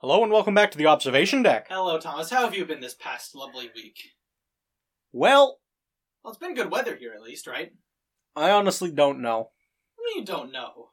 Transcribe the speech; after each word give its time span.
Hello 0.00 0.22
and 0.22 0.32
welcome 0.32 0.54
back 0.54 0.70
to 0.70 0.78
the 0.78 0.86
observation 0.86 1.42
deck. 1.42 1.66
Hello, 1.68 1.98
Thomas. 1.98 2.30
How 2.30 2.44
have 2.44 2.54
you 2.54 2.64
been 2.64 2.80
this 2.80 2.94
past 2.94 3.34
lovely 3.34 3.70
week? 3.74 3.98
Well, 5.12 5.58
Well, 6.24 6.32
it's 6.32 6.38
been 6.40 6.54
good 6.54 6.70
weather 6.70 6.96
here, 6.96 7.12
at 7.14 7.22
least, 7.22 7.46
right? 7.46 7.72
I 8.34 8.50
honestly 8.50 8.90
don't 8.90 9.20
know. 9.20 9.50
I 9.98 10.02
mean, 10.06 10.20
you 10.20 10.24
don't 10.24 10.52
know. 10.52 10.90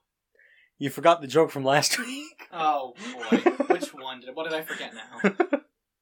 You 0.77 0.89
forgot 0.89 1.21
the 1.21 1.27
joke 1.27 1.51
from 1.51 1.63
last 1.63 1.97
week. 2.05 2.47
Oh 2.51 2.93
boy, 3.13 3.38
which 3.67 3.93
one 3.93 4.20
did? 4.21 4.35
What 4.35 4.43
did 4.43 4.54
I 4.54 4.61
forget 4.63 4.93
now? 4.93 5.31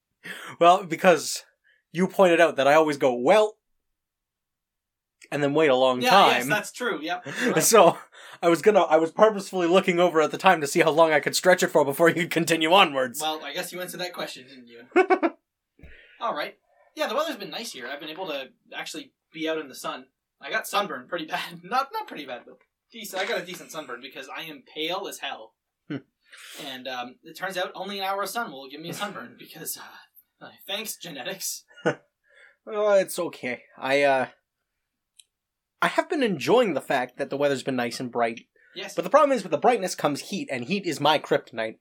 well, 0.59 0.83
because 0.83 1.43
you 1.91 2.07
pointed 2.07 2.41
out 2.41 2.55
that 2.55 2.67
I 2.67 2.73
always 2.73 2.97
go, 2.97 3.13
well, 3.13 3.55
and 5.31 5.43
then 5.43 5.53
wait 5.53 5.69
a 5.69 5.75
long 5.75 6.01
yeah, 6.01 6.09
time. 6.09 6.31
yes, 6.31 6.47
that's 6.47 6.71
true. 6.71 6.99
Yep. 7.01 7.25
right. 7.47 7.63
So 7.63 7.97
I 8.41 8.49
was 8.49 8.61
gonna, 8.61 8.81
I 8.81 8.97
was 8.97 9.11
purposefully 9.11 9.67
looking 9.67 9.99
over 9.99 10.21
at 10.21 10.31
the 10.31 10.37
time 10.37 10.61
to 10.61 10.67
see 10.67 10.81
how 10.81 10.91
long 10.91 11.11
I 11.11 11.19
could 11.19 11.35
stretch 11.35 11.63
it 11.63 11.67
for 11.67 11.85
before 11.85 12.09
you 12.09 12.15
could 12.15 12.31
continue 12.31 12.71
onwards. 12.73 13.21
Well, 13.21 13.43
I 13.43 13.53
guess 13.53 13.71
you 13.71 13.81
answered 13.81 14.01
that 14.01 14.13
question, 14.13 14.45
didn't 14.47 14.67
you? 14.67 14.81
All 16.21 16.35
right. 16.35 16.55
Yeah, 16.95 17.07
the 17.07 17.15
weather's 17.15 17.37
been 17.37 17.49
nice 17.49 17.71
here. 17.71 17.87
I've 17.87 17.99
been 17.99 18.09
able 18.09 18.27
to 18.27 18.45
actually 18.75 19.11
be 19.33 19.49
out 19.49 19.57
in 19.57 19.67
the 19.67 19.75
sun. 19.75 20.05
I 20.41 20.49
got 20.49 20.67
sunburned 20.67 21.09
pretty 21.09 21.25
bad. 21.25 21.41
Not 21.63 21.89
not 21.93 22.07
pretty 22.07 22.25
bad, 22.25 22.41
but 22.45 22.57
decent. 22.91 23.21
I 23.21 23.25
got 23.25 23.41
a 23.41 23.45
decent 23.45 23.71
sunburn 23.71 23.99
because 24.01 24.27
I 24.29 24.43
am 24.43 24.63
pale 24.73 25.07
as 25.07 25.19
hell. 25.19 25.53
Hmm. 25.87 25.97
and 26.65 26.87
um, 26.87 27.15
it 27.23 27.37
turns 27.37 27.57
out 27.57 27.71
only 27.75 27.99
an 27.99 28.05
hour 28.05 28.23
of 28.23 28.29
sun 28.29 28.51
will 28.51 28.67
give 28.67 28.81
me 28.81 28.89
a 28.89 28.93
sunburn 28.93 29.35
because 29.37 29.77
uh, 29.77 30.49
thanks 30.67 30.97
genetics. 30.97 31.63
Oh, 32.67 32.93
it's 32.93 33.19
okay. 33.19 33.61
I 33.77 34.01
uh 34.03 34.27
I 35.85 35.89
have 35.89 36.09
been 36.09 36.23
enjoying 36.23 36.73
the 36.73 36.81
fact 36.81 37.19
that 37.19 37.29
the 37.29 37.37
weather's 37.37 37.61
been 37.61 37.75
nice 37.75 37.99
and 37.99 38.11
bright. 38.11 38.47
Yes. 38.75 38.95
But 38.95 39.03
the 39.03 39.11
problem 39.11 39.31
is 39.37 39.43
with 39.43 39.51
the 39.51 39.59
brightness 39.59 39.93
comes 39.93 40.19
heat, 40.19 40.49
and 40.51 40.65
heat 40.65 40.83
is 40.83 40.99
my 40.99 41.19
kryptonite. 41.19 41.75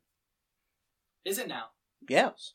is 1.25 1.39
it 1.39 1.49
now? 1.49 1.69
Yes. 2.07 2.53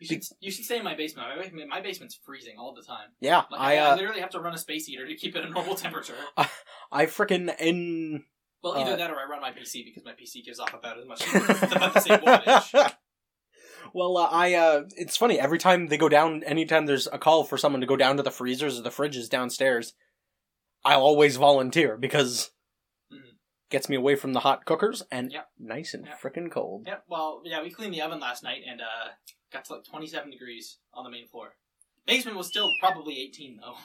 You 0.00 0.08
should 0.08 0.22
you 0.40 0.50
should 0.50 0.64
stay 0.64 0.78
in 0.78 0.82
my 0.82 0.96
basement. 0.96 1.28
My, 1.54 1.66
my 1.66 1.80
basement's 1.80 2.18
freezing 2.26 2.56
all 2.58 2.74
the 2.74 2.82
time. 2.82 3.10
Yeah. 3.20 3.42
Like, 3.48 3.60
I 3.60 3.76
I, 3.76 3.76
I 3.76 3.90
uh 3.92 3.96
literally 3.96 4.20
have 4.22 4.30
to 4.30 4.40
run 4.40 4.54
a 4.54 4.58
space 4.58 4.86
heater 4.86 5.06
to 5.06 5.14
keep 5.14 5.36
it 5.36 5.44
at 5.44 5.52
normal 5.52 5.76
temperature. 5.76 6.16
I 6.90 7.06
frickin' 7.06 7.54
in 7.60 8.24
Well, 8.64 8.74
either 8.78 8.94
Uh, 8.94 8.96
that 8.96 9.10
or 9.12 9.20
I 9.20 9.30
run 9.30 9.40
my 9.40 9.52
PC 9.52 9.84
because 9.84 10.04
my 10.04 10.14
PC 10.14 10.44
gives 10.44 10.58
off 10.58 10.74
about 10.74 10.98
as 10.98 11.06
much 11.06 11.22
about 11.76 11.94
the 11.94 12.00
same 12.00 12.18
wattage. 12.18 12.94
Well, 13.94 14.16
uh, 14.16 14.28
I 14.32 14.54
uh 14.54 14.82
it's 14.96 15.16
funny 15.16 15.38
every 15.38 15.58
time 15.58 15.86
they 15.86 15.96
go 15.96 16.08
down 16.08 16.42
anytime 16.42 16.86
there's 16.86 17.06
a 17.12 17.18
call 17.18 17.44
for 17.44 17.56
someone 17.56 17.82
to 17.82 17.86
go 17.86 17.96
down 17.96 18.16
to 18.16 18.24
the 18.24 18.32
freezers 18.32 18.80
or 18.80 18.82
the 18.82 18.90
fridges 18.90 19.28
downstairs, 19.28 19.94
I'll 20.84 21.02
always 21.02 21.36
volunteer 21.36 21.96
because 21.96 22.50
Mhm. 23.12 23.36
gets 23.70 23.88
me 23.88 23.96
away 23.96 24.16
from 24.16 24.32
the 24.32 24.40
hot 24.40 24.64
cookers 24.64 25.02
and 25.10 25.32
Yep. 25.32 25.50
nice 25.58 25.94
and 25.94 26.06
Yep. 26.06 26.20
frickin' 26.20 26.50
cold. 26.50 26.84
Yeah, 26.86 27.00
well, 27.08 27.42
yeah, 27.44 27.62
we 27.62 27.70
cleaned 27.70 27.94
the 27.94 28.02
oven 28.02 28.20
last 28.20 28.42
night 28.42 28.62
and 28.66 28.80
uh, 28.80 29.10
got 29.52 29.64
to 29.66 29.74
like 29.74 29.84
27 29.84 30.30
degrees 30.30 30.78
on 30.92 31.04
the 31.04 31.10
main 31.10 31.28
floor. 31.28 31.56
Basement 32.06 32.36
was 32.36 32.48
still 32.48 32.68
probably 32.80 33.20
18 33.20 33.58
though, 33.60 33.76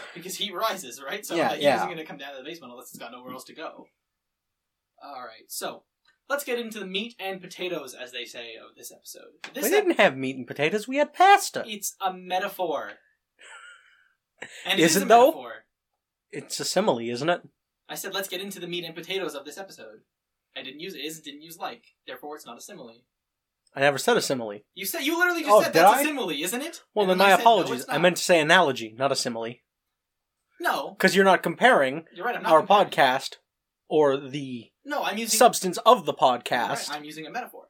because 0.14 0.36
heat 0.36 0.52
rises, 0.52 1.00
right? 1.00 1.24
So 1.24 1.36
Yeah, 1.36 1.50
the 1.50 1.54
heat 1.56 1.62
yeah. 1.62 1.76
isn't 1.76 1.86
going 1.88 1.98
to 1.98 2.04
come 2.04 2.16
down 2.18 2.32
to 2.32 2.38
the 2.38 2.44
basement 2.44 2.72
unless 2.72 2.88
it's 2.90 2.98
got 2.98 3.12
nowhere 3.12 3.32
else 3.32 3.44
to 3.44 3.54
go. 3.54 3.86
All 5.00 5.22
right, 5.24 5.48
so 5.50 5.84
let's 6.28 6.42
get 6.44 6.58
into 6.58 6.78
the 6.80 6.86
meat 6.86 7.14
and 7.20 7.40
potatoes, 7.40 7.94
as 7.94 8.10
they 8.12 8.24
say, 8.24 8.54
of 8.56 8.74
this 8.76 8.90
episode. 8.92 9.32
This 9.54 9.64
we 9.70 9.76
ep- 9.76 9.84
didn't 9.84 9.98
have 10.00 10.16
meat 10.16 10.36
and 10.36 10.46
potatoes, 10.46 10.88
we 10.88 10.96
had 10.96 11.12
pasta. 11.12 11.64
it's 11.66 11.94
a 12.00 12.12
metaphor, 12.12 12.92
and 14.64 14.80
Is 14.80 14.92
is 14.92 14.96
it 14.98 15.02
a 15.04 15.06
though? 15.06 15.26
metaphor. 15.26 15.64
It's 16.32 16.58
a 16.60 16.64
simile, 16.64 17.00
isn't 17.10 17.28
it? 17.28 17.42
I 17.88 17.94
said 17.94 18.14
let's 18.14 18.28
get 18.28 18.40
into 18.40 18.58
the 18.58 18.66
meat 18.66 18.84
and 18.84 18.94
potatoes 18.94 19.34
of 19.34 19.44
this 19.44 19.58
episode. 19.58 20.00
I 20.56 20.62
didn't 20.62 20.80
use 20.80 20.94
is, 20.94 21.20
didn't 21.20 21.42
use 21.42 21.58
like, 21.58 21.84
therefore 22.06 22.36
it's 22.36 22.46
not 22.46 22.58
a 22.58 22.60
simile. 22.60 23.02
I 23.74 23.80
never 23.80 23.98
said 23.98 24.16
a 24.16 24.22
simile. 24.22 24.60
You 24.74 24.84
said 24.86 25.00
you 25.02 25.16
literally 25.18 25.42
just 25.42 25.52
Oh, 25.52 25.62
said 25.62 25.72
did 25.72 25.82
that's 25.82 25.94
I? 25.98 26.00
a 26.02 26.04
simile, 26.04 26.30
isn't 26.30 26.60
it? 26.62 26.82
Well, 26.94 27.10
And 27.10 27.20
then 27.20 27.26
I 27.26 27.30
my 27.30 27.36
said, 27.36 27.36
no, 27.38 27.42
apologies. 27.42 27.80
it's 27.82 27.88
I 27.90 27.94
not. 27.94 28.02
meant 28.02 28.16
to 28.18 28.22
say 28.22 28.40
analogy, 28.40 28.94
not 28.98 29.12
a 29.12 29.16
simile. 29.16 29.54
no. 30.60 30.90
Because 30.90 31.14
you're 31.16 31.24
not 31.24 31.42
comparing 31.42 32.04
You're 32.14 32.26
right. 32.26 32.36
I'm 32.36 32.42
not 32.42 32.52
our 32.52 32.60
comparing. 32.60 32.90
podcast 32.90 33.36
or 33.88 34.16
the 34.16 34.70
No, 34.84 35.02
I'm 35.04 35.16
using 35.18 35.38
substance 35.38 35.78
of 35.86 36.06
the 36.06 36.14
You're 36.18 36.30
right, 36.30 36.44
podcast. 36.44 36.90
I'm 36.90 37.04
using 37.04 37.26
a 37.26 37.30
metaphor. 37.30 37.68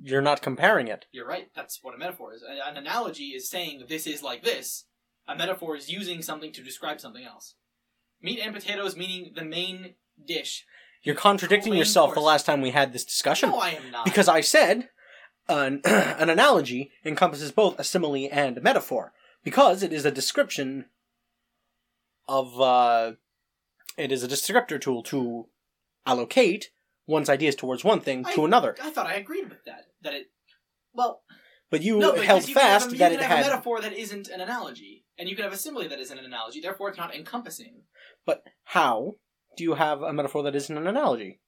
You're 0.00 0.22
not 0.22 0.42
comparing 0.42 0.88
it. 0.88 1.06
You're 1.12 1.26
right. 1.26 1.48
That's 1.54 1.78
what 1.82 1.94
a 1.94 1.98
metaphor 1.98 2.34
is. 2.34 2.42
An 2.42 2.76
analogy 2.76 3.26
is 3.36 3.48
saying 3.48 3.84
this 3.88 4.06
is 4.06 4.22
like 4.22 4.42
this. 4.42 4.86
A 5.28 5.36
metaphor 5.36 5.76
is 5.76 5.90
using 5.90 6.22
something 6.22 6.52
to 6.52 6.62
describe 6.62 7.00
something 7.00 7.24
else. 7.24 7.54
Meat 8.20 8.40
and 8.42 8.54
potatoes 8.54 8.96
meaning 8.96 9.32
the 9.34 9.44
main 9.44 9.94
dish. 10.24 10.64
You're 11.02 11.14
contradicting 11.16 11.72
Main 11.72 11.78
yourself 11.80 12.10
the 12.10 12.14
course. 12.14 12.26
last 12.26 12.46
time 12.46 12.60
we 12.60 12.70
had 12.70 12.92
this 12.92 13.04
discussion. 13.04 13.50
No, 13.50 13.58
I 13.58 13.70
am 13.70 13.90
not. 13.90 14.04
Because 14.04 14.28
I 14.28 14.40
said 14.40 14.88
an, 15.48 15.80
an 15.84 16.30
analogy 16.30 16.92
encompasses 17.04 17.50
both 17.50 17.78
a 17.78 17.84
simile 17.84 18.28
and 18.30 18.56
a 18.58 18.60
metaphor. 18.60 19.12
Because 19.42 19.82
it 19.82 19.92
is 19.92 20.04
a 20.04 20.12
description 20.12 20.84
of, 22.28 22.60
uh, 22.60 23.12
it 23.96 24.12
is 24.12 24.22
a 24.22 24.28
descriptor 24.28 24.80
tool 24.80 25.02
to 25.04 25.46
allocate 26.06 26.70
one's 27.06 27.28
ideas 27.28 27.56
towards 27.56 27.82
one 27.84 28.00
thing 28.00 28.24
to 28.34 28.44
another. 28.44 28.76
I 28.80 28.90
thought 28.90 29.06
I 29.06 29.14
agreed 29.14 29.48
with 29.48 29.64
that. 29.64 29.86
That 30.02 30.14
it. 30.14 30.30
Well, 30.94 31.22
But 31.70 31.82
you 31.82 31.98
no, 31.98 32.12
because 32.12 32.26
held 32.26 32.48
you 32.48 32.54
can 32.54 32.62
have 32.62 32.72
fast 32.82 32.88
a- 32.88 32.92
you 32.92 32.98
that 32.98 33.10
can 33.10 33.18
it 33.20 33.22
have 33.24 33.38
had. 33.38 33.46
a 33.46 33.50
metaphor 33.50 33.80
that 33.80 33.92
isn't 33.92 34.28
an 34.28 34.40
analogy, 34.40 35.01
and 35.18 35.28
you 35.28 35.36
can 35.36 35.44
have 35.44 35.52
a 35.52 35.56
simile 35.56 35.88
that 35.88 36.00
isn't 36.00 36.18
an 36.18 36.24
analogy. 36.24 36.60
Therefore, 36.60 36.88
it's 36.88 36.98
not 36.98 37.14
encompassing. 37.14 37.82
But 38.26 38.42
how 38.64 39.16
do 39.56 39.64
you 39.64 39.74
have 39.74 40.02
a 40.02 40.12
metaphor 40.12 40.42
that 40.44 40.54
isn't 40.56 40.76
an 40.76 40.86
analogy? 40.86 41.40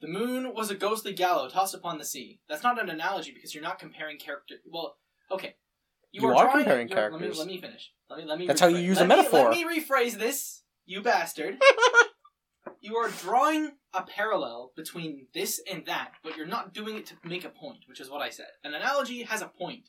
The 0.00 0.08
moon 0.08 0.54
was 0.54 0.70
a 0.70 0.74
ghostly 0.76 1.12
galleon 1.12 1.50
tossed 1.50 1.74
upon 1.74 1.98
the 1.98 2.04
sea. 2.04 2.40
That's 2.48 2.62
not 2.62 2.80
an 2.80 2.88
analogy 2.88 3.32
because 3.32 3.54
you're 3.54 3.64
not 3.64 3.78
comparing 3.78 4.18
character. 4.18 4.56
Well, 4.70 4.96
okay. 5.30 5.56
You 6.12 6.26
are 6.28 6.32
drawing- 6.34 6.50
comparing 6.64 6.88
you're- 6.88 7.00
Let 7.00 7.12
me, 7.12 7.18
characters. 7.18 7.38
let 7.38 7.46
me 7.48 7.60
finish. 7.60 7.92
Let 8.08 8.18
me. 8.20 8.24
Let 8.24 8.38
me. 8.38 8.46
That's 8.46 8.60
how 8.60 8.68
you 8.68 8.78
use 8.78 8.96
let 8.98 9.06
a 9.06 9.08
me- 9.08 9.16
metaphor. 9.16 9.50
let 9.50 9.50
me 9.50 9.80
rephrase 9.80 10.12
this, 10.12 10.62
you 10.86 11.02
bastard. 11.02 11.58
you 12.80 12.96
are 12.96 13.08
drawing 13.08 13.72
a 13.92 14.02
parallel 14.02 14.72
between 14.76 15.26
this 15.34 15.60
and 15.70 15.84
that, 15.86 16.12
but 16.22 16.36
you're 16.36 16.46
not 16.46 16.72
doing 16.72 16.96
it 16.96 17.06
to 17.06 17.14
make 17.24 17.44
a 17.44 17.48
point, 17.50 17.80
which 17.88 18.00
is 18.00 18.08
what 18.08 18.22
I 18.22 18.30
said. 18.30 18.46
An 18.64 18.74
analogy 18.74 19.22
has 19.24 19.42
a 19.42 19.48
point, 19.48 19.88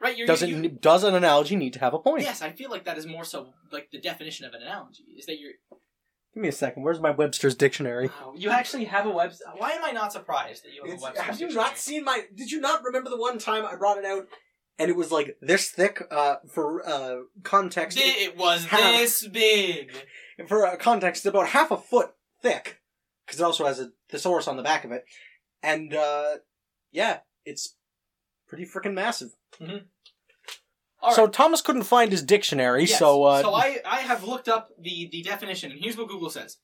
right? 0.00 0.16
You're, 0.16 0.26
Does 0.26 0.42
it, 0.42 0.48
you- 0.50 0.68
does 0.68 1.04
an 1.04 1.14
analogy 1.14 1.56
need 1.56 1.72
to 1.74 1.80
have 1.80 1.94
a 1.94 1.98
point? 1.98 2.22
Yes, 2.22 2.42
I 2.42 2.50
feel 2.50 2.70
like 2.70 2.84
that 2.84 2.98
is 2.98 3.06
more 3.06 3.24
so 3.24 3.52
like 3.72 3.90
the 3.90 4.00
definition 4.00 4.46
of 4.46 4.54
an 4.54 4.62
analogy 4.62 5.04
is 5.18 5.26
that 5.26 5.38
you're. 5.38 5.52
Give 6.34 6.42
me 6.42 6.48
a 6.48 6.52
second. 6.52 6.84
Where's 6.84 7.00
my 7.00 7.10
Webster's 7.10 7.56
dictionary? 7.56 8.06
Wow, 8.06 8.34
you 8.36 8.50
actually 8.50 8.84
have 8.84 9.04
a 9.04 9.10
web. 9.10 9.32
Why 9.56 9.72
am 9.72 9.84
I 9.84 9.90
not 9.90 10.12
surprised 10.12 10.64
that 10.64 10.72
you 10.72 10.88
have 10.88 10.96
a 10.96 11.02
website? 11.02 11.22
have 11.22 11.40
you 11.40 11.48
not 11.52 11.76
seen 11.76 12.04
my? 12.04 12.22
Did 12.34 12.52
you 12.52 12.60
not 12.60 12.84
remember 12.84 13.10
the 13.10 13.16
one 13.18 13.38
time 13.38 13.66
I 13.66 13.74
brought 13.74 13.98
it 13.98 14.04
out, 14.04 14.26
and 14.78 14.88
it 14.88 14.94
was 14.96 15.10
like 15.10 15.36
this 15.42 15.70
thick? 15.70 16.00
Uh, 16.08 16.36
for 16.48 16.88
uh 16.88 17.16
context, 17.42 17.98
It 18.00 18.36
was 18.36 18.66
Half. 18.66 18.80
this 18.80 19.26
big. 19.26 19.90
for 20.46 20.64
uh, 20.66 20.76
context, 20.76 21.26
it's 21.26 21.34
about 21.34 21.48
half 21.48 21.72
a 21.72 21.76
foot 21.76 22.12
thick, 22.42 22.78
because 23.26 23.40
it 23.40 23.44
also 23.44 23.66
has 23.66 23.80
a 23.80 23.90
thesaurus 24.08 24.46
on 24.46 24.56
the 24.56 24.62
back 24.62 24.84
of 24.84 24.92
it, 24.92 25.04
and 25.64 25.92
uh, 25.92 26.36
yeah, 26.92 27.18
it's 27.44 27.74
pretty 28.50 28.66
freaking 28.66 28.92
massive. 28.94 29.30
All 31.02 31.14
so 31.14 31.24
right. 31.24 31.32
Thomas 31.32 31.62
couldn't 31.62 31.84
find 31.84 32.10
his 32.12 32.22
dictionary, 32.22 32.84
Yes. 32.84 32.98
so 32.98 33.22
uh, 33.24 33.40
so 33.40 33.54
I, 33.54 33.78
I 33.86 34.00
have 34.00 34.24
looked 34.24 34.48
up 34.48 34.68
the, 34.78 35.08
the 35.10 35.22
definition, 35.22 35.70
and 35.72 35.80
here's 35.80 35.96
what 35.96 36.08
Google 36.08 36.28
says. 36.28 36.58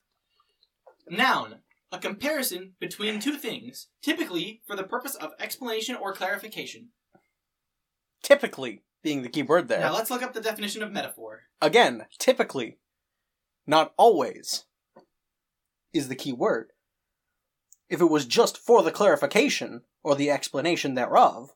Noun. 1.08 1.60
A 1.92 1.98
comparison 1.98 2.72
between 2.80 3.20
two 3.20 3.36
things, 3.36 3.86
typically 4.02 4.60
for 4.66 4.74
the 4.76 4.82
purpose 4.82 5.14
of 5.14 5.30
explanation 5.38 5.94
or 5.94 6.12
clarification. 6.12 6.88
typically 8.22 8.82
being 9.02 9.22
the 9.22 9.28
key 9.28 9.44
word 9.44 9.68
there. 9.68 9.78
Now 9.80 9.94
let's 9.94 10.10
look 10.10 10.22
up 10.22 10.34
the 10.34 10.40
definition 10.40 10.82
of 10.82 10.90
metaphor. 10.90 11.42
Again, 11.62 12.06
typically, 12.18 12.78
not 13.68 13.92
always, 13.96 14.64
is 15.94 16.08
the 16.08 16.16
key 16.16 16.32
word. 16.32 16.72
If 17.88 18.00
it 18.00 18.10
was 18.10 18.26
just 18.26 18.58
for 18.58 18.82
the 18.82 18.90
clarification 18.90 19.82
or 20.02 20.16
the 20.16 20.28
explanation 20.30 20.94
thereof, 20.94 21.52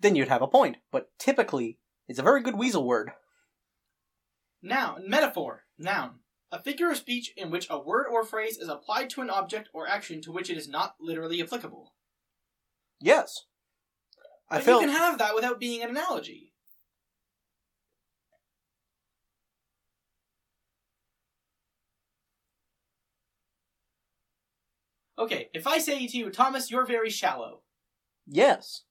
then 0.00 0.14
you'd 0.16 0.28
have 0.28 0.42
a 0.42 0.46
point. 0.48 0.76
But 0.90 1.10
typically, 1.18 1.78
it's 2.08 2.18
a 2.18 2.22
very 2.22 2.42
good 2.42 2.56
weasel 2.56 2.84
word. 2.86 3.12
Noun. 4.62 5.08
Metaphor. 5.08 5.64
Noun. 5.78 6.20
A 6.52 6.60
figure 6.62 6.90
of 6.90 6.96
speech 6.98 7.32
in 7.36 7.50
which 7.50 7.68
a 7.70 7.78
word 7.78 8.06
or 8.06 8.22
phrase 8.24 8.58
is 8.58 8.68
applied 8.68 9.08
to 9.10 9.20
an 9.22 9.30
object 9.30 9.68
or 9.72 9.88
action 9.88 10.20
to 10.22 10.32
which 10.32 10.50
it 10.50 10.56
is 10.58 10.68
not 10.68 10.96
literally 11.00 11.40
applicable. 11.42 11.94
Yes. 13.00 13.46
I 14.50 14.56
But 14.56 14.64
feel 14.64 14.80
you 14.80 14.86
can 14.88 14.96
have 14.96 15.18
that 15.18 15.34
without 15.34 15.58
being 15.60 15.82
an 15.82 15.90
analogy. 15.90 16.52
Okay, 25.18 25.50
if 25.54 25.66
I 25.66 25.78
say 25.78 26.06
to 26.06 26.16
you, 26.16 26.30
Thomas, 26.30 26.70
you're 26.70 26.86
very 26.86 27.10
shallow. 27.10 27.62
yes. 28.26 28.82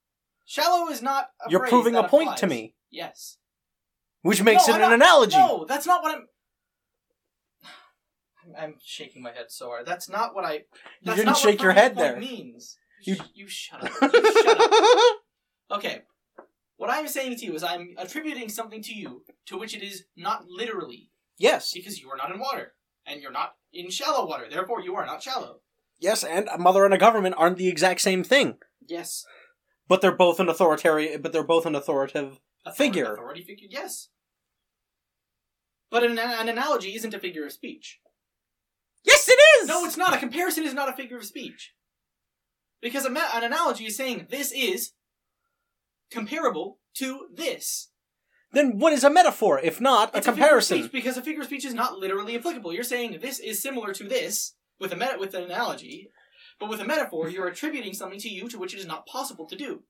Shallow 0.46 0.90
is 0.90 1.02
not 1.02 1.30
a 1.46 1.50
You're 1.50 1.68
proving 1.68 1.96
a 1.96 2.08
point 2.08 2.28
applies. 2.28 2.40
to 2.42 2.48
me, 2.48 2.76
Yes. 2.92 3.38
which 4.22 4.44
makes 4.44 4.68
No, 4.68 4.74
it 4.74 4.78
I'm 4.78 4.84
an 4.94 5.00
not- 5.00 5.08
analogy. 5.08 5.38
No, 5.38 5.66
that's 5.68 5.86
not 5.88 6.04
what 6.04 6.16
I'm. 6.16 6.28
I'm- 8.58 8.76
shaking 8.84 9.24
my 9.24 9.32
head 9.32 9.46
so 9.50 9.68
hard. 9.68 9.86
That's 9.86 10.10
not 10.10 10.36
what 10.36 10.46
I. 10.46 10.64
you 11.02 11.16
didn't 11.16 11.38
shake 11.38 11.62
your 11.62 11.72
head 11.72 11.96
point 11.96 12.08
there. 12.14 12.20
Means 12.20 12.78
You- 13.02 13.16
You, 13.16 13.22
you 13.34 13.48
shut 13.48 13.84
up. 13.84 13.92
You 14.14 14.44
shut 14.44 14.62
up. 14.62 14.72
Okay. 15.72 16.02
What 16.78 16.90
I'm 16.90 17.08
saying 17.08 17.38
to 17.38 17.46
you 17.46 17.56
is 17.56 17.64
I'm 17.64 17.96
attributing 17.98 18.50
something 18.50 18.82
to 18.84 18.94
you 18.94 19.24
to 19.48 19.58
which 19.58 19.74
it 19.76 19.82
is 19.82 20.04
not 20.18 20.46
literally 20.48 21.10
yes, 21.38 21.72
because 21.74 22.00
you 22.02 22.10
are 22.10 22.18
not 22.18 22.32
in 22.32 22.40
water 22.40 22.74
and 23.06 23.22
you're 23.22 23.32
not 23.32 23.56
in 23.74 23.90
shallow 23.90 24.28
water. 24.28 24.46
Therefore, 24.50 24.82
you 24.82 24.96
are 24.96 25.06
not 25.06 25.24
shallow. 25.24 25.62
yes, 26.00 26.24
and 26.24 26.48
a 26.50 26.58
mother 26.58 26.84
and 26.86 26.94
a 26.94 26.98
government 26.98 27.36
aren't 27.38 27.58
the 27.58 27.68
exact 27.70 28.02
same 28.02 28.24
thing, 28.24 28.58
Yes. 28.86 29.26
But 29.88 30.02
they're 30.02 30.12
both 30.16 30.40
an 30.40 30.50
authoritarian. 30.50 31.22
But 31.22 31.32
they're 31.34 31.44
both 31.44 31.66
an 31.66 31.76
authoritative. 31.76 32.40
Figure. 32.76 33.14
Authority 33.14 33.42
figure. 33.44 33.68
Yes. 33.70 34.10
But 35.92 36.04
an, 36.04 36.18
an 36.18 36.50
analogy 36.50 36.96
isn't 36.96 37.14
a 37.14 37.20
figure 37.20 37.46
of 37.46 37.52
speech. 37.52 38.00
Yes, 39.04 39.30
it 39.30 39.40
is. 39.62 39.68
No, 39.68 39.86
it's 39.86 39.98
not. 39.98 40.14
A 40.16 40.18
comparison 40.18 40.64
is 40.64 40.74
not 40.74 40.90
a 40.90 40.94
figure 40.94 41.18
of 41.18 41.26
speech. 41.26 41.74
Because 42.82 43.06
a 43.06 43.10
ma- 43.10 43.30
an 43.36 43.44
analogy 43.44 43.86
is 43.86 43.96
saying 43.96 44.28
this 44.30 44.52
is 44.52 44.92
comparable 46.12 46.80
to 46.96 47.28
this. 47.34 47.90
Then 48.52 48.80
what 48.80 48.94
is 48.94 49.04
a 49.04 49.10
metaphor 49.10 49.60
if 49.60 49.80
not 49.82 50.14
a 50.14 50.18
It's 50.18 50.26
figure 50.28 50.32
of 50.32 50.36
comparison? 50.38 50.78
speech 50.80 50.92
because 50.92 51.18
a 51.18 51.22
figure 51.22 51.42
of 51.42 51.48
speech 51.48 51.66
is 51.66 51.74
not 51.74 51.98
literally 52.00 52.36
applicable. 52.36 52.74
You're 52.74 52.84
saying 52.84 53.20
this 53.22 53.40
is 53.40 53.62
similar 53.62 53.94
to 53.94 54.04
this 54.08 54.56
with 54.80 54.92
a 54.94 54.96
meta- 54.96 55.18
with 55.20 55.34
an 55.34 55.44
analogy, 55.44 56.10
but 56.60 56.70
with 56.70 56.80
a 56.80 56.86
metaphor, 56.86 57.30
you're 57.30 57.48
attributing 57.48 57.94
something 57.94 58.20
to 58.20 58.30
you 58.30 58.48
to 58.50 58.58
which 58.58 58.74
it 58.74 58.80
is 58.80 58.86
not 58.86 59.06
possible 59.08 59.46
to 59.46 59.56
do. 59.56 59.84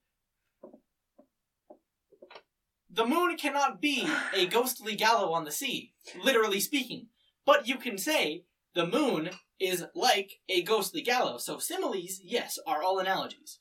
The 2.89 3.05
moon 3.05 3.35
cannot 3.37 3.81
be 3.81 4.07
a 4.33 4.45
ghostly 4.45 4.95
galleon 4.95 5.33
on 5.33 5.43
the 5.43 5.51
sea, 5.51 5.93
literally 6.23 6.59
speaking. 6.59 7.07
But 7.45 7.67
you 7.67 7.75
can 7.77 7.97
say 7.97 8.45
the 8.73 8.87
moon 8.87 9.31
is 9.59 9.85
like 9.93 10.39
a 10.47 10.63
ghostly 10.63 11.01
galleon. 11.01 11.39
So 11.39 11.57
similes, 11.57 12.19
yes, 12.23 12.57
are 12.65 12.81
all 12.81 12.99
analogies. 12.99 13.59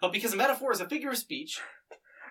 But 0.00 0.12
because 0.12 0.32
a 0.32 0.36
metaphor 0.36 0.70
is 0.70 0.80
a 0.80 0.88
figure 0.88 1.10
of 1.10 1.16
speech, 1.16 1.60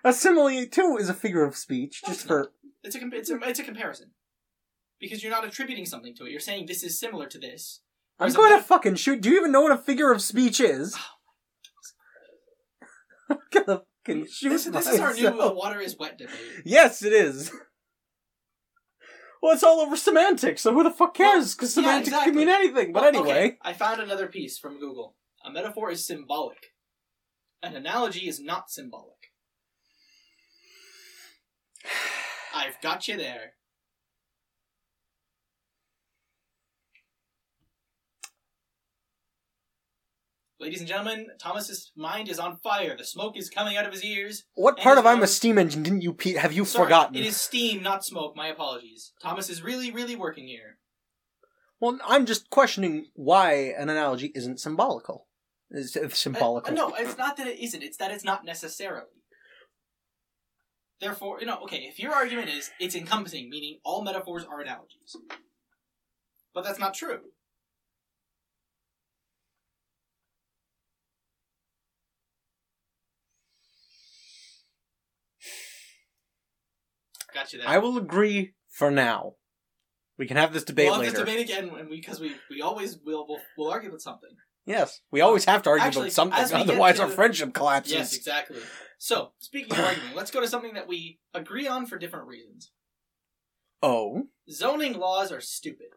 A 0.03 0.11
simile 0.11 0.67
too 0.67 0.97
is 0.99 1.09
a 1.09 1.13
figure 1.13 1.43
of 1.43 1.55
speech, 1.55 2.01
No, 2.03 2.09
just 2.09 2.21
it's 2.21 2.27
for 2.27 2.51
It's 2.83 2.95
a, 2.95 2.99
it's 3.13 3.29
a 3.29 3.39
it's 3.49 3.59
a 3.59 3.63
comparison 3.63 4.11
because 4.99 5.23
you're 5.23 5.31
not 5.31 5.45
attributing 5.45 5.85
something 5.85 6.13
to 6.15 6.25
it. 6.25 6.31
You're 6.31 6.39
saying 6.39 6.65
this 6.65 6.83
is 6.83 6.99
similar 6.99 7.25
to 7.27 7.39
this. 7.39 7.81
I'm 8.23 8.33
going 8.33 8.57
to 8.57 8.63
fucking 8.63 8.95
shoot. 8.95 9.21
Do 9.21 9.29
you 9.29 9.37
even 9.37 9.51
know 9.51 9.61
what 9.61 9.71
a 9.71 9.77
figure 9.77 10.11
of 10.11 10.21
speech 10.21 10.59
is? 10.59 10.97
I'm 13.29 13.37
gonna 13.51 13.81
fucking 14.05 14.27
shoot 14.27 14.49
This, 14.49 14.65
this 14.65 14.87
is 14.87 14.99
our 14.99 15.13
new 15.13 15.27
uh, 15.27 15.53
water 15.53 15.79
is 15.79 15.97
wet 15.97 16.17
debate. 16.17 16.35
Yes, 16.65 17.03
it 17.03 17.13
is. 17.13 17.51
Well, 19.41 19.53
it's 19.53 19.63
all 19.63 19.81
over 19.81 19.97
semantics, 19.97 20.61
so 20.61 20.73
who 20.73 20.83
the 20.83 20.91
fuck 20.91 21.15
cares? 21.15 21.53
Because 21.53 21.75
yeah, 21.75 21.83
semantics 21.83 22.07
exactly. 22.09 22.31
can 22.31 22.37
mean 22.37 22.49
anything. 22.49 22.93
But 22.93 23.01
Well, 23.01 23.09
anyway, 23.09 23.45
okay, 23.45 23.57
I 23.61 23.73
found 23.73 24.01
another 24.01 24.27
piece 24.27 24.57
from 24.57 24.79
Google. 24.79 25.15
A 25.43 25.51
metaphor 25.51 25.91
is 25.91 26.07
symbolic. 26.07 26.71
An 27.61 27.75
analogy 27.75 28.27
is 28.27 28.39
not 28.39 28.71
symbolic. 28.71 29.31
I've 32.55 32.79
got 32.81 33.07
you 33.07 33.17
there. 33.17 33.53
Ladies 40.63 40.79
and 40.79 40.87
gentlemen, 40.87 41.27
Thomas's 41.41 41.91
mind 41.93 42.29
is 42.29 42.39
on 42.39 42.55
fire. 42.55 42.95
The 42.97 43.03
smoke 43.03 43.35
is 43.35 43.49
coming 43.49 43.75
out 43.75 43.85
of 43.85 43.91
his 43.91 44.01
ears. 44.01 44.45
what 44.55 44.77
part 44.77 44.97
of 44.97 45.05
I'm 45.05 45.21
a 45.21 45.27
steam 45.27 45.57
engine 45.57 45.83
didn't 45.83 46.03
you 46.03 46.13
Pete? 46.13 46.37
have 46.37 46.53
you 46.53 46.63
Sorry, 46.63 46.85
forgotten? 46.85 47.17
It 47.17 47.25
is 47.25 47.35
steam, 47.35 47.83
not 47.83 48.05
smoke. 48.05 48.33
My 48.37 48.47
apologies. 48.47 49.11
Thomas 49.21 49.49
is 49.49 49.61
really, 49.61 49.91
really 49.91 50.15
working 50.15 50.47
here. 50.47 50.77
Well, 51.81 51.99
I'm 52.07 52.25
just 52.25 52.49
questioning 52.49 53.07
why 53.13 53.73
an 53.77 53.89
analogy 53.89 54.31
isn't 54.33 54.61
symbolical. 54.61 55.27
Is 55.69 55.97
it's 55.97 56.05
Uh, 56.05 56.15
symbolical? 56.15 56.73
no, 56.73 56.93
it's 56.95 57.17
not 57.17 57.35
that 57.35 57.47
it 57.47 57.59
isn't. 57.59 57.83
It's 57.83 57.97
that 57.97 58.11
it's 58.11 58.23
not 58.23 58.45
necessarily. 58.45 59.07
Therefore, 61.01 61.41
you 61.41 61.45
know, 61.45 61.57
okay, 61.63 61.89
if 61.91 61.99
your 61.99 62.13
argument 62.13 62.47
is 62.47 62.71
it's 62.79 62.95
encompassing, 62.95 63.49
meaning 63.49 63.79
all 63.83 64.01
metaphors 64.01 64.45
are 64.45 64.61
analogies. 64.61 65.17
But 66.53 66.63
that's 66.63 66.79
not 66.79 66.93
true. 66.93 67.19
Got 77.33 77.53
you 77.53 77.59
there. 77.59 77.67
I 77.67 77.77
will 77.79 77.97
agree 77.97 78.53
for 78.69 78.91
now. 78.91 79.33
We 80.17 80.27
can 80.27 80.37
have 80.37 80.53
this 80.53 80.63
debate 80.63 80.85
we'll 80.87 80.95
have 80.95 81.01
later. 81.03 81.11
this 81.11 81.19
debate 81.19 81.49
again 81.49 81.71
when 81.73 81.89
we 81.89 81.97
because 81.99 82.19
we, 82.19 82.35
we 82.49 82.61
always 82.61 82.99
will 83.03 83.25
we'll, 83.27 83.39
we'll 83.57 83.71
argue 83.71 83.91
with 83.91 84.01
something. 84.01 84.29
Yes, 84.65 85.01
we 85.11 85.21
always 85.21 85.43
have 85.45 85.63
to 85.63 85.71
argue 85.71 85.85
Actually, 85.87 86.03
about 86.03 86.13
something, 86.13 86.39
as 86.39 86.51
we 86.53 86.59
get 86.59 86.69
otherwise 86.69 86.99
our 86.99 87.09
friendship 87.09 87.53
collapses. 87.53 87.93
Yes, 87.93 88.15
exactly. 88.15 88.59
So, 88.97 89.31
speaking 89.39 89.73
of 89.73 89.79
arguing, 89.79 90.15
let's 90.15 90.31
go 90.31 90.39
to 90.39 90.47
something 90.47 90.75
that 90.75 90.87
we 90.87 91.19
agree 91.33 91.67
on 91.67 91.85
for 91.85 91.97
different 91.97 92.27
reasons. 92.27 92.71
Oh, 93.81 94.27
Zoning 94.49 94.93
laws 94.93 95.31
are 95.31 95.41
stupid. 95.41 95.87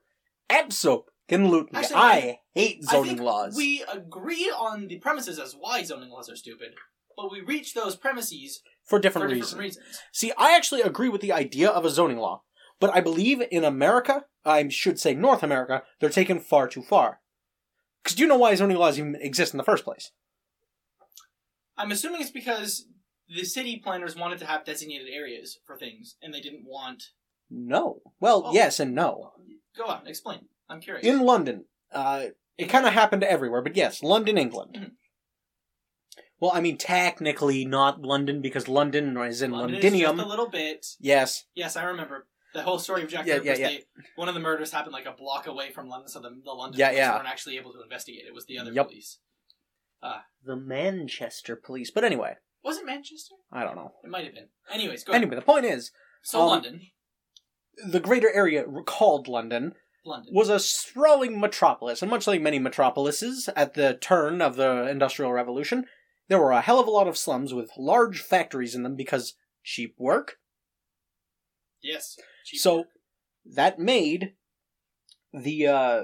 absolutely. 0.51 1.69
Actually, 1.73 1.97
I 1.97 2.39
hate 2.55 2.85
I 2.89 2.93
zoning 2.93 3.09
think 3.11 3.21
laws. 3.21 3.57
We 3.57 3.85
agree 3.93 4.53
on 4.57 4.89
the 4.89 4.99
premises 4.99 5.39
as 5.39 5.55
why 5.59 5.85
zoning 5.85 6.11
laws 6.11 6.29
are 6.29 6.37
stupid, 6.37 6.75
but 7.17 7.31
we 7.31 7.41
reach 7.43 7.75
those 7.75 7.95
premises 7.95 8.63
for 8.87 8.97
for 8.97 9.01
different 9.01 9.29
different 9.29 9.59
reasons. 9.59 9.59
reasons. 9.59 10.01
See, 10.13 10.33
I 10.39 10.57
actually 10.57 10.81
agree 10.81 11.09
with 11.09 11.21
the 11.21 11.33
idea 11.33 11.69
of 11.69 11.85
a 11.85 11.91
zoning 11.91 12.19
law, 12.19 12.43
but 12.81 12.91
I 12.95 13.01
believe 13.01 13.43
in 13.51 13.65
America, 13.65 14.25
I 14.45 14.69
should 14.69 14.99
say 14.99 15.15
North 15.15 15.43
America, 15.43 15.83
they're 16.01 16.09
taken 16.11 16.41
far 16.41 16.69
too 16.69 16.83
far. 16.83 17.21
Because 18.03 18.17
do 18.17 18.23
you 18.23 18.29
know 18.29 18.39
why 18.39 18.55
zoning 18.55 18.77
laws 18.77 18.99
even 18.99 19.17
exist 19.21 19.53
in 19.53 19.59
the 19.59 19.65
first 19.65 19.85
place? 19.85 20.13
I'm 21.77 21.91
assuming 21.91 22.21
it's 22.21 22.31
because 22.31 22.87
the 23.29 23.45
city 23.45 23.81
planners 23.83 24.17
wanted 24.17 24.39
to 24.39 24.47
have 24.47 24.65
designated 24.65 25.09
areas 25.13 25.59
for 25.67 25.77
things, 25.77 26.17
and 26.23 26.33
they 26.33 26.41
didn't 26.41 26.65
want. 26.65 27.03
No. 27.51 28.01
Well, 28.21 28.45
Oh. 28.47 28.53
yes 28.53 28.81
and 28.81 28.95
no. 28.95 29.33
Go 29.77 29.85
on, 29.87 30.07
explain. 30.07 30.47
I'm 30.69 30.81
curious. 30.81 31.05
In 31.05 31.21
London, 31.21 31.65
uh, 31.93 32.27
it 32.57 32.67
kind 32.67 32.87
of 32.87 32.93
happened 32.93 33.23
everywhere, 33.25 33.63
but 33.63 33.77
yes, 33.77 34.03
London, 34.03 34.39
England. 34.39 34.93
Well, 36.41 36.51
I 36.55 36.61
mean, 36.61 36.77
technically 36.77 37.65
not 37.65 38.03
London 38.03 38.43
because 38.43 38.69
London 38.69 39.17
is 39.19 39.41
in 39.43 39.51
London 39.53 39.77
is 39.77 39.85
Londinium. 39.85 40.17
just 40.17 40.27
a 40.27 40.29
little 40.29 40.49
bit. 40.49 40.87
Yes. 41.01 41.45
Yes, 41.55 41.77
I 41.77 41.85
remember 41.85 42.27
the 42.55 42.63
whole 42.63 42.79
story 42.79 43.03
of 43.03 43.09
Jack 43.09 43.27
Yeah, 43.27 43.39
the 43.39 43.41
Ripper. 43.51 43.61
yeah, 43.61 43.67
was 43.69 43.77
They, 43.79 43.85
one 44.17 44.29
of 44.29 44.35
the 44.35 44.41
murders 44.41 44.71
happened 44.73 44.93
like 44.93 45.07
a 45.07 45.13
block 45.13 45.47
away 45.47 45.71
from 45.73 45.89
London, 45.89 46.09
so 46.09 46.21
the, 46.21 46.31
the 46.45 46.53
London 46.53 46.79
Yeah, 46.79 46.89
police 46.89 46.99
yeah. 46.99 47.15
weren't 47.17 47.29
actually 47.29 47.57
able 47.57 47.73
to 47.73 47.83
investigate. 47.83 48.25
It 48.27 48.35
was 48.35 48.47
the 48.47 48.59
other 48.59 48.73
Yep. 48.73 48.87
police. 48.89 49.19
The 50.45 50.57
Manchester 50.57 51.57
police. 51.57 51.91
But 51.91 52.05
anyway, 52.05 52.37
Was 52.63 52.77
it 52.79 52.87
Manchester? 52.87 53.35
I 53.51 53.65
don't 53.65 53.75
know. 53.77 53.93
It 54.05 54.11
might 54.11 54.25
have 54.25 54.35
been. 54.35 54.49
Anyways, 54.73 55.03
go 55.05 55.13
ahead. 55.13 55.23
Anyway, 55.23 55.35
the 55.37 55.43
point 55.43 55.65
is, 55.65 55.91
So 56.23 56.41
um, 56.43 56.47
London, 56.49 56.81
the 57.85 57.99
greater 58.01 58.31
area 58.33 58.65
called 58.85 59.27
London 59.27 59.75
London. 60.05 60.33
was 60.35 60.49
a 60.49 60.61
sprawling 60.61 61.41
metropolis, 61.41 62.03
and 62.03 62.11
much 62.11 62.27
like 62.29 62.41
many 62.41 62.59
metropolises 62.61 63.49
at 63.57 63.75
the 63.75 63.95
turn 63.95 64.41
of 64.41 64.55
the 64.57 64.89
Industrial 64.89 65.33
Revolution, 65.33 65.87
there 66.29 66.39
were 66.41 66.53
a 66.53 66.61
hell 66.61 66.81
of 66.81 66.87
a 66.87 66.91
lot 66.91 67.09
of 67.09 67.17
slums 67.19 67.53
with 67.55 67.71
large 67.77 68.21
factories 68.21 68.75
in 68.75 68.83
them 68.83 68.97
because 68.97 69.35
cheap 69.63 69.95
work. 69.99 70.39
yes. 71.83 72.17
Cheap 72.45 72.61
So 72.61 72.77
work. 72.79 72.87
that 73.45 73.79
made 73.79 74.35
the 75.33 75.67
uh, 75.67 76.03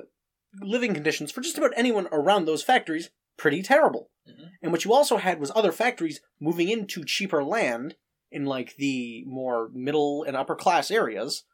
living 0.60 0.94
conditions 0.94 1.30
for 1.32 1.40
just 1.40 1.58
about 1.58 1.72
anyone 1.76 2.08
around 2.12 2.44
those 2.44 2.62
factories 2.62 3.10
pretty 3.36 3.62
terrible. 3.62 4.10
Mhm. 4.28 4.50
And 4.62 4.72
what 4.72 4.84
you 4.84 4.92
also 4.92 5.16
had 5.16 5.40
was 5.40 5.50
other 5.54 5.72
factories 5.72 6.20
moving 6.40 6.68
into 6.68 7.04
cheaper 7.04 7.42
land 7.42 7.96
in 8.30 8.44
like 8.44 8.76
the 8.76 9.24
more 9.26 9.70
middle 9.72 10.22
and 10.24 10.36
upper 10.36 10.54
class 10.54 10.90
areas, 10.90 11.44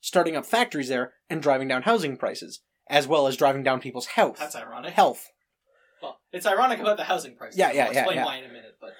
starting 0.00 0.36
up 0.36 0.46
factories 0.46 0.88
there 0.88 1.14
and 1.30 1.42
driving 1.42 1.68
down 1.68 1.82
housing 1.82 2.16
prices, 2.16 2.60
as 2.88 3.06
well 3.06 3.26
as 3.26 3.36
driving 3.36 3.62
down 3.62 3.80
people's 3.80 4.06
health. 4.06 4.38
that's 4.38 4.56
ironic. 4.56 4.92
health. 4.94 5.30
Well, 6.02 6.20
it's 6.32 6.46
ironic 6.46 6.80
about 6.80 6.96
the 6.96 7.04
housing 7.04 7.36
prices. 7.36 7.58
Yeah, 7.58 7.72
yeah, 7.72 7.86
I'll 7.86 7.92
yeah, 7.92 8.00
explain 8.00 8.16
yeah. 8.18 8.24
why 8.24 8.36
in 8.38 8.44
a 8.44 8.48
minute, 8.48 8.76
but 8.80 8.90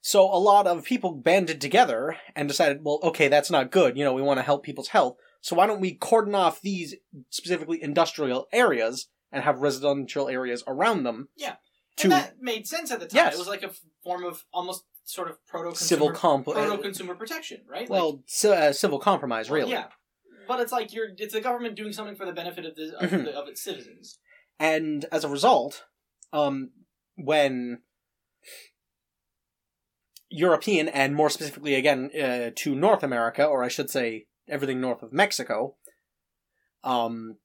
So 0.00 0.24
a 0.24 0.38
lot 0.38 0.66
of 0.66 0.84
people 0.84 1.12
banded 1.12 1.60
together 1.60 2.16
and 2.36 2.48
decided, 2.48 2.84
well, 2.84 3.00
okay, 3.02 3.28
that's 3.28 3.50
not 3.50 3.70
good. 3.70 3.96
You 3.98 4.04
know, 4.04 4.12
we 4.14 4.22
want 4.22 4.38
to 4.38 4.42
help 4.44 4.62
people's 4.62 4.88
health. 4.88 5.16
So 5.40 5.54
why 5.56 5.66
don't 5.66 5.80
we 5.80 5.94
cordon 5.94 6.34
off 6.34 6.60
these 6.60 6.94
specifically 7.30 7.82
industrial 7.82 8.46
areas 8.52 9.08
and 9.30 9.44
have 9.44 9.60
residential 9.60 10.28
areas 10.28 10.62
around 10.66 11.02
them? 11.04 11.28
Yeah. 11.36 11.56
To 11.98 12.04
and 12.04 12.12
that 12.12 12.34
made 12.40 12.66
sense 12.66 12.90
at 12.92 13.00
the 13.00 13.06
time. 13.06 13.16
Yes. 13.16 13.34
It 13.34 13.38
was 13.38 13.48
like 13.48 13.62
a 13.64 13.70
form 14.04 14.24
of 14.24 14.44
almost 14.52 14.84
sort 15.04 15.28
of 15.28 15.44
proto 15.46 15.74
civil 15.76 16.08
consumer 16.08 16.18
comp, 16.20 16.44
proto 16.46 16.82
consumer 16.82 17.14
protection, 17.14 17.62
right? 17.68 17.88
well, 17.88 18.12
Like, 18.12 18.26
ci- 18.26 18.48
uh, 18.48 18.72
civil 18.72 18.98
compromise, 18.98 19.50
well, 19.50 19.60
really. 19.60 19.72
yeah. 19.72 19.86
But 20.46 20.60
it's 20.60 20.72
like 20.72 20.92
you're 20.94 21.08
it's 21.16 21.34
the 21.34 21.40
government 21.40 21.74
doing 21.76 21.92
something 21.92 22.14
for 22.16 22.24
the 22.24 22.32
benefit 22.32 22.64
of 22.64 22.74
the 22.76 22.96
of, 22.98 23.10
Mhm. 23.10 23.24
the, 23.24 23.32
of 23.32 23.48
its 23.48 23.62
citizens. 23.62 24.18
And 24.58 25.04
as 25.12 25.24
a 25.24 25.28
result, 25.28 25.84
um, 26.32 26.70
when 27.16 27.80
European 30.30 30.88
and 30.88 31.14
more 31.14 31.30
specifically 31.30 31.74
again 31.74 32.10
uh, 32.20 32.50
to 32.56 32.74
North 32.74 33.02
America, 33.02 33.44
or 33.44 33.62
I 33.62 33.68
should 33.68 33.90
say 33.90 34.26
everything 34.48 34.80
north 34.80 35.02
of 35.02 35.12
Mexico, 35.12 35.76
um, 36.84 37.36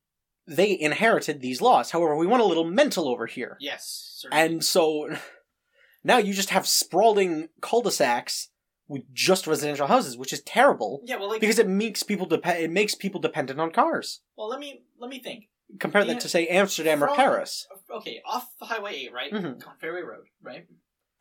they 0.48 0.78
inherited 0.78 1.42
these 1.42 1.62
laws. 1.62 1.92
However, 1.92 2.16
we 2.16 2.28
went 2.28 2.44
a 2.44 2.48
little 2.48 2.66
mental 2.66 3.08
over 3.08 3.26
here. 3.26 3.58
Yes. 3.60 4.16
certainly. 4.18 4.44
And 4.46 4.64
so 4.64 5.16
now 6.04 6.18
you 6.18 6.34
just 6.34 6.50
have 6.50 6.68
sprawling 6.68 7.50
cul-de-sacs 7.62 8.50
with 8.88 9.04
just 9.14 9.48
residential 9.48 9.88
houses, 9.88 10.18
which 10.18 10.34
is 10.34 10.42
terrible 10.42 11.02
yeah, 11.06 11.18
well, 11.18 11.30
like, 11.30 11.40
because 11.40 11.60
it 11.60 11.68
makes 11.68 12.04
people 12.04 12.26
dep- 12.26 12.46
it 12.46 12.70
makes 12.70 12.96
people 12.96 13.22
dependent 13.22 13.60
on 13.60 13.72
cars. 13.72 14.22
well, 14.36 14.50
let 14.50 14.60
me 14.60 14.84
let 15.00 15.10
me 15.10 15.20
think. 15.20 15.46
Compare 15.80 16.06
that 16.06 16.20
to 16.22 16.30
say 16.30 16.48
Amsterdam 16.48 17.04
or 17.04 17.16
Paris. 17.16 17.68
Okay, 17.90 18.22
off 18.26 18.48
Highway 18.62 18.96
Eight, 18.96 19.14
right 19.14 19.32
Mhm. 19.32 19.66
on 19.68 19.78
Fairway 19.80 20.02
Road, 20.02 20.26
right. 20.42 20.68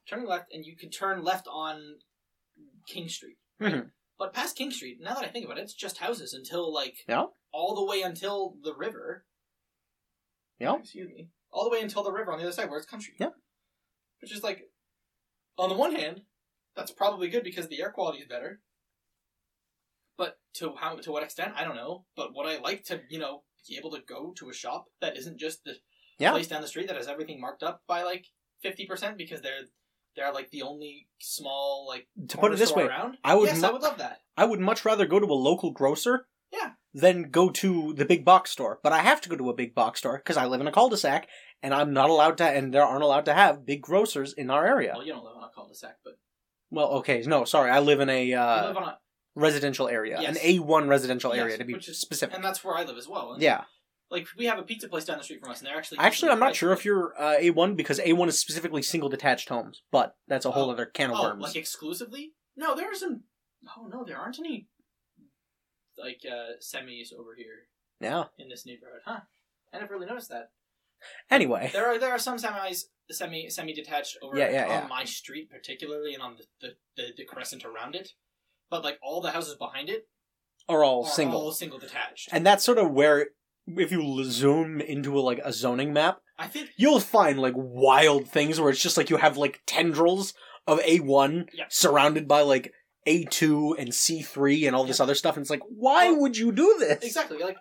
Turning 0.08 0.26
left, 0.26 0.52
and 0.52 0.64
you 0.64 0.76
can 0.76 0.90
turn 0.90 1.22
left 1.22 1.46
on 1.48 2.00
King 2.86 3.08
Street. 3.08 3.38
Mhm. 3.60 3.92
But 4.18 4.32
past 4.34 4.56
King 4.56 4.70
Street, 4.70 4.98
now 5.00 5.14
that 5.14 5.24
I 5.24 5.28
think 5.28 5.44
about 5.44 5.58
it, 5.58 5.62
it's 5.62 5.74
just 5.74 5.98
houses 5.98 6.34
until 6.34 6.72
like 6.72 6.96
Yeah. 7.08 7.26
all 7.52 7.74
the 7.74 7.84
way 7.84 8.02
until 8.02 8.56
the 8.62 8.74
river. 8.74 9.26
Yeah. 10.58 10.76
Excuse 10.76 11.08
me. 11.10 11.30
All 11.50 11.64
the 11.64 11.70
way 11.70 11.80
until 11.80 12.02
the 12.02 12.12
river 12.12 12.32
on 12.32 12.38
the 12.38 12.44
other 12.44 12.52
side 12.52 12.68
where 12.68 12.78
it's 12.78 12.86
country. 12.88 13.14
Yeah. 13.18 13.30
Which 14.20 14.32
is 14.32 14.42
like, 14.42 14.70
on 15.58 15.68
the 15.68 15.74
one 15.76 15.94
hand, 15.94 16.26
that's 16.74 16.90
probably 16.92 17.28
good 17.28 17.42
because 17.44 17.68
the 17.68 17.80
air 17.80 17.90
quality 17.90 18.20
is 18.20 18.28
better. 18.28 18.62
But 20.16 20.40
to 20.54 20.74
how 20.76 20.96
to 20.96 21.10
what 21.12 21.22
extent, 21.22 21.54
I 21.56 21.64
don't 21.64 21.76
know. 21.76 22.06
But 22.14 22.34
would 22.34 22.46
I 22.46 22.58
like 22.58 22.84
to, 22.84 23.02
you 23.08 23.18
know, 23.18 23.44
be 23.68 23.76
able 23.76 23.90
to 23.92 24.00
go 24.06 24.32
to 24.38 24.50
a 24.50 24.54
shop 24.54 24.86
that 25.00 25.16
isn't 25.16 25.38
just 25.38 25.64
the 25.64 25.74
Yeah. 26.18 26.30
place 26.32 26.48
down 26.48 26.62
the 26.62 26.68
street 26.68 26.88
that 26.88 26.96
has 26.96 27.08
everything 27.08 27.40
marked 27.40 27.62
up 27.62 27.82
by 27.86 28.02
like 28.02 28.26
fifty 28.62 28.86
percent 28.86 29.16
because 29.16 29.40
they're 29.40 29.62
they're 30.16 30.32
like 30.32 30.50
the 30.50 30.62
only 30.62 31.08
small 31.20 31.86
like 31.88 32.06
To 32.28 32.36
put 32.38 32.52
it 32.52 32.58
this 32.58 32.72
way, 32.72 32.84
around. 32.84 33.16
I 33.24 33.34
would 33.34 33.46
yes, 33.48 33.60
mu- 33.60 33.68
I 33.68 33.70
would 33.72 33.82
love 33.82 33.98
that. 33.98 34.20
I 34.36 34.44
would 34.44 34.60
much 34.60 34.84
rather 34.84 35.06
go 35.06 35.18
to 35.18 35.26
a 35.26 35.34
local 35.34 35.70
grocer 35.70 36.26
Yeah. 36.52 36.72
than 36.92 37.30
go 37.30 37.48
to 37.50 37.94
the 37.94 38.04
big 38.04 38.24
box 38.24 38.50
store. 38.50 38.78
But 38.82 38.92
I 38.92 38.98
have 39.00 39.20
to 39.22 39.28
go 39.30 39.36
to 39.36 39.48
a 39.50 39.54
big 39.54 39.74
box 39.74 40.00
store 40.00 40.18
because 40.18 40.36
I 40.36 40.44
live 40.46 40.60
in 40.60 40.66
a 40.66 40.72
cul-de-sac 40.72 41.28
and 41.62 41.72
I'm 41.72 41.92
not 41.94 42.10
allowed 42.10 42.36
to, 42.38 42.44
and 42.44 42.74
there 42.74 42.84
aren't 42.84 43.02
allowed 43.04 43.24
to 43.26 43.32
have 43.34 43.64
big 43.64 43.80
grocers 43.80 44.32
in 44.34 44.50
our 44.50 44.66
area. 44.66 44.92
Well, 44.94 45.06
you 45.06 45.12
don't 45.14 45.24
live 45.24 45.36
on 45.36 45.44
a 45.44 45.50
cul-de-sac, 45.54 45.96
but 46.04 46.18
Well, 46.70 46.88
okay, 46.98 47.22
no, 47.22 47.44
sorry, 47.44 47.70
I 47.70 47.78
live 47.78 48.00
in 48.00 48.08
a 48.10 48.24
you 48.26 48.36
uh, 48.38 48.64
live 48.66 48.76
on 48.76 48.88
a 48.88 48.98
residential 49.34 49.88
area, 49.88 50.20
Yes. 50.20 50.36
an 50.36 50.42
A1 50.42 50.88
residential 50.88 51.34
Yes, 51.34 51.42
area 51.42 51.58
to 51.58 51.64
be 51.64 51.74
is- 51.74 51.98
specific. 52.00 52.34
and 52.34 52.44
that's 52.44 52.62
where 52.62 52.74
I 52.76 52.84
live 52.84 52.96
as 52.98 53.08
well. 53.08 53.32
And, 53.32 53.42
yeah, 53.42 53.64
like 54.10 54.26
we 54.36 54.44
have 54.46 54.58
a 54.58 54.62
pizza 54.62 54.88
place 54.88 55.04
down 55.06 55.18
the 55.18 55.24
street 55.24 55.40
from 55.40 55.50
us, 55.50 55.60
and 55.60 55.66
they're 55.68 55.76
actually 55.76 55.98
actually, 55.98 56.30
I'm 56.30 56.38
not 56.40 56.54
sure 56.54 56.72
if 56.72 56.84
you're 56.84 57.14
uh, 57.20 57.36
A1 57.38 57.76
because 57.76 57.98
A1 57.98 58.28
is 58.28 58.38
specifically 58.38 58.82
single 58.82 59.08
detached 59.08 59.48
homes, 59.48 59.82
but 59.90 60.16
that's 60.28 60.44
a 60.44 60.50
whole 60.50 60.68
Oh. 60.68 60.72
other 60.72 60.86
can 60.86 61.10
of 61.10 61.16
oh, 61.18 61.22
worms. 61.22 61.42
like 61.42 61.56
exclusively. 61.56 62.34
No, 62.56 62.74
there 62.76 62.90
are 62.90 62.94
some. 62.94 63.24
Oh 63.76 63.86
no, 63.86 64.04
there 64.04 64.18
aren't 64.18 64.38
any 64.38 64.68
like 65.98 66.20
uh 66.30 66.56
semis 66.60 67.12
over 67.12 67.34
here 67.36 67.68
yeah. 68.00 68.24
in 68.38 68.48
this 68.48 68.66
neighborhood, 68.66 69.00
huh? 69.04 69.20
I 69.72 69.78
never 69.78 69.94
really 69.94 70.06
noticed 70.06 70.28
that. 70.30 70.50
Anyway, 71.30 71.70
There 71.72 71.86
are 71.86 71.98
there 71.98 72.10
are 72.10 72.18
some 72.18 72.36
semis 72.38 72.84
semi 73.10 73.48
semi 73.50 73.72
detached 73.72 74.18
over 74.22 74.36
Yeah, 74.38 74.50
yeah, 74.50 74.64
on 74.64 74.68
yeah. 74.82 74.86
my 74.88 75.04
street 75.04 75.50
particularly 75.50 76.14
and 76.14 76.22
on 76.22 76.36
the, 76.36 76.44
the, 76.60 76.74
the, 76.96 77.12
the 77.18 77.24
crescent 77.24 77.64
around 77.64 77.94
it. 77.94 78.10
But 78.72 78.82
like 78.84 78.98
all 79.02 79.20
the 79.20 79.30
houses 79.32 79.54
behind 79.56 79.90
it 79.90 80.08
are 80.66 80.82
all 80.82 81.04
are 81.04 81.10
single, 81.10 81.40
all 81.42 81.52
single 81.52 81.78
detached. 81.78 82.30
and 82.32 82.46
that's 82.46 82.64
sort 82.64 82.78
of 82.78 82.90
where, 82.90 83.28
if 83.66 83.92
you 83.92 84.24
zoom 84.24 84.80
into 84.80 85.18
a, 85.18 85.20
like 85.20 85.40
a 85.44 85.52
zoning 85.52 85.92
map, 85.92 86.20
I 86.38 86.46
think 86.48 86.70
you'll 86.78 86.98
find 87.00 87.38
like 87.38 87.52
wild 87.54 88.28
things 88.28 88.58
where 88.58 88.70
it's 88.70 88.80
just 88.82 88.96
like 88.96 89.10
you 89.10 89.18
have 89.18 89.36
like 89.36 89.60
tendrils 89.66 90.32
of 90.66 90.80
A1 90.80 91.48
Yeah. 91.52 91.64
surrounded 91.68 92.26
by 92.26 92.40
like 92.40 92.72
A2 93.06 93.74
and 93.78 93.90
C3 93.90 94.66
and 94.66 94.74
all 94.74 94.84
this 94.84 95.00
other 95.00 95.14
stuff, 95.14 95.36
and 95.36 95.42
it's 95.42 95.50
like, 95.50 95.60
why 95.68 96.10
Well, 96.10 96.20
would 96.22 96.38
you 96.38 96.50
do 96.50 96.76
this? 96.78 97.04
exactly 97.04 97.38
like 97.38 97.58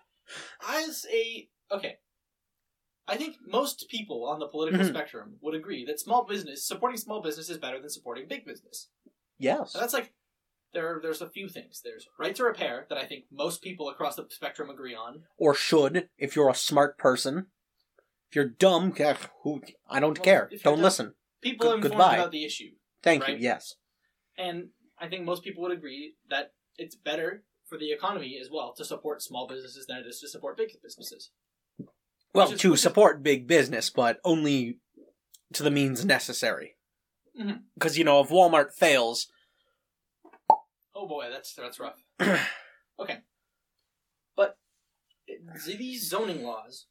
as 0.69 1.05
a 1.11 1.49
okay. 1.71 1.97
I 3.07 3.17
think 3.17 3.35
most 3.45 3.89
people 3.89 4.25
on 4.25 4.39
the 4.39 4.47
political 4.47 4.79
Mhm. 4.85 4.89
spectrum 4.89 5.35
would 5.41 5.55
agree 5.55 5.83
that 5.87 5.99
small 5.99 6.23
business 6.23 6.65
supporting 6.65 6.97
small 6.97 7.21
business 7.21 7.49
is 7.49 7.57
better 7.57 7.81
than 7.81 7.89
supporting 7.89 8.29
big 8.29 8.45
business. 8.45 8.87
Yes. 9.37 9.73
That's 9.73 9.93
like 9.93 10.13
there. 10.73 10.99
There's 11.01 11.21
a 11.21 11.29
few 11.29 11.47
things. 11.49 11.81
There's 11.83 12.07
right 12.19 12.35
to 12.35 12.43
repair 12.43 12.85
that 12.89 12.97
I 12.97 13.05
think 13.05 13.25
most 13.31 13.61
people 13.61 13.89
across 13.89 14.15
the 14.15 14.25
spectrum 14.29 14.69
agree 14.69 14.95
on. 14.95 15.23
Or 15.37 15.53
should, 15.53 16.09
if 16.17 16.35
you're 16.35 16.49
a 16.49 16.55
smart 16.55 16.97
person. 16.97 17.47
If 18.29 18.35
you're 18.35 18.45
dumb, 18.47 18.93
who 19.43 19.61
I 19.89 19.99
don't 19.99 20.17
Well, 20.17 20.23
care. 20.23 20.49
Don't 20.63 20.75
dumb- 20.75 20.81
listen. 20.81 21.15
People 21.41 21.67
Good- 21.67 21.75
informed 21.77 21.83
goodbye. 21.95 22.15
about 22.15 22.31
the 22.31 22.45
issue, 22.45 22.71
Thank 23.03 23.23
Right. 23.23 23.37
you. 23.37 23.43
Yes. 23.43 23.75
and 24.37 24.69
I 24.97 25.09
think 25.09 25.25
most 25.25 25.43
people 25.43 25.63
would 25.63 25.71
agree 25.71 26.15
that 26.29 26.53
it's 26.77 26.95
better 26.95 27.43
for 27.67 27.77
the 27.77 27.91
economy 27.91 28.37
as 28.39 28.49
well 28.51 28.73
to 28.75 28.85
support 28.85 29.21
small 29.21 29.47
businesses 29.47 29.85
than 29.87 29.97
it 29.97 30.05
is 30.07 30.19
to 30.21 30.27
support 30.29 30.55
big 30.57 30.69
businesses. 30.81 31.31
Well, 32.33 32.51
is- 32.51 32.61
to 32.61 32.69
which 32.71 32.77
is- 32.77 32.81
support 32.83 33.23
big 33.23 33.47
business, 33.47 33.89
but 33.89 34.19
only 34.23 34.79
to 35.53 35.63
the 35.63 35.71
means 35.71 36.05
necessary. 36.05 36.77
Mm-hmm. 37.37 37.63
Because 37.73 37.97
you 37.97 38.03
know, 38.03 38.21
if 38.21 38.29
Walmart 38.29 38.73
fails, 38.73 39.27
Oh 40.95 41.07
boy, 41.07 41.29
that's 41.31 41.53
that's 41.53 41.79
rough. 41.79 42.03
okay, 42.99 43.19
but 44.35 44.57
these 45.65 46.09
zoning 46.09 46.43
laws 46.43 46.87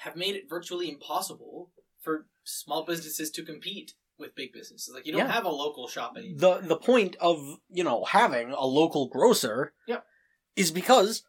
have 0.00 0.16
made 0.16 0.34
it 0.36 0.48
virtually 0.48 0.88
impossible 0.90 1.70
for 2.00 2.26
small 2.44 2.84
businesses 2.84 3.30
to 3.32 3.42
compete 3.42 3.94
with 4.18 4.34
big 4.34 4.52
businesses. 4.52 4.92
Like 4.94 5.06
you 5.06 5.12
don't 5.12 5.26
Yeah. 5.26 5.32
have 5.32 5.44
a 5.44 5.50
local 5.50 5.88
shop 5.88 6.14
anymore. 6.16 6.60
the 6.60 6.66
the 6.68 6.76
point 6.76 7.16
of 7.20 7.58
you 7.70 7.84
know 7.84 8.04
having 8.04 8.50
a 8.50 8.64
local 8.66 9.08
grocer 9.08 9.74
Yep. 9.86 10.04
is 10.56 10.70
because 10.70 11.24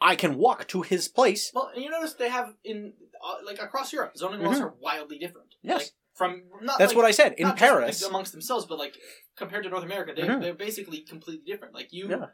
I 0.00 0.16
can 0.16 0.36
walk 0.36 0.68
to 0.68 0.82
his 0.82 1.08
place. 1.08 1.50
Well, 1.54 1.70
and 1.74 1.82
you 1.82 1.90
notice 1.90 2.14
they 2.14 2.28
have 2.28 2.54
in 2.64 2.94
uh, 3.24 3.36
like 3.44 3.58
across 3.60 3.92
Europe, 3.92 4.16
zoning 4.16 4.40
laws 4.40 4.58
Mhm. 4.58 4.62
are 4.64 4.74
wildly 4.78 5.18
different. 5.18 5.54
Yes. 5.62 5.78
like, 5.80 5.90
from 6.14 6.44
not 6.62 6.78
That's 6.78 6.90
like, 6.92 6.96
what 6.96 7.04
I 7.06 7.10
said 7.10 7.34
in 7.34 7.52
Paris. 7.52 8.02
amongst 8.02 8.32
themselves, 8.32 8.66
but 8.66 8.78
like 8.78 8.96
compared 9.36 9.64
to 9.64 9.70
North 9.70 9.84
America, 9.84 10.12
they 10.14 10.22
Mhm. 10.22 10.40
they're 10.40 10.54
basically 10.54 11.00
completely 11.02 11.44
different. 11.44 11.74
Like 11.74 11.92
you, 11.92 12.08
Yeah. 12.08 12.26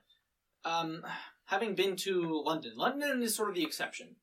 um, 0.65 1.05
having 1.47 1.75
been 1.75 1.97
to 1.97 2.43
London, 2.45 2.73
London 2.77 3.23
is 3.23 3.35
sort 3.35 3.49
of 3.49 3.55
the 3.55 3.65
exception 3.65 4.17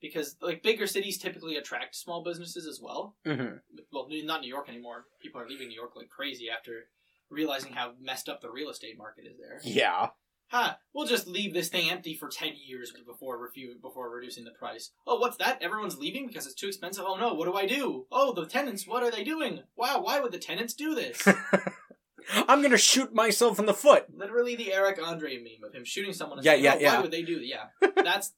because 0.00 0.36
like 0.40 0.62
bigger 0.62 0.86
cities 0.86 1.18
typically 1.18 1.56
attract 1.56 1.96
small 1.96 2.22
businesses 2.22 2.66
as 2.66 2.80
well. 2.80 3.16
Mhm. 3.24 3.60
Well, 3.90 4.06
not 4.24 4.42
New 4.42 4.48
York 4.48 4.68
anymore. 4.68 5.06
People 5.20 5.40
are 5.40 5.48
leaving 5.48 5.68
New 5.68 5.74
York 5.74 5.96
like 5.96 6.10
crazy 6.10 6.48
after 6.50 6.90
realizing 7.30 7.72
how 7.72 7.94
messed 7.98 8.28
up 8.28 8.40
the 8.40 8.50
real 8.50 8.70
estate 8.70 8.96
market 8.96 9.26
is 9.26 9.38
there. 9.38 9.60
Yeah. 9.64 10.10
Ha! 10.50 10.78
We'll 10.94 11.06
just 11.06 11.26
leave 11.28 11.52
this 11.52 11.68
thing 11.68 11.90
empty 11.90 12.14
for 12.14 12.28
ten 12.28 12.52
years 12.56 12.92
before 13.06 13.38
refu- 13.38 13.80
before 13.82 14.08
reducing 14.10 14.44
the 14.44 14.50
price. 14.50 14.92
Oh, 15.06 15.18
what's 15.18 15.36
that? 15.36 15.62
Everyone's 15.62 15.98
leaving 15.98 16.26
because 16.26 16.46
it's 16.46 16.54
too 16.54 16.68
expensive. 16.68 17.04
Oh 17.06 17.16
no! 17.16 17.34
What 17.34 17.44
do 17.46 17.54
I 17.54 17.66
do? 17.66 18.06
Oh, 18.10 18.32
the 18.32 18.46
tenants. 18.46 18.86
What 18.86 19.02
are 19.02 19.10
they 19.10 19.24
doing? 19.24 19.60
Wow! 19.76 20.00
Why 20.02 20.20
would 20.20 20.32
the 20.32 20.38
tenants 20.38 20.72
do 20.74 20.94
this? 20.94 21.26
I'm 22.48 22.62
gonna 22.62 22.78
shoot 22.78 23.14
myself 23.14 23.58
in 23.58 23.66
the 23.66 23.74
foot. 23.74 24.06
Literally 24.14 24.56
the 24.56 24.72
Eric 24.72 24.98
Andre 25.02 25.36
meme 25.36 25.66
of 25.68 25.74
him 25.74 25.84
shooting 25.84 26.12
someone. 26.14 26.38
Yeah, 26.42 26.52
saying, 26.52 26.64
yeah, 26.64 26.74
oh, 26.74 26.78
yeah. 26.80 26.94
Why 26.96 27.02
would 27.02 27.10
they 27.10 27.22
do 27.22 27.38
that? 27.38 27.46
Yeah, 27.46 27.88
that's 28.02 28.32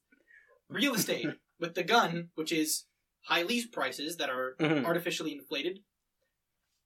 real 0.69 0.93
estate 0.95 1.27
with 1.59 1.75
the 1.75 1.83
gun, 1.83 2.29
which 2.35 2.51
is 2.51 2.85
high 3.25 3.43
lease 3.43 3.67
prices 3.67 4.17
that 4.17 4.29
are 4.29 4.55
Mhm. 4.59 4.85
artificially 4.85 5.31
inflated. 5.33 5.79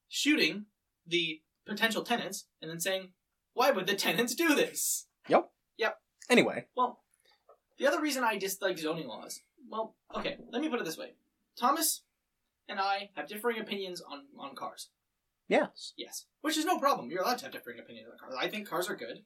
Shooting 0.08 0.66
the 1.06 1.42
potential 1.66 2.04
tenants 2.04 2.46
and 2.62 2.70
then 2.70 2.80
saying, 2.80 3.10
"Why 3.54 3.72
would 3.72 3.88
the 3.88 3.96
tenants 3.96 4.36
do 4.36 4.54
this?" 4.56 5.08
Anyway, 6.30 6.66
Well, 6.76 7.00
the 7.78 7.88
other 7.88 8.02
reason 8.02 8.24
I 8.24 8.38
dislike 8.38 8.80
zoning 8.80 9.08
laws, 9.08 9.42
well, 9.70 9.96
okay, 10.16 10.38
let 10.52 10.62
me 10.62 10.70
put 10.70 10.80
it 10.80 10.86
this 10.86 10.98
way. 10.98 11.14
Thomas 11.60 12.02
and 12.68 12.80
I 12.80 13.12
have 13.16 13.28
differing 13.28 13.60
opinions 13.60 14.02
on, 14.02 14.24
on 14.40 14.56
cars. 14.56 14.90
yes, 15.48 15.94
Yes. 15.98 16.26
Which 16.42 16.58
is 16.58 16.66
no 16.66 16.80
problem. 16.80 17.12
You're 17.12 17.22
allowed 17.22 17.38
to 17.40 17.46
have 17.46 17.54
differing 17.54 17.80
opinions 17.80 18.10
on 18.12 18.18
cars. 18.18 18.36
I 18.40 18.48
think 18.50 18.68
cars 18.68 18.90
are 18.90 18.96
good. 18.96 19.24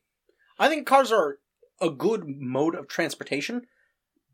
I 0.58 0.68
think 0.68 0.86
cars 0.86 1.12
are 1.12 1.38
a 1.82 1.90
good 1.90 2.24
mode 2.28 2.76
of 2.76 2.88
transportation, 2.88 3.68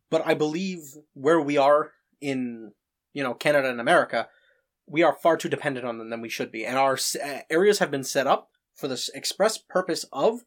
but 0.10 0.26
I 0.26 0.34
believe 0.34 0.80
where 1.14 1.40
we 1.40 1.58
are 1.58 1.92
in 2.20 2.72
you 3.14 3.22
know 3.24 3.36
Canada 3.36 3.70
and 3.70 3.80
America, 3.80 4.28
we 4.88 5.04
are 5.04 5.14
far 5.14 5.38
too 5.38 5.50
dependent 5.50 5.86
on 5.86 6.00
them 6.00 6.10
than 6.10 6.22
we 6.22 6.30
should 6.30 6.52
be, 6.52 6.66
and 6.66 6.78
our 6.78 6.98
uh, 7.24 7.40
areas 7.50 7.78
have 7.80 7.92
been 7.92 8.04
set 8.04 8.26
up 8.26 8.50
for 8.74 8.88
this 8.88 9.10
express 9.10 9.58
purpose 9.60 10.06
of 10.12 10.42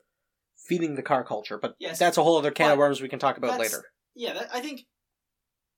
feeding 0.68 0.94
the 0.94 1.02
car 1.02 1.25
culture. 1.25 1.58
But 1.58 1.75
Yes. 1.78 1.98
that's 1.98 2.18
a 2.18 2.22
whole 2.22 2.37
other 2.37 2.50
can 2.50 2.72
of 2.72 2.78
worms 2.78 3.00
we 3.00 3.08
can 3.08 3.18
talk 3.18 3.38
about 3.38 3.58
later. 3.58 3.82
Yeah, 4.14 4.34
that, 4.34 4.48
I 4.52 4.60
think 4.60 4.82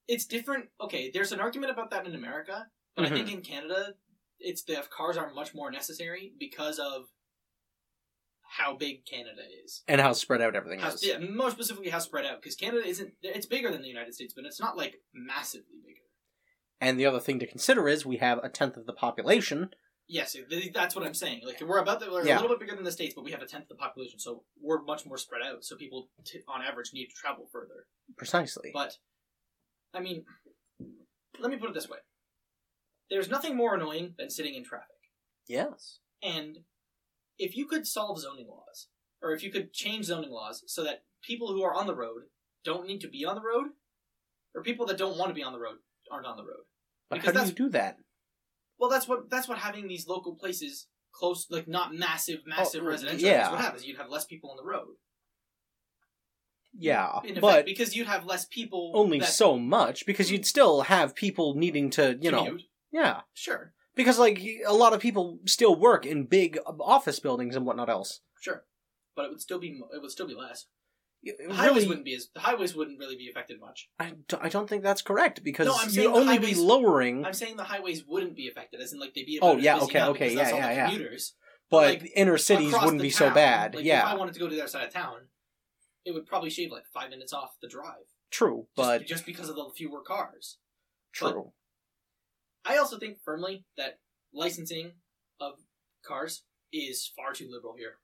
it's 0.08 0.26
different. 0.26 0.70
Okay, 0.80 1.10
there's 1.12 1.32
an 1.32 1.40
argument 1.40 1.72
about 1.72 1.90
that 1.90 2.06
in 2.06 2.14
America, 2.14 2.66
but 2.96 3.04
Mhm. 3.04 3.06
I 3.06 3.10
think 3.14 3.30
in 3.30 3.42
Canada, 3.42 3.94
it's 4.38 4.62
the 4.64 4.84
cars 4.90 5.16
are 5.16 5.32
much 5.32 5.54
more 5.54 5.70
necessary 5.70 6.34
because 6.38 6.78
of 6.78 7.06
how 8.54 8.74
big 8.74 9.06
Canada 9.06 9.42
is. 9.64 9.84
And 9.86 10.00
how 10.00 10.12
spread 10.12 10.40
out 10.42 10.56
everything 10.56 10.80
How, 10.80 10.88
is. 10.88 11.04
yeah, 11.04 11.18
more 11.18 11.50
specifically, 11.52 11.90
how 11.90 12.00
spread 12.00 12.26
out. 12.26 12.42
Because 12.42 12.56
Canada 12.56 12.84
isn't. 12.84 13.14
It's 13.22 13.46
bigger 13.46 13.70
than 13.70 13.82
the 13.82 13.88
United 13.88 14.14
States, 14.14 14.34
but 14.34 14.44
it's 14.44 14.58
not 14.58 14.76
like 14.76 15.00
massively 15.14 15.78
bigger. 15.86 16.00
And 16.80 16.98
the 16.98 17.06
other 17.06 17.20
thing 17.20 17.38
to 17.38 17.46
consider 17.46 17.88
is 17.88 18.04
we 18.04 18.16
have 18.16 18.38
a 18.42 18.48
tenth 18.48 18.76
of 18.76 18.86
the 18.86 18.92
population. 18.92 19.70
Yes, 20.12 20.36
that's 20.74 20.96
what 20.96 21.06
I'm 21.06 21.14
saying. 21.14 21.42
Like 21.46 21.60
we're 21.60 21.78
about 21.78 22.00
we're 22.00 22.26
Yeah. 22.26 22.34
a 22.34 22.42
little 22.42 22.48
bit 22.56 22.58
bigger 22.66 22.74
than 22.74 22.84
the 22.84 22.90
states, 22.90 23.14
but 23.14 23.22
we 23.22 23.30
have 23.30 23.42
a 23.42 23.46
tenth 23.46 23.62
of 23.64 23.68
the 23.68 23.74
population, 23.76 24.18
so 24.18 24.42
we're 24.60 24.82
much 24.82 25.06
more 25.06 25.16
spread 25.16 25.40
out. 25.40 25.64
So 25.64 25.76
people, 25.76 26.10
t- 26.24 26.42
on 26.48 26.62
average, 26.62 26.92
need 26.92 27.06
to 27.06 27.14
travel 27.14 27.46
further. 27.52 27.86
Precisely. 28.16 28.72
But 28.74 28.98
I 29.94 30.00
mean, 30.00 30.24
let 31.38 31.52
me 31.52 31.56
put 31.58 31.70
it 31.70 31.74
this 31.74 31.88
way: 31.88 31.98
there's 33.08 33.28
nothing 33.30 33.56
more 33.56 33.76
annoying 33.76 34.14
than 34.18 34.30
sitting 34.30 34.54
in 34.54 34.64
traffic. 34.64 34.96
Yes. 35.46 36.00
And 36.20 36.64
if 37.38 37.56
you 37.56 37.66
could 37.66 37.86
solve 37.86 38.18
zoning 38.18 38.48
laws, 38.48 38.88
or 39.22 39.32
if 39.32 39.44
you 39.44 39.52
could 39.52 39.72
change 39.72 40.06
zoning 40.06 40.30
laws 40.30 40.64
so 40.66 40.82
that 40.82 41.04
people 41.22 41.52
who 41.52 41.62
are 41.62 41.72
on 41.72 41.86
the 41.86 41.94
road 41.94 42.22
don't 42.64 42.84
need 42.84 43.00
to 43.02 43.08
be 43.08 43.24
on 43.24 43.36
the 43.36 43.42
road, 43.42 43.68
or 44.56 44.62
people 44.64 44.86
that 44.86 44.98
don't 44.98 45.16
want 45.16 45.30
to 45.30 45.34
be 45.34 45.44
on 45.44 45.52
the 45.52 45.60
road 45.60 45.76
aren't 46.10 46.26
on 46.26 46.36
the 46.36 46.42
road. 46.42 46.64
But 47.08 47.20
Because 47.20 47.36
how 47.36 47.42
do 47.44 47.48
you 47.50 47.54
do 47.54 47.68
that? 47.70 47.98
Well, 48.80 48.88
that's 48.90 49.06
what 49.06 49.28
that's 49.30 49.46
what 49.48 49.58
having 49.58 49.86
these 49.88 50.08
local 50.08 50.34
places 50.34 50.88
close, 51.12 51.46
like 51.50 51.68
not 51.68 51.94
massive, 51.94 52.40
oh, 52.46 52.48
massive 52.48 52.82
Oh, 52.82 52.86
residential. 52.86 53.28
yeah. 53.28 53.32
areas, 53.34 53.50
what 53.50 53.60
happens? 53.60 53.86
You'd 53.86 53.98
have 53.98 54.08
less 54.10 54.24
people 54.24 54.50
on 54.50 54.56
the 54.56 54.64
road. 54.64 54.94
Yeah, 56.72 57.18
effect, 57.24 57.40
but 57.40 57.64
because 57.64 57.96
you'd 57.96 58.06
have 58.06 58.24
less 58.24 58.44
people. 58.44 58.92
only 58.94 59.18
that 59.18 59.26
so 59.28 59.58
much 59.58 60.06
because 60.06 60.30
you'd 60.30 60.46
still 60.46 60.82
have 60.82 61.16
people 61.16 61.54
needing 61.54 61.90
to, 61.90 62.16
you 62.20 62.30
know, 62.30 62.44
commute. 62.44 62.62
yeah. 62.92 63.22
Sure, 63.34 63.74
Because 63.96 64.20
like 64.20 64.40
a 64.66 64.72
lot 64.72 64.92
of 64.92 65.00
people 65.00 65.40
still 65.46 65.74
work 65.74 66.06
in 66.06 66.24
big 66.26 66.58
um, 66.66 66.80
office 66.80 67.18
buildings 67.18 67.56
and 67.56 67.66
whatnot 67.66 67.88
else. 67.90 68.20
sure, 68.40 68.64
but 69.16 69.24
it 69.24 69.30
would 69.30 69.40
still 69.40 69.58
be 69.58 69.80
it 69.92 70.00
would 70.00 70.12
still 70.12 70.28
be 70.28 70.34
less. 70.34 70.66
It 71.22 71.50
highways 71.52 71.74
really, 71.74 71.88
wouldn't 71.88 72.04
be 72.06 72.14
as 72.14 72.28
the 72.34 72.40
highways 72.40 72.74
wouldn't 72.74 72.98
really 72.98 73.16
be 73.16 73.28
affected 73.28 73.60
much. 73.60 73.88
I, 73.98 74.12
d- 74.26 74.36
I 74.40 74.48
don't 74.48 74.68
think 74.68 74.82
that's 74.82 75.02
correct 75.02 75.44
because 75.44 75.66
No, 75.66 75.76
I'm 75.78 75.90
you'd 75.90 76.06
only 76.06 76.36
highways- 76.36 76.56
be 76.58 76.62
lowering, 76.64 77.24
I'm 77.26 77.34
saying 77.34 77.56
the 77.56 77.64
highways 77.64 78.04
wouldn't 78.06 78.36
be 78.36 78.48
affected, 78.48 78.80
as 78.80 78.92
in 78.94 79.00
like 79.00 79.12
they'd 79.14 79.26
be. 79.26 79.38
Oh, 79.42 79.56
yeah, 79.58 79.78
okay, 79.80 80.02
okay, 80.02 80.34
yeah, 80.34 80.48
yeah, 80.48 80.72
yeah. 80.72 80.86
commuters. 80.90 81.34
but 81.70 82.00
like, 82.02 82.12
inner 82.16 82.38
cities 82.38 82.72
wouldn't 82.72 83.02
be 83.02 83.10
so 83.10 83.30
bad. 83.30 83.74
Like, 83.74 83.84
yeah, 83.84 84.00
if 84.00 84.06
I 84.06 84.14
wanted 84.16 84.32
to 84.34 84.40
go 84.40 84.48
to 84.48 84.54
the 84.54 84.62
other 84.62 84.70
side 84.70 84.86
of 84.86 84.92
town, 84.94 85.28
it 86.06 86.12
would 86.14 86.24
probably 86.26 86.48
shave 86.50 86.70
like 86.72 86.84
five 86.94 87.10
minutes 87.10 87.32
off 87.34 87.50
the 87.60 87.68
drive, 87.68 88.06
true, 88.30 88.66
but 88.74 89.06
just 89.06 89.26
because 89.26 89.50
of 89.50 89.56
the 89.56 89.68
fewer 89.76 90.00
cars. 90.00 90.56
true. 91.12 91.52
I 92.64 92.76
also 92.78 92.98
think 92.98 93.18
firmly 93.24 93.64
that 93.76 93.98
licensing 94.34 94.92
of 95.40 95.54
cars 96.04 96.44
is 96.72 97.10
far 97.16 97.32
too 97.32 97.48
liberal 97.50 97.74
here. 97.76 97.94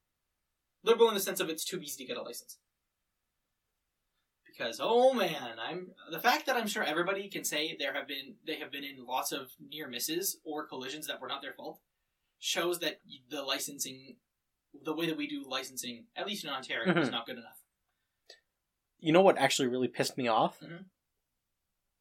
Liberal 0.84 1.08
in 1.08 1.14
the 1.14 1.20
sense 1.20 1.40
of 1.40 1.48
it's 1.48 1.64
too 1.64 1.78
easy 1.80 2.04
to 2.04 2.08
get 2.08 2.16
a 2.18 2.22
license. 2.22 2.58
Because 4.56 4.80
oh 4.82 5.12
man, 5.12 5.58
I'm 5.60 5.88
the 6.10 6.18
fact 6.20 6.46
that 6.46 6.56
I'm 6.56 6.66
sure 6.66 6.82
everybody 6.82 7.28
can 7.28 7.44
say 7.44 7.76
there 7.78 7.92
have 7.92 8.08
been 8.08 8.36
they 8.46 8.56
have 8.56 8.70
been 8.72 8.84
in 8.84 9.04
lots 9.04 9.32
of 9.32 9.50
near 9.70 9.86
misses 9.88 10.38
or 10.44 10.66
collisions 10.66 11.06
that 11.08 11.20
were 11.20 11.28
not 11.28 11.42
their 11.42 11.52
fault 11.52 11.80
shows 12.38 12.78
that 12.80 13.00
the 13.30 13.42
licensing 13.42 14.16
the 14.84 14.94
way 14.94 15.06
that 15.06 15.16
we 15.16 15.26
do 15.26 15.44
licensing 15.46 16.04
at 16.16 16.26
least 16.26 16.44
in 16.44 16.50
Ontario 16.50 16.98
is 17.00 17.08
Mhm. 17.08 17.12
not 17.12 17.26
good 17.26 17.38
enough. 17.38 17.60
You 18.98 19.12
know 19.12 19.20
what 19.22 19.36
actually 19.38 19.68
really 19.68 19.88
pissed 19.88 20.16
me 20.16 20.26
off? 20.28 20.60
Mhm. 20.60 20.86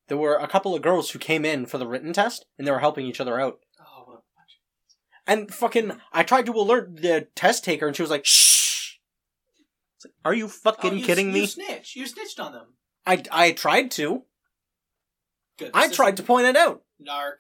There 0.08 0.18
were 0.18 0.36
a 0.38 0.48
couple 0.48 0.76
of 0.76 0.82
girls 0.82 1.12
who 1.12 1.20
came 1.20 1.44
in 1.46 1.66
for 1.66 1.78
the 1.78 1.88
written 1.88 2.14
test 2.14 2.46
and 2.58 2.66
they 2.66 2.72
were 2.72 2.80
helping 2.80 3.06
each 3.06 3.20
other 3.20 3.40
out. 3.40 3.60
Oh, 3.80 4.04
what 4.06 4.14
a 4.14 4.24
bunch. 4.36 4.60
And 5.28 5.54
fucking, 5.54 6.00
I 6.14 6.24
tried 6.24 6.46
to 6.46 6.54
alert 6.54 7.02
the 7.02 7.28
test 7.36 7.64
taker, 7.66 7.88
and 7.88 7.96
she 7.96 8.02
was 8.04 8.12
like, 8.12 8.26
"Shh." 8.26 8.55
Like, 10.06 10.14
Are 10.26 10.34
you 10.34 10.48
fucking 10.48 10.92
Oh, 10.92 10.96
you, 10.96 11.06
kidding 11.06 11.28
you 11.28 11.34
me? 11.42 11.46
snitch. 11.48 11.96
You 11.96 12.06
snitched 12.06 12.40
on 12.40 12.54
them. 12.54 12.68
I 13.06 13.24
I 13.32 13.52
tried 13.52 13.92
to. 13.92 14.24
Good. 15.58 15.72
I 15.74 15.86
is- 15.86 15.96
tried 15.96 16.18
to 16.18 16.24
point 16.24 16.48
it 16.48 16.56
out. 16.56 16.84
Narc. 17.02 17.40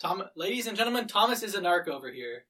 Tom, 0.00 0.24
ladies 0.36 0.66
and 0.66 0.76
gentlemen, 0.76 1.06
Thomas 1.08 1.42
is 1.42 1.54
a 1.54 1.60
narc 1.60 1.88
over 1.88 2.10
here. 2.12 2.44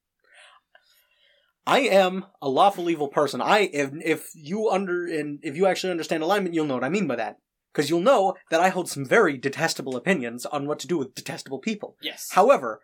I 1.67 1.81
am 1.81 2.27
a 2.41 2.49
lawful 2.49 2.89
evil 2.91 3.09
person. 3.09 3.41
I 3.41 3.71
if 3.73 3.91
if 4.05 4.31
you 4.35 4.69
under 4.71 5.07
and 5.07 5.41
if 5.43 5.57
you 5.57 5.67
actually 5.67 5.91
understand 5.91 6.23
alignment, 6.23 6.55
you'll 6.55 6.67
know 6.67 6.75
what 6.75 6.85
I 6.85 6.89
mean 6.89 7.07
by 7.07 7.17
that. 7.17 7.39
Because 7.73 7.91
you'll 7.91 8.01
know 8.01 8.35
that 8.51 8.61
I 8.61 8.69
hold 8.71 8.89
some 8.89 9.05
very 9.05 9.37
detestable 9.37 9.97
opinions 9.97 10.47
on 10.47 10.67
what 10.67 10.79
to 10.81 10.87
do 10.87 10.97
with 10.97 11.15
detestable 11.15 11.59
people. 11.59 11.97
Yes. 12.01 12.29
However, 12.33 12.81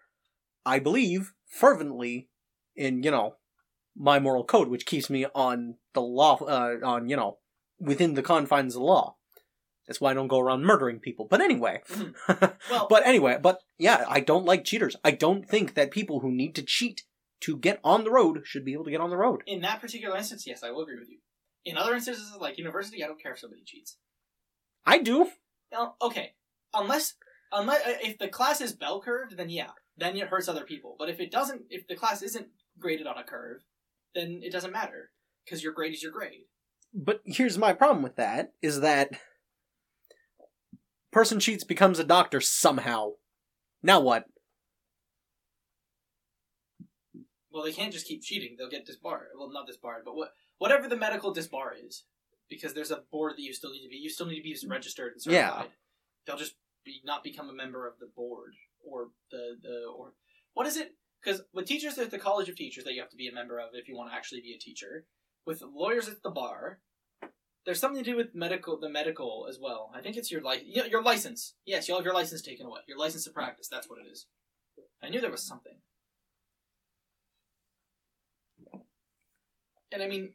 I 0.67 0.81
believe 0.81 1.33
fervently 1.49 2.29
in, 2.77 3.03
you 3.03 3.11
know, 3.11 3.37
my 3.97 4.19
moral 4.19 4.45
code, 4.45 4.69
which 4.69 4.87
keeps 4.87 5.11
me 5.11 5.27
on 5.35 5.77
the 5.95 6.01
law, 6.01 6.37
uh, 6.37 6.77
on, 6.85 7.09
you 7.09 7.17
know, 7.17 7.39
within 7.79 8.15
the 8.15 8.23
confines 8.23 8.75
of 8.75 8.81
the 8.81 8.87
law. 8.87 9.17
That's 9.87 10.01
why 10.01 10.13
I 10.13 10.15
don't 10.15 10.29
go 10.29 10.39
around 10.39 10.65
murdering 10.65 11.01
people. 11.01 11.27
But 11.29 11.41
anyway. 11.41 11.83
Well, 12.71 12.87
but 12.89 13.07
anyway, 13.07 13.39
but 13.43 13.61
yeah, 13.79 14.05
I 14.09 14.21
don't 14.21 14.47
like 14.47 14.65
cheaters. 14.65 14.97
I 15.05 15.11
don't 15.11 15.47
think 15.47 15.75
that 15.75 15.91
people 15.91 16.21
who 16.21 16.31
need 16.33 16.55
to 16.55 16.63
cheat 16.63 17.03
to 17.41 17.57
get 17.57 17.81
on 17.85 18.05
the 18.05 18.11
road 18.11 18.43
should 18.45 18.65
be 18.65 18.73
able 18.73 18.85
to 18.85 18.91
get 18.91 19.01
on 19.01 19.11
the 19.11 19.17
road. 19.17 19.43
in 19.47 19.61
that 19.63 19.81
particular 19.81 20.17
instance, 20.17 20.47
yes, 20.47 20.63
I 20.63 20.71
will 20.71 20.83
agree 20.83 20.99
with 20.99 21.11
you. 21.11 21.19
In 21.65 21.77
other 21.77 21.95
instances, 21.95 22.33
like 22.41 22.57
university, 22.57 23.05
I 23.05 23.09
don't 23.09 23.23
care 23.23 23.33
if 23.33 23.41
somebody 23.41 23.63
cheats. 23.65 23.99
I 24.87 24.99
do. 24.99 25.31
Now, 25.71 25.95
okay, 26.01 26.35
unless 26.73 27.15
unless 27.53 27.87
uh, 27.87 27.95
if 28.03 28.19
the 28.19 28.29
class 28.29 28.61
is 28.61 28.73
bell 28.73 29.01
curved, 29.03 29.37
then 29.37 29.51
yeah, 29.51 29.71
then 29.97 30.17
it 30.17 30.29
hurts 30.29 30.49
other 30.49 30.65
people. 30.65 30.97
But 30.99 31.11
if 31.11 31.21
it 31.21 31.31
doesn't, 31.31 31.63
if 31.69 31.87
the 31.87 31.97
class 31.97 32.23
isn't 32.23 32.49
graded 32.79 33.07
on 33.07 33.19
a 33.19 33.25
curve, 33.25 33.63
then 34.15 34.41
it 34.43 34.53
doesn't 34.53 34.73
matter 34.73 35.11
because 35.45 35.63
your 35.63 35.73
grade 35.73 35.95
is 35.95 36.03
your 36.03 36.13
grade. 36.13 36.45
But 36.95 37.21
here's 37.25 37.59
my 37.59 37.73
problem 37.73 38.03
with 38.03 38.17
that 38.17 38.53
is 38.61 38.81
that 38.81 39.11
person 41.11 41.41
cheats 41.41 41.65
becomes 41.65 41.99
a 41.99 42.05
doctor 42.05 42.41
somehow. 42.41 43.13
Now 43.83 44.01
what? 44.01 44.27
Well, 47.51 47.65
they 47.65 47.73
can't 47.73 47.93
just 47.93 48.07
keep 48.07 48.23
cheating; 48.23 48.57
they'll 48.59 48.71
get 48.71 48.87
disbarred. 48.87 49.29
Well, 49.37 49.51
not 49.53 49.67
disbarred, 49.67 50.05
but 50.05 50.17
what 50.17 50.33
whatever 50.59 50.89
the 50.89 50.97
medical 50.97 51.35
disbar 51.35 51.73
is, 51.87 52.05
because 52.49 52.73
there's 52.73 52.91
a 52.91 53.03
board 53.11 53.33
that 53.37 53.43
you 53.43 53.53
still 53.53 53.73
need 53.73 53.83
to 53.83 53.89
be. 53.89 53.97
You 53.97 54.11
still 54.11 54.27
need 54.27 54.37
to 54.37 54.43
be 54.43 54.55
mm-hmm. 54.55 54.71
registered 54.71 55.13
and 55.13 55.23
certified. 55.23 55.65
Yeah. 55.65 55.71
They'll 56.27 56.39
just 56.39 56.55
be 56.85 57.01
not 57.05 57.23
become 57.23 57.49
a 57.49 57.55
member 57.55 57.87
of 57.87 57.99
the 57.99 58.09
board 58.15 58.55
or 58.85 59.09
the 59.31 59.57
the 59.63 59.85
or 59.97 60.13
what 60.55 60.67
is 60.67 60.77
it? 60.77 60.95
Because 61.23 61.43
with 61.53 61.67
teachers, 61.67 61.95
there's 61.95 62.09
the 62.11 62.19
College 62.19 62.49
of 62.49 62.57
Teachers 62.57 62.85
that 62.85 62.95
you 62.95 63.01
have 63.01 63.11
to 63.11 63.17
be 63.17 63.29
a 63.29 63.33
member 63.35 63.59
of 63.59 63.71
if 63.75 63.89
you 63.89 63.97
want 63.97 64.11
to 64.11 64.17
actually 64.17 64.41
be 64.41 64.55
a 64.55 64.59
teacher. 64.59 65.07
With 65.47 65.63
lawyers, 65.63 66.09
it's 66.09 66.21
the 66.21 66.31
bar. 66.31 66.81
There's 67.65 67.79
something 67.79 68.03
to 68.03 68.11
do 68.11 68.17
with 68.17 68.35
medical, 68.35 68.79
the 68.79 68.89
medical 68.89 69.47
as 69.49 69.59
well. 69.61 69.93
I 69.95 70.01
think 70.01 70.17
it's 70.17 70.33
your 70.33 70.43
li- 70.43 70.65
your 70.91 71.03
license. 71.03 71.55
Yes, 71.65 71.87
you'll 71.87 71.99
have 71.99 72.05
your 72.05 72.15
license 72.15 72.43
taken 72.43 72.67
away. 72.67 72.81
Your 72.89 72.99
license 72.99 73.25
to 73.25 73.31
practice. 73.31 73.69
That's 73.69 73.89
what 73.89 74.01
it 74.01 74.11
is. 74.11 74.27
I 75.03 75.09
knew 75.11 75.21
there 75.21 75.31
was 75.31 75.43
something. 75.45 75.75
And 79.93 80.03
I 80.03 80.09
mean, 80.09 80.31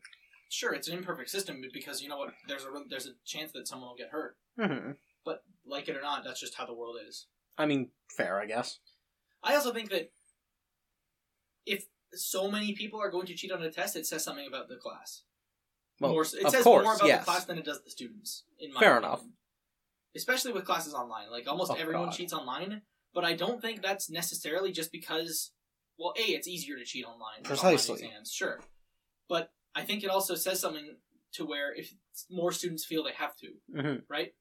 sure, 0.50 0.74
it's 0.74 0.88
an 0.88 0.98
imperfect 0.98 1.30
system 1.30 1.62
because 1.74 2.02
you 2.02 2.08
know 2.08 2.18
what? 2.18 2.34
There's 2.48 2.64
a 2.64 2.68
there's 2.90 3.08
a 3.08 3.12
chance 3.26 3.52
that 3.54 3.68
someone 3.68 3.90
will 3.90 3.98
get 3.98 4.10
hurt. 4.12 4.38
hmm 4.58 4.92
But 5.26 5.44
like 5.66 5.90
it 5.90 5.98
or 5.98 6.02
not, 6.02 6.24
that's 6.24 6.40
just 6.40 6.56
how 6.56 6.66
the 6.66 6.74
world 6.74 6.96
is. 7.06 7.28
I 7.58 7.66
mean, 7.66 7.90
fair, 8.16 8.40
I 8.40 8.46
guess. 8.46 8.80
I 9.44 9.56
also 9.56 9.74
think 9.74 9.90
that 9.90 10.12
if 11.68 11.86
so 12.14 12.50
many 12.50 12.74
people 12.74 13.00
are 13.02 13.12
going 13.12 13.28
to 13.28 13.36
cheat 13.36 13.52
on 13.52 13.62
a 13.62 13.72
test, 13.72 13.96
it 13.96 14.06
says 14.08 14.24
something 14.24 14.48
about 14.48 14.70
the 14.70 14.78
class. 14.78 15.24
Well, 16.00 16.12
more, 16.12 16.22
it 16.24 16.28
says 16.52 16.64
course, 16.64 16.84
more 16.84 16.96
about 16.96 17.08
yes. 17.08 17.20
the 17.22 17.26
class 17.32 17.46
than 17.46 17.58
it 17.58 17.66
does 17.66 17.84
the 17.84 17.90
students. 17.90 18.44
In 18.60 18.74
my 18.74 18.80
Fair 18.80 18.98
opinion. 18.98 19.10
enough. 19.14 19.24
Especially 20.16 20.52
with 20.54 20.66
classes 20.66 20.94
online, 20.94 21.30
like 21.30 21.48
almost 21.48 21.72
Oh, 21.72 21.76
everyone 21.76 22.06
God. 22.06 22.14
cheats 22.16 22.34
online, 22.34 22.82
but 23.14 23.24
I 23.26 23.34
don't 23.34 23.62
think 23.62 23.82
that's 23.82 24.10
necessarily 24.10 24.72
just 24.72 24.92
because. 24.92 25.52
Well, 26.00 26.14
a 26.18 26.22
it's 26.22 26.48
easier 26.48 26.78
to 26.78 26.86
cheat 26.86 27.06
online. 27.06 27.42
with 27.42 27.52
online 27.52 27.74
Precisely. 27.76 28.06
exams, 28.06 28.32
sure, 28.32 28.60
but 29.28 29.52
I 29.76 29.82
think 29.84 30.04
it 30.04 30.12
also 30.12 30.36
says 30.36 30.60
something 30.60 30.98
to 31.34 31.46
where 31.46 31.74
if 31.74 31.92
more 32.30 32.52
students 32.52 32.86
feel 32.86 33.04
they 33.04 33.14
have 33.14 33.36
to, 33.38 33.48
hmm 33.82 33.96
right? 34.08 34.34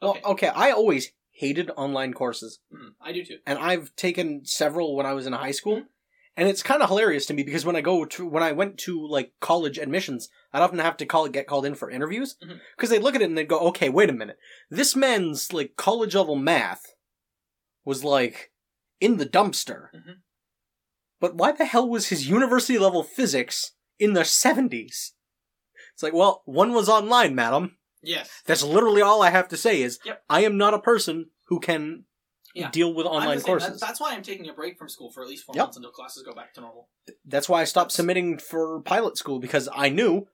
Well, 0.00 0.12
Okay. 0.12 0.20
okay, 0.24 0.48
I 0.48 0.70
always 0.70 1.12
hated 1.30 1.70
online 1.76 2.14
courses, 2.14 2.60
Mhm, 2.72 2.94
I 3.02 3.12
do 3.12 3.22
too. 3.24 3.38
and 3.46 3.58
I've 3.58 3.94
taken 3.96 4.46
several 4.46 4.96
when 4.96 5.04
I 5.04 5.12
was 5.12 5.26
in 5.26 5.34
high 5.34 5.50
school. 5.52 5.76
Mm-hmm. 5.76 5.86
And 6.36 6.48
it's 6.48 6.62
kind 6.62 6.82
of 6.82 6.88
hilarious 6.88 7.26
to 7.26 7.34
me 7.34 7.42
because 7.42 7.66
when 7.66 7.76
I 7.76 7.82
go 7.82 8.04
to 8.06 8.26
when 8.26 8.42
I 8.42 8.52
went 8.52 8.78
to 8.78 9.06
like 9.06 9.32
college 9.40 9.76
admissions, 9.78 10.30
I'd 10.52 10.62
often 10.62 10.78
have 10.78 10.96
to 10.98 11.06
call 11.06 11.28
get 11.28 11.46
called 11.46 11.66
in 11.66 11.74
for 11.74 11.90
interviews 11.90 12.36
because 12.76 12.88
they'd 12.88 13.02
look 13.02 13.14
at 13.14 13.20
it 13.22 13.26
and 13.26 13.36
they'd 13.36 13.48
go, 13.48 13.58
"Okay, 13.68 13.90
wait 13.90 14.08
a 14.08 14.14
minute, 14.14 14.38
this 14.70 14.96
man's 14.96 15.52
like 15.52 15.76
college 15.76 16.14
level 16.14 16.36
math 16.36 16.94
was 17.84 18.02
like 18.02 18.50
in 18.98 19.18
the 19.18 19.26
dumpster, 19.26 19.88
Mhm. 19.94 20.16
but 21.20 21.34
why 21.34 21.52
the 21.52 21.66
hell 21.66 21.86
was 21.88 22.08
his 22.08 22.28
university 22.28 22.78
level 22.78 23.02
physics 23.02 23.72
in 23.98 24.14
the 24.14 24.24
seventies?" 24.24 25.12
It's 25.92 26.02
like, 26.02 26.14
well, 26.14 26.42
one 26.46 26.72
was 26.72 26.88
online, 26.88 27.34
madam. 27.34 27.76
Yes. 28.02 28.30
That's 28.46 28.62
literally 28.62 29.02
all 29.02 29.22
I 29.22 29.28
have 29.30 29.48
to 29.48 29.56
say 29.58 29.82
is 29.82 29.98
Yep. 30.06 30.24
I 30.30 30.44
am 30.44 30.56
not 30.56 30.72
a 30.72 30.78
person 30.80 31.30
who 31.48 31.60
can 31.60 32.06
Yeah. 32.54 32.70
deal 32.70 32.92
with 32.94 33.06
online. 33.06 33.38
That- 33.38 33.44
courses. 33.46 33.80
that's 33.80 34.00
why 34.00 34.12
I'm 34.14 34.22
taking 34.22 34.48
a 34.48 34.52
break 34.52 34.78
from 34.78 34.88
school 34.88 35.10
for 35.10 35.22
at 35.22 35.28
least 35.28 35.44
four 35.44 35.54
Yep. 35.54 35.62
months 35.64 35.76
until 35.76 35.90
classes 35.90 36.22
go 36.22 36.32
back 36.34 36.52
to 36.54 36.60
normal. 36.60 36.88
That's 37.24 37.48
why 37.48 37.60
I 37.60 37.64
stopped 37.64 37.92
submitting 37.92 38.38
for 38.38 38.80
pilot 38.82 39.16
school 39.16 39.38
because 39.38 39.68
I 39.74 39.88
knew, 39.88 40.26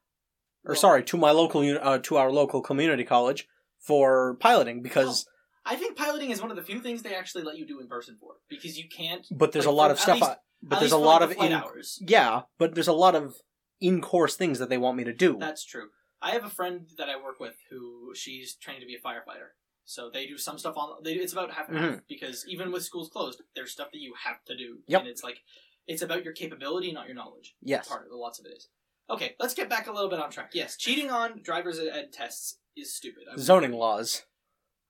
or 0.64 0.72
Well- 0.72 0.76
sorry, 0.76 1.04
to 1.04 1.16
my 1.16 1.30
local 1.30 1.60
uh, 1.62 1.98
to 1.98 2.16
our 2.16 2.30
local 2.32 2.60
community 2.62 3.04
college 3.04 3.46
for 3.78 4.36
piloting 4.40 4.82
because 4.82 5.26
I 5.64 5.76
think 5.76 5.96
piloting 5.96 6.30
is 6.30 6.40
one 6.40 6.50
of 6.50 6.56
the 6.56 6.62
few 6.62 6.80
things 6.80 7.02
they 7.02 7.14
actually 7.14 7.44
let 7.44 7.56
you 7.58 7.66
do 7.66 7.78
in 7.80 7.88
person 7.88 8.16
for 8.18 8.36
because 8.48 8.78
you 8.78 8.88
can't. 8.88 9.26
but 9.30 9.52
there's 9.52 9.66
like, 9.66 9.72
a 9.72 9.76
lot 9.76 9.90
of 9.90 10.00
stuff. 10.00 10.16
least- 10.16 10.30
I- 10.30 10.36
but 10.62 10.80
there's 10.80 10.92
a 10.92 10.96
lot 10.98 11.20
like, 11.20 11.36
of 11.38 11.44
in, 11.44 11.52
hours. 11.52 12.02
yeah, 12.04 12.42
but 12.58 12.74
there's 12.74 12.88
a 12.88 12.92
lot 12.92 13.14
of 13.14 13.36
in 13.80 14.00
course 14.00 14.34
things 14.34 14.58
that 14.58 14.68
they 14.68 14.78
want 14.78 14.96
me 14.96 15.04
to 15.04 15.12
do. 15.12 15.36
That's 15.38 15.64
true. 15.64 15.90
I 16.20 16.30
have 16.32 16.44
a 16.44 16.50
friend 16.50 16.88
that 16.98 17.08
I 17.08 17.14
work 17.14 17.38
with 17.38 17.54
who 17.70 18.12
she's 18.12 18.56
trained 18.56 18.80
to 18.80 18.86
be 18.86 18.96
a 18.96 19.00
firefighter. 19.00 19.50
So 19.88 20.10
they 20.12 20.26
do 20.26 20.36
some 20.36 20.58
stuff 20.58 20.76
on. 20.76 21.02
They 21.02 21.14
it's 21.14 21.32
about 21.32 21.50
half 21.50 21.70
and 21.70 21.78
half 21.78 21.90
mm-hmm. 21.90 21.98
because 22.10 22.44
even 22.46 22.70
with 22.70 22.84
schools 22.84 23.08
closed, 23.08 23.40
there's 23.56 23.72
stuff 23.72 23.88
that 23.90 24.00
you 24.00 24.12
have 24.22 24.44
to 24.44 24.54
do. 24.54 24.80
Yep. 24.86 25.00
And 25.00 25.08
it's 25.08 25.24
like 25.24 25.38
it's 25.86 26.02
about 26.02 26.24
your 26.24 26.34
capability, 26.34 26.92
not 26.92 27.06
your 27.06 27.14
knowledge. 27.16 27.56
Yes. 27.62 27.88
Part 27.88 28.02
of 28.02 28.12
it, 28.12 28.14
lots 28.14 28.38
of 28.38 28.44
it 28.44 28.52
is. 28.54 28.68
Okay, 29.08 29.34
let's 29.40 29.54
get 29.54 29.70
back 29.70 29.86
a 29.86 29.92
little 29.92 30.10
bit 30.10 30.18
on 30.18 30.30
track. 30.30 30.50
Yes, 30.52 30.76
cheating 30.76 31.10
on 31.10 31.40
drivers 31.42 31.78
ed- 31.78 31.88
ed 31.90 32.12
tests 32.12 32.58
is 32.76 32.94
stupid. 32.94 33.22
I- 33.32 33.38
Zoning 33.38 33.72
laws. 33.72 34.24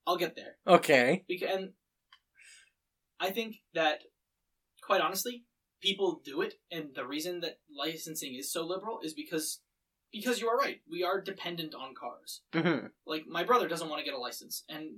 I'll 0.04 0.16
get 0.16 0.34
there. 0.34 0.56
Okay. 0.66 1.24
Because, 1.28 1.48
and 1.48 1.68
I 3.20 3.30
think 3.30 3.58
that, 3.74 4.00
quite 4.82 5.00
honestly, 5.00 5.44
people 5.80 6.20
do 6.24 6.40
it, 6.40 6.54
and 6.72 6.88
the 6.96 7.06
reason 7.06 7.38
that 7.42 7.60
licensing 7.72 8.34
is 8.34 8.50
so 8.50 8.66
liberal 8.66 8.98
is 9.04 9.14
because 9.14 9.60
because 10.12 10.40
you 10.40 10.48
are 10.48 10.56
right. 10.56 10.80
We 10.90 11.02
are 11.04 11.20
dependent 11.20 11.74
on 11.74 11.94
cars. 11.94 12.42
hmm 12.52 12.86
Like 13.06 13.26
my 13.26 13.44
brother 13.44 13.68
doesn't 13.68 13.88
want 13.88 14.00
to 14.00 14.04
get 14.04 14.14
a 14.14 14.18
license, 14.18 14.64
and 14.68 14.96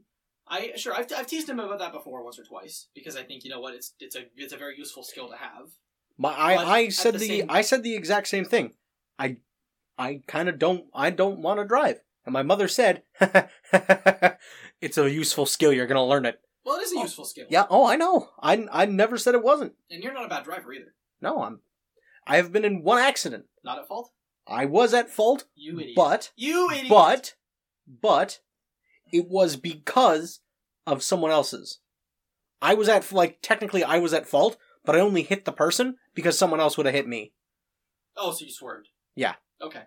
I 0.49 0.73
sure 0.77 0.95
I've, 0.95 1.11
I've 1.17 1.27
teased 1.27 1.49
him 1.49 1.61
about 1.61 1.79
that 1.79 1.93
before 1.93 2.25
once 2.25 2.39
or 2.39 2.45
twice 2.45 2.89
because 2.95 3.17
I 3.17 3.23
think 3.23 3.45
you 3.45 3.51
know 3.51 3.61
what 3.61 3.75
it's 3.75 3.95
it's 4.01 4.17
a 4.17 4.25
it's 4.37 4.53
a 4.53 4.57
very 4.57 4.77
useful 4.77 5.03
skill 5.03 5.29
to 5.29 5.37
have. 5.37 5.69
My 6.19 6.31
I, 6.31 6.57
But 6.57 6.67
I 6.67 6.89
said 6.89 7.15
the 7.15 7.19
the, 7.19 7.27
same- 7.27 7.47
I 7.51 7.63
said 7.63 7.83
the 7.83 7.95
exact 7.95 8.27
same 8.29 8.45
thing. 8.45 8.73
I 9.19 9.37
I 9.99 10.23
kind 10.27 10.49
of 10.49 10.59
don't 10.59 10.87
I 10.95 11.11
don't 11.11 11.41
want 11.41 11.61
to 11.61 11.67
drive, 11.67 12.01
and 12.27 12.33
my 12.33 12.43
mother 12.43 12.69
said, 12.69 13.03
"It's 14.81 14.99
a 14.99 15.11
useful 15.11 15.47
skill. 15.47 15.73
You're 15.73 15.87
gonna 15.87 16.05
learn 16.07 16.27
it." 16.27 16.41
Well, 16.65 16.77
it 16.79 16.83
is 16.83 16.93
a 16.93 16.99
useful 17.01 17.25
skill. 17.25 17.47
Yeah. 17.49 17.67
Oh, 17.71 17.87
I 17.87 17.97
know. 17.97 18.29
I 18.43 18.67
I 18.73 18.85
never 18.87 19.17
said 19.19 19.35
it 19.35 19.43
wasn't. 19.43 19.73
and 19.91 20.03
you're 20.03 20.13
not 20.13 20.27
a 20.27 20.29
bad 20.29 20.45
driver 20.45 20.73
either. 20.73 20.95
No, 21.21 21.43
I'm. 21.43 21.61
I 22.27 22.37
have 22.37 22.53
been 22.53 22.65
in 22.65 22.83
one 22.83 22.99
accident. 23.01 23.47
Not 23.65 23.79
at 23.79 23.89
fault. 23.89 24.11
I 24.51 24.65
was 24.67 24.93
at 24.95 25.09
fault, 25.11 25.45
You 25.55 25.79
idiot. 25.79 25.95
but 25.97 26.33
you 26.37 26.71
idiot. 26.71 26.89
but 26.89 27.35
but 27.87 28.41
it 29.13 29.27
was 29.29 29.57
because 29.57 30.41
of 30.87 31.03
someone 31.03 31.31
else's. 31.31 31.79
I 32.63 32.75
was 32.75 32.89
at 32.89 33.11
like 33.13 33.39
technically 33.43 33.83
I 33.85 33.99
was 33.99 34.13
at 34.13 34.27
fault, 34.27 34.57
but 34.85 34.97
I 34.97 35.01
only 35.01 35.23
hit 35.23 35.45
the 35.45 35.53
person 35.53 35.97
because 36.15 36.37
someone 36.39 36.61
else 36.61 36.77
would 36.77 36.87
have 36.87 36.95
hit 36.95 37.07
me. 37.09 37.33
oh, 38.17 38.33
so 38.33 38.45
you 38.45 38.51
swerved. 38.51 38.89
Yeah. 39.15 39.35
Okay. 39.63 39.83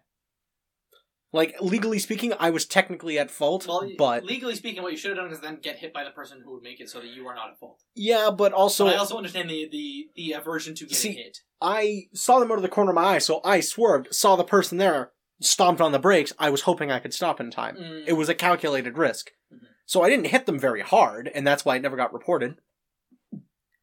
Like 1.32 1.56
legally 1.62 1.98
speaking, 1.98 2.32
I 2.40 2.52
was 2.52 2.66
technically 2.66 3.18
at 3.18 3.32
fault, 3.32 3.66
Well, 3.68 3.90
but 3.98 4.24
legally 4.24 4.54
speaking, 4.54 4.84
what 4.84 4.92
you 4.92 4.98
should 5.00 5.10
have 5.10 5.18
done 5.26 5.32
is 5.34 5.40
then 5.40 5.58
get 5.64 5.78
hit 5.80 5.92
by 5.92 6.04
the 6.04 6.12
person 6.12 6.42
who 6.46 6.54
would 6.54 6.62
make 6.62 6.80
it 6.80 6.90
so 6.92 7.00
that 7.00 7.08
you 7.08 7.28
are 7.28 7.34
not 7.34 7.50
at 7.50 7.60
fault. 7.60 7.82
yeah, 7.96 8.30
but 8.30 8.54
also 8.54 8.86
but 8.86 8.94
I 8.96 8.98
also 9.00 9.18
understand 9.18 9.50
the 9.50 9.68
the, 9.72 10.10
the 10.16 10.32
aversion 10.34 10.76
to 10.76 10.84
getting 10.86 10.96
See, 10.96 11.14
hit. 11.14 11.40
I 11.64 12.08
saw 12.14 12.40
them 12.40 12.52
out 12.52 12.58
of 12.58 12.62
the 12.62 12.68
corner 12.68 12.92
of 12.92 12.96
my 12.96 13.04
eye, 13.16 13.18
so 13.20 13.40
I 13.46 13.62
swerved, 13.62 14.14
saw 14.14 14.36
the 14.36 14.44
person 14.44 14.78
there, 14.78 15.12
stomped 15.42 15.80
on 15.82 15.94
the 15.94 16.00
brakes. 16.00 16.34
I 16.38 16.50
was 16.50 16.62
hoping 16.64 16.92
I 16.92 17.00
could 17.00 17.14
stop 17.14 17.40
in 17.40 17.50
time. 17.52 17.78
Mm. 17.78 18.04
It 18.06 18.14
was 18.14 18.28
a 18.30 18.36
calculated 18.36 18.98
risk. 18.98 19.32
Mhm. 19.52 19.60
So 19.86 20.02
I 20.04 20.10
didn't 20.10 20.28
hit 20.28 20.46
them 20.46 20.60
very 20.60 20.82
hard, 20.82 21.30
and 21.34 21.48
that's 21.48 21.64
why 21.66 21.78
it 21.78 21.82
never 21.82 21.96
got 21.98 22.14
reported. 22.14 22.58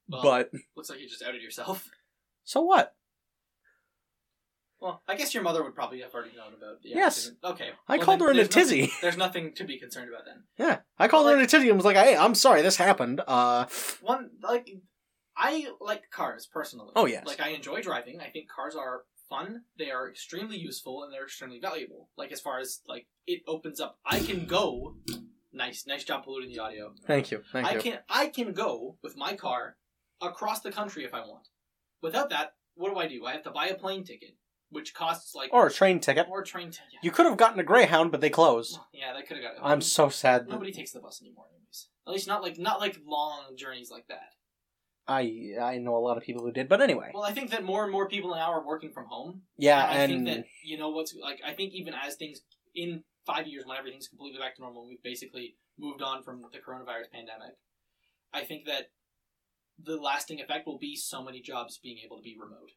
Well, 0.09 0.23
but 0.23 0.51
looks 0.77 0.91
like 0.91 1.01
you 1.01 1.09
just 1.09 1.23
outed 1.23 1.41
yourself. 1.43 1.89
so 2.45 2.61
what? 2.61 2.95
Well, 4.81 5.03
I 5.07 5.15
guess 5.15 5.35
your 5.35 5.43
mother 5.43 5.63
would 5.63 5.75
probably 5.75 6.01
have 6.01 6.15
already 6.15 6.35
known 6.35 6.55
about 6.57 6.81
the 6.83 6.89
Yes. 6.89 7.19
accident. 7.19 7.39
Okay. 7.45 7.71
I 7.87 7.97
Well, 7.99 8.07
called 8.07 8.21
her 8.23 8.31
in 8.31 8.39
a 8.39 8.45
there's 8.45 8.49
nothing- 8.57 8.63
tizzy. 8.87 8.93
there's 9.03 9.17
nothing 9.19 9.55
to 9.57 9.65
be 9.65 9.79
concerned 9.79 10.09
about 10.09 10.25
then. 10.25 10.45
Yeah. 10.57 10.81
I 10.99 11.07
called 11.07 11.29
her 11.29 11.35
in 11.37 11.43
a 11.43 11.47
tizzy 11.47 11.69
and 11.69 11.77
was 11.77 11.85
like, 11.85 11.97
hey, 11.99 12.17
I'm 12.17 12.35
sorry 12.35 12.63
this 12.63 12.77
happened. 12.77 13.21
Uh, 13.27 13.67
One 14.01 14.31
like 14.43 14.71
I 15.43 15.69
like 15.81 16.11
cars 16.11 16.47
personally. 16.53 16.93
Oh, 16.95 17.07
yes. 17.07 17.27
Like 17.27 17.41
I 17.41 17.49
enjoy 17.51 17.81
driving. 17.83 18.21
I 18.21 18.29
think 18.29 18.49
cars 18.51 18.77
are 18.77 19.03
fun. 19.29 19.63
They 19.79 19.91
are 19.91 20.09
extremely 20.09 20.57
useful 20.59 21.03
and 21.05 21.13
they're 21.13 21.25
extremely 21.25 21.61
valuable. 21.61 22.11
Like 22.19 22.31
as 22.33 22.41
far 22.41 22.59
as 22.59 22.81
like 22.87 23.07
it 23.27 23.41
opens 23.47 23.81
up, 23.81 23.99
I 24.05 24.21
can 24.21 24.45
go. 24.47 24.97
Nice, 25.53 25.85
nice 25.87 26.05
job 26.05 26.25
polluting 26.25 26.53
the 26.53 26.59
audio. 26.61 26.93
thank 27.07 27.31
you. 27.31 27.43
Thank 27.53 27.67
I 27.67 27.75
you. 27.75 27.81
can 27.81 27.99
I 28.09 28.27
can 28.29 28.53
go 28.53 28.99
with 29.03 29.17
my 29.17 29.35
car 29.35 29.77
across 30.21 30.61
the 30.61 30.71
country 30.71 31.05
if 31.05 31.15
I 31.15 31.21
want. 31.21 31.49
Without 32.03 32.31
that, 32.31 32.55
what 32.75 32.93
do 32.93 32.99
I 32.99 33.09
do? 33.09 33.25
I 33.27 33.33
have 33.33 33.43
to 33.45 33.51
buy 33.51 33.67
a 33.69 33.75
plane 33.75 34.05
ticket, 34.05 34.37
which 34.71 34.95
costs 34.95 35.35
like 35.35 35.53
Or 35.53 35.67
a 35.67 35.71
train 35.73 36.01
ticket. 36.01 36.27
or 36.31 36.43
a 36.43 36.45
train 36.45 36.69
ticket. 36.71 37.01
You 37.03 37.11
could 37.11 37.27
have 37.27 37.37
gotten 37.37 37.59
a 37.59 37.65
Greyhound, 37.65 38.11
but 38.13 38.21
they 38.21 38.31
closed. 38.31 38.79
Yeah, 38.93 39.13
they 39.13 39.23
could 39.23 39.39
have 39.39 39.45
got 39.45 39.55
it. 39.57 39.61
I'm 39.63 39.81
so 39.81 40.09
sad 40.09 40.43
that 40.47 40.51
Nobody 40.51 40.73
takes 40.73 40.93
the 40.93 41.01
bus 41.01 41.21
anymore, 41.23 41.47
anyways. 41.55 41.89
At 42.07 42.13
least 42.13 42.29
not 42.29 42.43
like 42.43 42.59
not 42.59 42.81
like 42.81 42.99
long 43.07 43.57
journeys 43.57 43.91
like 43.91 44.07
that. 44.09 44.31
I 45.11 45.55
I 45.61 45.79
know 45.79 45.97
a 45.97 45.99
lot 45.99 46.17
of 46.17 46.23
people 46.23 46.43
who 46.45 46.53
did, 46.53 46.69
but 46.69 46.81
anyway. 46.81 47.11
Well, 47.13 47.25
I 47.25 47.33
think 47.33 47.51
that 47.51 47.65
more 47.65 47.83
and 47.83 47.93
more 47.93 48.09
people 48.09 48.31
now 48.31 48.53
are 48.53 48.65
working 48.65 48.93
from 48.93 49.07
home. 49.07 49.43
Yeah, 49.59 49.85
and 49.91 49.99
I 49.99 50.03
and 50.05 50.13
think 50.13 50.27
that 50.27 50.47
you 50.63 50.79
know 50.79 50.91
what's 50.91 51.15
like. 51.21 51.41
I 51.45 51.53
think 51.53 51.75
even 51.75 51.95
as 51.95 52.15
things 52.15 52.43
in 52.75 53.03
five 53.27 53.49
years, 53.49 53.65
when 53.67 53.77
everything's 53.77 54.07
completely 54.07 54.39
back 54.39 54.55
to 54.57 54.63
normal, 54.63 54.87
we've 54.87 55.03
basically 55.03 55.57
moved 55.77 56.01
on 56.01 56.23
from 56.23 56.43
the 56.53 56.59
coronavirus 56.59 57.11
pandemic. 57.13 57.57
I 58.33 58.45
think 58.45 58.67
that 58.67 58.91
the 59.83 59.97
lasting 59.97 60.41
effect 60.41 60.67
will 60.67 60.79
be 60.79 60.95
so 60.95 61.25
many 61.25 61.41
jobs 61.41 61.79
being 61.83 61.99
able 62.05 62.19
to 62.19 62.23
be 62.23 62.37
remote. 62.39 62.71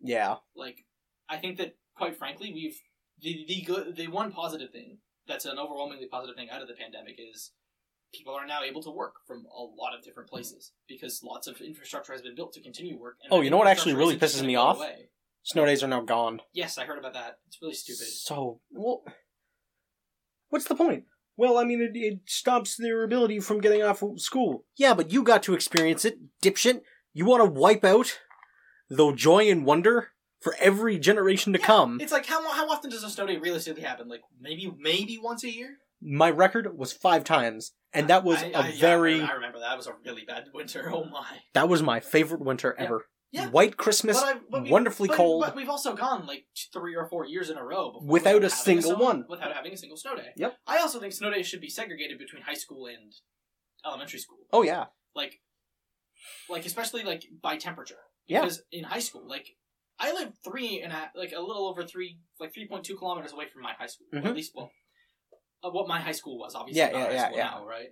yeah, 0.00 0.36
Like, 0.54 0.84
I 1.28 1.38
think 1.38 1.58
that 1.58 1.76
quite 1.96 2.16
frankly, 2.16 2.52
we've 2.52 2.80
the 3.20 3.44
the 3.48 3.62
good 3.62 3.96
the 3.96 4.06
one 4.06 4.30
positive 4.30 4.70
thing 4.70 4.98
that's 5.26 5.46
an 5.46 5.58
overwhelmingly 5.58 6.06
positive 6.06 6.36
thing 6.36 6.50
out 6.50 6.62
of 6.62 6.68
the 6.68 6.74
pandemic 6.74 7.16
is 7.18 7.52
people 8.14 8.34
are 8.34 8.46
now 8.46 8.62
able 8.62 8.82
to 8.82 8.90
work 8.90 9.14
from 9.26 9.44
a 9.46 9.62
lot 9.62 9.94
of 9.96 10.04
different 10.04 10.28
places 10.28 10.72
because 10.88 11.22
lots 11.22 11.46
of 11.46 11.60
infrastructure 11.60 12.12
has 12.12 12.22
been 12.22 12.34
built 12.34 12.52
to 12.54 12.60
continue 12.60 12.98
work. 12.98 13.16
And 13.24 13.32
Oh, 13.32 13.40
you 13.40 13.50
know 13.50 13.56
what 13.58 13.66
actually 13.68 13.94
really 13.94 14.16
pisses 14.18 14.44
me 14.44 14.54
off? 14.56 14.76
away. 14.76 15.08
snow 15.42 15.64
days 15.66 15.82
are 15.82 15.88
now 15.88 16.02
gone. 16.02 16.40
Yes, 16.52 16.78
I 16.78 16.84
heard 16.84 16.98
about 16.98 17.14
that. 17.14 17.38
It's 17.46 17.58
really 17.60 17.74
stupid. 17.74 18.06
So, 18.06 18.60
well, 18.70 19.02
what's 20.50 20.66
the 20.66 20.74
point? 20.74 21.04
Well, 21.36 21.56
I 21.58 21.64
mean, 21.64 21.80
it, 21.80 21.92
it 21.98 22.20
stops 22.26 22.76
their 22.76 23.02
ability 23.02 23.40
from 23.40 23.60
getting 23.60 23.82
off 23.82 24.02
of 24.02 24.20
school. 24.20 24.64
Yeah, 24.76 24.94
but 24.94 25.10
you 25.12 25.22
got 25.22 25.42
to 25.44 25.54
experience 25.54 26.04
it, 26.04 26.18
dipshit. 26.42 26.82
You 27.14 27.24
want 27.24 27.42
to 27.42 27.50
wipe 27.60 27.84
out 27.84 28.18
the 28.88 29.12
joy 29.12 29.50
and 29.50 29.64
wonder 29.64 30.08
for 30.40 30.54
every 30.60 30.98
generation 30.98 31.52
to 31.54 31.58
Yeah, 31.58 31.66
come. 31.66 32.00
It's 32.00 32.12
like 32.12 32.26
how 32.26 32.42
how 32.52 32.68
often 32.68 32.90
does 32.90 33.02
a 33.04 33.08
snow 33.10 33.26
day 33.26 33.38
realistically 33.38 33.82
happen? 33.82 34.08
Like 34.08 34.20
maybe 34.40 34.70
maybe 34.78 35.18
once 35.22 35.44
a 35.44 35.50
year. 35.50 35.78
My 36.04 36.30
record 36.30 36.76
was 36.76 36.92
five 36.92 37.22
times, 37.24 37.72
and 37.92 38.08
that 38.08 38.24
was 38.24 38.42
I- 38.42 38.46
a 38.46 38.52
I- 38.58 38.68
yeah, 38.68 38.80
very 38.80 39.20
I 39.22 39.32
remember 39.32 39.60
that 39.60 39.76
was 39.76 39.86
a 39.86 39.94
really 40.04 40.24
bad 40.24 40.44
winter. 40.52 40.90
Oh 40.94 41.04
my. 41.04 41.38
that 41.54 41.68
was 41.68 41.82
my 41.82 42.00
favorite 42.00 42.40
winter 42.40 42.74
Yeah. 42.76 42.84
ever. 42.84 43.06
Yeah. 43.30 43.48
White 43.48 43.76
Christmas, 43.78 44.20
But 44.20 44.36
I- 44.36 44.40
but 44.50 44.68
wonderfully 44.68 45.08
but- 45.08 45.16
cold. 45.16 45.42
But 45.46 45.56
we've 45.56 45.68
also 45.70 45.94
gone 45.94 46.26
like 46.26 46.44
three 46.72 46.94
or 46.96 47.06
four 47.06 47.24
years 47.24 47.48
in 47.50 47.56
a 47.56 47.64
row 47.64 47.92
before 47.92 48.06
Without 48.08 48.44
a 48.44 48.50
single 48.50 48.96
snow- 48.96 49.04
one. 49.04 49.24
Without 49.28 49.52
having 49.54 49.72
a 49.72 49.76
single 49.76 49.96
snow 49.96 50.16
day. 50.16 50.32
Yep. 50.36 50.58
I 50.66 50.78
also 50.78 50.98
think 51.00 51.12
snow 51.14 51.30
days 51.30 51.46
should 51.46 51.60
be 51.62 51.70
segregated 51.70 52.18
between 52.18 52.42
high 52.42 52.54
school 52.54 52.86
and 52.86 53.12
elementary 53.86 54.18
school. 54.18 54.38
oh 54.52 54.62
yeah, 54.62 54.86
Like, 55.14 55.40
like 56.48 56.66
especially 56.66 57.02
like 57.04 57.24
by 57.42 57.56
temperature. 57.56 57.98
Yeah. 58.26 58.40
Because 58.42 58.62
in 58.70 58.84
high 58.84 58.98
school, 59.00 59.26
like 59.26 59.48
I 59.98 60.12
live 60.12 60.32
three 60.44 60.80
and 60.80 60.92
a, 60.92 61.10
like 61.14 61.32
a 61.32 61.40
little 61.40 61.66
over 61.68 61.84
three, 61.84 62.18
like 62.40 62.52
three 62.52 62.66
point 62.68 62.84
two 62.84 62.96
kilometers 62.96 63.32
away 63.32 63.46
from 63.48 63.62
my 63.62 63.72
high 63.72 63.86
school. 63.86 64.06
Mhm. 64.12 64.26
at 64.26 64.34
least, 64.34 64.52
well, 64.54 64.70
what 65.70 65.86
my 65.88 66.00
high 66.00 66.12
school 66.12 66.38
was, 66.38 66.54
obviously. 66.54 66.80
Yeah, 66.80 66.90
yeah, 66.92 67.10
yeah, 67.12 67.30
yeah. 67.34 67.44
Now, 67.44 67.66
right? 67.66 67.90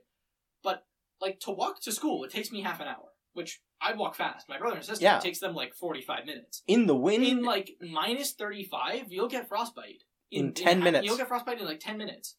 But 0.62 0.84
like 1.20 1.40
to 1.40 1.50
walk 1.52 1.80
to 1.82 1.92
school, 1.92 2.24
it 2.24 2.30
takes 2.30 2.50
me 2.50 2.62
half 2.62 2.80
an 2.80 2.88
hour, 2.88 3.10
which 3.32 3.60
I 3.80 3.94
walk 3.94 4.14
fast. 4.16 4.48
My 4.48 4.58
brother 4.58 4.76
and 4.76 4.84
sister, 4.84 5.04
Yeah. 5.04 5.18
it 5.18 5.22
takes 5.22 5.38
them 5.38 5.54
like 5.54 5.74
forty 5.74 6.02
five 6.02 6.26
minutes. 6.26 6.62
in 6.66 6.86
the 6.86 6.96
wind. 6.96 7.24
In 7.24 7.42
like 7.44 7.76
minus 7.80 8.32
thirty 8.32 8.64
five, 8.64 9.12
you'll 9.12 9.28
get 9.28 9.48
frostbite 9.48 10.02
In 10.30 10.52
10 10.54 10.78
ha- 10.78 10.84
minutes. 10.84 11.06
You'll 11.06 11.16
get 11.16 11.28
frostbite 11.28 11.58
in 11.60 11.64
like 11.66 11.80
ten 11.80 11.96
minutes. 11.98 12.36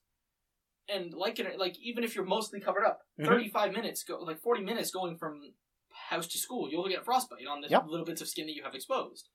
And 0.90 1.14
like 1.14 1.40
in, 1.40 1.48
like 1.58 1.78
even 1.80 2.04
if 2.04 2.16
you're 2.16 2.26
mostly 2.26 2.60
covered 2.60 2.84
up, 2.86 3.02
Mhm. 3.20 3.26
35 3.26 3.72
minutes 3.72 4.04
go 4.04 4.18
like 4.20 4.40
40 4.42 4.62
minutes 4.64 4.92
going 4.92 5.18
from 5.18 5.54
house 6.10 6.28
to 6.28 6.38
school, 6.38 6.70
you'll 6.70 6.88
get 6.90 7.06
frostbite 7.06 7.48
on 7.48 7.62
the 7.62 7.70
Yep. 7.70 7.86
little 7.88 8.06
bits 8.06 8.22
of 8.22 8.28
skin 8.28 8.48
that 8.48 8.54
you 8.56 8.64
have 8.64 8.76
exposed. 8.76 9.30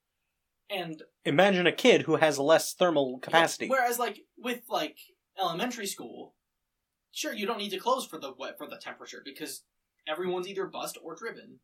And 0.68 1.02
Imagine 1.24 1.66
a 1.66 1.72
kid 1.72 2.02
who 2.02 2.16
has 2.16 2.38
less 2.38 2.74
thermal 2.74 3.18
capacity. 3.20 3.68
whereas 3.68 3.98
like 3.98 4.24
with 4.36 4.62
like 4.68 4.98
elementary 5.40 5.86
school, 5.86 6.34
sure 7.12 7.32
you 7.32 7.46
don't 7.46 7.58
need 7.58 7.70
to 7.70 7.78
close 7.78 8.06
for 8.06 8.18
the 8.18 8.32
wet 8.38 8.56
for 8.58 8.66
the 8.68 8.78
temperature 8.78 9.22
because 9.24 9.62
everyone's 10.08 10.48
either 10.48 10.66
bused 10.66 10.98
or 11.02 11.14
driven, 11.14 11.60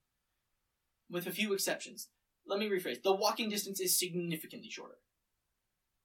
with 1.10 1.26
a 1.26 1.30
few 1.32 1.52
exceptions. 1.52 2.08
Let 2.46 2.58
me 2.58 2.68
rephrase: 2.68 3.02
the 3.02 3.14
walking 3.14 3.48
distance 3.48 3.80
is 3.80 3.98
significantly 3.98 4.70
shorter. 4.70 4.96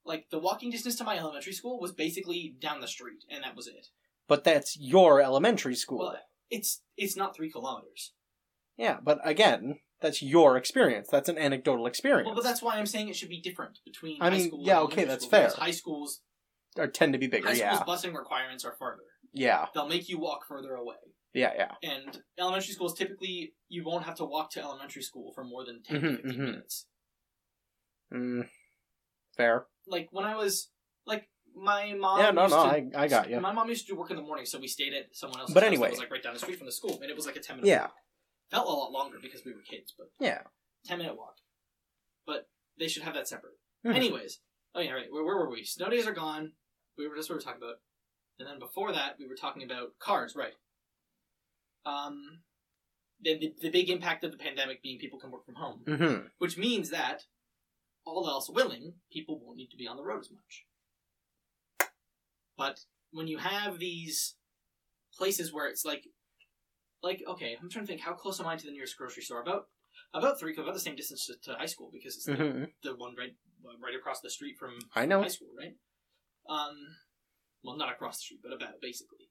Like 0.06 0.30
the 0.30 0.40
walking 0.40 0.70
distance 0.72 0.96
to 0.98 1.04
my 1.04 1.18
elementary 1.18 1.54
school 1.54 1.80
was 1.80 1.92
basically 1.92 2.56
down 2.62 2.80
the 2.80 2.88
street, 2.88 3.24
and 3.30 3.44
that 3.44 3.56
was 3.56 3.68
it. 3.68 3.88
But 4.28 4.44
that's 4.44 4.78
your 4.80 5.22
elementary 5.22 5.76
school. 5.76 6.00
Well, 6.00 6.18
it's 6.50 6.82
it's 6.96 7.16
not 7.18 7.36
three 7.36 7.52
kilometers. 7.52 8.14
yeah, 8.78 8.98
but 9.04 9.20
again, 9.24 9.80
that's 10.00 10.22
your 10.22 10.56
experience. 10.58 11.08
That's 11.12 11.28
an 11.30 11.38
anecdotal 11.38 11.88
experience. 11.88 12.28
Well, 12.28 12.36
but 12.36 12.44
that's 12.44 12.62
why 12.62 12.76
I'm 12.78 12.86
saying 12.86 13.10
it 13.10 13.16
should 13.16 13.30
be 13.30 13.42
different 13.42 13.80
between 13.84 14.22
I 14.22 14.30
high 14.30 14.38
mean, 14.38 14.48
school. 14.48 14.64
yeah, 14.64 14.80
and 14.80 14.86
okay, 14.92 15.04
that's 15.06 15.26
school, 15.26 15.40
fair. 15.40 15.50
High 15.58 15.72
schools, 15.72 16.22
or 16.78 16.88
tend 16.88 17.14
to 17.14 17.20
be 17.20 17.28
bigger. 17.28 17.48
high 17.48 17.54
Yeah, 17.54 17.76
schools 17.80 18.02
busing 18.04 18.16
requirements 18.16 18.64
are 18.66 18.76
farther. 18.78 19.04
yeah, 19.34 19.66
They'll 19.74 19.88
make 19.88 20.08
you 20.10 20.20
walk 20.20 20.46
further 20.48 20.74
away. 20.76 20.96
yeah, 21.34 21.54
yeah. 21.56 21.72
And 21.84 22.22
elementary 22.40 22.74
schools 22.74 22.98
typically 22.98 23.54
you 23.70 23.84
won't 23.86 24.06
have 24.06 24.16
to 24.16 24.26
walk 24.26 24.52
to 24.52 24.62
elementary 24.62 25.02
school 25.04 25.32
for 25.34 25.44
more 25.44 25.66
than 25.66 25.84
10 25.84 26.02
Mhm, 26.02 26.02
to 26.02 26.10
15 26.24 26.32
mhm. 26.32 26.38
minutes. 26.38 26.88
Mm, 28.14 28.48
fair. 29.36 29.66
Like 29.88 30.08
when 30.12 30.26
I 30.26 30.36
was 30.36 30.70
like 31.06 31.30
my 31.56 31.94
mom. 31.94 32.20
yeah, 32.20 32.32
no, 32.32 32.44
no, 32.48 32.50
to- 32.50 32.56
I, 32.56 32.88
I 32.96 33.08
got 33.08 33.30
you. 33.30 33.40
My 33.40 33.52
mom 33.52 33.68
used 33.70 33.88
to 33.88 33.96
work 33.96 34.10
in 34.12 34.16
the 34.18 34.22
morning, 34.24 34.46
so 34.46 34.60
we 34.60 34.68
stayed 34.68 34.94
at 34.94 35.08
someone 35.16 35.40
else's 35.40 35.54
But 35.54 35.64
anyway. 35.64 35.90
was 35.90 36.00
like 36.00 36.12
right 36.12 36.22
down 36.24 36.34
the 36.34 36.40
street 36.40 36.58
from 36.58 36.68
the 36.68 36.72
school, 36.72 37.00
and 37.02 37.10
it 37.10 37.16
was 37.16 37.26
like 37.26 37.36
a 37.36 37.40
ten 37.40 37.58
minute. 37.58 37.68
Yeah, 37.70 37.82
walk. 37.82 37.94
felt 38.52 38.68
a 38.68 38.72
lot 38.72 38.92
longer 38.92 39.18
because 39.22 39.44
we 39.46 39.54
were 39.54 39.62
kids, 39.62 39.94
but 39.98 40.08
yeah. 40.20 40.42
ten 40.86 40.98
minute 41.00 41.18
walk. 41.18 41.36
But 42.26 42.48
they 42.80 42.88
should 42.88 43.04
have 43.04 43.14
that 43.16 43.28
separate. 43.28 43.54
Mhm. 43.86 43.96
Anyways, 43.96 44.40
oh 44.76 44.82
yeah, 44.82 44.92
right. 44.92 45.08
Where, 45.12 45.24
where 45.24 45.38
were 45.38 45.50
we? 45.50 45.64
Snow 45.64 45.90
days 45.90 46.06
are 46.08 46.14
gone. 46.14 46.54
We 46.98 47.08
were 47.08 47.16
just 47.16 47.30
what 47.30 47.36
we 47.36 47.38
were 47.40 47.44
talking 47.44 47.62
about, 47.64 47.76
and 48.40 48.48
then 48.48 48.60
before 48.60 48.92
that, 48.92 49.16
we 49.20 49.28
were 49.28 49.36
talking 49.36 49.64
about 49.64 49.98
cars, 50.00 50.36
right? 50.36 50.54
Um, 51.86 52.40
the, 53.22 53.38
the 53.38 53.54
the 53.62 53.70
big 53.70 53.90
impact 53.90 54.24
of 54.24 54.32
the 54.32 54.38
pandemic 54.38 54.82
being 54.84 55.00
people 55.00 55.20
can 55.20 55.32
work 55.32 55.46
from 55.46 55.56
home, 55.56 55.82
Mm-hmm. 55.88 56.28
which 56.40 56.58
means 56.58 56.90
that 56.90 57.24
all 58.06 58.28
else 58.30 58.50
willing, 58.50 58.94
people 59.12 59.40
won't 59.44 59.58
need 59.58 59.70
to 59.72 59.78
be 59.78 59.88
on 59.88 59.98
the 59.98 60.04
road 60.04 60.20
as 60.22 60.32
much. 60.32 60.66
But 62.58 62.80
when 63.12 63.28
you 63.28 63.38
have 63.38 63.80
these 63.80 64.36
places 65.18 65.54
where 65.54 65.68
it's 65.68 65.86
like, 65.86 66.04
like 67.04 67.24
okay, 67.28 67.58
I'm 67.62 67.70
trying 67.70 67.86
to 67.86 67.88
think 67.88 68.02
how 68.02 68.14
close 68.14 68.40
am 68.40 68.48
I 68.48 68.56
to 68.56 68.66
the 68.66 68.72
nearest 68.72 68.98
grocery 68.98 69.24
store? 69.24 69.42
About 69.42 69.66
about 70.14 70.40
three, 70.40 70.56
about 70.58 70.74
the 70.74 70.80
same 70.80 70.96
distance 70.96 71.26
to, 71.28 71.52
to 71.52 71.58
high 71.58 71.66
school 71.66 71.90
because 71.92 72.16
it's 72.16 72.26
the, 72.26 72.34
Mm-hmm. 72.34 72.64
the 72.84 72.96
one 72.96 73.16
right 73.18 73.36
right 73.84 73.96
across 73.96 74.22
the 74.22 74.30
street 74.30 74.58
from 74.58 74.80
I 74.96 75.06
know. 75.06 75.22
high 75.22 75.28
school, 75.28 75.50
right? 75.58 75.74
Um, 76.50 76.76
well, 77.64 77.78
not 77.78 77.92
across 77.92 78.18
the 78.18 78.22
street, 78.22 78.40
but 78.44 78.54
about 78.54 78.82
basically. 78.82 79.30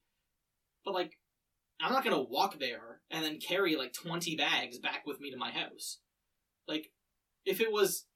But 0.84 0.94
like, 0.94 1.12
I'm 1.80 1.92
not 1.92 2.04
gonna 2.04 2.22
walk 2.22 2.58
there 2.58 3.00
and 3.10 3.24
then 3.24 3.38
carry 3.40 3.76
like 3.76 3.92
20 3.92 4.36
bags 4.36 4.78
back 4.78 5.06
with 5.06 5.20
me 5.20 5.30
to 5.30 5.36
my 5.36 5.50
house. 5.50 5.98
Like, 6.68 6.90
if 7.44 7.60
it 7.60 7.70
was 7.72 8.06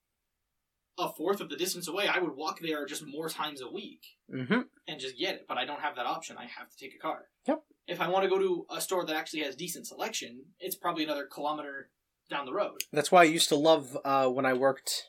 a 0.99 1.09
fourth 1.13 1.41
of 1.41 1.49
the 1.49 1.57
distance 1.57 1.89
away, 1.89 2.07
I 2.09 2.19
would 2.19 2.37
walk 2.37 2.61
there 2.61 2.85
just 2.85 3.07
more 3.07 3.29
times 3.29 3.61
a 3.63 3.71
week 3.71 4.03
Mm-hmm. 4.33 4.61
and 4.87 5.01
just 5.01 5.19
get 5.19 5.35
it. 5.37 5.47
But 5.49 5.59
I 5.59 5.65
don't 5.65 5.81
have 5.81 5.97
that 5.97 6.07
option. 6.07 6.37
I 6.39 6.43
have 6.43 6.69
to 6.71 6.77
take 6.77 6.95
a 6.95 6.99
car. 6.99 7.23
Yep. 7.49 7.63
If 7.89 8.01
I 8.01 8.09
want 8.09 8.23
to 8.25 8.29
go 8.31 8.39
to 8.39 8.67
a 8.71 8.81
store 8.81 9.05
that 9.05 9.17
actually 9.17 9.43
has 9.43 9.57
decent 9.57 9.87
selection, 9.87 10.45
it's 10.61 10.77
probably 10.77 11.03
another 11.05 11.27
kilometer 11.27 11.91
down 12.29 12.47
the 12.47 12.53
road. 12.53 12.83
That's 12.93 13.11
why 13.11 13.23
I 13.23 13.25
used 13.25 13.49
to 13.49 13.57
love 13.57 13.97
uh, 14.05 14.29
when 14.29 14.47
I 14.47 14.53
worked 14.53 15.05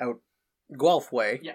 out 0.00 0.20
Guelph 0.78 1.12
way. 1.12 1.40
Yeah. 1.42 1.54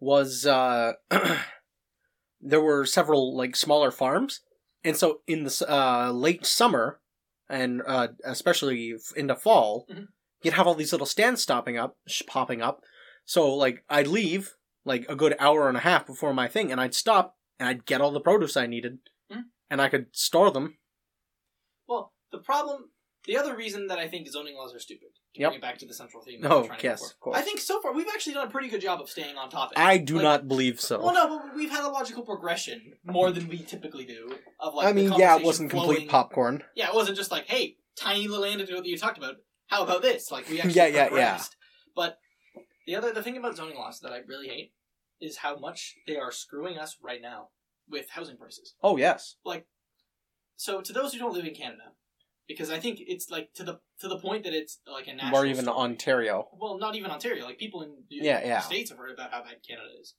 Was 0.00 0.44
uh, 0.46 0.92
there 2.40 2.60
were 2.60 2.84
several 2.86 3.36
like 3.36 3.56
smaller 3.56 3.90
farms, 3.90 4.40
and 4.84 4.96
so 4.96 5.20
in 5.26 5.44
the 5.44 5.64
uh, 5.68 6.10
late 6.12 6.44
summer, 6.46 7.00
and 7.48 7.82
uh, 7.86 8.08
especially 8.24 8.92
f- 8.94 9.16
into 9.16 9.34
fall, 9.34 9.86
Mhm. 9.90 10.08
you'd 10.42 10.54
have 10.54 10.66
all 10.66 10.74
these 10.74 10.92
little 10.92 11.06
stands 11.06 11.42
stopping 11.42 11.78
up, 11.78 11.96
sh- 12.06 12.22
popping 12.26 12.60
up. 12.62 12.82
So 13.24 13.52
like 13.54 13.84
I'd 13.88 14.06
leave 14.06 14.54
like 14.84 15.06
a 15.08 15.16
good 15.16 15.34
hour 15.38 15.68
and 15.68 15.76
a 15.76 15.80
half 15.80 16.06
before 16.06 16.34
my 16.34 16.46
thing, 16.46 16.70
and 16.70 16.80
I'd 16.80 16.94
stop 16.94 17.36
and 17.58 17.68
I'd 17.68 17.86
get 17.86 18.00
all 18.00 18.12
the 18.12 18.20
produce 18.20 18.56
I 18.56 18.66
needed, 18.66 18.98
Mhm. 19.32 19.44
and 19.70 19.80
I 19.80 19.88
could 19.88 20.14
store 20.14 20.50
them. 20.50 20.78
Well, 21.88 22.12
the 22.30 22.38
problem, 22.38 22.90
the 23.24 23.36
other 23.38 23.56
reason 23.56 23.86
that 23.86 23.98
I 23.98 24.08
think 24.08 24.28
zoning 24.28 24.56
laws 24.56 24.74
are 24.74 24.78
stupid, 24.78 25.08
to 25.36 25.40
Yep. 25.42 25.50
bring 25.50 25.58
it 25.58 25.62
back 25.62 25.78
to 25.78 25.86
the 25.86 25.94
central 25.94 26.22
theme. 26.22 26.40
Oh, 26.44 26.68
yes, 26.82 27.10
of 27.12 27.20
course. 27.20 27.36
I 27.36 27.42
think 27.42 27.60
so 27.60 27.80
far 27.80 27.92
we've 27.92 28.08
actually 28.08 28.34
done 28.34 28.46
a 28.46 28.50
pretty 28.50 28.68
good 28.68 28.80
job 28.80 29.00
of 29.00 29.08
staying 29.08 29.36
on 29.36 29.48
topic. 29.50 29.78
I 29.78 29.98
do 29.98 30.14
Like- 30.16 30.22
not 30.24 30.48
believe 30.48 30.80
so. 30.80 31.00
Well, 31.02 31.14
no, 31.14 31.38
but 31.38 31.54
we've 31.54 31.70
had 31.70 31.84
a 31.84 31.88
logical 31.88 32.24
progression 32.24 32.98
more 33.04 33.30
than 33.30 33.48
we 33.48 33.58
typically 33.58 34.04
do. 34.04 34.38
Of 34.60 34.74
like, 34.74 34.86
I 34.88 34.92
mean, 34.92 35.12
yeah, 35.16 35.36
it 35.36 35.42
wasn't 35.44 35.70
complete 35.70 36.08
popcorn. 36.08 36.64
Yeah, 36.74 36.88
it 36.88 36.94
wasn't 36.94 37.16
just 37.16 37.30
like, 37.30 37.46
hey, 37.46 37.76
tiny 37.96 38.26
little 38.28 38.44
anecdote 38.44 38.80
that 38.82 38.88
you 38.88 38.98
talked 38.98 39.18
about. 39.18 39.36
How 39.68 39.82
about 39.84 40.02
this? 40.02 40.30
Like 40.30 40.48
we 40.48 40.56
actually 40.60 40.74
Yeah, 40.74 40.86
yeah, 40.86 40.94
yeah. 40.96 41.06
progressed. 41.08 41.56
But 41.94 42.18
the 42.86 42.94
other, 42.96 43.12
the 43.12 43.22
thing 43.22 43.36
about 43.36 43.56
zoning 43.56 43.76
laws 43.76 44.00
that 44.00 44.12
I 44.12 44.18
really 44.26 44.48
hate 44.48 44.72
is 45.20 45.38
how 45.38 45.56
much 45.58 45.94
they 46.06 46.16
are 46.16 46.30
screwing 46.32 46.78
us 46.78 46.96
right 47.02 47.20
now 47.22 47.48
with 47.88 48.10
housing 48.10 48.36
prices. 48.36 48.74
Oh 48.82 48.96
yes. 48.96 49.36
Like, 49.44 49.66
so 50.56 50.80
to 50.80 50.92
those 50.92 51.12
who 51.12 51.18
don't 51.18 51.32
live 51.34 51.44
in 51.46 51.54
Canada, 51.54 51.92
because 52.48 52.70
I 52.70 52.78
think 52.78 53.00
it's 53.06 53.30
like 53.30 53.52
to 53.54 53.64
the 53.64 53.80
to 54.00 54.08
the 54.08 54.18
point 54.18 54.44
that 54.44 54.52
it's 54.52 54.78
like 54.86 55.08
a 55.08 55.14
national. 55.14 55.36
or 55.40 55.46
even 55.46 55.64
story. 55.64 55.76
Ontario. 55.78 56.48
Well, 56.52 56.78
not 56.78 56.94
even 56.94 57.10
Ontario. 57.10 57.44
Like 57.44 57.58
people 57.58 57.82
in 57.82 57.90
the 58.08 58.16
Yeah, 58.16 58.44
yeah. 58.44 58.60
states 58.60 58.90
have 58.90 58.98
heard 58.98 59.12
about 59.12 59.30
how 59.32 59.42
bad 59.42 59.56
Canada 59.66 59.88
is, 60.00 60.14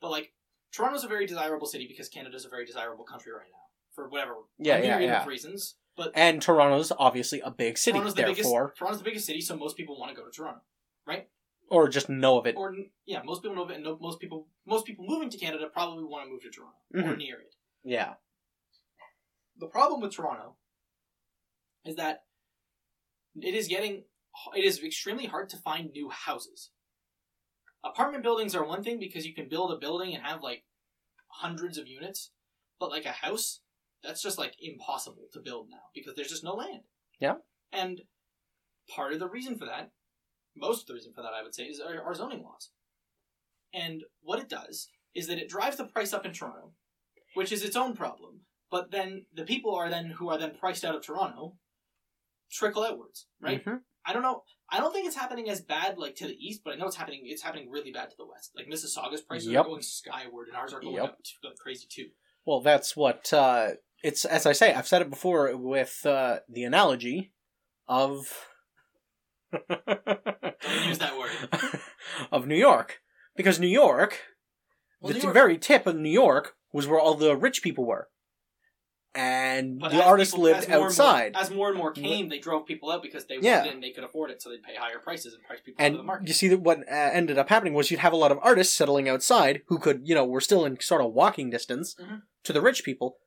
but 0.00 0.10
like 0.10 0.32
Toronto's 0.72 1.04
a 1.04 1.08
very 1.08 1.26
desirable 1.26 1.66
city 1.66 1.86
because 1.88 2.08
Canada's 2.08 2.44
a 2.44 2.48
very 2.48 2.64
desirable 2.66 3.04
country 3.04 3.32
right 3.32 3.48
now 3.50 3.64
for 3.94 4.08
whatever 4.08 4.34
Yeah, 4.58 4.78
yeah, 4.78 4.98
yeah. 5.00 5.26
reasons. 5.26 5.76
But 5.96 6.12
And 6.14 6.40
Toronto's 6.40 6.92
obviously 6.98 7.40
a 7.40 7.50
big 7.50 7.76
city, 7.76 7.98
Toronto's 7.98 8.14
the 8.14 8.22
biggest. 8.22 8.42
therefore, 8.42 8.72
Toronto's 8.78 8.98
the 9.00 9.04
biggest 9.04 9.26
city, 9.26 9.40
so 9.40 9.56
most 9.56 9.76
people 9.76 9.98
want 9.98 10.14
to 10.14 10.20
go 10.20 10.24
to 10.24 10.30
Toronto, 10.30 10.60
right? 11.06 11.28
or 11.68 11.88
just 11.88 12.08
know 12.08 12.36
of 12.38 12.46
it. 12.46 12.56
or 12.56 12.74
yeah, 13.06 13.22
most 13.22 13.42
people 13.42 13.54
know 13.56 13.62
of 13.64 13.70
it, 13.70 13.74
and 13.74 13.84
no- 13.84 13.98
most 14.00 14.18
people 14.20 14.48
most 14.66 14.84
people 14.86 15.04
moving 15.06 15.30
to 15.30 15.38
Canada 15.38 15.68
probably 15.72 16.04
want 16.04 16.24
to 16.26 16.30
move 16.30 16.42
to 16.42 16.50
Toronto 16.50 16.78
or 16.94 17.14
Mhm. 17.14 17.18
near 17.18 17.38
it. 17.40 17.54
Yeah. 17.84 18.14
the 19.56 19.66
problem 19.66 20.00
with 20.00 20.12
Toronto 20.12 20.56
is 21.84 21.96
that 21.96 22.20
it 23.36 23.54
is 23.54 23.68
getting 23.68 24.04
it 24.54 24.64
is 24.64 24.82
extremely 24.82 25.26
hard 25.26 25.48
to 25.50 25.56
find 25.56 25.90
new 25.90 26.08
houses. 26.08 26.70
Apartment 27.84 28.22
buildings 28.22 28.54
are 28.54 28.64
one 28.64 28.82
thing 28.82 28.98
because 28.98 29.26
you 29.26 29.34
can 29.34 29.48
build 29.48 29.72
a 29.72 29.78
building 29.78 30.14
and 30.14 30.24
have 30.24 30.42
like 30.42 30.64
hundreds 31.28 31.78
of 31.78 31.88
units, 31.88 32.30
but 32.78 32.90
like 32.90 33.06
a 33.06 33.10
house, 33.10 33.60
that's 34.02 34.22
just 34.22 34.38
like 34.38 34.54
impossible 34.60 35.26
to 35.32 35.40
build 35.40 35.68
now 35.70 35.82
because 35.94 36.14
there's 36.14 36.28
just 36.28 36.44
no 36.44 36.54
land. 36.54 36.82
Yeah. 37.18 37.34
And 37.72 38.02
part 38.94 39.12
of 39.12 39.18
the 39.18 39.28
reason 39.28 39.56
for 39.58 39.64
that, 39.66 39.90
most 40.56 40.82
of 40.82 40.86
the 40.88 40.94
reason 40.94 41.12
for 41.14 41.22
that, 41.22 41.32
I 41.32 41.42
would 41.42 41.54
say, 41.54 41.64
is 41.64 41.80
our, 41.80 42.14
zoning 42.14 42.42
laws. 42.42 42.70
And 43.72 44.02
what 44.20 44.40
it 44.40 44.48
does 44.48 44.88
is 45.14 45.26
that 45.28 45.38
it 45.38 45.48
drives 45.48 45.76
the 45.76 45.84
price 45.84 46.12
up 46.12 46.26
in 46.26 46.32
Toronto, 46.32 46.72
which 47.34 47.52
is 47.52 47.62
its 47.62 47.76
own 47.76 47.94
problem. 47.94 48.40
But 48.70 48.90
then 48.90 49.26
the 49.34 49.44
people 49.44 49.74
are 49.74 49.88
then 49.88 50.10
who 50.10 50.28
are 50.28 50.38
then 50.38 50.56
priced 50.58 50.84
out 50.84 50.94
of 50.94 51.04
Toronto 51.04 51.56
trickle 52.50 52.84
outwards, 52.84 53.26
right? 53.40 53.64
Mhm. 53.64 53.80
I 54.04 54.12
don't 54.12 54.22
know. 54.22 54.42
I 54.70 54.78
don't 54.78 54.92
think 54.92 55.06
it's 55.06 55.16
happening 55.16 55.48
as 55.50 55.60
bad 55.60 55.98
like 55.98 56.14
to 56.16 56.26
the 56.26 56.34
east, 56.34 56.62
but 56.64 56.72
I 56.72 56.76
know 56.76 56.86
it's 56.86 56.96
happening. 56.96 57.22
It's 57.24 57.42
happening 57.42 57.70
really 57.70 57.90
bad 57.92 58.10
to 58.10 58.16
the 58.16 58.26
west. 58.26 58.52
Like 58.56 58.66
Mississauga's 58.68 59.20
prices 59.20 59.48
Yep. 59.48 59.64
are 59.64 59.68
going 59.68 59.82
skyward, 59.82 60.48
and 60.48 60.56
ours 60.56 60.72
are 60.72 60.80
going 60.80 60.94
Yep. 60.94 61.04
up 61.04 61.18
to, 61.22 61.48
like 61.48 61.56
crazy 61.58 61.86
too. 61.90 62.10
Well, 62.46 62.60
that's 62.60 62.96
what 62.96 63.32
uh, 63.32 63.70
it's. 64.02 64.24
As 64.24 64.46
I 64.46 64.52
say, 64.52 64.72
I've 64.72 64.88
said 64.88 65.02
it 65.02 65.10
before 65.10 65.54
with 65.56 66.04
uh, 66.06 66.40
the 66.48 66.64
analogy 66.64 67.32
of 67.88 68.46
Don't 69.52 70.86
use 70.86 70.98
that 70.98 71.18
word. 71.18 71.30
of 72.32 72.46
New 72.46 72.56
York, 72.56 73.00
because 73.36 73.58
New 73.58 73.66
York, 73.66 74.20
Well, 75.00 75.12
the 75.12 75.18
New 75.18 75.22
York- 75.24 75.34
very 75.34 75.58
tip 75.58 75.86
of 75.86 75.96
New 75.96 76.10
York 76.10 76.56
was 76.72 76.86
where 76.86 77.00
all 77.00 77.14
the 77.14 77.36
rich 77.36 77.62
people 77.62 77.84
were, 77.84 78.08
and 79.14 79.78
But 79.80 79.90
the 79.92 80.02
artists 80.04 80.32
people- 80.34 80.44
lived 80.44 80.58
as 80.60 80.68
more 80.68 80.78
more- 80.78 80.86
outside. 80.86 81.36
as 81.36 81.50
more 81.50 81.68
and 81.68 81.76
more 81.76 81.92
came, 81.92 82.28
they 82.28 82.38
drove 82.38 82.66
people 82.66 82.90
out 82.90 83.02
because 83.02 83.26
they 83.26 83.38
Yeah. 83.40 83.58
wanted 83.58 83.70
it 83.70 83.74
and 83.74 83.82
they 83.82 83.90
could 83.90 84.04
afford 84.04 84.30
it, 84.30 84.40
so 84.40 84.50
they'd 84.50 84.62
pay 84.62 84.74
higher 84.76 84.98
prices 85.00 85.34
and 85.34 85.42
price 85.42 85.60
people 85.60 85.84
out 85.84 85.90
of 85.92 85.96
the 85.98 86.02
market. 86.04 86.28
you 86.28 86.34
see 86.34 86.48
that 86.48 86.60
what 86.60 86.78
uh, 86.88 86.92
ended 86.92 87.36
up 87.38 87.48
happening 87.48 87.74
was 87.74 87.90
you'd 87.90 88.00
have 88.00 88.12
a 88.12 88.16
lot 88.16 88.30
of 88.32 88.38
artists 88.42 88.74
settling 88.74 89.08
outside 89.08 89.62
who 89.66 89.78
could, 89.78 90.02
you 90.06 90.14
know, 90.14 90.24
were 90.24 90.40
still 90.40 90.64
in 90.64 90.78
sort 90.80 91.02
of 91.02 91.12
walking 91.12 91.50
distance 91.50 91.94
Mhm. 91.96 92.22
to 92.44 92.52
the 92.52 92.60
rich 92.60 92.84
people. 92.84 93.18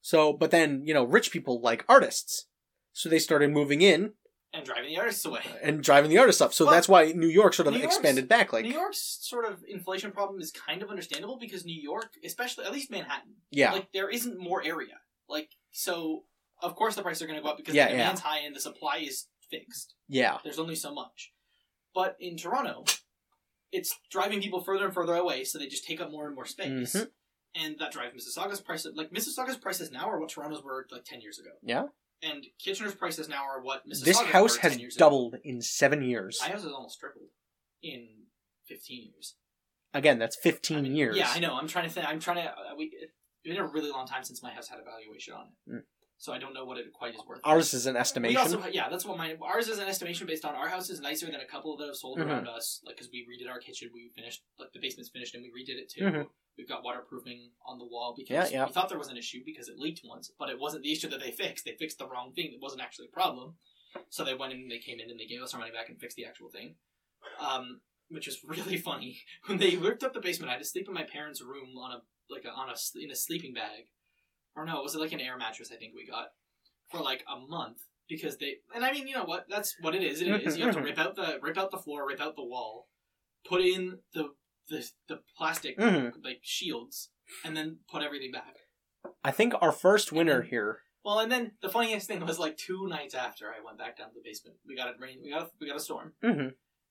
So, 0.00 0.32
but 0.32 0.50
then 0.50 0.82
you 0.84 0.94
know, 0.94 1.04
rich 1.04 1.30
people 1.32 1.60
like 1.60 1.84
artists, 1.88 2.46
so 2.92 3.08
they 3.08 3.18
started 3.18 3.50
moving 3.50 3.82
in 3.82 4.14
and 4.54 4.66
driving 4.66 4.90
the 4.90 4.98
artists 4.98 5.24
away. 5.24 5.40
and 5.62 5.82
driving 5.82 6.10
the 6.10 6.18
artists 6.18 6.40
up. 6.42 6.52
So 6.52 6.64
Well, 6.66 6.74
that's 6.74 6.88
why 6.88 7.12
New 7.12 7.26
York 7.28 7.54
sort 7.54 7.68
of 7.68 7.74
expanded 7.76 8.28
back. 8.28 8.52
Like, 8.52 8.64
New 8.64 8.72
York's 8.72 9.00
sort 9.22 9.44
of 9.46 9.64
inflation 9.66 10.12
problem 10.12 10.40
is 10.40 10.52
kind 10.52 10.82
of 10.82 10.90
understandable 10.90 11.36
because 11.38 11.64
New 11.64 11.80
York, 11.80 12.16
especially 12.24 12.64
at 12.66 12.72
least 12.72 12.90
Manhattan, 12.90 13.36
yeah, 13.50 13.72
like 13.72 13.90
there 13.92 14.08
isn't 14.10 14.38
more 14.38 14.62
area. 14.62 15.00
Like 15.32 15.50
so, 15.72 16.24
of 16.62 16.74
course 16.76 16.94
the 16.94 17.02
prices 17.02 17.22
are 17.22 17.26
going 17.26 17.38
to 17.38 17.42
go 17.42 17.48
up 17.50 17.56
because 17.56 17.74
Yeah, 17.74 17.86
the 17.86 17.92
yeah. 17.92 17.98
demand's 17.98 18.20
high 18.20 18.38
and 18.40 18.54
the 18.54 18.60
supply 18.60 18.98
is 18.98 19.26
fixed. 19.50 19.94
yeah, 20.08 20.38
There's 20.44 20.58
only 20.58 20.76
so 20.76 20.94
much. 20.94 21.32
But 21.94 22.16
in 22.20 22.36
Toronto, 22.36 22.84
it's 23.72 23.98
driving 24.10 24.40
people 24.40 24.60
further 24.62 24.84
and 24.86 24.94
further 24.94 25.14
away, 25.14 25.44
so 25.44 25.58
they 25.58 25.66
just 25.66 25.86
take 25.86 26.00
up 26.00 26.10
more 26.10 26.26
and 26.26 26.34
more 26.34 26.46
space. 26.46 26.94
Mhm. 26.94 27.10
And 27.54 27.78
that 27.80 27.92
drives 27.92 28.14
Mississauga's 28.14 28.60
prices. 28.62 28.94
Like 28.96 29.10
Mississauga's 29.12 29.58
prices 29.58 29.90
now 29.90 30.08
are 30.08 30.18
what 30.20 30.30
Toronto's 30.30 30.62
were 30.62 30.86
like 30.90 31.04
ten 31.04 31.20
years 31.20 31.38
ago. 31.38 31.50
yeah. 31.62 31.84
And 32.24 32.46
Kitchener's 32.58 32.94
prices 32.94 33.28
now 33.28 33.42
are 33.42 33.60
what 33.60 33.84
Mississauga's 33.86 34.04
This 34.04 34.20
house 34.20 34.54
were 34.56 34.60
has 34.62 34.70
10 34.72 34.78
years 34.80 34.94
ago. 34.96 35.04
doubled 35.06 35.34
in 35.42 35.60
seven 35.60 36.02
years. 36.02 36.38
My 36.40 36.50
house 36.50 36.62
has 36.62 36.70
almost 36.72 37.00
tripled 37.00 37.30
in 37.82 38.26
fifteen 38.64 39.10
years. 39.12 39.34
Again, 39.92 40.18
that's 40.20 40.36
fifteen 40.36 40.78
I 40.78 40.82
mean, 40.82 40.94
years. 40.96 41.16
Yeah, 41.16 41.28
I 41.30 41.40
know. 41.40 41.54
I'm 41.56 41.66
trying 41.68 41.88
to 41.88 41.90
think. 41.92 42.06
I'm 42.08 42.20
trying 42.20 42.36
to. 42.36 42.50
Uh, 42.50 42.74
we, 42.78 42.96
it's 43.44 43.56
been 43.56 43.64
a 43.64 43.66
really 43.68 43.90
long 43.90 44.06
time 44.06 44.24
since 44.24 44.42
my 44.42 44.50
house 44.52 44.68
had 44.68 44.78
a 44.78 44.84
valuation 44.84 45.34
on 45.34 45.46
it, 45.48 45.70
Mm. 45.72 45.82
so 46.16 46.32
I 46.32 46.38
don't 46.38 46.54
know 46.54 46.64
what 46.64 46.78
it 46.78 46.92
quite 46.92 47.14
is 47.14 47.20
worth. 47.26 47.40
Ours 47.44 47.74
is 47.74 47.86
an 47.86 47.96
estimation. 47.96 48.38
also, 48.38 48.64
yeah, 48.70 48.88
that's 48.88 49.04
what 49.04 49.18
my 49.18 49.36
ours 49.42 49.68
is 49.68 49.78
an 49.78 49.88
estimation 49.88 50.26
based 50.26 50.44
on 50.44 50.54
our 50.54 50.68
house 50.68 50.90
is 50.90 51.00
nicer 51.00 51.26
than 51.26 51.40
a 51.40 51.46
couple 51.46 51.76
that 51.78 51.86
have 51.86 51.96
sold 51.96 52.18
Mhm. 52.18 52.26
around 52.26 52.48
us. 52.48 52.80
Like, 52.84 52.96
because 52.96 53.10
we 53.10 53.26
redid 53.26 53.50
our 53.50 53.58
kitchen, 53.58 53.90
we 53.92 54.10
finished 54.14 54.42
like 54.58 54.72
the 54.72 54.78
basement's 54.80 55.10
finished, 55.10 55.34
and 55.34 55.42
we 55.42 55.50
redid 55.50 55.76
it 55.78 55.88
too. 55.88 56.02
Mhm. 56.04 56.30
We've 56.56 56.68
got 56.68 56.84
waterproofing 56.84 57.52
on 57.66 57.78
the 57.78 57.86
wall 57.86 58.14
because 58.16 58.50
Yeah, 58.52 58.58
yeah. 58.60 58.66
we 58.66 58.72
thought 58.72 58.88
there 58.90 58.98
was 58.98 59.08
an 59.08 59.16
issue 59.16 59.42
because 59.44 59.68
it 59.68 59.78
leaked 59.78 60.02
once, 60.04 60.30
but 60.38 60.50
it 60.50 60.58
wasn't 60.58 60.82
the 60.84 60.92
issue 60.92 61.08
that 61.08 61.18
they 61.20 61.32
fixed. 61.32 61.64
They 61.64 61.74
fixed 61.76 61.98
the 61.98 62.06
wrong 62.06 62.32
thing. 62.34 62.52
It 62.52 62.60
wasn't 62.60 62.82
actually 62.82 63.06
a 63.08 63.10
problem. 63.10 63.56
So 64.10 64.22
they 64.24 64.34
went 64.34 64.52
in, 64.52 64.68
they 64.68 64.78
came 64.78 65.00
in, 65.00 65.10
and 65.10 65.18
they 65.18 65.26
gave 65.26 65.42
us 65.42 65.52
our 65.54 65.60
money 65.60 65.72
back 65.72 65.88
and 65.88 65.98
fixed 66.00 66.16
the 66.16 66.24
actual 66.26 66.50
thing. 66.50 66.76
Um, 67.38 67.80
which 68.08 68.28
is 68.28 68.44
really 68.44 68.76
funny. 68.90 69.22
When 69.46 69.56
they 69.58 69.76
ripped 69.76 70.04
up 70.04 70.12
the 70.12 70.20
basement, 70.20 70.50
I 70.50 70.52
had 70.54 70.58
to 70.62 70.68
sleep 70.68 70.86
in 70.88 70.92
my 70.94 71.04
parents' 71.04 71.40
room 71.40 71.76
on 71.78 71.92
a 71.92 72.02
like 72.30 72.44
a, 72.44 72.50
on 72.50 72.68
a 72.68 72.74
in 73.02 73.10
a 73.10 73.16
sleeping 73.16 73.54
bag, 73.54 73.84
or 74.56 74.64
no, 74.64 74.80
was 74.82 74.94
it 74.94 75.00
like 75.00 75.12
an 75.12 75.20
air 75.20 75.36
mattress? 75.36 75.70
I 75.72 75.76
think 75.76 75.92
we 75.94 76.06
got 76.06 76.28
for 76.90 77.00
like 77.00 77.24
a 77.32 77.38
month 77.38 77.78
because 78.08 78.38
they 78.38 78.56
and 78.74 78.84
I 78.84 78.92
mean 78.92 79.06
you 79.08 79.14
know 79.14 79.24
what 79.24 79.46
that's 79.48 79.74
what 79.80 79.94
it 79.94 80.02
is. 80.02 80.20
It 80.20 80.28
is 80.28 80.56
you 80.56 80.64
have 80.66 80.74
to 80.74 80.80
rip 80.88 80.98
out 80.98 81.16
the 81.16 81.38
rip 81.42 81.58
out 81.58 81.70
the 81.70 81.78
floor, 81.78 82.06
rip 82.06 82.20
out 82.20 82.36
the 82.36 82.44
wall, 82.44 82.88
put 83.48 83.60
in 83.60 83.98
the 84.14 84.30
the 84.68 84.88
the 85.08 85.20
plastic 85.36 85.78
Mhm. 85.78 86.12
like 86.24 86.40
shields, 86.42 87.10
and 87.44 87.56
then 87.56 87.78
put 87.90 88.02
everything 88.02 88.32
back. 88.32 88.56
I 89.24 89.30
think 89.30 89.54
our 89.60 89.72
first 89.72 90.12
winter 90.12 90.42
here. 90.42 90.80
Well, 91.04 91.18
and 91.18 91.32
then 91.32 91.52
the 91.60 91.68
funniest 91.68 92.06
thing 92.06 92.24
was 92.24 92.38
like 92.38 92.56
two 92.56 92.86
nights 92.86 93.14
after 93.14 93.48
I 93.48 93.64
went 93.64 93.76
back 93.76 93.98
down 93.98 94.08
to 94.10 94.14
the 94.14 94.20
basement, 94.22 94.58
we 94.66 94.76
got 94.76 94.88
a 94.88 94.92
rain, 95.00 95.18
we 95.22 95.30
got 95.30 95.42
a, 95.42 95.50
we 95.60 95.66
got 95.66 95.76
a 95.76 95.80
storm, 95.80 96.12
hmm 96.22 96.48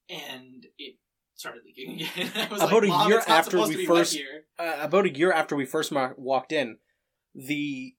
and 0.09 0.65
it 0.77 0.95
started 1.41 1.61
leaking 1.65 1.95
again. 2.15 2.49
Was 2.49 2.61
About 2.61 2.83
like, 2.83 3.05
a 3.05 3.09
year 3.09 3.21
after 3.27 3.57
we 3.59 3.71
to 3.71 3.77
be 3.77 3.87
wet 3.87 3.97
first- 3.99 4.17
Uh, 4.57 4.77
about 4.81 5.05
a 5.05 5.13
year 5.17 5.31
after 5.31 5.55
we 5.55 5.65
first 5.65 5.91
walked 6.17 6.51
in, 6.51 6.77
the 7.35 7.93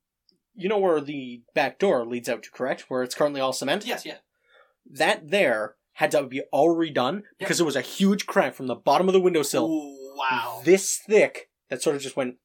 you 0.55 0.69
know 0.69 0.79
where 0.79 1.01
the 1.01 1.43
back 1.55 1.79
door 1.79 2.05
leads 2.07 2.29
out 2.29 2.43
to, 2.45 2.51
correct? 2.51 2.85
Where 2.89 3.03
it's 3.03 3.15
currently 3.15 3.41
all 3.41 3.53
cement. 3.53 3.87
Yes, 3.87 4.05
yeah. 4.05 4.19
That 4.91 5.31
there 5.31 5.77
had 5.95 6.11
to 6.13 6.25
be 6.25 6.43
all 6.53 6.75
redone 6.77 7.23
because 7.39 7.61
it 7.61 7.65
was 7.67 7.77
a 7.77 7.81
huge 7.83 8.27
crack 8.27 8.55
from 8.55 8.67
the 8.67 8.75
bottom 8.75 9.09
of 9.09 9.13
the 9.15 9.21
windowsill, 9.21 9.67
Ooh, 9.67 10.17
wow. 10.17 10.61
this 10.65 10.99
thick, 11.07 11.49
that 11.69 11.83
sort 11.83 11.97
of 11.97 12.03
just 12.03 12.17
went 12.17 12.37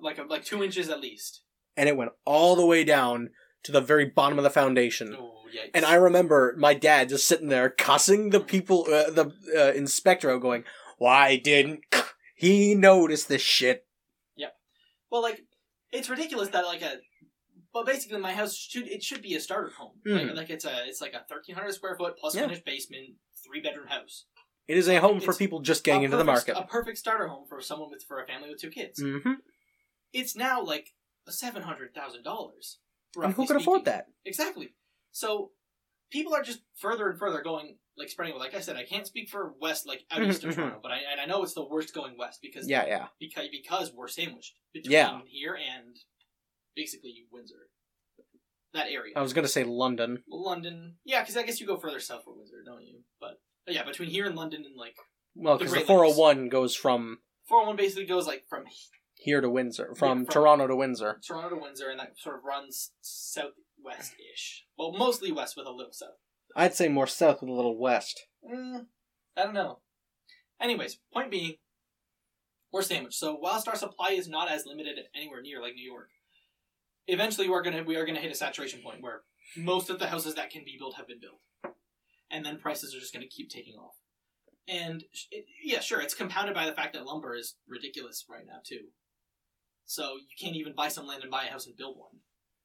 like 0.00 0.18
like 0.28 0.44
two 0.44 0.62
inches 0.62 0.88
at 0.88 1.00
least. 1.00 1.42
and 1.76 1.88
it 1.88 1.96
went 1.96 2.10
all 2.24 2.56
the 2.56 2.66
way 2.66 2.82
down 2.84 3.30
to 3.66 3.72
the 3.72 3.80
very 3.80 4.06
bottom 4.06 4.38
of 4.38 4.44
the 4.44 4.50
foundation. 4.50 5.14
Oh, 5.18 5.34
yikes. 5.54 5.70
And 5.74 5.84
I 5.84 5.94
remember 5.94 6.54
my 6.58 6.74
dad 6.74 7.08
just 7.10 7.26
sitting 7.26 7.48
there 7.48 7.68
cussing 7.70 8.30
the 8.30 8.40
people, 8.40 8.82
uh, 8.84 9.10
the 9.10 9.32
uh, 9.56 9.72
inspector, 9.72 10.30
out, 10.30 10.40
going, 10.40 10.64
"Why 10.98 11.36
didn't 11.36 11.80
he 12.36 12.74
notice 12.74 13.24
this 13.24 13.42
shit?" 13.42 13.82
well, 15.08 15.22
like 15.22 15.44
it's 15.92 16.10
ridiculous 16.10 16.48
that 16.50 16.64
like 16.66 16.82
a. 16.82 16.96
But 17.72 17.86
basically, 17.86 18.18
my 18.18 18.32
house 18.32 18.56
should 18.56 18.88
it 18.88 19.02
should 19.02 19.22
be 19.22 19.34
a 19.34 19.40
starter 19.40 19.70
home. 19.70 20.00
Like, 20.04 20.22
Mhm. 20.26 20.34
like 20.36 20.50
it's 20.50 20.64
a 20.64 20.84
it's 20.86 21.00
like 21.00 21.14
a 21.14 21.24
thirteen 21.28 21.54
hundred 21.54 21.74
square 21.74 21.94
foot 21.96 22.16
plus 22.18 22.34
Yeah. 22.34 22.42
finished 22.42 22.64
basement, 22.64 23.10
three 23.44 23.60
bedroom 23.60 23.86
house. 23.86 24.24
It 24.66 24.76
is 24.76 24.88
a 24.88 24.96
home 24.96 25.20
for 25.20 25.32
people 25.32 25.60
just 25.60 25.84
getting 25.84 26.02
into 26.02 26.16
the 26.16 26.24
market. 26.24 26.56
A 26.58 26.64
perfect 26.64 26.98
starter 26.98 27.28
home 27.28 27.46
for 27.48 27.60
someone 27.60 27.90
with 27.90 28.02
for 28.02 28.20
a 28.20 28.26
family 28.26 28.48
with 28.50 28.60
two 28.60 28.70
kids. 28.70 29.00
hmm 29.00 29.34
It's 30.12 30.34
now 30.34 30.60
like 30.62 30.94
seven 31.28 31.62
hundred 31.62 31.94
thousand 31.94 32.24
dollars. 32.24 32.78
And 33.24 33.34
who 33.34 33.46
can 33.46 33.56
afford 33.56 33.84
that? 33.86 34.06
Exactly. 34.24 34.74
So 35.12 35.50
people 36.10 36.34
are 36.34 36.42
just 36.42 36.60
further 36.76 37.08
and 37.10 37.18
further 37.18 37.42
going 37.42 37.78
like 37.96 38.10
spreading. 38.10 38.36
Like 38.38 38.54
I 38.54 38.60
said, 38.60 38.76
I 38.76 38.84
can't 38.84 39.06
speak 39.06 39.28
for 39.30 39.54
west 39.60 39.86
like 39.86 40.02
out 40.10 40.22
east 40.22 40.44
of 40.44 40.50
Mhm, 40.50 40.52
mhm. 40.52 40.56
Toronto, 40.56 40.80
but 40.82 40.92
I 40.92 40.98
and 41.10 41.20
I 41.20 41.24
know 41.26 41.42
it's 41.42 41.54
the 41.54 41.64
worst 41.66 41.94
going 41.94 42.16
west 42.18 42.40
because 42.42 42.68
Yeah, 42.68 42.84
yeah. 42.86 43.08
because 43.18 43.46
because 43.50 43.92
we're 43.92 44.08
sandwiched 44.08 44.54
between 44.72 44.92
Yeah. 44.92 45.20
here 45.26 45.54
and 45.54 45.96
basically 46.74 47.26
Windsor, 47.30 47.70
that 48.74 48.88
area. 48.90 49.14
I 49.16 49.22
was 49.22 49.32
gonna 49.32 49.48
say 49.48 49.64
London. 49.64 50.22
London, 50.28 50.96
yeah, 51.04 51.20
because 51.22 51.36
I 51.36 51.42
guess 51.42 51.60
you 51.60 51.66
go 51.66 51.78
further 51.78 52.00
south 52.00 52.24
for 52.24 52.34
Windsor, 52.36 52.62
don't 52.64 52.82
you? 52.84 53.00
But, 53.20 53.40
but 53.64 53.74
yeah, 53.74 53.84
between 53.84 54.10
here 54.10 54.26
and 54.26 54.36
London 54.36 54.64
and 54.66 54.76
like 54.76 54.96
Well, 55.34 55.56
because 55.56 55.72
the 55.72 55.78
Great 55.78 55.86
four 55.86 56.04
hundred 56.04 56.16
one 56.18 56.48
goes 56.50 56.74
from 56.76 57.20
401 57.48 57.76
basically 57.76 58.06
goes 58.06 58.26
like 58.26 58.44
from 58.48 58.64
here 59.26 59.40
to 59.40 59.50
Windsor, 59.50 59.92
from, 59.96 60.24
from- 60.24 60.32
Toronto 60.32 60.68
to 60.68 60.76
Windsor. 60.76 61.20
Toronto 61.26 61.56
to 61.56 61.60
Windsor, 61.60 61.90
and 61.90 61.98
that 61.98 62.16
sort 62.16 62.36
of 62.36 62.44
runs 62.44 62.92
southwest 63.02 64.14
ish. 64.32 64.64
Well, 64.78 64.92
mostly 64.92 65.32
west 65.32 65.56
with 65.56 65.66
a 65.66 65.72
little 65.72 65.92
south. 65.92 66.20
I'd 66.54 66.74
say 66.74 66.88
more 66.88 67.08
south 67.08 67.40
with 67.42 67.50
a 67.50 67.52
little 67.52 67.76
west. 67.76 68.26
Mm, 68.48 68.86
I 69.36 69.42
don't 69.42 69.52
know. 69.52 69.80
Anyways, 70.60 71.00
point 71.12 71.30
being, 71.30 71.54
we're 72.72 72.82
sandwiched. 72.82 73.18
So 73.18 73.34
whilst 73.34 73.66
our 73.68 73.74
supply 73.74 74.10
is 74.10 74.28
not 74.28 74.48
as 74.50 74.64
limited 74.64 74.96
anywhere 75.14 75.42
near 75.42 75.60
like 75.60 75.74
New 75.74 75.84
York, 75.84 76.08
eventually 77.08 77.48
we're 77.48 77.62
gonna 77.62 77.82
we 77.82 77.96
are 77.96 78.06
gonna 78.06 78.20
hit 78.20 78.30
a 78.30 78.36
saturation 78.36 78.80
point 78.80 79.02
where 79.02 79.22
most 79.56 79.90
of 79.90 79.98
the 79.98 80.06
houses 80.06 80.36
that 80.36 80.50
can 80.50 80.62
be 80.64 80.76
built 80.78 80.96
have 80.96 81.08
been 81.08 81.20
built, 81.20 81.40
and 82.30 82.46
then 82.46 82.58
prices 82.58 82.94
are 82.94 83.00
just 83.00 83.12
gonna 83.12 83.26
keep 83.26 83.50
taking 83.50 83.74
off. 83.74 83.96
And 84.68 85.04
it, 85.30 85.44
yeah, 85.62 85.80
sure, 85.80 86.00
it's 86.00 86.14
compounded 86.14 86.54
by 86.54 86.66
the 86.66 86.72
fact 86.72 86.94
that 86.94 87.04
lumber 87.04 87.34
is 87.34 87.56
ridiculous 87.68 88.24
right 88.30 88.46
now 88.46 88.60
too. 88.64 88.86
So 89.86 90.14
you 90.16 90.36
can't 90.38 90.56
even 90.56 90.74
buy 90.74 90.88
some 90.88 91.06
land 91.06 91.22
and 91.22 91.30
buy 91.30 91.44
a 91.44 91.50
house 91.50 91.66
and 91.66 91.76
build 91.76 91.96
one. 91.96 92.10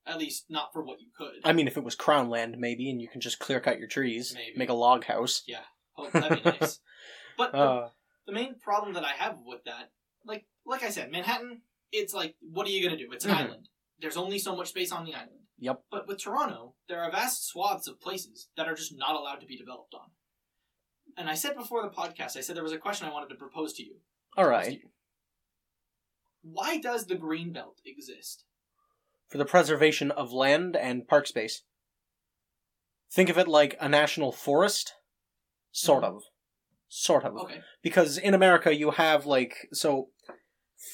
At 0.06 0.18
least 0.18 0.46
not 0.50 0.74
for 0.74 0.82
what 0.84 1.00
you 1.00 1.08
could. 1.16 1.36
I 1.44 1.54
mean, 1.54 1.68
if 1.68 1.78
it 1.78 1.84
was 1.84 1.94
crown 1.96 2.30
land, 2.30 2.56
maybe, 2.58 2.90
and 2.90 3.00
you 3.00 3.08
can 3.08 3.22
just 3.22 3.38
clear 3.40 3.60
cut 3.60 3.78
your 3.78 3.88
trees, 3.88 4.34
Maybe. 4.34 4.58
make 4.58 4.70
a 4.70 4.74
log 4.74 5.06
house. 5.06 5.44
Yeah, 5.48 5.62
oh, 5.98 6.10
that'd 6.10 6.44
be 6.44 6.50
nice. 6.50 6.80
But 7.38 7.52
the 7.54 7.58
Uh, 7.60 7.90
the 8.26 8.34
main 8.34 8.60
problem 8.60 8.94
that 8.96 9.06
I 9.06 9.12
have 9.14 9.38
with 9.46 9.64
that, 9.66 9.92
like 10.26 10.46
like 10.66 10.84
I 10.84 10.90
said, 10.90 11.12
Manhattan, 11.12 11.62
it's 11.92 12.14
like, 12.14 12.36
what 12.42 12.68
are 12.68 12.72
you 12.72 12.84
gonna 12.84 12.98
do? 12.98 13.12
It's 13.12 13.26
an 13.26 13.32
Mhm. 13.32 13.38
island. 13.38 13.70
There's 14.00 14.18
only 14.18 14.40
so 14.40 14.56
much 14.56 14.70
space 14.70 14.92
on 14.92 15.06
the 15.06 15.14
island. 15.14 15.40
Yep. 15.60 15.84
But 15.92 16.08
with 16.08 16.20
Toronto, 16.20 16.76
there 16.88 17.02
are 17.04 17.12
vast 17.12 17.46
swaths 17.48 17.88
of 17.88 18.00
places 18.02 18.50
that 18.58 18.68
are 18.68 18.74
just 18.76 18.96
not 18.98 19.16
allowed 19.16 19.42
to 19.42 19.46
be 19.46 19.58
developed 19.58 19.94
on. 19.94 20.10
And 21.18 21.30
I 21.30 21.36
said 21.36 21.56
before 21.56 21.84
the 21.84 21.90
podcast, 21.90 22.36
I 22.36 22.42
said 22.42 22.56
there 22.56 22.64
was 22.64 22.72
a 22.74 22.80
question 22.80 23.08
I 23.08 23.12
wanted 23.12 23.30
to 23.30 23.36
propose 23.36 23.74
to 23.74 23.84
you. 23.84 23.98
All 24.36 24.48
right. 24.48 24.66
To 24.66 24.72
you. 24.74 24.90
Why 26.42 26.78
does 26.78 27.06
the 27.06 27.16
green 27.16 27.54
belt 27.54 27.82
exist? 27.86 28.46
For 29.28 29.38
the 29.38 29.46
preservation 29.46 30.12
of 30.12 30.34
land 30.34 30.76
and 30.76 31.08
park 31.08 31.28
space. 31.28 31.64
Think 33.12 33.30
of 33.30 33.38
it 33.38 33.48
like 33.48 33.76
a 33.80 33.90
national 33.90 34.32
forest, 34.32 34.94
sort 35.72 36.04
mm-hmm. 36.04 36.18
of, 36.18 36.24
sort 36.88 37.24
of. 37.26 37.36
Okay. 37.38 37.62
because 37.82 38.18
in 38.18 38.34
America 38.34 38.76
you 38.76 38.92
have 38.92 39.26
like 39.26 39.68
so 39.74 40.10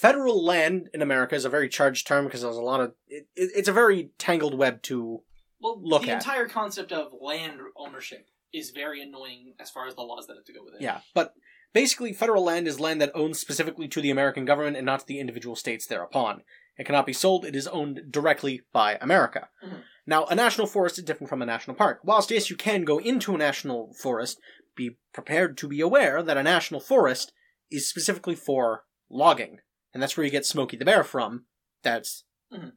federal 0.02 0.44
land 0.44 0.90
in 0.94 1.02
America 1.02 1.36
is 1.36 1.46
a 1.46 1.50
very 1.50 1.70
charged 1.70 2.06
term 2.08 2.26
because 2.26 2.42
there's 2.42 2.58
a 2.58 2.62
lot 2.62 2.82
of 2.82 2.94
it, 3.08 3.28
it, 3.36 3.52
it's 3.56 3.68
a 3.68 3.74
very 3.74 4.10
tangled 4.18 4.56
web 4.58 4.82
to 4.84 5.22
Well, 5.62 5.80
Look 5.82 6.04
the 6.04 6.12
at. 6.12 6.18
entire 6.18 6.48
concept 6.48 6.92
of 6.92 7.14
land 7.22 7.60
ownership 7.76 8.28
is 8.54 8.72
very 8.72 9.02
annoying 9.02 9.54
as 9.60 9.70
far 9.70 9.88
as 9.88 9.96
the 9.96 10.02
laws 10.02 10.28
that 10.28 10.36
have 10.36 10.46
to 10.46 10.54
go 10.54 10.64
with 10.64 10.76
it. 10.76 10.82
yeah 10.82 11.02
but 11.14 11.34
basically 11.74 12.14
federal 12.14 12.44
land 12.44 12.68
is 12.68 12.80
land 12.80 13.02
that 13.02 13.12
owns 13.16 13.40
specifically 13.40 13.88
to 13.88 14.02
the 14.02 14.10
American 14.12 14.46
government 14.46 14.78
and 14.78 14.86
not 14.86 15.02
to 15.02 15.06
the 15.08 15.20
individual 15.20 15.56
states 15.56 15.86
thereupon 15.88 16.42
it 16.78 16.86
cannot 16.86 17.06
be 17.06 17.14
sold 17.14 17.46
it 17.46 17.56
is 17.56 17.68
owned 17.68 18.02
directly 18.10 18.62
by 18.74 18.98
America 19.02 19.50
Mhm. 19.64 19.84
now 20.06 20.26
a 20.26 20.36
national 20.36 20.68
forest 20.68 20.98
is 20.98 21.04
different 21.04 21.30
from 21.30 21.42
a 21.42 21.46
national 21.46 21.76
park 21.76 22.00
whilst 22.04 22.32
yes 22.32 22.50
you 22.50 22.56
can 22.56 22.84
go 22.84 23.00
into 23.00 23.36
a 23.36 23.38
national 23.38 23.94
forest 23.94 24.40
be 24.76 24.98
prepared 25.14 25.58
to 25.58 25.68
be 25.68 25.82
aware 25.82 26.22
that 26.24 26.38
a 26.38 26.44
national 26.44 26.80
forest 26.80 27.32
is 27.72 27.90
specifically 27.90 28.36
for 28.36 28.86
logging 29.10 29.60
and 29.94 30.02
that's 30.04 30.16
where 30.16 30.24
you 30.26 30.32
get 30.32 30.46
Smokey 30.46 30.78
the 30.78 30.86
Bear 30.86 31.04
from. 31.04 31.46
That's 31.82 32.24
Mhm. 32.54 32.74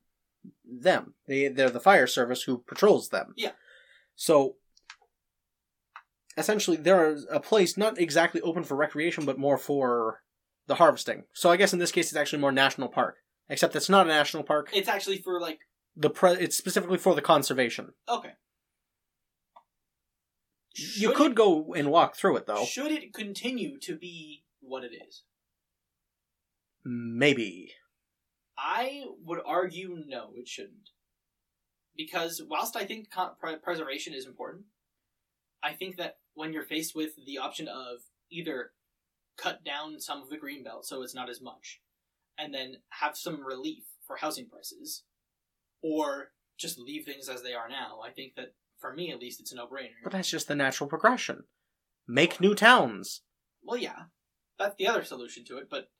them. 0.64 1.14
They 1.26 1.48
they're 1.48 1.68
the 1.70 1.80
fire 1.80 2.06
service 2.06 2.44
who 2.44 2.58
patrols 2.62 3.10
them. 3.10 3.34
Yeah. 3.36 3.52
So 4.14 4.56
essentially, 6.40 6.76
they're 6.76 7.16
a 7.30 7.38
place 7.40 7.76
not 7.76 7.98
exactly 7.98 8.40
open 8.40 8.64
for 8.64 8.76
recreation, 8.76 9.24
but 9.24 9.38
more 9.38 9.56
for 9.58 10.22
the 10.66 10.74
harvesting. 10.76 11.24
So 11.32 11.50
I 11.50 11.56
guess 11.56 11.72
in 11.72 11.78
this 11.78 11.92
case, 11.92 12.06
it's 12.08 12.16
actually 12.16 12.40
more 12.40 12.52
national 12.52 12.88
park. 12.88 13.16
Except 13.48 13.74
it's 13.76 13.88
not 13.88 14.06
a 14.06 14.08
national 14.08 14.42
park. 14.44 14.70
It's 14.72 14.88
actually 14.88 15.18
for 15.18 15.40
like 15.40 15.60
The 15.96 16.10
pre- 16.10 16.32
it's 16.32 16.56
specifically 16.56 16.98
for 16.98 17.14
the 17.14 17.22
conservation. 17.22 17.94
okay. 18.08 18.32
you 20.96 21.12
could 21.12 21.32
it- 21.32 21.36
go 21.36 21.74
and 21.74 21.90
walk 21.90 22.14
through 22.16 22.36
it 22.36 22.46
though. 22.46 22.64
Should 22.64 22.92
it 22.92 23.12
continue 23.12 23.78
to 23.80 23.96
be 23.96 24.44
what 24.60 24.84
it 24.84 24.92
is? 25.08 25.24
Maybe. 26.84 27.72
I 28.56 29.04
would 29.24 29.40
argue 29.44 30.02
no, 30.06 30.30
it 30.34 30.46
shouldn't. 30.48 30.90
Because 31.96 32.40
whilst 32.48 32.76
I 32.76 32.84
think 32.84 33.10
con- 33.10 33.32
pre- 33.40 33.56
preservation 33.56 34.14
is 34.14 34.26
important, 34.26 34.64
I 35.62 35.72
think 35.72 35.96
that 35.96 36.18
when 36.34 36.52
you're 36.52 36.62
faced 36.62 36.94
with 36.94 37.12
the 37.26 37.38
option 37.38 37.68
of 37.68 38.00
either 38.30 38.72
cut 39.36 39.64
down 39.64 40.00
some 40.00 40.22
of 40.22 40.30
the 40.30 40.36
green 40.36 40.62
belt 40.64 40.86
so 40.86 41.02
it's 41.02 41.14
not 41.14 41.30
as 41.30 41.40
much, 41.40 41.80
and 42.38 42.54
then 42.54 42.76
have 42.90 43.16
some 43.16 43.44
relief 43.44 43.84
for 44.06 44.16
housing 44.16 44.48
prices, 44.48 45.04
or 45.82 46.32
just 46.58 46.78
leave 46.78 47.04
things 47.04 47.28
as 47.28 47.42
they 47.42 47.54
are 47.54 47.68
now, 47.68 48.00
I 48.04 48.10
think 48.10 48.34
that 48.36 48.54
for 48.78 48.92
me 48.94 49.10
at 49.12 49.20
least 49.20 49.40
it's 49.40 49.52
a 49.52 49.56
no-brainer. 49.56 50.02
But 50.02 50.12
that's 50.12 50.30
just 50.30 50.48
the 50.48 50.54
natural 50.54 50.88
progression. 50.88 51.44
Make 52.06 52.40
new 52.40 52.54
towns. 52.54 53.22
Well, 53.62 53.78
yeah, 53.78 54.04
that's 54.58 54.76
the 54.76 54.88
other 54.88 55.04
solution 55.04 55.44
to 55.46 55.58
it, 55.58 55.68
but 55.70 55.90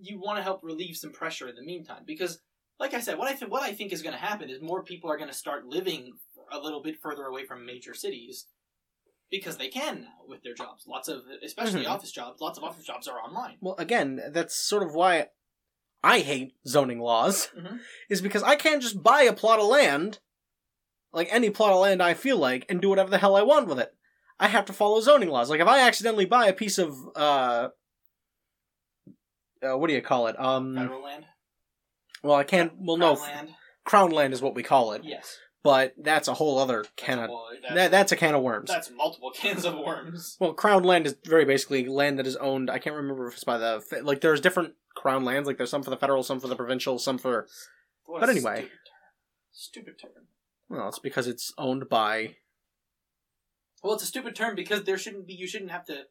you 0.00 0.18
want 0.18 0.38
to 0.38 0.42
help 0.42 0.60
relieve 0.62 0.96
some 0.96 1.12
pressure 1.12 1.48
in 1.48 1.54
the 1.54 1.62
meantime 1.62 2.02
because, 2.06 2.40
like 2.80 2.94
I 2.94 3.00
said, 3.00 3.18
what 3.18 3.28
I 3.28 3.34
th- 3.34 3.50
what 3.50 3.62
I 3.62 3.72
think 3.72 3.92
is 3.92 4.02
going 4.02 4.14
to 4.14 4.20
happen 4.20 4.50
is 4.50 4.60
more 4.60 4.82
people 4.82 5.10
are 5.10 5.16
going 5.16 5.30
to 5.30 5.34
start 5.36 5.66
living 5.66 6.12
a 6.52 6.58
little 6.58 6.82
bit 6.82 6.96
further 7.02 7.24
away 7.24 7.44
from 7.46 7.64
major 7.66 7.94
cities 7.94 8.46
because 9.30 9.56
they 9.56 9.68
can 9.68 10.02
now 10.02 10.08
with 10.28 10.42
their 10.42 10.54
jobs. 10.54 10.84
Lots 10.86 11.08
of, 11.08 11.22
especially 11.42 11.84
Mhm. 11.84 11.90
office 11.90 12.12
jobs. 12.12 12.40
Lots 12.40 12.58
of 12.58 12.64
office 12.64 12.84
jobs 12.84 13.08
are 13.08 13.18
online. 13.20 13.56
Well, 13.60 13.74
again, 13.78 14.20
that's 14.32 14.54
sort 14.56 14.82
of 14.82 14.94
why 14.94 15.28
I 16.02 16.20
hate 16.20 16.54
zoning 16.66 17.00
laws, 17.00 17.48
Mhm. 17.56 17.80
is 18.10 18.20
because 18.20 18.42
I 18.42 18.56
can't 18.56 18.82
just 18.82 19.02
buy 19.02 19.22
a 19.22 19.32
plot 19.32 19.58
of 19.58 19.66
land, 19.66 20.20
like 21.12 21.28
any 21.32 21.48
plot 21.50 21.72
of 21.72 21.80
land 21.80 22.02
I 22.02 22.14
feel 22.14 22.36
like, 22.36 22.66
and 22.68 22.80
do 22.80 22.88
whatever 22.90 23.10
the 23.10 23.18
hell 23.18 23.34
I 23.36 23.42
want 23.42 23.66
with 23.68 23.80
it. 23.80 23.94
I 24.38 24.48
have 24.48 24.66
to 24.66 24.72
follow 24.72 25.00
zoning 25.00 25.30
laws. 25.30 25.48
Like 25.48 25.60
if 25.60 25.66
I 25.68 25.80
accidentally 25.80 26.26
buy 26.26 26.46
a 26.46 26.52
piece 26.52 26.76
of 26.78 26.94
uh, 27.16 27.68
uh 29.62 29.78
what 29.78 29.88
do 29.88 29.94
you 29.94 30.02
call 30.02 30.26
it? 30.26 30.38
Um, 30.38 30.76
Federal 30.76 31.02
land. 31.02 31.24
well, 32.22 32.36
I 32.36 32.44
can't. 32.44 32.72
Well, 32.76 32.96
no, 32.96 33.16
Crown 33.16 33.34
land. 33.34 33.54
crown 33.84 34.10
land 34.10 34.32
is 34.34 34.42
what 34.42 34.54
we 34.54 34.62
call 34.62 34.92
it, 34.92 35.02
Yes. 35.04 35.38
But 35.64 35.94
that's 35.98 36.28
a 36.28 36.34
whole 36.34 36.58
other 36.58 36.84
can 36.94 37.18
of 37.18 37.30
that's, 37.62 37.74
that, 37.74 37.90
that's 37.90 38.12
a 38.12 38.16
can 38.16 38.34
of 38.34 38.42
worms. 38.42 38.68
that's 38.68 38.90
multiple 38.90 39.30
cans 39.34 39.64
of 39.64 39.76
worms. 39.76 40.36
Well, 40.38 40.52
crown 40.52 40.84
land 40.84 41.06
is 41.06 41.16
very 41.24 41.46
basically 41.46 41.86
land 41.86 42.18
that 42.18 42.26
is 42.26 42.36
owned. 42.36 42.70
I 42.70 42.78
can't 42.78 42.94
remember 42.94 43.26
if 43.26 43.34
it's 43.34 43.44
by 43.44 43.58
the 43.58 43.82
like. 44.02 44.20
There's 44.20 44.42
different 44.42 44.74
crown 44.94 45.24
lands. 45.24 45.48
Like 45.48 45.56
there's 45.56 45.70
some 45.70 45.82
for 45.82 45.90
the 45.90 45.96
federal, 45.96 46.22
some 46.22 46.38
for 46.38 46.46
the 46.48 46.54
provincial, 46.54 46.98
some 46.98 47.18
for. 47.18 47.48
What 48.04 48.20
But 48.20 48.28
anyway. 48.28 48.68
Stupid 49.50 49.98
term. 49.98 50.10
Stupid 50.12 50.14
term. 50.14 50.26
Well, 50.68 50.88
it's 50.88 50.98
because 50.98 51.26
it's 51.26 51.52
owned 51.56 51.88
by. 51.88 52.36
Well, 53.82 53.94
it's 53.94 54.02
a 54.02 54.06
stupid 54.06 54.36
term 54.36 54.54
because 54.54 54.84
there 54.84 54.98
shouldn't 54.98 55.26
be. 55.26 55.34
You 55.34 55.48
shouldn't 55.48 55.70
have 55.70 55.86
to. 55.86 56.02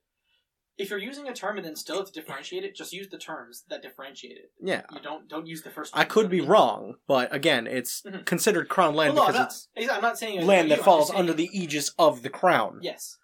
If 0.77 0.89
you're 0.89 0.99
using 0.99 1.27
a 1.27 1.33
term 1.33 1.57
and 1.57 1.65
then 1.65 1.75
still 1.75 1.97
have 1.97 2.07
to 2.07 2.11
differentiate 2.11 2.63
it, 2.63 2.75
just 2.75 2.93
use 2.93 3.07
the 3.09 3.17
terms 3.19 3.63
that 3.69 3.83
differentiate 3.83 4.37
it. 4.37 4.51
Yeah, 4.61 4.81
You 4.91 4.99
don't 5.01 5.27
don't 5.27 5.45
use 5.45 5.61
the 5.61 5.69
first. 5.69 5.95
I 5.95 6.03
could 6.03 6.29
be 6.29 6.41
wrong, 6.41 6.95
but 7.07 7.33
again, 7.33 7.67
it's 7.67 8.01
Mhm. 8.01 8.25
considered 8.25 8.69
crown 8.69 8.95
land 8.95 9.13
Well, 9.13 9.23
no, 9.23 9.27
I'm 9.27 9.33
because 9.33 9.67
not, 9.75 9.81
it's 9.83 9.91
I'm 9.91 10.01
not 10.01 10.17
saying 10.17 10.45
land 10.47 10.71
that 10.71 10.79
I'm 10.79 10.83
falls 10.83 11.09
saying- 11.09 11.19
under 11.19 11.33
the 11.33 11.49
aegis 11.53 11.89
of 11.99 12.23
the 12.23 12.29
crown. 12.29 12.79
Yes. 12.81 13.17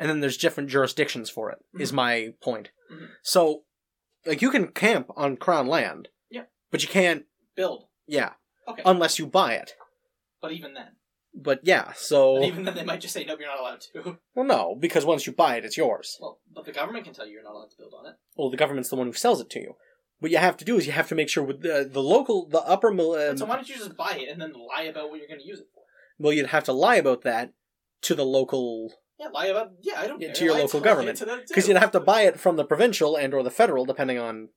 and 0.00 0.08
then 0.08 0.20
there's 0.20 0.36
different 0.36 0.70
jurisdictions 0.70 1.28
for 1.28 1.50
it. 1.50 1.58
Is 1.80 1.90
Mhm. 1.90 1.94
my 1.96 2.34
point. 2.40 2.70
Mhm. 2.88 3.08
So, 3.22 3.64
like, 4.24 4.40
you 4.40 4.48
can 4.52 4.70
camp 4.70 5.10
on 5.16 5.36
crown 5.36 5.66
land. 5.66 6.06
Yeah. 6.30 6.44
But 6.70 6.82
you 6.82 6.88
can't. 6.88 7.26
Build. 7.56 7.88
Yeah. 8.06 8.34
Okay. 8.68 8.82
Unless 8.84 9.18
you 9.18 9.26
buy 9.26 9.54
it. 9.54 9.74
But 10.40 10.52
even 10.52 10.74
then, 10.74 10.94
But 11.34 11.60
yeah, 11.62 11.92
so 11.94 12.36
but 12.40 12.46
even 12.48 12.64
then, 12.64 12.74
they 12.74 12.84
might 12.84 13.00
just 13.00 13.14
say 13.14 13.24
no, 13.24 13.36
you're 13.38 13.48
not 13.48 13.60
allowed 13.60 13.80
to. 13.92 14.18
well, 14.34 14.46
no, 14.46 14.76
because 14.78 15.04
once 15.04 15.26
you 15.26 15.32
buy 15.32 15.56
it, 15.56 15.64
it's 15.64 15.76
yours. 15.76 16.16
Well, 16.20 16.40
but 16.52 16.64
the 16.64 16.72
government 16.72 17.04
can 17.04 17.14
tell 17.14 17.26
you 17.26 17.34
you're 17.34 17.42
not 17.44 17.52
allowed 17.54 17.70
to 17.70 17.76
build 17.76 17.92
on 17.98 18.06
it. 18.06 18.16
Well, 18.36 18.50
the 18.50 18.56
government's 18.56 18.88
the 18.88 18.96
one 18.96 19.06
who 19.06 19.12
sells 19.12 19.40
it 19.40 19.50
to 19.50 19.60
you. 19.60 19.74
What 20.20 20.32
you 20.32 20.38
have 20.38 20.56
to 20.56 20.64
do 20.64 20.76
is 20.78 20.86
you 20.86 20.92
have 20.92 21.08
to 21.08 21.14
make 21.14 21.28
sure 21.28 21.44
with 21.44 21.62
the 21.62 21.88
the 21.90 22.02
local, 22.02 22.48
the 22.48 22.58
upper. 22.62 22.90
mil- 22.92 23.12
Um, 23.14 23.36
so 23.36 23.44
why 23.44 23.56
don't 23.56 23.68
you 23.68 23.76
just 23.76 23.96
buy 23.96 24.16
it 24.18 24.28
and 24.30 24.40
then 24.40 24.52
lie 24.52 24.82
about 24.84 25.10
what 25.10 25.18
you're 25.20 25.28
going 25.28 25.40
to 25.40 25.46
use 25.46 25.60
it 25.60 25.68
for? 25.74 25.82
well, 26.18 26.32
you'd 26.32 26.46
have 26.48 26.64
to 26.64 26.72
lie 26.72 26.96
about 26.96 27.22
that 27.22 27.52
to 28.02 28.14
the 28.16 28.24
local 28.24 28.92
Yeah, 29.20 29.28
lie 29.28 29.46
about. 29.46 29.72
Yeah, 29.82 30.00
I 30.00 30.08
don't 30.08 30.20
Yeah, 30.20 30.28
care. 30.28 30.34
to 30.36 30.44
your 30.44 30.54
Lie 30.54 30.60
local 30.62 30.80
lie 30.80 30.84
government. 30.84 31.18
to 31.18 31.24
them, 31.24 31.42
because 31.46 31.68
you'd 31.68 31.76
have 31.76 31.92
to 31.92 32.00
buy 32.00 32.22
it 32.22 32.40
from 32.40 32.56
the 32.56 32.64
provincial 32.64 33.14
and 33.16 33.32
or 33.34 33.42
the 33.44 33.50
federal, 33.50 33.84
depending 33.84 34.18
on 34.18 34.48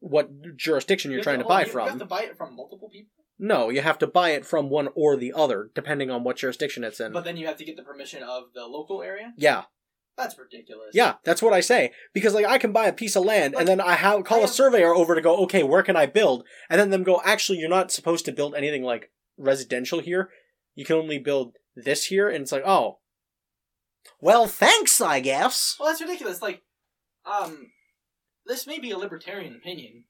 what 0.00 0.30
jurisdiction 0.56 1.10
You 1.10 1.16
you're 1.16 1.20
have 1.20 1.24
trying 1.24 1.38
to 1.40 1.44
oh, 1.44 1.48
buy 1.48 1.64
you- 1.66 1.70
from. 1.72 1.84
You 1.84 1.90
have 1.90 1.98
to 1.98 2.04
buy 2.06 2.22
it 2.22 2.36
from 2.38 2.54
multiple 2.56 2.88
people, 2.88 3.17
No, 3.38 3.68
you 3.70 3.80
have 3.82 3.98
to 3.98 4.06
buy 4.06 4.30
it 4.30 4.44
from 4.44 4.68
one 4.68 4.88
or 4.94 5.16
the 5.16 5.32
other, 5.34 5.70
depending 5.74 6.10
on 6.10 6.24
what 6.24 6.36
jurisdiction 6.38 6.82
it's 6.84 6.98
in. 7.00 7.12
but 7.12 7.24
then 7.24 7.36
you 7.36 7.46
have 7.46 7.56
to 7.58 7.64
get 7.64 7.76
the 7.76 7.82
permission 7.84 8.22
of 8.22 8.44
the 8.54 8.66
local 8.66 9.02
area. 9.02 9.32
yeah, 9.36 9.64
That's 10.16 10.36
ridiculous. 10.38 10.90
yeah, 10.92 11.14
that's 11.24 11.40
what 11.40 11.52
I 11.52 11.60
say. 11.60 11.92
Because 12.12 12.34
like 12.34 12.46
I 12.46 12.58
can 12.58 12.72
buy 12.72 12.86
a 12.86 12.92
piece 12.92 13.14
of 13.14 13.24
land 13.24 13.54
Like, 13.54 13.60
and 13.60 13.68
then 13.68 13.80
I 13.80 13.92
have 13.94 14.24
call 14.24 14.38
I 14.38 14.40
a 14.40 14.44
have- 14.46 14.50
surveyor 14.50 14.92
over 14.94 15.14
to 15.14 15.20
go, 15.20 15.36
okay, 15.44 15.62
where 15.62 15.82
can 15.84 15.96
I 15.96 16.06
build? 16.06 16.44
And 16.68 16.80
then 16.80 16.90
them 16.90 17.04
go, 17.04 17.20
actually, 17.24 17.58
you're 17.58 17.68
not 17.68 17.92
supposed 17.92 18.24
to 18.24 18.32
build 18.32 18.54
anything 18.56 18.82
like 18.82 19.12
residential 19.36 20.00
here. 20.00 20.30
You 20.74 20.84
can 20.84 20.96
only 20.96 21.18
build 21.20 21.54
this 21.76 22.06
here, 22.06 22.28
and 22.28 22.42
it's 22.42 22.52
like, 22.52 22.64
oh, 22.66 22.98
well, 24.20 24.46
thanks, 24.46 25.00
I 25.00 25.20
guess. 25.20 25.76
Well, 25.78 25.88
that's 25.88 26.00
ridiculous. 26.00 26.42
Like, 26.42 26.62
um, 27.24 27.70
this 28.46 28.66
may 28.66 28.78
be 28.80 28.90
a 28.90 28.98
libertarian 28.98 29.54
opinion, 29.54 30.04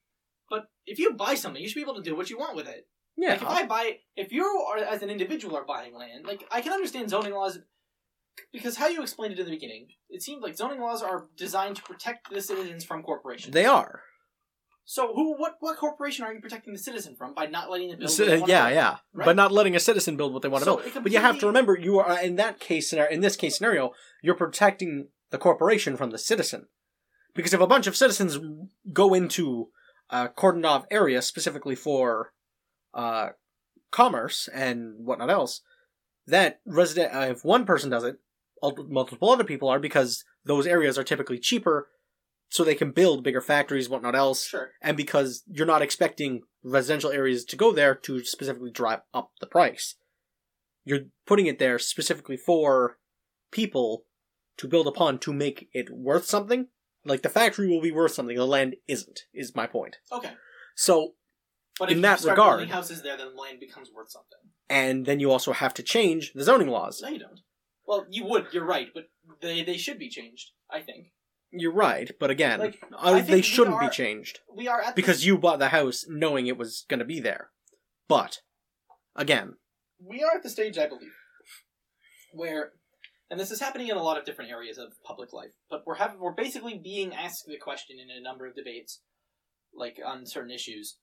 but 0.49 0.69
if 0.85 0.97
you 0.97 1.13
buy 1.13 1.35
something, 1.35 1.61
you 1.61 1.67
should 1.69 1.75
be 1.75 1.81
able 1.81 1.95
to 1.95 2.01
do 2.01 2.15
what 2.15 2.29
you 2.29 2.37
want 2.39 2.55
with 2.55 2.67
it. 2.67 2.87
Yeah, 3.21 3.31
Like, 3.31 3.41
if 3.41 3.47
I 3.47 3.65
buy, 3.65 3.97
if 4.15 4.31
you 4.31 4.45
are 4.45 4.77
as 4.77 5.01
an 5.03 5.09
individual 5.09 5.57
are 5.57 5.65
buying 5.65 5.93
land, 5.93 6.25
like 6.25 6.45
I 6.51 6.61
can 6.61 6.71
understand 6.71 7.09
zoning 7.09 7.33
laws, 7.33 7.59
because 8.53 8.77
how 8.77 8.87
you 8.87 9.01
explained 9.01 9.33
it 9.33 9.39
in 9.39 9.45
the 9.45 9.51
beginning, 9.51 9.87
it 10.09 10.21
seemed 10.23 10.41
like 10.41 10.55
zoning 10.55 10.79
laws 10.79 11.01
are 11.01 11.27
designed 11.35 11.75
to 11.75 11.81
protect 11.83 12.31
the 12.31 12.41
citizens 12.41 12.85
from 12.85 13.03
corporations. 13.03 13.53
they 13.53 13.65
are. 13.65 14.01
So 14.85 15.13
who, 15.13 15.35
what, 15.37 15.57
what 15.59 15.77
corporation 15.77 16.25
are 16.25 16.33
you 16.33 16.39
protecting 16.39 16.73
the 16.73 16.79
citizen 16.79 17.15
from 17.15 17.33
by 17.35 17.45
not 17.45 17.69
letting 17.69 17.89
them 17.89 17.99
build? 17.99 18.09
So, 18.09 18.23
what 18.23 18.29
they 18.29 18.39
wanna 18.39 18.51
yeah, 18.51 18.63
build? 18.69 18.75
yeah, 18.75 18.97
Right? 19.13 19.25
but 19.25 19.35
not 19.35 19.51
letting 19.51 19.75
a 19.75 19.79
citizen 19.79 20.15
build 20.17 20.33
what 20.33 20.41
they 20.41 20.47
want 20.47 20.63
to 20.63 20.69
build. 20.71 20.81
it 20.85 21.03
But 21.03 21.11
you 21.11 21.19
have 21.19 21.39
to 21.39 21.45
remember, 21.47 21.77
you 21.77 21.99
are 21.99 22.19
in 22.23 22.37
that 22.37 22.59
case 22.59 22.89
scenario. 22.89 23.11
In 23.11 23.21
this 23.21 23.35
case 23.35 23.57
scenario, 23.57 23.91
you're 24.23 24.33
protecting 24.33 25.09
the 25.29 25.37
corporation 25.37 25.95
from 25.95 26.09
the 26.09 26.17
citizen, 26.17 26.69
because 27.35 27.53
if 27.53 27.59
a 27.59 27.67
bunch 27.67 27.85
of 27.85 27.95
citizens 27.95 28.39
go 28.91 29.13
into 29.13 29.67
a 30.09 30.29
cordoned 30.29 30.65
off 30.65 30.85
area 30.89 31.21
specifically 31.21 31.75
for 31.75 32.31
uh, 32.93 33.29
commerce 33.91 34.49
and 34.53 35.05
whatnot 35.05 35.29
else, 35.29 35.61
that 36.27 36.59
resident 36.65 37.13
uh, 37.13 37.31
if 37.31 37.43
one 37.43 37.65
person 37.65 37.89
does 37.89 38.03
it, 38.03 38.17
multiple 38.61 39.29
other 39.29 39.43
people 39.43 39.69
are 39.69 39.79
because 39.79 40.23
those 40.45 40.67
areas 40.67 40.97
are 40.97 41.03
typically 41.03 41.39
cheaper, 41.39 41.87
so 42.49 42.63
they 42.63 42.75
can 42.75 42.91
build 42.91 43.23
bigger 43.23 43.41
factories, 43.41 43.89
whatnot 43.89 44.15
else 44.15 44.45
Sure. 44.45 44.71
and 44.81 44.97
because 44.97 45.43
you're 45.47 45.67
not 45.67 45.81
expecting 45.81 46.41
residential 46.63 47.11
areas 47.11 47.45
to 47.45 47.55
go 47.55 47.71
there 47.71 47.95
to 47.95 48.23
specifically 48.23 48.71
drive 48.71 49.01
up 49.13 49.31
the 49.39 49.47
price. 49.47 49.95
You're 50.83 51.05
putting 51.27 51.45
it 51.45 51.59
there 51.59 51.77
specifically 51.77 52.37
for 52.37 52.97
people 53.51 54.05
to 54.57 54.67
build 54.67 54.87
upon 54.87 55.19
to 55.19 55.31
make 55.33 55.69
it 55.73 55.89
worth 55.91 56.25
something. 56.25 56.67
Like 57.05 57.21
the 57.21 57.29
factory 57.29 57.67
will 57.67 57.81
be 57.81 57.91
worth 57.91 58.13
something, 58.13 58.35
the 58.35 58.45
land 58.45 58.75
isn't, 58.87 59.21
is 59.33 59.55
my 59.55 59.67
point. 59.67 59.97
Okay. 60.11 60.31
So, 60.75 61.13
But 61.79 61.91
In 61.91 61.97
if 61.99 62.01
that 62.21 62.29
regard- 62.29 62.67
houses 62.69 63.01
there, 63.01 63.15
then 63.17 63.35
land 63.37 63.59
becomes 63.59 63.89
worth 63.91 64.11
something. 64.11 64.39
and 64.69 65.05
then 65.05 65.19
you 65.21 65.31
also 65.31 65.53
have 65.53 65.73
to 65.75 65.83
change 65.83 66.33
the 66.33 66.43
zoning 66.43 66.67
laws. 66.67 67.01
No, 67.01 67.07
you 67.09 67.19
don't. 67.19 67.39
Well, 67.87 68.05
you 68.09 68.25
would. 68.25 68.47
You're 68.53 68.65
right, 68.65 68.89
but 68.93 69.05
they 69.41 69.63
they 69.63 69.77
should 69.77 69.97
be 69.97 70.09
changed. 70.09 70.51
I 70.69 70.81
think 70.81 71.07
You're 71.51 71.71
right, 71.73 72.11
but 72.19 72.29
again, 72.29 72.59
Like, 72.59 72.79
uh, 72.95 73.21
they 73.21 73.41
shouldn't 73.41 73.79
be 73.79 73.89
changed 73.89 74.41
we 74.53 74.67
are 74.67 74.81
at 74.81 74.95
because 74.95 75.17
this, 75.17 75.25
you 75.25 75.37
bought 75.37 75.57
the 75.59 75.69
house 75.69 76.05
knowing 76.07 76.45
it 76.45 76.57
was 76.57 76.85
going 76.89 76.99
to 76.99 77.05
be 77.05 77.19
there. 77.19 77.49
But 78.07 78.41
again, 79.15 79.55
we 79.99 80.21
are 80.23 80.35
at 80.35 80.43
the 80.43 80.49
stage, 80.49 80.77
I 80.77 80.87
believe, 80.87 81.15
where, 82.33 82.73
and 83.31 83.39
this 83.39 83.49
is 83.51 83.59
happening 83.59 83.87
in 83.87 83.97
a 83.97 84.03
lot 84.03 84.17
of 84.19 84.25
different 84.25 84.51
areas 84.51 84.77
of 84.77 84.93
public 85.03 85.33
life, 85.33 85.51
but 85.69 85.83
we're 85.87 85.95
having 85.95 86.19
we're 86.19 86.33
basically 86.33 86.77
being 86.77 87.13
asked 87.15 87.45
the 87.47 87.57
question 87.57 87.97
in 87.99 88.09
a 88.15 88.21
number 88.21 88.45
of 88.45 88.55
debates, 88.55 89.01
like 89.73 89.97
on 90.05 90.25
certain 90.25 90.51
issues. 90.51 90.97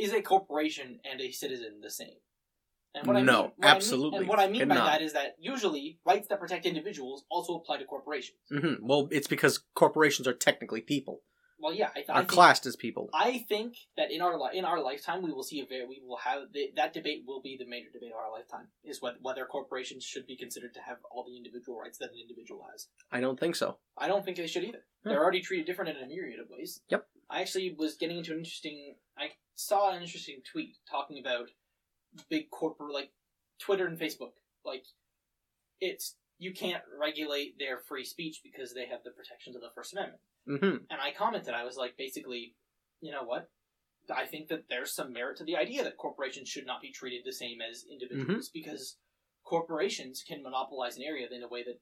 Is 0.00 0.12
a 0.12 0.22
corporation 0.22 1.00
and 1.10 1.20
a 1.20 1.30
citizen 1.30 1.80
the 1.82 1.90
same? 1.90 2.16
And 2.94 3.06
No, 3.06 3.12
what 3.12 3.16
I 3.16 3.22
mean, 3.22 3.26
what 3.26 3.36
I 3.36 3.44
mean- 3.68 3.76
absolutely 3.76 4.18
and 4.18 4.28
what 4.28 4.38
I 4.40 4.48
mean 4.48 4.66
by 4.68 4.74
that 4.74 5.00
is 5.02 5.12
that 5.12 5.36
usually 5.38 6.00
rights 6.04 6.26
that 6.28 6.40
protect 6.40 6.66
individuals 6.66 7.24
also 7.30 7.54
apply 7.54 7.76
to 7.78 7.84
corporations. 7.84 8.38
hmm 8.50 8.74
well, 8.80 9.08
it's 9.12 9.28
because 9.28 9.58
corporations 9.74 10.26
are 10.26 10.32
technically 10.32 10.80
people, 10.80 11.22
Well, 11.62 11.72
yeah, 11.74 11.90
I, 11.90 12.00
th- 12.00 12.08
I 12.10 12.12
are 12.14 12.18
think 12.22 12.30
classed 12.30 12.66
as 12.66 12.74
people. 12.74 13.04
I 13.14 13.44
think 13.48 13.74
that 13.98 14.10
in 14.10 14.20
our 14.22 14.36
li- 14.42 14.58
in 14.58 14.64
our 14.64 14.80
lifetime 14.82 15.20
we 15.22 15.30
will 15.30 15.44
see 15.44 15.60
a 15.60 15.66
very 15.66 15.86
we 15.86 16.00
will 16.04 16.16
have 16.28 16.40
the, 16.54 16.72
that 16.74 16.92
debate 16.92 17.22
will 17.28 17.42
be 17.48 17.56
the 17.56 17.66
major 17.74 17.90
debate 17.92 18.10
of 18.10 18.16
our 18.16 18.32
lifetime 18.32 18.68
is 18.82 19.00
what, 19.02 19.14
whether 19.26 19.44
corporations 19.44 20.02
should 20.02 20.26
be 20.26 20.36
considered 20.36 20.74
to 20.74 20.80
have 20.80 20.96
all 21.12 21.22
the 21.28 21.36
individual 21.36 21.78
rights 21.78 21.98
that 21.98 22.10
an 22.10 22.18
individual 22.20 22.66
has. 22.72 22.88
I 23.12 23.20
don't 23.20 23.38
think 23.38 23.54
so. 23.54 23.68
I 23.96 24.08
don't 24.08 24.24
think 24.24 24.36
they 24.38 24.46
should 24.48 24.64
either. 24.64 24.84
Hmm. 25.04 25.10
They're 25.10 25.22
already 25.22 25.42
treated 25.42 25.66
different 25.66 25.90
in 25.96 26.02
a 26.02 26.08
myriad 26.08 26.40
of 26.40 26.48
ways. 26.50 26.80
Yep. 26.88 27.06
I 27.30 27.40
actually 27.40 27.74
was 27.78 27.94
getting 27.94 28.18
into 28.18 28.32
an 28.32 28.38
interesting. 28.38 28.96
I 29.16 29.30
saw 29.54 29.90
an 29.94 30.02
interesting 30.02 30.40
tweet 30.50 30.76
talking 30.90 31.18
about 31.18 31.50
big 32.28 32.50
corporate 32.50 32.92
like 32.92 33.10
Twitter 33.60 33.86
and 33.86 33.98
Facebook. 33.98 34.32
Like 34.64 34.84
it's 35.80 36.16
you 36.38 36.52
can't 36.52 36.82
regulate 36.98 37.58
their 37.58 37.78
free 37.78 38.04
speech 38.04 38.40
because 38.42 38.74
they 38.74 38.86
have 38.86 39.04
the 39.04 39.10
protections 39.10 39.54
of 39.56 39.62
the 39.62 39.70
First 39.74 39.92
Amendment. 39.92 40.20
hmm 40.46 40.84
And 40.90 41.00
I 41.00 41.12
commented, 41.16 41.52
I 41.54 41.64
was 41.64 41.76
like, 41.76 41.96
basically, 41.98 42.54
you 43.02 43.12
know 43.12 43.24
what? 43.24 43.50
I 44.14 44.24
think 44.26 44.48
that 44.48 44.64
there's 44.70 44.92
some 44.94 45.12
merit 45.12 45.36
to 45.36 45.44
the 45.44 45.56
idea 45.56 45.84
that 45.84 45.98
corporations 45.98 46.48
should 46.48 46.66
not 46.66 46.80
be 46.80 46.90
treated 46.90 47.22
the 47.24 47.32
same 47.32 47.58
as 47.60 47.84
individuals 47.90 48.48
Mm-hmm. 48.48 48.58
because 48.58 48.96
corporations 49.44 50.24
can 50.26 50.42
monopolize 50.42 50.96
an 50.96 51.02
area 51.02 51.28
in 51.30 51.42
a 51.42 51.48
way 51.48 51.62
that 51.62 51.78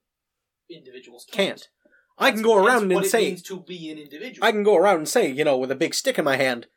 individuals 0.69 1.25
can't. 1.31 1.47
Can't. 1.47 1.67
I 2.19 2.31
can 2.31 2.41
go 2.41 2.55
around 2.57 2.91
and 2.91 3.05
say, 3.05 3.35
to 3.35 3.59
be 3.61 3.89
an 3.91 3.97
individual. 3.97 4.45
I 4.45 4.51
can 4.51 4.63
go 4.63 4.75
around 4.75 4.97
and 4.97 5.07
say, 5.07 5.29
you 5.29 5.43
know, 5.43 5.57
with 5.57 5.71
a 5.71 5.75
big 5.75 5.93
stick 5.93 6.19
in 6.19 6.25
my 6.25 6.35
hand, 6.37 6.67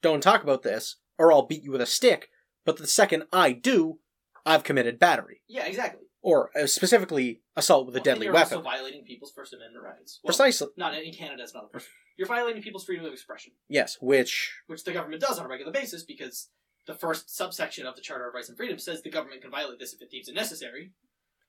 don't 0.00 0.22
talk 0.22 0.42
about 0.42 0.62
this, 0.62 0.96
or 1.18 1.32
I'll 1.32 1.46
beat 1.46 1.62
you 1.64 1.72
with 1.72 1.80
a 1.80 1.86
stick. 1.86 2.28
But 2.64 2.76
the 2.76 2.86
second 2.86 3.24
I 3.32 3.52
do, 3.52 3.98
I've 4.46 4.62
committed 4.64 4.98
battery, 4.98 5.42
yeah, 5.48 5.66
exactly. 5.66 6.02
or 6.22 6.50
uh, 6.56 6.66
specifically 6.66 7.42
assault 7.56 7.86
with 7.86 7.96
a 7.96 7.98
Well, 7.98 8.04
deadly 8.04 8.26
you're 8.26 8.34
weapon. 8.34 8.58
also 8.58 8.62
violating 8.70 9.04
people's 9.04 9.32
First 9.32 9.52
Amendment 9.52 9.84
rights. 9.84 10.20
Well, 10.22 10.28
Precisely. 10.28 10.68
Not 10.76 10.94
in 10.94 11.12
Canada, 11.12 11.42
it's 11.42 11.54
not 11.54 11.64
a 11.64 11.68
first. 11.72 11.88
You're 12.16 12.28
violating 12.28 12.62
people's 12.62 12.84
freedom 12.84 13.04
of 13.06 13.12
expression, 13.12 13.52
Yes, 13.68 13.98
which 14.00 14.52
which 14.68 14.84
the 14.84 14.92
government 14.92 15.22
does 15.22 15.38
on 15.38 15.46
a 15.46 15.48
regular 15.48 15.72
basis 15.72 16.04
because 16.04 16.50
the 16.86 16.94
first 16.94 17.34
subsection 17.34 17.86
of 17.86 17.94
the 17.96 18.02
Charter 18.02 18.28
of 18.28 18.34
Rights 18.34 18.48
and 18.48 18.56
Freedoms 18.58 18.84
says 18.84 19.02
the 19.02 19.10
government 19.10 19.42
can 19.42 19.50
violate 19.50 19.78
this 19.78 19.92
if 19.94 20.02
it 20.02 20.10
deems 20.10 20.28
it 20.28 20.34
necessary. 20.34 20.92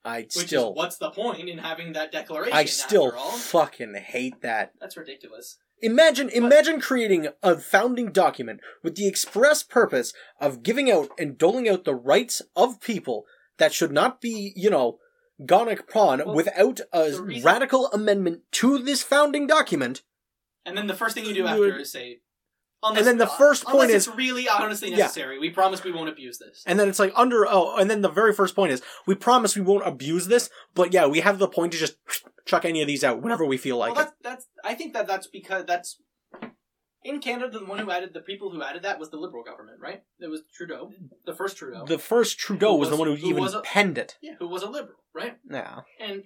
I 0.05 0.21
Which 0.21 0.47
still, 0.47 0.71
is 0.71 0.75
what's 0.75 0.97
the 0.97 1.11
point 1.11 1.47
in 1.47 1.57
having 1.59 1.93
that 1.93 2.11
declaration? 2.11 2.53
I 2.53 2.65
still 2.65 3.11
fucking 3.11 3.95
hate 3.95 4.41
that. 4.41 4.73
That's 4.79 4.97
ridiculous. 4.97 5.57
Imagine, 5.81 6.29
imagine 6.29 6.79
creating 6.79 7.27
a 7.41 7.57
founding 7.57 8.11
document 8.11 8.61
with 8.83 8.95
the 8.95 9.07
express 9.07 9.63
purpose 9.63 10.13
of 10.39 10.63
giving 10.63 10.89
out 10.91 11.09
and 11.17 11.37
doling 11.37 11.67
out 11.67 11.83
the 11.83 11.95
rights 11.95 12.41
of 12.55 12.79
people 12.79 13.25
that 13.57 13.73
should 13.73 13.91
not 13.91 14.21
be, 14.21 14.53
you 14.55 14.69
know, 14.69 14.99
Gonic 15.45 15.87
Prawn 15.87 16.21
Well, 16.25 16.35
without 16.35 16.79
a 16.93 17.21
reason- 17.21 17.43
radical 17.43 17.87
amendment 17.87 18.43
to 18.53 18.77
this 18.77 19.03
founding 19.03 19.47
document. 19.47 20.03
And 20.65 20.77
then 20.77 20.87
the 20.87 20.93
first 20.93 21.15
thing 21.15 21.25
you 21.25 21.33
do 21.33 21.47
after 21.47 21.59
would- 21.59 21.81
is 21.81 21.91
say, 21.91 22.19
And 22.83 22.97
then 23.07 23.17
the 23.17 23.27
first 23.27 23.65
point 23.65 23.89
it's 23.91 24.07
is- 24.07 24.15
really 24.15 24.47
honestly 24.49 24.89
Yeah. 24.91 24.97
necessary. 24.97 25.39
We 25.39 25.49
promise 25.49 25.83
we 25.83 25.91
won't 25.91 26.09
abuse 26.09 26.37
this. 26.39 26.63
And 26.65 26.79
then 26.79 26.89
it's 26.89 26.99
like 26.99 27.13
under 27.15 27.45
oh, 27.47 27.75
and 27.77 27.89
then 27.89 28.01
the 28.01 28.09
very 28.09 28.33
first 28.33 28.55
point 28.55 28.71
is 28.71 28.81
we 29.07 29.15
promise 29.15 29.55
we 29.55 29.61
won't 29.61 29.87
abuse 29.87 30.27
this, 30.27 30.49
but 30.73 30.93
yeah, 30.93 31.05
we 31.07 31.21
have 31.21 31.39
the 31.39 31.47
point 31.47 31.71
to 31.73 31.77
just 31.77 31.95
chuck 32.45 32.65
any 32.65 32.81
of 32.81 32.87
these 32.87 33.03
out 33.03 33.21
whenever 33.21 33.45
we 33.45 33.57
feel 33.57 33.77
like 33.77 33.95
well, 33.95 34.05
it. 34.05 34.11
that's 34.21 34.45
that's. 34.45 34.47
I 34.63 34.73
think 34.75 34.93
that 34.93 35.07
that's 35.07 35.27
because 35.27 35.65
that's 35.65 36.01
in 37.03 37.19
Canada. 37.19 37.59
The 37.59 37.65
one 37.65 37.79
who 37.79 37.91
added 37.91 38.13
the 38.13 38.21
people 38.21 38.51
who 38.51 38.61
added 38.61 38.83
that 38.83 38.99
was 38.99 39.09
the 39.09 39.17
Liberal 39.17 39.43
government, 39.43 39.79
right? 39.81 40.03
It 40.19 40.27
was 40.29 40.41
Trudeau, 40.55 40.91
the 41.25 41.33
first 41.33 41.57
Trudeau. 41.57 41.85
The 41.85 41.99
first 41.99 42.37
Trudeau 42.37 42.73
Who 42.73 42.79
was, 42.79 42.89
the 42.89 42.95
one 42.97 43.07
who, 43.07 43.15
who 43.15 43.27
even 43.29 43.41
was 43.43 43.53
a- 43.53 43.61
penned 43.61 43.97
it. 43.97 44.17
yeah, 44.21 44.33
who 44.39 44.47
was 44.47 44.63
a 44.63 44.69
Liberal, 44.69 44.99
right? 45.13 45.37
Yeah. 45.49 45.81
And 45.99 46.23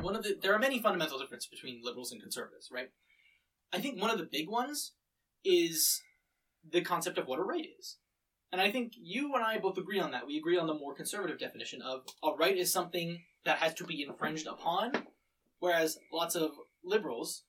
one 0.00 0.14
of 0.16 0.22
the 0.22 0.36
there 0.40 0.54
are 0.54 0.58
many 0.58 0.80
fundamental 0.80 1.18
differences 1.18 1.48
between 1.50 1.80
liberals 1.82 2.12
and 2.12 2.20
conservatives, 2.22 2.68
right? 2.72 2.90
I 3.72 3.80
think 3.80 4.00
one 4.00 4.10
of 4.10 4.18
the 4.18 4.24
big 4.30 4.48
ones 4.48 4.92
is 5.44 6.02
the 6.70 6.80
concept 6.80 7.18
of 7.18 7.26
what 7.26 7.38
a 7.38 7.42
right 7.42 7.66
is. 7.78 7.96
And 8.50 8.60
I 8.60 8.70
think 8.70 8.92
you 8.96 9.34
and 9.34 9.44
I 9.44 9.58
both 9.58 9.76
agree 9.76 10.00
on 10.00 10.12
that. 10.12 10.26
We 10.26 10.38
agree 10.38 10.58
on 10.58 10.66
the 10.66 10.74
more 10.74 10.94
conservative 10.94 11.38
definition 11.38 11.82
of 11.82 12.02
a 12.24 12.32
right 12.32 12.56
is 12.56 12.72
something 12.72 13.20
that 13.44 13.58
has 13.58 13.74
to 13.74 13.84
be 13.84 14.02
infringed 14.02 14.46
upon, 14.46 14.92
whereas 15.58 15.98
lots 16.12 16.34
of 16.34 16.52
liberals 16.82 17.44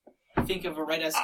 think 0.46 0.64
of 0.64 0.76
a 0.76 0.84
right 0.84 1.02
as. 1.02 1.14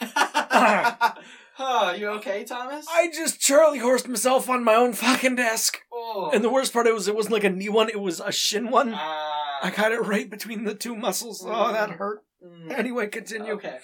oh, 1.58 1.94
you 1.96 2.08
okay, 2.08 2.44
Thomas? 2.44 2.86
I 2.90 3.08
just 3.12 3.40
Charlie 3.40 3.78
horsed 3.78 4.06
myself 4.06 4.48
on 4.48 4.62
my 4.62 4.74
own 4.74 4.92
fucking 4.92 5.36
desk. 5.36 5.78
oh. 5.92 6.30
And 6.32 6.44
the 6.44 6.50
worst 6.50 6.72
part 6.72 6.86
it 6.86 6.94
was 6.94 7.08
it 7.08 7.16
wasn't 7.16 7.32
like 7.32 7.44
a 7.44 7.50
knee 7.50 7.68
one, 7.68 7.88
it 7.88 8.00
was 8.00 8.20
a 8.20 8.30
shin 8.30 8.70
one. 8.70 8.92
Ah. 8.94 9.58
I 9.62 9.70
got 9.70 9.92
it 9.92 10.06
right 10.06 10.30
between 10.30 10.64
the 10.64 10.74
two 10.74 10.94
muscles. 10.94 11.44
Oh, 11.44 11.72
that 11.72 11.90
hurt. 11.90 12.22
Mm. 12.44 12.78
Anyway, 12.78 13.08
continue. 13.08 13.54
Okay. 13.54 13.78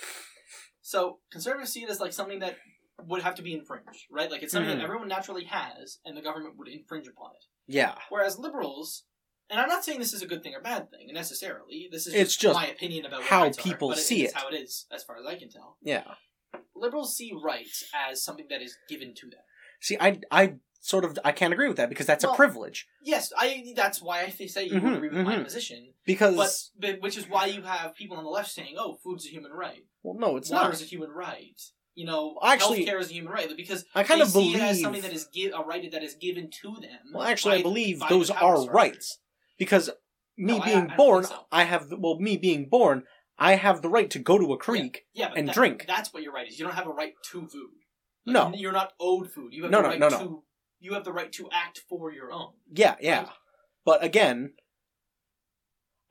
So 0.86 1.20
conservatives 1.32 1.72
see 1.72 1.82
it 1.82 1.88
as 1.88 1.98
like 1.98 2.12
something 2.12 2.40
that 2.40 2.58
would 3.06 3.22
have 3.22 3.34
to 3.36 3.42
be 3.42 3.54
infringed, 3.54 4.04
right? 4.10 4.30
Like 4.30 4.42
it's 4.42 4.52
something 4.52 4.70
Mhm. 4.70 4.76
that 4.80 4.84
everyone 4.84 5.08
naturally 5.08 5.44
has, 5.44 5.98
and 6.04 6.14
the 6.14 6.20
government 6.20 6.58
would 6.58 6.68
infringe 6.68 7.08
upon 7.08 7.30
it. 7.34 7.44
Yeah. 7.66 7.98
Whereas 8.10 8.38
liberals, 8.38 9.04
and 9.48 9.58
I'm 9.58 9.68
not 9.70 9.82
saying 9.82 9.98
this 9.98 10.12
is 10.12 10.20
a 10.20 10.26
good 10.26 10.42
thing 10.42 10.54
or 10.54 10.60
bad 10.60 10.90
thing 10.90 11.10
necessarily. 11.12 11.88
This 11.90 12.06
is 12.06 12.12
It's 12.12 12.32
just, 12.32 12.40
just 12.42 12.54
my 12.54 12.66
opinion 12.66 13.06
about 13.06 13.22
how 13.22 13.46
are, 13.46 13.52
people 13.54 13.88
but 13.88 13.98
see 13.98 14.24
it's 14.24 14.34
it. 14.34 14.38
How 14.38 14.48
it 14.48 14.54
is, 14.54 14.86
as 14.92 15.02
far 15.02 15.16
as 15.16 15.24
I 15.24 15.36
can 15.38 15.48
tell. 15.48 15.78
Yeah. 15.80 16.16
Liberals 16.76 17.16
see 17.16 17.32
rights 17.32 17.88
as 17.94 18.22
something 18.22 18.46
that 18.50 18.60
is 18.60 18.76
given 18.86 19.14
to 19.14 19.30
them. 19.30 19.40
See, 19.80 19.96
I 19.98 20.20
I 20.30 20.56
sort 20.84 21.04
of 21.06 21.18
I 21.24 21.32
can't 21.32 21.52
agree 21.54 21.68
with 21.68 21.78
that 21.78 21.88
because 21.88 22.06
that's 22.06 22.24
Well, 22.24 22.34
a 22.34 22.36
privilege. 22.36 22.86
Yes, 23.02 23.32
I. 23.38 23.72
That's 23.74 24.02
why 24.02 24.20
I 24.22 24.28
say 24.28 24.64
you 24.66 24.80
Mhm, 24.80 24.96
agree 24.96 25.08
with 25.08 25.24
my 25.26 25.36
mhm. 25.36 25.44
position, 25.44 25.94
Because 26.04 26.36
but, 26.36 26.92
but 26.92 27.00
which 27.02 27.16
is 27.16 27.26
why 27.28 27.46
you 27.46 27.62
have 27.62 27.94
people 27.94 28.16
on 28.18 28.24
the 28.24 28.30
left 28.30 28.50
saying, 28.50 28.74
"Oh, 28.78 28.98
food's 29.02 29.24
a 29.26 29.30
human 29.30 29.52
right." 29.52 29.84
well, 30.02 30.14
no, 30.14 30.36
it's 30.36 30.50
water 30.50 30.64
not. 30.66 30.74
is 30.74 30.82
a 30.82 30.84
human 30.84 31.10
right. 31.10 31.60
You 31.94 32.04
know, 32.06 32.38
Actually- 32.42 32.84
healthcare 32.84 33.00
is 33.00 33.08
a 33.10 33.14
human 33.14 33.32
right 33.32 33.56
because 33.56 33.84
I 33.94 34.02
kind 34.02 34.20
of 34.20 34.28
see 34.28 34.40
believe. 34.40 34.56
it 34.56 34.62
as 34.62 34.80
something 34.82 35.00
that 35.02 35.12
is 35.12 35.26
gi- 35.32 35.50
a 35.50 35.60
right 35.60 35.90
that 35.92 36.02
is 36.02 36.14
given 36.16 36.50
to 36.62 36.74
them. 36.80 36.98
well, 37.14 37.22
actually, 37.26 37.52
by- 37.54 37.60
I 37.60 37.62
believe 37.62 38.00
those 38.10 38.28
are 38.30 38.56
structure. 38.56 38.72
rights 38.72 39.18
because 39.58 39.88
me 40.36 40.54
No, 40.54 40.58
I- 40.58 40.62
I 40.62 40.64
being 40.66 40.92
born, 40.96 41.24
so. 41.24 41.46
I 41.52 41.62
have 41.64 41.90
well, 41.96 42.18
me 42.18 42.36
being 42.36 42.68
born, 42.68 43.04
I 43.38 43.54
have 43.54 43.80
the 43.80 43.88
right 43.88 44.10
to 44.10 44.18
go 44.18 44.36
to 44.38 44.52
a 44.52 44.58
creek. 44.58 45.06
Yeah, 45.14 45.28
but 45.30 45.38
and 45.38 45.48
that- 45.48 45.54
drink. 45.54 45.86
That's 45.86 46.12
what 46.12 46.22
your 46.24 46.32
right 46.32 46.46
is. 46.48 46.58
You 46.58 46.64
don't 46.66 46.74
have 46.74 46.86
a 46.88 46.92
right 46.92 47.14
to 47.30 47.46
food. 47.46 47.70
No. 48.26 48.52
you're 48.54 48.72
not 48.72 48.94
owed 48.98 49.30
food. 49.30 49.52
You 49.54 49.62
have 49.64 49.70
No, 49.72 49.78
the 49.78 49.82
no, 49.82 49.88
right 49.90 49.98
no, 50.00 50.08
to. 50.10 50.18
no. 50.18 50.44
You 50.84 50.92
have 50.92 51.04
the 51.04 51.14
right 51.14 51.32
to 51.32 51.48
act 51.50 51.80
for 51.88 52.12
your 52.12 52.30
own. 52.30 52.50
Yeah, 52.70 52.96
yeah. 53.00 53.20
Right? 53.20 53.28
But 53.86 54.04
again, 54.04 54.52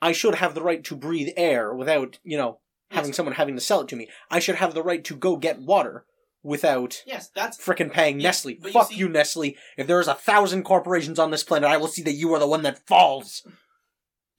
I 0.02 0.14
should 0.14 0.34
have 0.36 0.56
the 0.56 0.64
right 0.64 0.84
to 0.86 0.96
breathe 0.96 1.30
air 1.38 1.76
without, 1.76 2.18
you 2.24 2.38
know, 2.38 2.60
having 2.90 3.10
Yes. 3.10 3.18
someone 3.18 3.36
having 3.36 3.54
to 3.54 3.62
sell 3.62 3.82
it 3.82 3.88
to 3.90 3.96
me. 3.96 4.10
I 4.32 4.40
should 4.40 4.56
have 4.56 4.74
the 4.74 4.82
right 4.82 5.04
to 5.06 5.16
go 5.16 5.38
get 5.38 5.60
water 5.62 6.08
without 6.42 7.04
Yes, 7.06 7.30
that's 7.36 7.56
frickin' 7.64 7.94
paying 7.94 8.20
Yeah, 8.20 8.30
Nestle. 8.30 8.56
but 8.56 8.70
you 8.70 8.74
Fuck 8.74 8.88
see- 8.90 8.96
you, 8.96 9.10
Nestle. 9.10 9.56
If 9.78 9.86
there 9.86 10.00
is 10.00 10.08
a 10.08 10.16
thousand 10.16 10.64
corporations 10.64 11.20
on 11.20 11.30
this 11.30 11.44
planet, 11.44 11.70
I 11.70 11.78
will 11.78 11.88
see 11.88 12.02
that 12.02 12.14
you 12.14 12.34
are 12.34 12.40
the 12.40 12.48
one 12.48 12.64
that 12.64 12.88
falls. 12.88 13.46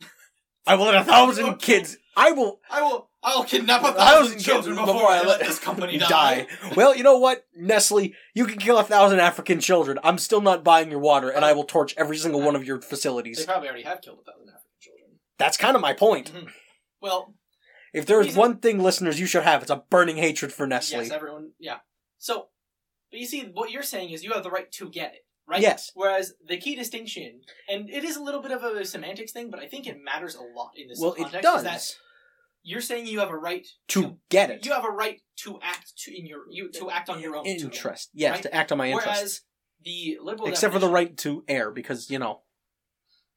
I 0.67 0.75
will 0.75 0.87
let 0.87 0.97
a 0.97 1.05
thousand 1.05 1.59
kids. 1.59 1.97
I 2.17 2.33
will. 2.33 2.61
I 2.69 2.83
will. 2.83 3.09
I 3.25 3.37
will 3.37 3.45
kidnap 3.45 3.83
a 3.83 3.89
a 3.89 3.93
thousand 3.93 4.39
children 4.41 4.77
before, 4.77 5.09
I 5.09 5.23
let 5.23 5.41
this 5.41 5.59
company 5.59 5.99
die. 5.99 6.47
Well, 6.77 6.95
you 6.95 7.03
know 7.03 7.19
what, 7.19 7.47
Nestle, 7.57 8.13
you 8.35 8.45
can 8.47 8.59
kill 8.59 8.77
a 8.79 8.85
thousand 8.85 9.21
African 9.21 9.61
children. 9.61 9.99
I'm 10.05 10.19
still 10.19 10.41
not 10.43 10.63
buying 10.63 10.91
your 10.91 11.01
water, 11.01 11.31
and 11.31 11.45
I 11.45 11.53
will 11.55 11.65
torch 11.65 11.95
every 11.97 12.17
single 12.19 12.43
one 12.43 12.55
of 12.55 12.65
your 12.65 12.81
facilities. 12.81 13.39
They 13.39 13.45
probably 13.47 13.69
already 13.69 13.85
have 13.85 14.03
killed 14.03 14.19
a 14.21 14.31
thousand 14.31 14.49
African 14.49 14.71
children. 14.81 15.11
That's 15.39 15.57
kind 15.57 15.75
of 15.75 15.81
my 15.83 15.95
point. 15.95 16.33
Mm-hmm. 16.33 16.47
Well, 17.01 17.35
If 17.93 18.07
there 18.07 18.21
is 18.21 18.35
one 18.37 18.59
thing, 18.59 18.79
listeners, 18.83 19.19
you 19.21 19.27
should 19.27 19.45
have, 19.45 19.63
it's 19.63 19.71
a 19.71 19.85
burning 19.89 20.17
hatred 20.17 20.53
for 20.53 20.67
Nestle. 20.67 21.03
yes, 21.03 21.11
everyone. 21.11 21.53
Yeah. 21.59 21.79
So, 22.19 22.49
but 23.11 23.21
you 23.21 23.27
see, 23.27 23.43
what 23.53 23.71
you're 23.71 23.83
saying 23.83 24.11
is 24.11 24.25
you 24.25 24.33
have 24.33 24.43
the 24.43 24.51
right 24.51 24.71
to 24.73 24.89
get 24.91 25.15
it, 25.15 25.21
right? 25.47 25.61
Yes. 25.61 25.93
Whereas 25.95 26.35
the 26.47 26.57
key 26.57 26.75
distinction, 26.75 27.41
and 27.69 27.89
it 27.89 28.05
is 28.05 28.17
a 28.17 28.23
little 28.23 28.43
bit 28.43 28.51
of 28.51 28.63
a 28.63 28.85
semantics 28.85 29.33
thing, 29.33 29.51
but 29.51 29.61
I 29.61 29.67
think 29.67 29.87
it 29.87 29.97
matters 30.03 30.35
a 30.35 30.43
lot 30.43 30.73
in 30.77 30.89
this 30.89 30.99
well, 31.01 31.15
it 31.15 31.31
does 31.43 31.59
Is 31.59 31.65
that 31.65 31.97
you're 32.65 32.81
saying 32.81 33.07
you 33.07 33.21
have 33.21 33.31
a 33.31 33.37
right 33.37 33.67
to 33.89 34.17
get 34.31 34.51
it. 34.51 34.65
You 34.67 34.73
have 34.73 34.85
a 34.85 34.91
right 34.91 35.21
to 35.45 35.59
act 35.63 35.93
to 35.99 36.17
in 36.19 36.27
your 36.27 36.41
you 36.51 36.71
to 36.73 36.91
act 36.91 37.09
on 37.09 37.21
your 37.21 37.37
own 37.37 37.45
to 37.45 37.51
interest. 37.51 38.11
Yes, 38.15 38.33
right? 38.33 38.43
to 38.43 38.55
act 38.55 38.73
on 38.73 38.79
my 38.79 38.89
interest. 38.89 39.07
Whereas 39.07 39.41
the 39.85 40.19
liberal 40.23 40.49
Except 40.49 40.73
for 40.73 40.79
the 40.81 40.89
right 40.89 41.17
to 41.19 41.45
air, 41.47 41.71
because, 41.71 42.11
you 42.11 42.19
know, 42.19 42.41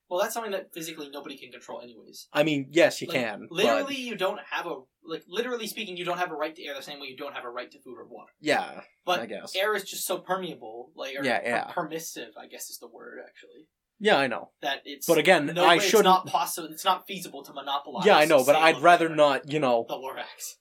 well, 0.10 0.22
that's 0.22 0.34
something 0.34 0.54
that 0.54 0.74
physically 0.74 1.10
nobody 1.10 1.38
can 1.38 1.52
control, 1.52 1.82
anyways. 1.82 2.28
I 2.32 2.44
mean, 2.44 2.68
yes, 2.72 3.02
you 3.02 3.10
Like, 3.10 3.18
can. 3.18 3.48
Literally, 3.52 3.84
But 3.84 3.98
you 3.98 4.16
don't 4.16 4.40
have 4.52 4.66
a 4.66 4.76
like. 5.04 5.24
Literally 5.28 5.68
speaking, 5.68 5.98
you 5.98 6.06
don't 6.06 6.18
have 6.18 6.32
a 6.32 6.36
right 6.36 6.56
to 6.56 6.64
air 6.66 6.74
the 6.76 6.82
same 6.82 7.02
way 7.02 7.08
you 7.08 7.18
don't 7.18 7.34
have 7.36 7.44
a 7.44 7.50
right 7.50 7.70
to 7.70 7.80
food 7.82 7.98
or 7.98 8.06
water. 8.08 8.32
yeah, 8.40 8.82
But 9.06 9.20
I 9.20 9.26
guess. 9.26 9.54
air 9.54 9.76
is 9.76 9.84
just 9.84 10.06
so 10.06 10.20
permeable, 10.20 10.92
like 10.96 11.18
or 11.20 11.26
Yeah, 11.26 11.42
yeah. 11.44 11.64
permissive. 11.66 12.30
I 12.42 12.48
guess 12.48 12.70
is 12.70 12.78
the 12.80 12.88
word 12.88 13.20
actually. 13.28 13.68
Yeah, 14.00 14.18
I 14.18 14.28
know. 14.28 14.52
That 14.62 14.82
it's 14.86 15.08
But 15.08 15.18
again, 15.18 15.48
no, 15.48 15.66
I 15.66 15.80
shouldn't- 15.80 16.26
possible. 16.28 16.68
It's 16.72 16.86
not 16.86 17.08
feasible 17.08 17.44
to 17.44 17.54
monopolize. 17.54 18.06
Yeah, 18.06 18.18
I 18.18 18.26
know, 18.26 18.44
but 18.44 18.56
I'd 18.56 18.78
rather 18.80 19.10
not, 19.10 19.52
you 19.52 19.60
know. 19.60 19.86
the 19.88 19.96
Lorax. 19.96 20.58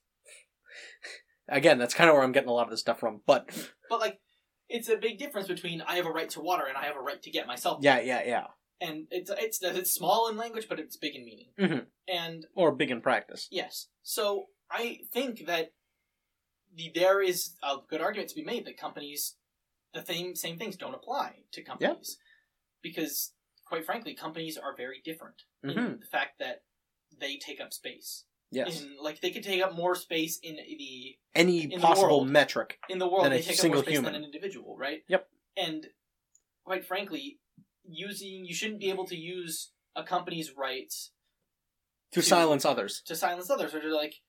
Again, 1.49 1.77
that's 1.77 1.93
kind 1.93 2.09
of 2.09 2.15
where 2.15 2.23
I'm 2.23 2.31
getting 2.33 2.49
a 2.49 2.53
lot 2.53 2.63
of 2.65 2.71
this 2.71 2.81
stuff 2.81 2.99
from. 2.99 3.21
But, 3.25 3.49
But 3.89 3.99
like, 3.99 4.19
it's 4.67 4.89
a 4.89 4.97
big 4.97 5.17
difference 5.17 5.47
between 5.47 5.81
I 5.81 5.95
have 5.95 6.05
a 6.05 6.11
right 6.11 6.29
to 6.31 6.41
water 6.41 6.65
and 6.65 6.77
I 6.77 6.85
have 6.85 6.97
a 6.97 7.01
right 7.01 7.21
to 7.21 7.31
get 7.31 7.47
myself. 7.47 7.79
yeah, 7.81 7.99
yeah, 8.01 8.23
yeah. 8.25 8.47
and 8.81 9.07
it's 9.11 9.31
it's 9.31 9.63
it's 9.63 9.91
small 9.93 10.27
in 10.29 10.35
language, 10.37 10.67
but 10.69 10.79
it's 10.79 10.97
big 10.97 11.15
in 11.15 11.23
meaning. 11.25 11.49
Mhm. 11.57 11.85
And 12.07 12.45
Or 12.53 12.71
big 12.75 12.91
in 12.91 13.01
practice. 13.01 13.47
yes, 13.49 13.87
so 14.03 14.47
I 14.69 14.99
think 15.13 15.45
that 15.47 15.71
the, 16.75 16.91
there 16.93 17.21
is 17.21 17.55
a 17.63 17.77
good 17.89 18.01
argument 18.01 18.29
to 18.31 18.35
be 18.35 18.43
made 18.43 18.65
that 18.65 18.77
companies, 18.77 19.37
the 19.93 20.03
same 20.05 20.35
same 20.35 20.57
things 20.57 20.75
don't 20.75 20.93
apply 20.93 21.43
to 21.53 21.63
companies, 21.63 22.17
because 22.81 23.33
quite 23.65 23.85
frankly, 23.85 24.13
companies 24.13 24.57
are 24.57 24.73
very 24.75 25.01
different 25.03 25.43
in 25.63 25.71
Mhm. 25.71 25.99
the 25.99 26.05
fact 26.05 26.39
that 26.39 26.63
they 27.19 27.37
take 27.37 27.59
up 27.59 27.73
space. 27.73 28.23
Yes. 28.49 28.81
In, 28.81 28.95
like 29.01 29.19
they 29.19 29.29
could 29.31 29.43
take 29.43 29.61
up 29.61 29.73
more 29.73 29.93
space 29.93 30.39
in 30.39 30.55
the 30.55 31.17
Any 31.35 31.63
in 31.63 31.69
the 31.71 31.77
possible 31.79 32.19
world. 32.19 32.29
metric. 32.29 32.79
in 32.87 32.97
the 32.99 33.07
world 33.09 33.25
Than 33.25 33.33
a 33.33 33.35
they 33.37 33.41
take 33.41 33.51
up 33.55 33.59
single 33.59 33.77
more 33.79 33.83
space 33.83 33.95
human. 33.95 34.13
than 34.13 34.21
an 34.23 34.25
individual, 34.25 34.77
right? 34.77 35.03
Yep. 35.09 35.29
And 35.57 35.87
quite 36.63 36.85
frankly, 36.85 37.39
using 37.83 38.45
you 38.45 38.53
shouldn't 38.53 38.79
be 38.79 38.89
able 38.89 39.05
to 39.07 39.17
use 39.17 39.71
a 39.95 40.03
company's 40.03 40.53
rights 40.53 41.11
To 42.11 42.21
To- 42.21 42.25
silence 42.27 42.63
others. 42.63 43.01
to 43.03 43.15
silence 43.17 43.49
others 43.49 43.73
or 43.75 43.81
to 43.81 43.93
like 43.93 44.21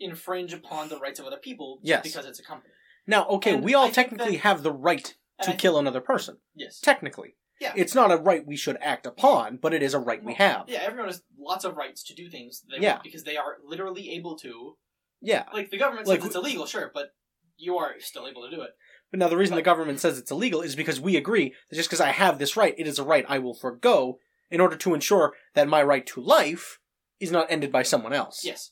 infringe 0.00 0.54
upon 0.54 0.88
the 0.88 0.98
rights 0.98 1.20
of 1.20 1.26
other 1.26 1.36
people 1.38 1.78
Yes. 1.82 2.02
because 2.02 2.24
it's 2.24 2.38
a 2.38 2.42
company. 2.44 2.72
Now, 3.06 3.26
okay, 3.28 3.54
And 3.54 3.64
we 3.64 3.74
all 3.74 3.90
technically 3.90 4.32
that- 4.36 4.42
have 4.44 4.62
the 4.62 4.72
right 4.72 5.14
to 5.42 5.54
kill 5.54 5.78
another 5.78 6.00
person. 6.00 6.40
Yes. 6.54 6.80
Technically. 6.80 7.36
Yeah. 7.60 7.72
It's 7.76 7.94
not 7.94 8.12
a 8.12 8.16
right 8.16 8.46
we 8.46 8.56
should 8.56 8.76
act 8.80 9.04
upon, 9.06 9.56
but 9.56 9.74
it 9.74 9.82
is 9.82 9.92
a 9.94 9.98
right 9.98 10.22
we 10.22 10.34
have. 10.34 10.64
Yeah, 10.68 10.80
everyone 10.82 11.08
has 11.08 11.22
lots 11.38 11.64
of 11.64 11.76
rights 11.76 12.02
to 12.04 12.14
do 12.14 12.28
things 12.30 12.62
they 12.70 12.78
Yeah. 12.82 12.92
want 12.94 13.02
because 13.04 13.24
they 13.24 13.36
are 13.36 13.58
literally 13.64 14.10
able 14.12 14.36
to. 14.38 14.76
Yeah. 15.20 15.44
Like 15.52 15.70
the 15.70 15.78
government 15.78 16.06
Like- 16.06 16.20
says 16.20 16.26
it's 16.28 16.36
illegal, 16.36 16.66
sure, 16.66 16.90
but 16.94 17.14
you 17.56 17.76
are 17.78 17.98
still 17.98 18.28
able 18.28 18.48
to 18.48 18.54
do 18.54 18.62
it. 18.62 18.70
But 19.10 19.18
now 19.18 19.28
the 19.28 19.36
reason 19.36 19.52
But- 19.54 19.56
the 19.56 19.62
government 19.62 19.98
says 20.00 20.18
it's 20.18 20.30
illegal 20.30 20.60
is 20.62 20.76
because 20.76 21.00
we 21.00 21.16
agree 21.16 21.54
that 21.70 21.76
just 21.76 21.88
because 21.88 22.00
I 22.00 22.10
have 22.12 22.38
this 22.38 22.56
right, 22.56 22.74
it 22.78 22.86
is 22.86 22.98
a 23.00 23.04
right 23.04 23.24
I 23.28 23.38
will 23.40 23.54
forego 23.54 24.20
in 24.50 24.60
order 24.60 24.76
to 24.76 24.94
ensure 24.94 25.36
that 25.54 25.66
my 25.68 25.82
right 25.82 26.06
to 26.06 26.20
life 26.20 26.78
is 27.18 27.32
not 27.32 27.50
ended 27.50 27.72
by 27.72 27.82
someone 27.82 28.12
else. 28.12 28.44
Yes, 28.44 28.70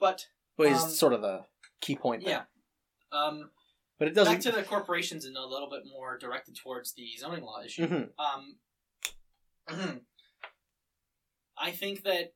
but 0.00 0.26
But 0.56 0.68
is 0.68 0.82
Um, 0.82 0.90
sort 0.90 1.12
of 1.12 1.22
the 1.22 1.46
key 1.80 1.96
point 1.96 2.24
there. 2.24 2.46
yeah. 3.12 3.16
Um, 3.18 3.50
But 3.98 4.08
it 4.08 4.14
back 4.14 4.24
doesn't. 4.24 4.40
to 4.42 4.52
the 4.52 4.62
corporations 4.64 5.24
and 5.24 5.36
a 5.36 5.46
little 5.46 5.70
bit 5.70 5.82
more 5.90 6.18
directed 6.18 6.56
towards 6.56 6.94
the 6.94 7.06
zoning 7.18 7.44
law 7.44 7.62
issue. 7.64 7.86
Mhm. 7.86 8.08
Um, 8.18 8.56
I 11.58 11.70
think 11.70 12.02
that 12.02 12.34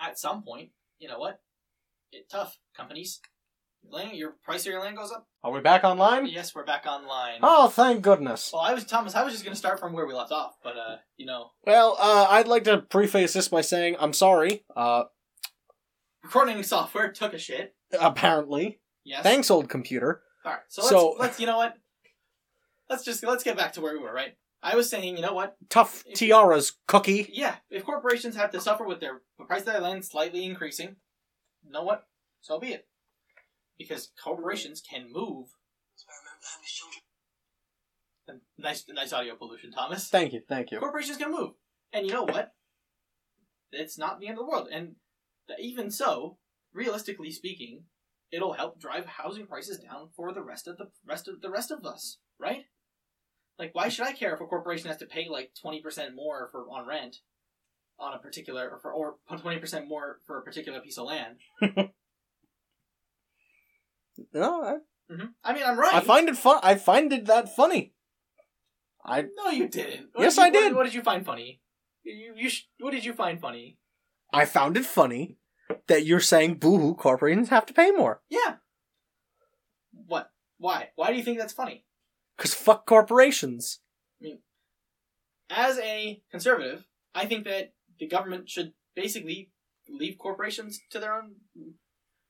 at 0.00 0.18
some 0.18 0.42
point, 0.42 0.70
you 0.98 1.08
know 1.08 1.18
what? 1.18 1.40
It 2.12 2.28
tough 2.30 2.58
companies. 2.76 3.20
Land, 3.88 4.16
your 4.16 4.32
price 4.44 4.66
of 4.66 4.72
your 4.72 4.80
land 4.80 4.96
goes 4.96 5.10
up. 5.10 5.26
Are 5.42 5.50
we 5.52 5.60
back 5.60 5.84
online? 5.84 6.26
Yes, 6.26 6.54
we're 6.54 6.64
back 6.66 6.84
online. 6.86 7.38
Oh, 7.42 7.68
thank 7.68 8.02
goodness. 8.02 8.50
Well, 8.52 8.60
I 8.60 8.74
was 8.74 8.84
Thomas. 8.84 9.14
I 9.14 9.22
was 9.22 9.32
just 9.32 9.42
going 9.44 9.54
to 9.54 9.58
start 9.58 9.80
from 9.80 9.94
where 9.94 10.06
we 10.06 10.12
left 10.12 10.32
off, 10.32 10.56
but 10.62 10.76
uh, 10.76 10.96
you 11.16 11.24
know, 11.24 11.52
Well, 11.64 11.96
uh, 11.98 12.26
I'd 12.28 12.46
like 12.48 12.64
to 12.64 12.78
preface 12.78 13.32
this 13.32 13.48
by 13.48 13.62
saying 13.62 13.96
I'm 13.98 14.12
sorry. 14.12 14.64
Uh, 14.76 15.04
recording 16.22 16.62
software 16.62 17.10
took 17.10 17.32
a 17.32 17.38
shit. 17.38 17.74
apparently, 17.98 18.80
Yes. 19.04 19.22
thanks, 19.22 19.50
old 19.50 19.70
computer. 19.70 20.22
All 20.44 20.52
right. 20.52 20.60
So 20.68 20.82
let's 20.82 21.20
let's 21.20 21.40
you 21.40 21.46
know 21.46 21.56
what? 21.56 21.74
Let's 22.88 23.04
just 23.04 23.22
let's 23.24 23.44
get 23.44 23.56
back 23.56 23.72
to 23.74 23.80
where 23.80 23.92
we 23.92 24.00
were. 24.00 24.12
Right. 24.12 24.36
I 24.62 24.76
was 24.76 24.90
saying, 24.90 25.16
you 25.16 25.22
know 25.22 25.32
what? 25.32 25.56
Tough 25.70 26.04
tiaras, 26.14 26.72
cookie. 26.86 27.30
Yeah, 27.32 27.56
if 27.70 27.84
corporations 27.84 28.36
have 28.36 28.50
to 28.52 28.60
suffer 28.60 28.84
with 28.84 29.00
their 29.00 29.22
the 29.38 29.44
price 29.44 29.60
of 29.60 29.66
their 29.66 29.80
land 29.80 30.04
slightly 30.04 30.44
increasing, 30.44 30.96
you 31.64 31.72
know 31.72 31.82
what? 31.82 32.04
So 32.42 32.58
be 32.58 32.68
it. 32.68 32.86
Because 33.78 34.10
corporations 34.22 34.82
can 34.82 35.10
move. 35.10 35.48
Nice, 38.58 38.84
nice 38.88 39.12
audio 39.12 39.34
pollution, 39.34 39.72
Thomas. 39.72 40.08
Thank 40.08 40.32
you, 40.32 40.42
thank 40.48 40.70
you. 40.70 40.78
Corporations 40.78 41.16
can 41.16 41.32
move, 41.32 41.52
and 41.92 42.06
you 42.06 42.12
know 42.12 42.24
what? 42.24 42.52
It's 43.72 43.98
not 43.98 44.20
the 44.20 44.28
end 44.28 44.38
of 44.38 44.44
the 44.44 44.50
world. 44.50 44.68
And 44.70 44.96
even 45.58 45.90
so, 45.90 46.38
realistically 46.72 47.32
speaking, 47.32 47.84
it'll 48.32 48.52
help 48.52 48.78
drive 48.80 49.06
housing 49.06 49.46
prices 49.46 49.78
down 49.78 50.08
for 50.16 50.32
the 50.32 50.42
rest 50.42 50.68
of 50.68 50.76
the 50.78 50.86
rest 51.06 51.28
of 51.28 51.40
the 51.40 51.50
rest 51.50 51.70
of 51.70 51.84
us, 51.84 52.18
right? 52.38 52.64
Like, 53.58 53.74
why 53.74 53.88
should 53.88 54.06
I 54.06 54.12
care 54.12 54.34
if 54.34 54.40
a 54.40 54.46
corporation 54.46 54.88
has 54.88 54.96
to 54.98 55.06
pay 55.06 55.28
like 55.28 55.52
twenty 55.60 55.80
percent 55.82 56.14
more 56.14 56.48
for 56.50 56.66
on 56.70 56.86
rent 56.86 57.18
on 57.98 58.14
a 58.14 58.18
particular 58.18 58.68
or 58.70 58.78
for 58.78 58.92
or 58.92 59.16
twenty 59.38 59.58
percent 59.58 59.86
more 59.88 60.18
for 60.26 60.38
a 60.38 60.42
particular 60.42 60.80
piece 60.80 60.98
of 60.98 61.06
land? 61.06 61.36
No, 64.34 64.62
I, 64.62 64.76
hmm 65.14 65.26
I 65.42 65.52
mean, 65.54 65.62
I'm 65.64 65.78
right. 65.78 65.94
I 65.94 66.00
find 66.00 66.28
it 66.28 66.36
fun. 66.36 66.60
I 66.62 66.74
find 66.74 67.12
it 67.12 67.26
that 67.26 67.54
funny. 67.56 67.94
I 69.04 69.22
no, 69.22 69.50
you 69.50 69.68
didn't. 69.68 70.10
What 70.12 70.24
Yes, 70.24 70.34
did 70.36 70.40
you- 70.42 70.46
I 70.46 70.50
did. 70.50 70.64
What, 70.72 70.76
what 70.78 70.84
did 70.84 70.94
you 70.94 71.02
find 71.02 71.24
funny? 71.24 71.60
You, 72.02 72.34
you 72.36 72.50
sh- 72.50 72.66
what 72.78 72.90
did 72.92 73.04
you 73.04 73.12
find 73.14 73.40
funny? 73.40 73.78
I 74.32 74.44
found 74.44 74.76
it 74.76 74.84
funny 74.84 75.38
that 75.88 76.04
you're 76.06 76.20
saying 76.20 76.54
boohoo 76.54 76.94
corporations 76.94 77.48
have 77.48 77.66
to 77.66 77.72
pay 77.74 77.90
more. 77.90 78.20
Yeah. 78.28 78.56
What? 80.06 80.30
Why? 80.58 80.88
Why 80.96 81.10
do 81.10 81.16
you 81.16 81.22
think 81.22 81.38
that's 81.38 81.52
funny? 81.52 81.84
Cause 82.38 82.54
fuck 82.54 82.86
corporations. 82.86 83.80
I 84.20 84.24
mean, 84.24 84.38
as 85.50 85.78
a 85.78 86.22
conservative, 86.30 86.86
I 87.14 87.26
think 87.26 87.44
that 87.44 87.72
the 87.98 88.06
government 88.06 88.48
should 88.48 88.72
basically 88.96 89.50
leave 89.88 90.16
corporations 90.18 90.80
to 90.90 90.98
their 90.98 91.14
own, 91.14 91.32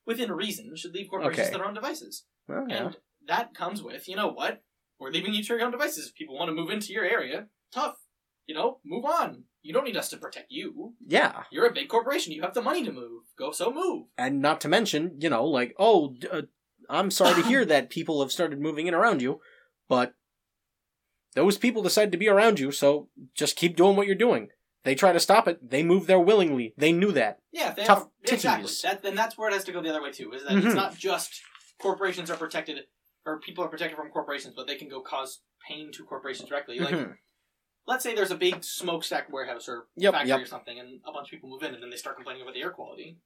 within 0.07 0.33
reason, 0.33 0.75
should 0.77 0.95
leave 0.95 1.09
corporations 1.11 1.41
Okay. 1.47 1.53
to 1.53 1.59
their 1.59 1.67
own 1.67 1.75
devices. 1.75 2.25
Well, 2.49 2.67
yeah. 2.69 2.77
And 2.87 2.97
that 3.29 3.55
comes 3.55 3.83
with, 3.83 4.09
you 4.09 4.17
know 4.17 4.29
what? 4.29 4.63
We're 4.99 5.11
leaving 5.11 5.35
you 5.35 5.43
to 5.45 5.55
your 5.55 5.65
own 5.65 5.71
devices. 5.71 6.09
If 6.09 6.15
people 6.15 6.37
want 6.37 6.49
to 6.49 6.55
move 6.55 6.71
into 6.71 6.93
your 6.93 7.05
area, 7.05 7.47
tough. 7.73 7.97
You 8.51 8.57
know, 8.57 8.79
move 8.85 9.05
on. 9.05 9.45
You 9.63 9.73
don't 9.73 9.85
need 9.85 9.97
us 9.97 10.09
to 10.09 10.17
protect 10.17 10.51
you. 10.51 10.95
yeah. 11.07 11.45
You're 11.53 11.69
a 11.69 11.73
big 11.73 11.89
corporation. 11.89 12.33
You 12.33 12.43
have 12.43 12.53
the 12.53 12.61
money 12.61 12.85
to 12.85 12.91
move. 12.91 13.23
Go 13.39 13.53
so 13.53 13.71
move. 13.73 14.07
And 14.19 14.43
not 14.43 14.61
to 14.63 14.69
mention, 14.69 15.15
you 15.21 15.31
know, 15.31 15.45
like, 15.45 15.73
oh, 15.79 16.17
uh, 16.33 16.43
I'm 16.89 17.13
sorry 17.13 17.41
to 17.41 17.47
hear 17.49 17.65
that 17.73 17.91
people 17.91 18.21
have 18.23 18.33
started 18.33 18.61
moving 18.61 18.89
in 18.89 18.95
around 18.95 19.23
you, 19.23 19.41
but 19.89 20.15
those 21.37 21.59
people 21.59 21.81
decide 21.81 22.11
to 22.11 22.19
be 22.19 22.29
around 22.29 22.59
you, 22.59 22.73
so 22.73 23.09
just 23.37 23.55
keep 23.55 23.77
doing 23.77 23.95
what 23.95 24.09
you're 24.09 24.17
doing. 24.17 24.49
They 24.83 24.97
try 24.97 25.13
to 25.13 25.21
stop 25.21 25.47
it, 25.47 25.71
they 25.71 25.85
move 25.85 26.09
there 26.09 26.19
willingly. 26.19 26.75
They 26.77 26.91
knew 26.91 27.13
that. 27.13 27.39
Yeah, 27.53 27.73
they 27.73 27.85
Tough 27.85 27.99
have, 27.99 28.33
exactly. 28.33 28.73
That, 28.83 29.05
then 29.05 29.15
that's 29.15 29.39
where 29.39 29.49
it 29.49 29.53
has 29.53 29.63
to 29.65 29.73
go 29.73 29.81
the 29.81 29.91
other 29.91 30.03
way 30.03 30.11
too. 30.11 30.33
Is 30.33 30.43
that 30.43 30.51
Mhm. 30.55 30.65
it's 30.67 30.75
not 30.75 30.97
just 30.97 31.41
corporations 31.81 32.33
are 32.33 32.37
protected 32.37 32.79
or 33.25 33.39
people 33.39 33.63
are 33.63 33.69
protected 33.69 33.97
from 33.97 34.11
corporations, 34.11 34.55
but 34.57 34.67
they 34.67 34.75
can 34.75 34.89
go 34.89 35.01
cause 35.03 35.41
pain 35.69 35.93
to 35.93 36.03
corporations 36.05 36.49
directly. 36.49 36.81
Like, 36.81 36.97
Mhm. 36.97 37.17
Let's 37.87 38.03
say 38.03 38.15
there's 38.15 38.31
a 38.31 38.37
big 38.37 38.63
smokestack 38.63 39.33
warehouse 39.33 39.69
or 39.69 39.87
Yep, 39.97 40.13
factory 40.13 40.29
yep. 40.29 40.41
or 40.43 40.47
something, 40.47 40.79
and 40.79 41.01
a 41.07 41.13
bunch 41.13 41.29
of 41.29 41.31
people 41.31 41.51
move 41.51 41.63
in, 41.63 41.75
and 41.75 41.83
then 41.83 41.91
they 41.91 41.97
start 41.97 42.17
complaining 42.17 42.43
about 42.43 42.55
the 42.55 42.63
air 42.63 42.71
quality. 42.71 43.19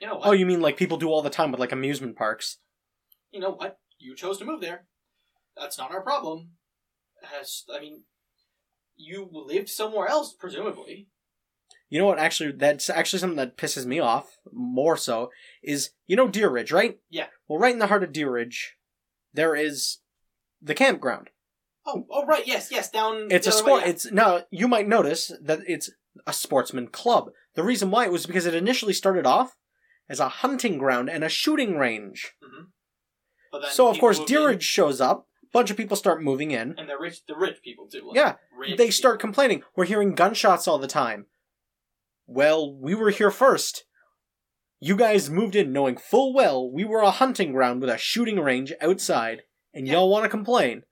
You 0.00 0.06
know 0.06 0.14
oh, 0.14 0.18
what? 0.18 0.28
Oh, 0.28 0.32
you 0.32 0.46
mean 0.46 0.60
like 0.60 0.76
people 0.76 0.96
do 0.96 1.08
all 1.08 1.22
the 1.22 1.30
time 1.30 1.50
with 1.50 1.60
like 1.60 1.72
amusement 1.72 2.16
parks? 2.16 2.58
you 3.30 3.40
know 3.40 3.50
what? 3.50 3.78
You 3.98 4.14
chose 4.14 4.38
to 4.38 4.44
move 4.44 4.60
there. 4.60 4.86
That's 5.56 5.78
not 5.78 5.90
our 5.90 6.02
problem. 6.02 6.50
Has 7.22 7.64
I 7.74 7.80
mean, 7.80 8.02
you 8.96 9.28
lived 9.30 9.68
somewhere 9.68 10.08
else, 10.08 10.34
presumably. 10.38 11.08
You 11.88 11.98
know 11.98 12.06
what? 12.06 12.18
Actually, 12.18 12.52
that's 12.52 12.90
actually 12.90 13.18
something 13.18 13.36
that 13.36 13.56
pisses 13.56 13.86
me 13.86 13.98
off 13.98 14.38
more 14.52 14.96
so 14.96 15.30
is 15.62 15.90
you 16.06 16.16
know 16.16 16.28
Deer 16.28 16.50
Ridge, 16.50 16.72
right? 16.72 16.98
Yeah. 17.10 17.26
Well, 17.48 17.58
right 17.58 17.72
in 17.72 17.78
the 17.78 17.86
heart 17.88 18.04
of 18.04 18.12
Deer 18.12 18.30
Ridge, 18.30 18.76
there 19.32 19.54
is 19.54 19.98
the 20.60 20.74
campground. 20.74 21.30
Oh, 21.88 22.04
oh 22.10 22.26
right, 22.26 22.46
yes, 22.46 22.68
yes, 22.70 22.90
down. 22.90 23.28
It's 23.30 23.46
the 23.46 23.52
a 23.52 23.56
way, 23.56 23.58
sport. 23.60 23.82
yeah. 23.82 23.88
It's 23.90 24.12
now 24.12 24.40
you 24.50 24.68
might 24.68 24.86
notice 24.86 25.32
that 25.42 25.60
it's 25.66 25.90
a 26.26 26.32
sportsman 26.32 26.88
club. 26.88 27.30
The 27.54 27.62
reason 27.64 27.90
why 27.90 28.04
it 28.04 28.12
was 28.12 28.26
because 28.26 28.44
it 28.46 28.54
initially 28.54 28.92
started 28.92 29.26
off 29.26 29.56
as 30.08 30.20
a 30.20 30.28
hunting 30.28 30.76
ground 30.78 31.08
and 31.08 31.24
a 31.24 31.28
shooting 31.28 31.76
range. 31.78 32.34
Mm-hmm. 32.44 32.64
But 33.52 33.62
then 33.62 33.70
So 33.72 33.88
of 33.88 33.98
course 33.98 34.18
moved 34.18 34.28
Deer 34.28 34.50
in, 34.50 34.58
shows 34.58 35.00
up. 35.00 35.26
Bunch 35.52 35.70
of 35.70 35.78
people 35.78 35.96
start 35.96 36.22
moving 36.22 36.50
in. 36.50 36.74
and 36.78 36.88
the 36.90 36.98
rich, 37.00 37.24
the 37.26 37.34
rich 37.34 37.62
people 37.64 37.86
do. 37.90 38.06
like, 38.08 38.16
Yeah, 38.16 38.34
they 38.76 38.90
start 38.90 39.14
people. 39.18 39.28
complaining. 39.28 39.62
We're 39.74 39.86
hearing 39.86 40.14
gunshots 40.14 40.68
all 40.68 40.78
the 40.78 40.86
time. 40.86 41.24
Well, 42.26 42.74
we 42.74 42.94
were 42.94 43.08
here 43.10 43.30
first. 43.30 43.84
You 44.80 44.94
guys 44.96 45.30
moved 45.30 45.56
in 45.56 45.72
knowing 45.72 45.96
full 45.96 46.34
well 46.34 46.70
we 46.70 46.84
were 46.84 47.00
a 47.00 47.10
hunting 47.10 47.52
ground 47.52 47.80
with 47.80 47.90
a 47.90 47.96
shooting 47.98 48.38
range 48.38 48.72
outside, 48.80 49.42
and 49.72 49.86
Yeah. 49.86 49.94
y'all 49.94 50.10
want 50.10 50.24
to 50.24 50.28
complain. 50.28 50.82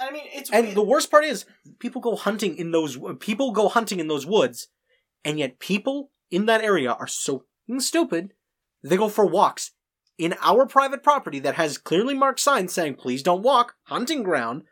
I 0.00 0.10
mean 0.10 0.24
it's 0.32 0.50
And 0.50 0.66
weird. 0.66 0.76
the 0.76 0.82
worst 0.82 1.10
part 1.10 1.24
is, 1.24 1.44
people 1.78 2.00
go 2.00 2.16
hunting 2.16 2.56
in 2.56 2.70
those 2.72 2.98
people 3.20 3.52
go 3.52 3.68
hunting 3.68 4.00
in 4.00 4.08
those 4.08 4.26
woods, 4.26 4.68
and 5.24 5.38
yet 5.38 5.58
people 5.58 6.10
in 6.30 6.46
that 6.46 6.62
area 6.64 6.92
are 6.92 7.06
so 7.06 7.44
stupid. 7.78 8.32
They 8.82 8.96
go 8.96 9.08
for 9.08 9.26
walks 9.26 9.72
in 10.16 10.34
our 10.42 10.66
private 10.66 11.02
property 11.02 11.38
that 11.40 11.56
has 11.56 11.76
clearly 11.78 12.14
marked 12.14 12.40
signs 12.40 12.72
saying 12.72 12.94
"Please 12.94 13.22
don't 13.22 13.42
walk, 13.42 13.74
hunting 13.84 14.22
ground. 14.22 14.62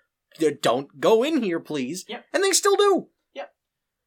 Don't 0.63 0.99
go 1.01 1.23
in 1.23 1.43
here, 1.43 1.61
please." 1.61 2.05
Yep. 2.09 2.25
And 2.33 2.43
they 2.43 2.53
still 2.53 2.77
do. 2.77 3.09
Yep. 3.35 3.53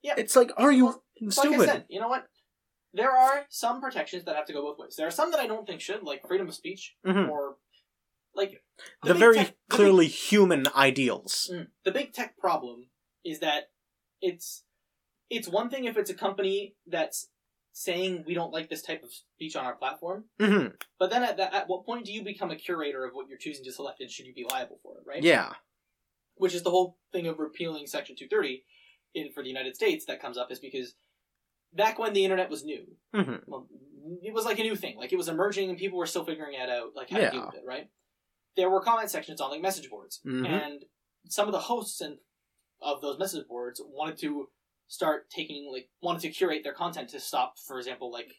Yep. 0.03 0.17
It's 0.17 0.35
like, 0.35 0.51
are 0.57 0.71
you 0.71 0.85
Well, 0.85 1.03
f***ing 1.21 1.27
like 1.27 1.33
stupid? 1.33 1.69
I 1.69 1.71
said, 1.73 1.85
you 1.89 1.99
know 1.99 2.07
what? 2.07 2.25
There 2.93 3.11
are 3.11 3.45
some 3.49 3.79
protections 3.79 4.25
that 4.25 4.35
have 4.35 4.45
to 4.47 4.53
go 4.53 4.63
both 4.63 4.77
ways. 4.79 4.95
There 4.97 5.07
are 5.07 5.11
some 5.11 5.31
that 5.31 5.39
I 5.39 5.47
don't 5.47 5.65
think 5.67 5.81
should, 5.81 6.03
like 6.03 6.27
freedom 6.27 6.47
of 6.47 6.55
speech, 6.55 6.95
Mhm. 7.05 7.29
or 7.29 7.57
like 8.35 8.63
The, 9.03 9.13
big 9.13 9.19
very 9.19 9.35
tech- 9.37 9.55
the 9.69 9.75
clearly 9.75 10.07
human 10.07 10.65
ideals. 10.75 11.49
mm, 11.53 11.67
the 11.83 11.91
big 11.91 12.13
tech 12.13 12.37
problem 12.37 12.87
is 13.23 13.39
that 13.39 13.69
it's 14.21 14.63
it's 15.29 15.47
one 15.47 15.69
thing 15.69 15.85
if 15.85 15.97
it's 15.97 16.09
a 16.09 16.13
company 16.15 16.75
that's 16.85 17.29
saying 17.73 18.23
we 18.27 18.33
don't 18.33 18.51
like 18.51 18.69
this 18.69 18.81
type 18.81 19.01
of 19.03 19.11
speech 19.13 19.55
on 19.55 19.65
our 19.65 19.75
platform, 19.75 20.25
hmm 20.39 20.67
but 20.99 21.09
then 21.09 21.23
at 21.23 21.37
that 21.37 21.53
at 21.53 21.67
what 21.69 21.85
point 21.85 22.05
do 22.05 22.11
you 22.11 22.23
become 22.23 22.51
a 22.51 22.55
curator 22.55 23.05
of 23.05 23.13
what 23.13 23.27
you're 23.29 23.37
choosing 23.37 23.63
to 23.63 23.71
select, 23.71 24.01
and 24.01 24.09
should 24.11 24.25
you 24.25 24.33
be 24.33 24.45
liable 24.49 24.79
for 24.83 24.97
it, 24.97 25.03
right? 25.07 25.23
Yeah. 25.23 25.53
which 26.35 26.53
is 26.53 26.63
the 26.63 26.69
whole 26.71 26.97
thing 27.11 27.27
of 27.27 27.39
repealing 27.39 27.85
Section 27.87 28.15
230 28.15 28.63
in, 29.13 29.31
for 29.31 29.41
the 29.43 29.49
United 29.49 29.75
States 29.75 30.05
that 30.05 30.21
comes 30.21 30.37
up 30.37 30.51
is 30.51 30.59
because 30.59 30.95
back 31.73 31.97
when 31.99 32.13
the 32.13 32.23
internet 32.25 32.49
was 32.49 32.63
new, 32.63 32.85
hmm 33.13 33.35
well, 33.47 33.67
it 34.23 34.33
was 34.33 34.45
like 34.45 34.59
a 34.59 34.63
new 34.63 34.75
thing, 34.75 34.97
like 34.97 35.13
it 35.13 35.17
was 35.17 35.29
emerging 35.29 35.69
and 35.69 35.77
people 35.77 35.97
were 35.97 36.05
still 36.07 36.25
figuring 36.25 36.55
it 36.59 36.69
out, 36.69 36.95
like 36.95 37.09
how 37.09 37.19
Yeah. 37.19 37.29
to 37.29 37.31
deal 37.37 37.45
with 37.45 37.55
it, 37.55 37.63
right? 37.65 37.87
There 38.55 38.69
were 38.69 38.81
comment 38.81 39.09
sections 39.09 39.39
on 39.41 39.49
like 39.51 39.61
message 39.61 39.89
boards, 39.89 40.19
Mhm. 40.25 40.45
and 40.45 40.85
some 41.29 41.47
of 41.47 41.51
the 41.53 41.59
hosts 41.59 42.01
and 42.01 42.17
of 42.81 43.01
those 43.01 43.17
message 43.19 43.47
boards 43.47 43.81
wanted 43.83 44.17
to 44.19 44.49
start 44.87 45.29
taking 45.29 45.71
like 45.71 45.89
wanted 46.01 46.21
to 46.23 46.29
curate 46.31 46.63
their 46.63 46.73
content 46.73 47.09
to 47.09 47.19
stop, 47.19 47.57
for 47.59 47.77
example, 47.77 48.11
like 48.11 48.29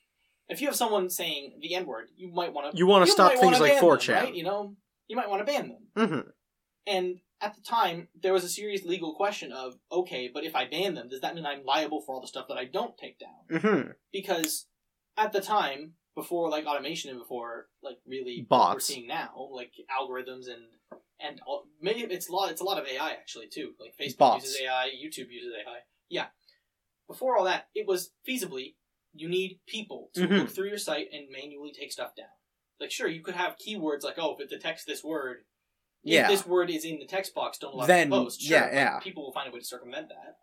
if 0.49 0.61
you 0.61 0.67
have 0.67 0.77
someone 0.77 1.09
saying 1.09 1.59
the 1.61 1.75
N 1.75 1.87
word, 1.87 2.09
you 2.17 2.29
might 2.29 2.53
want 2.53 2.71
to 2.73 2.77
You 2.77 2.87
want 2.87 3.07
to 3.07 3.13
stop 3.13 3.33
things 3.39 3.59
like 3.61 3.75
4chan. 3.79 4.15
right? 4.15 4.35
You 4.35 4.43
know, 4.43 4.77
you 5.09 5.17
might 5.17 5.31
want 5.31 5.41
to 5.41 5.51
ban 5.53 5.69
them. 5.95 6.09
hmm 6.09 6.31
And 6.87 7.21
at 7.41 7.55
the 7.55 7.61
time, 7.63 8.09
there 8.15 8.33
was 8.33 8.45
a 8.45 8.49
serious 8.49 8.85
legal 8.85 9.15
question 9.15 9.51
of, 9.53 9.79
okay, 9.91 10.29
but 10.33 10.45
if 10.45 10.55
I 10.55 10.67
ban 10.67 10.95
them, 10.95 11.09
does 11.09 11.21
that 11.21 11.35
mean 11.35 11.47
I'm 11.47 11.65
liable 11.65 12.03
for 12.03 12.15
all 12.15 12.21
the 12.21 12.27
stuff 12.29 12.47
that 12.49 12.59
I 12.59 12.65
don't 12.67 12.97
take 12.99 13.19
down? 13.19 13.61
hmm 13.61 13.91
Because 14.13 14.67
at 15.17 15.33
the 15.33 15.41
time, 15.41 15.95
before 16.15 16.51
like 16.51 16.67
automation 16.67 17.11
and 17.11 17.19
before 17.19 17.69
like 17.83 17.99
really 18.07 18.45
what 18.49 18.75
we're 18.75 18.81
seeing 18.81 19.07
now, 19.07 19.49
like 19.53 19.73
algorithms 19.91 20.47
and 20.49 20.63
and 21.21 21.41
all, 21.47 21.65
maybe 21.81 22.01
it's 22.01 22.29
a 22.29 22.33
lot. 22.33 22.51
It's 22.51 22.61
a 22.61 22.65
lot 22.65 22.79
of 22.81 22.87
AI 22.87 23.11
actually 23.13 23.47
too. 23.49 23.73
Like 23.81 23.95
Facebook 23.97 24.19
Bots. 24.19 24.45
uses 24.45 24.61
AI, 24.63 24.89
YouTube 24.89 25.31
uses 25.31 25.53
AI. 25.55 25.79
Yeah. 26.09 26.27
Before 27.07 27.37
all 27.37 27.45
that, 27.45 27.69
it 27.75 27.87
was 27.87 28.11
feasibly 28.29 28.75
you 29.15 29.29
need 29.29 29.61
people 29.67 30.11
to 30.15 30.23
Mhm. 30.27 30.39
look 30.41 30.49
through 30.51 30.69
your 30.69 30.79
site 30.79 31.09
and 31.13 31.29
manually 31.31 31.71
take 31.73 31.93
stuff 31.93 32.15
down. 32.17 32.27
Like 32.81 32.91
sure, 32.91 33.09
you 33.09 33.23
could 33.23 33.35
have 33.35 33.57
keywords 33.57 34.03
like, 34.03 34.19
oh, 34.19 34.35
if 34.35 34.41
it 34.41 34.49
detects 34.51 34.85
this 34.85 35.05
word, 35.05 35.45
Yeah. 36.03 36.23
if 36.23 36.29
this 36.29 36.47
word 36.47 36.71
is 36.71 36.85
in 36.85 36.99
the 36.99 37.07
text 37.07 37.35
box, 37.35 37.59
don't 37.59 37.75
allow 37.75 37.87
Then, 37.87 38.09
it 38.09 38.11
to 38.17 38.23
post. 38.25 38.41
Sure, 38.41 38.59
yeah, 38.59 38.73
yeah. 38.75 39.01
People 39.01 39.23
will 39.25 39.33
find 39.33 39.49
a 39.49 39.53
way 39.53 39.61
to 39.61 39.65
circumvent 39.65 40.09
that. 40.09 40.39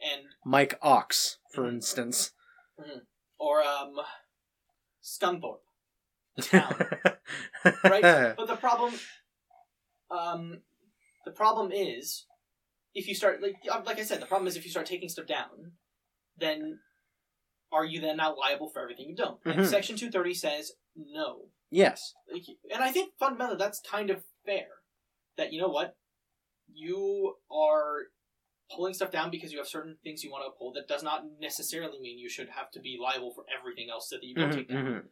And 0.00 0.26
Mike 0.44 0.78
Ox, 0.82 1.38
for 1.52 1.62
Mhm. 1.64 1.74
instance. 1.74 2.32
or 3.38 3.62
um, 3.62 3.98
Scunthorpe. 5.02 5.60
town. 6.40 6.74
Right? 7.84 8.34
But 8.36 8.46
the 8.46 8.56
problem, 8.56 8.94
um, 10.10 10.60
the 11.24 11.32
problem 11.32 11.72
is, 11.72 12.26
if 12.94 13.08
you 13.08 13.14
start 13.14 13.42
like 13.42 13.56
uh, 13.70 13.82
like 13.84 13.98
I 13.98 14.04
said, 14.04 14.20
the 14.22 14.26
problem 14.26 14.46
is 14.48 14.56
if 14.56 14.64
you 14.64 14.70
start 14.70 14.86
taking 14.86 15.08
stuff 15.08 15.26
down, 15.26 15.72
then 16.38 16.78
are 17.72 17.84
you 17.84 18.00
then 18.00 18.16
now 18.16 18.34
liable 18.36 18.68
for 18.68 18.80
everything 18.80 19.08
you 19.08 19.16
don't? 19.16 19.38
And 19.44 19.60
Mhm. 19.60 19.66
Section 19.66 19.96
two 19.96 20.10
thirty 20.10 20.34
says 20.34 20.72
no. 20.96 21.48
yes. 21.70 22.14
Like, 22.32 22.42
and 22.72 22.82
I 22.82 22.90
think 22.90 23.12
fundamentally 23.18 23.58
that's 23.58 23.80
kind 23.80 24.10
of 24.10 24.22
fair. 24.46 24.66
That 25.36 25.52
you 25.52 25.60
know 25.60 25.68
what, 25.68 25.96
you 26.72 27.34
are 27.50 28.04
pulling 28.74 28.94
stuff 28.94 29.10
down 29.10 29.30
because 29.30 29.52
you 29.52 29.58
have 29.58 29.68
certain 29.68 29.96
things 30.02 30.22
you 30.22 30.30
want 30.30 30.44
to 30.44 30.48
uphold. 30.48 30.76
That 30.76 30.88
does 30.88 31.02
not 31.02 31.24
necessarily 31.40 31.98
mean 32.00 32.18
you 32.18 32.28
should 32.28 32.48
have 32.48 32.70
to 32.72 32.80
be 32.80 32.98
liable 33.00 33.32
for 33.32 33.44
everything 33.56 33.90
else 33.90 34.08
that 34.10 34.22
you 34.22 34.34
don't 34.34 34.50
Mhm, 34.50 34.54
take 34.54 34.68
down 34.68 34.84
mhm. 34.84 35.08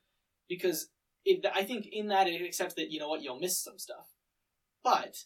because 0.49 0.91
it, 1.25 1.45
I 1.55 1.65
think 1.65 1.87
in 1.87 2.09
that 2.09 2.29
it 2.29 2.43
accepts 2.43 2.75
that 2.75 2.91
you 2.91 2.99
know 3.01 3.09
what 3.09 3.23
you'll 3.23 3.41
miss 3.41 3.59
some 3.63 3.79
stuff, 3.79 4.09
but 4.83 5.25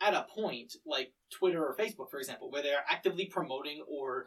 at 0.00 0.14
a 0.14 0.26
point 0.34 0.74
like 0.86 1.12
Twitter 1.30 1.64
or 1.64 1.74
Facebook, 1.74 2.10
for 2.10 2.18
example, 2.18 2.50
where 2.50 2.62
they 2.62 2.72
are 2.72 2.84
actively 2.88 3.26
promoting 3.26 3.84
or 3.88 4.24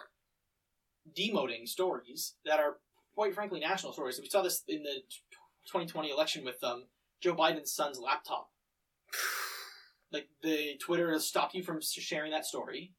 demoting 1.17 1.67
stories 1.67 2.35
that 2.45 2.59
are 2.59 2.79
quite 3.13 3.33
frankly 3.33 3.59
national 3.59 3.93
stories. 3.93 4.19
We 4.19 4.29
saw 4.29 4.41
this 4.41 4.63
in 4.67 4.83
the 4.83 5.01
2020 5.67 6.09
election 6.09 6.43
with 6.43 6.63
um, 6.63 6.85
Joe 7.21 7.35
Biden's 7.35 7.73
son's 7.73 7.99
laptop. 7.99 8.49
Like 10.13 10.27
the 10.43 10.77
Twitter 10.77 11.09
has 11.13 11.25
stopped 11.25 11.55
you 11.55 11.63
from 11.63 11.79
sharing 11.81 12.31
that 12.33 12.45
story, 12.45 12.91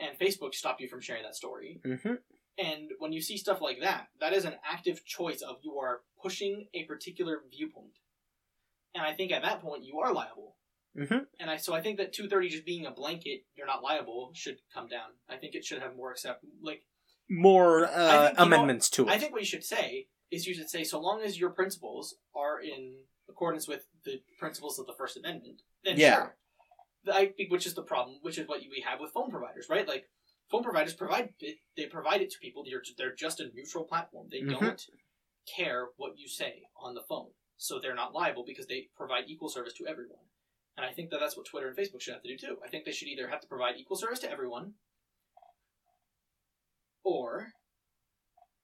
and 0.00 0.18
Facebook 0.18 0.54
stopped 0.54 0.80
you 0.80 0.88
from 0.88 1.00
sharing 1.00 1.22
that 1.22 1.36
story. 1.36 1.80
Mhm. 1.84 2.18
And 2.58 2.90
when 2.98 3.12
you 3.12 3.20
see 3.22 3.36
stuff 3.36 3.60
like 3.60 3.80
that, 3.80 4.08
that 4.18 4.32
is 4.32 4.44
an 4.44 4.58
active 4.64 5.04
choice 5.04 5.40
of 5.40 5.58
you 5.62 5.78
are 5.78 6.02
pushing 6.20 6.68
a 6.74 6.84
particular 6.84 7.42
viewpoint. 7.48 7.98
And 8.94 9.04
I 9.04 9.14
think 9.14 9.30
at 9.32 9.42
that 9.42 9.60
point 9.60 9.84
you 9.84 9.98
are 10.00 10.12
liable. 10.12 10.56
Mhm. 10.96 11.28
And 11.38 11.50
I 11.50 11.56
so 11.56 11.72
I 11.72 11.80
think 11.80 11.98
that 11.98 12.12
230 12.12 12.48
just 12.48 12.64
being 12.64 12.84
a 12.86 12.90
blanket, 12.90 13.46
you're 13.54 13.66
not 13.66 13.82
liable, 13.82 14.32
should 14.34 14.60
come 14.74 14.88
down. 14.88 15.12
I 15.28 15.36
think 15.36 15.54
it 15.54 15.64
should 15.64 15.80
have 15.80 15.94
more 15.94 16.10
accept 16.10 16.44
like 16.60 16.84
More 17.28 17.84
uh, 17.86 18.26
think, 18.26 18.38
you 18.40 18.44
know, 18.50 18.56
amendments 18.56 18.90
to 18.90 19.06
it. 19.06 19.10
I 19.10 19.18
think 19.18 19.32
what 19.32 19.40
you 19.40 19.46
should 19.46 19.64
say 19.64 20.08
is 20.32 20.46
you 20.48 20.54
should 20.54 20.68
say 20.68 20.82
so 20.82 20.98
long 21.00 21.22
as 21.22 21.38
your 21.38 21.50
principles 21.50 22.16
are 22.34 22.60
in 22.60 23.04
accordance 23.28 23.68
with 23.68 23.86
the 24.04 24.20
principles 24.38 24.78
of 24.80 24.86
the 24.86 24.92
First 24.94 25.16
Amendment, 25.16 25.62
then 25.84 25.96
Yeah. 25.96 26.16
sure. 26.16 26.36
I 27.12 27.26
think 27.26 27.50
which 27.50 27.66
is 27.66 27.74
the 27.74 27.82
problem, 27.82 28.18
which 28.22 28.38
is 28.38 28.46
what 28.48 28.60
we 28.60 28.84
have 28.86 29.00
with 29.00 29.12
phone 29.12 29.30
providers, 29.30 29.68
right? 29.70 29.86
Like 29.88 30.08
phone 30.50 30.62
providers 30.62 30.94
provide 30.94 31.32
it, 31.40 31.56
they 31.76 31.86
provide 31.86 32.20
it 32.20 32.30
to 32.30 32.38
people. 32.40 32.64
They're 32.64 32.82
they're 32.98 33.14
just 33.14 33.40
a 33.40 33.50
neutral 33.54 33.84
platform. 33.84 34.28
They 34.30 34.42
Mhm. 34.42 34.60
don't 34.60 34.86
care 35.56 35.88
what 35.96 36.18
you 36.18 36.28
say 36.28 36.64
on 36.76 36.94
the 36.94 37.02
phone, 37.02 37.32
so 37.56 37.78
they're 37.78 37.94
not 37.94 38.12
liable 38.12 38.44
because 38.44 38.66
they 38.66 38.90
provide 38.96 39.24
equal 39.28 39.48
service 39.48 39.72
to 39.74 39.86
everyone. 39.86 40.24
And 40.76 40.84
I 40.86 40.92
think 40.92 41.10
that 41.10 41.20
that's 41.20 41.36
what 41.36 41.46
Twitter 41.46 41.68
and 41.68 41.76
Facebook 41.76 42.00
should 42.00 42.14
have 42.14 42.22
to 42.22 42.28
do 42.28 42.36
too. 42.38 42.60
I 42.64 42.68
think 42.68 42.84
they 42.84 42.92
should 42.92 43.08
either 43.08 43.28
have 43.28 43.40
to 43.40 43.48
provide 43.48 43.76
equal 43.76 43.96
service 43.96 44.18
to 44.20 44.30
everyone, 44.30 44.74
or 47.02 47.52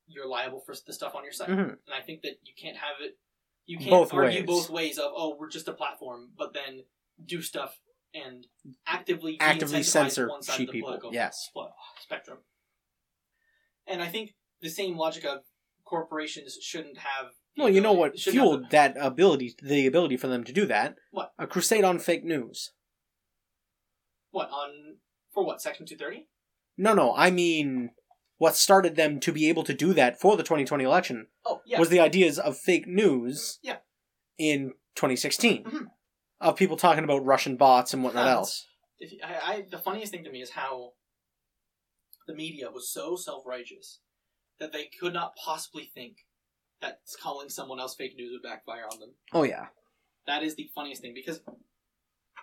you're 0.07 0.27
liable 0.29 0.61
for 0.61 0.75
the 0.87 0.93
stuff 0.93 1.15
on 1.15 1.25
your 1.25 1.33
site. 1.33 1.49
Mhm. 1.49 1.71
And 1.85 1.95
I 1.95 2.01
think 2.03 2.23
that 2.23 2.39
you 2.45 2.55
can't 2.55 2.77
have 2.77 3.01
it. 3.01 3.19
You 3.65 3.79
can't 3.79 3.91
Both 3.91 4.13
argue 4.15 4.41
ways. 4.41 4.47
both 4.47 4.71
ways 4.71 4.99
of 4.99 5.13
oh 5.15 5.35
we're 5.37 5.49
just 5.51 5.67
a 5.69 5.73
platform, 5.73 6.33
but 6.37 6.53
then 6.53 6.87
do 7.25 7.43
stuff 7.43 7.81
and 8.15 8.47
actively 8.87 9.37
Actively 9.41 9.83
censor 9.83 10.29
one 10.29 10.43
side 10.43 10.57
sheep 10.57 10.69
of 10.69 10.75
the 10.75 10.81
people, 10.81 11.11
yes. 11.13 11.51
spectrum. 12.01 12.39
And 13.87 14.03
I 14.03 14.09
think 14.09 14.35
the 14.61 14.69
same 14.69 14.97
logic 14.97 15.25
of 15.25 15.41
corporations 15.85 16.59
shouldn't 16.61 16.99
have. 16.99 17.33
Well, 17.57 17.69
you 17.69 17.81
know 17.81 17.93
what 17.93 18.19
shouldn't 18.19 18.41
have 18.43 18.49
fueled 18.49 18.71
that 18.71 18.97
ability, 18.99 19.55
the 19.63 19.87
ability 19.87 20.17
for 20.17 20.27
them 20.29 20.45
to 20.45 20.53
do 20.53 20.67
that? 20.67 20.97
What? 21.11 21.33
A 21.39 21.47
crusade 21.47 21.85
on 21.85 21.99
fake 21.99 22.25
news. 22.25 22.73
what 24.31 24.51
on 24.51 24.97
for 25.33 25.45
what 25.45 25.61
section 25.63 25.87
two 25.87 25.97
thirty? 25.97 26.29
No, 26.77 26.93
no, 26.93 27.15
I 27.17 27.31
mean, 27.31 27.91
what 28.39 28.55
started 28.55 28.97
them 28.97 29.19
to 29.21 29.33
be 29.33 29.49
able 29.49 29.63
to 29.65 29.73
do 29.73 29.95
that 29.95 30.21
for 30.21 30.37
the 30.37 30.43
2020 30.43 30.85
election 30.85 31.29
Oh 31.47 31.61
yeah, 31.65 31.79
was 31.79 31.89
the 31.89 32.01
ideas 32.01 32.39
of 32.39 32.59
fake 32.59 32.87
news 32.87 33.59
Yeah. 33.63 33.79
in 34.39 34.73
2016. 34.95 35.65
Mhm. 35.65 35.87
Of 36.41 36.57
people 36.57 36.77
talking 36.77 37.05
about 37.05 37.25
Russian 37.25 37.57
bots 37.57 37.95
and 37.95 38.05
whatnot 38.05 38.29
else. 38.29 38.67
if 38.99 39.13
I, 39.25 39.53
I 39.53 39.67
the 39.71 39.79
funniest 39.79 40.13
thing 40.13 40.25
to 40.25 40.31
me 40.31 40.43
is 40.43 40.51
how 40.51 40.93
the 42.27 42.35
media 42.35 42.71
was 42.71 42.91
so 42.93 43.17
self 43.17 43.45
righteous 43.47 44.01
that 44.61 44.73
they 44.73 44.91
could 45.01 45.15
not 45.15 45.37
possibly 45.37 45.91
think 45.95 46.19
that 46.81 47.01
calling 47.23 47.49
someone 47.49 47.81
else 47.81 47.95
fake 47.95 48.17
news 48.17 48.33
would 48.33 48.49
backfire 48.49 48.85
on 48.91 49.01
them. 49.01 49.11
Oh, 49.33 49.43
yeah. 49.43 49.67
That 50.27 50.43
is 50.43 50.57
the 50.57 50.69
funniest 50.75 51.03
thing 51.03 51.15
because 51.15 51.41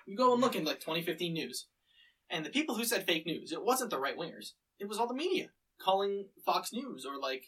you 0.05 0.17
go 0.17 0.33
and 0.33 0.41
look 0.41 0.55
in 0.55 0.65
like 0.65 0.79
2015 0.79 1.33
news, 1.33 1.67
and 2.29 2.45
the 2.45 2.49
people 2.49 2.75
who 2.75 2.85
said 2.85 3.05
fake 3.05 3.25
news, 3.25 3.51
it 3.51 3.63
wasn't 3.63 3.91
the 3.91 3.99
right 3.99 4.17
wingers. 4.17 4.51
It 4.79 4.87
was 4.87 4.97
all 4.97 5.07
the 5.07 5.13
media 5.13 5.49
calling 5.81 6.27
Fox 6.45 6.71
News 6.71 7.05
or 7.05 7.19
like 7.19 7.43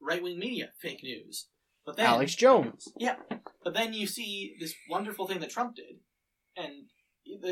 right 0.00 0.22
wing 0.22 0.38
media 0.38 0.70
fake 0.80 1.02
news. 1.02 1.48
But 1.86 1.96
then 1.96 2.06
Alex 2.06 2.34
Jones. 2.34 2.88
Yeah, 2.98 3.16
but 3.62 3.74
then 3.74 3.92
you 3.92 4.06
see 4.06 4.54
this 4.58 4.74
wonderful 4.88 5.26
thing 5.26 5.40
that 5.40 5.50
Trump 5.50 5.76
did, 5.76 5.96
and 6.56 6.86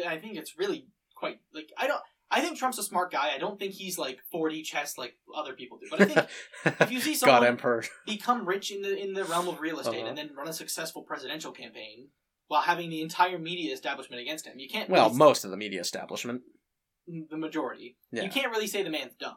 I 0.07 0.16
think 0.18 0.37
it's 0.37 0.59
really 0.59 0.87
quite 1.16 1.39
like 1.55 1.70
I 1.78 1.87
don't. 1.87 2.01
I 2.35 2.41
think 2.41 2.57
Trump's 2.57 2.78
a 2.78 2.83
smart 2.83 3.12
guy. 3.12 3.33
I 3.35 3.39
don't 3.39 3.59
think 3.59 3.74
he's 3.74 3.99
like 3.99 4.18
4D 4.35 4.64
chess 4.64 4.97
like 4.97 5.16
other 5.37 5.53
people 5.53 5.76
do. 5.78 5.87
But 5.91 6.01
I 6.01 6.05
think 6.07 6.80
if 6.80 6.91
you 6.91 6.99
see 6.99 7.12
God 7.12 7.18
someone 7.18 7.45
Emperor. 7.47 7.85
become 8.07 8.47
rich 8.49 8.70
in 8.70 8.80
the 8.80 8.97
in 8.97 9.12
the 9.12 9.24
realm 9.24 9.49
of 9.49 9.61
real 9.61 9.78
estate 9.80 9.99
Uh-huh. 9.99 10.09
and 10.09 10.16
then 10.16 10.30
run 10.35 10.49
a 10.49 10.53
successful 10.55 11.03
presidential 11.03 11.53
campaign 11.53 12.09
while 12.49 12.62
having 12.62 12.89
the 12.89 13.03
entire 13.03 13.39
media 13.39 13.72
establishment 13.74 14.22
against 14.22 14.47
him, 14.47 14.59
you 14.59 14.68
can't. 14.68 14.89
Well, 14.89 15.07
really 15.09 15.18
most 15.18 15.45
of 15.45 15.51
the 15.51 15.57
media 15.59 15.80
establishment. 15.83 16.41
the 17.07 17.37
majority. 17.37 17.97
Yeah. 18.12 18.22
You 18.22 18.30
can't 18.30 18.51
really 18.51 18.66
say 18.66 18.83
the 18.83 18.91
man's 18.91 19.14
dumb. 19.20 19.37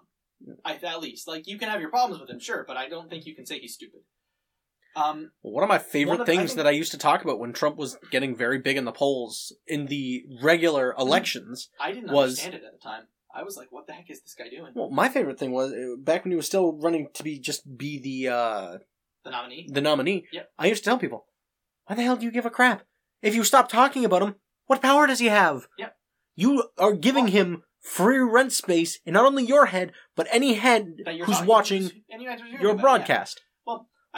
I, 0.64 0.76
at 0.76 1.02
least, 1.02 1.28
like 1.28 1.48
you 1.48 1.58
can 1.58 1.70
have 1.70 1.82
your 1.82 1.90
problems 1.90 2.22
with 2.22 2.30
him, 2.30 2.40
sure, 2.40 2.64
but 2.68 2.78
I 2.78 2.88
don't 2.88 3.10
think 3.10 3.26
you 3.26 3.36
can 3.36 3.46
say 3.46 3.60
he's 3.60 3.74
stupid. 3.74 4.02
Um, 4.96 5.32
One 5.42 5.64
of 5.64 5.70
my 5.70 5.78
favorite 5.78 6.16
of- 6.16 6.22
I 6.22 6.26
things 6.26 6.52
think- 6.52 6.58
that 6.58 6.68
I 6.68 6.72
used 6.72 6.92
to 6.92 6.98
talk 6.98 7.24
about 7.24 7.40
when 7.40 7.52
Trump 7.54 7.76
was 7.78 7.98
getting 8.12 8.36
very 8.36 8.60
big 8.60 8.78
in 8.78 8.86
the 8.86 8.92
polls 8.92 9.54
in 9.68 9.88
the 9.88 10.24
regular 10.42 10.92
Mm-hmm. 10.92 11.02
elections. 11.02 11.70
I 11.80 11.92
didn't 11.92 12.12
Was- 12.12 12.40
understand 12.40 12.54
it 12.56 12.64
at 12.66 12.72
the 12.74 12.80
time. 12.80 13.08
I 13.34 13.44
was 13.44 13.58
like, 13.58 13.70
"What 13.72 13.86
the 13.88 13.94
heck 13.94 14.10
is 14.10 14.22
this 14.22 14.34
guy 14.34 14.48
doing?" 14.50 14.72
Well, 14.74 14.90
my 14.90 15.10
favorite 15.10 15.38
thing 15.38 15.52
was 15.52 15.74
uh, 15.74 15.96
back 16.00 16.24
when 16.24 16.32
he 16.32 16.38
was 16.38 16.46
still 16.46 16.72
running 16.80 17.10
to 17.14 17.24
be 17.24 17.38
just 17.38 17.78
be 17.78 18.00
the 18.00 18.34
uh, 18.34 18.78
The 19.26 19.32
nominee. 19.32 19.68
the 19.70 19.82
nominee. 19.82 20.26
Yep. 20.32 20.52
I 20.58 20.68
used 20.68 20.84
to 20.86 20.90
tell 20.90 20.98
people, 20.98 21.26
"Why 21.88 21.96
the 21.98 22.04
hell 22.04 22.16
do 22.16 22.24
you 22.26 22.32
give 22.32 22.46
a 22.46 22.50
crap? 22.50 22.84
If 23.22 23.36
you 23.36 23.44
stop 23.44 23.68
talking 23.68 24.06
about 24.06 24.22
him, 24.22 24.36
what 24.68 24.82
power 24.82 25.06
does 25.08 25.20
he 25.20 25.28
have? 25.28 25.68
Yep. 25.78 25.98
You 26.36 26.70
are 26.78 26.94
giving 26.94 27.28
him 27.28 27.64
free 27.82 28.20
rent 28.20 28.54
space 28.54 29.00
in 29.06 29.14
not 29.14 29.26
only 29.26 29.44
your 29.44 29.68
head 29.68 29.92
but 30.16 30.28
any 30.32 30.54
head 30.54 30.96
who's 31.26 31.42
watching 31.42 31.92
and 32.10 32.22
you 32.22 32.28
guys 32.30 32.42
are 32.42 32.46
hearing 32.46 32.62
your 32.62 32.76
broadcast. 32.76 33.42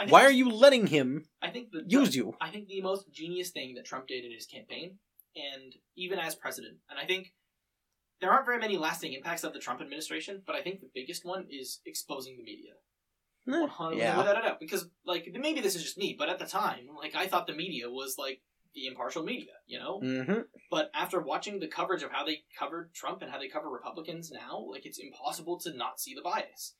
Why 0.06 0.24
are 0.24 0.30
you 0.30 0.50
letting 0.50 0.86
him 0.86 1.26
I 1.42 1.50
think 1.50 1.72
the 1.72 1.82
use 1.86 2.14
you? 2.14 2.36
I 2.40 2.50
think 2.50 2.68
the 2.68 2.80
most 2.80 3.12
genius 3.12 3.50
thing 3.50 3.74
that 3.74 3.84
Trump 3.84 4.06
did 4.06 4.24
in 4.24 4.32
his 4.32 4.46
campaign, 4.46 4.98
and 5.34 5.74
even 5.96 6.18
as 6.18 6.34
president, 6.34 6.78
and 6.88 6.98
I 6.98 7.04
think 7.04 7.32
there 8.20 8.30
aren't 8.30 8.46
very 8.46 8.58
many 8.58 8.76
lasting 8.76 9.12
impacts 9.12 9.44
of 9.44 9.52
the 9.52 9.58
Trump 9.58 9.80
administration, 9.80 10.42
but 10.46 10.56
I 10.56 10.62
think 10.62 10.80
the 10.80 10.90
biggest 10.94 11.24
one 11.24 11.46
is 11.50 11.80
exposing 11.86 12.36
the 12.36 12.42
media. 12.42 12.72
Uh, 13.50 13.90
yeah. 13.94 14.18
Without 14.18 14.38
a 14.38 14.42
doubt. 14.42 14.60
Because, 14.60 14.88
like, 15.06 15.28
maybe 15.38 15.60
this 15.60 15.74
is 15.74 15.82
just 15.82 15.96
me, 15.96 16.14
but 16.18 16.28
at 16.28 16.38
the 16.38 16.44
time, 16.44 16.88
like, 16.96 17.14
I 17.14 17.26
thought 17.26 17.46
the 17.46 17.54
media 17.54 17.88
was, 17.88 18.16
like, 18.18 18.40
the 18.74 18.86
impartial 18.86 19.22
media, 19.22 19.52
you 19.66 19.78
know? 19.78 20.00
Mm-hmm. 20.00 20.40
But 20.70 20.90
after 20.94 21.20
watching 21.20 21.58
the 21.58 21.66
coverage 21.66 22.02
of 22.02 22.10
how 22.12 22.26
they 22.26 22.42
covered 22.58 22.92
Trump 22.92 23.22
and 23.22 23.30
how 23.30 23.38
they 23.38 23.48
cover 23.48 23.70
Republicans 23.70 24.30
now, 24.30 24.66
like, 24.70 24.84
it's 24.84 24.98
impossible 24.98 25.58
to 25.60 25.72
not 25.72 25.98
see 26.00 26.14
the 26.14 26.20
bias. 26.20 26.74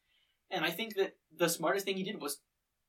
And 0.51 0.64
I 0.64 0.71
think 0.71 0.97
that 0.97 1.16
the 1.37 1.49
smartest 1.49 1.87
thing 1.87 1.97
he 1.97 2.05
did 2.05 2.21
was 2.21 2.41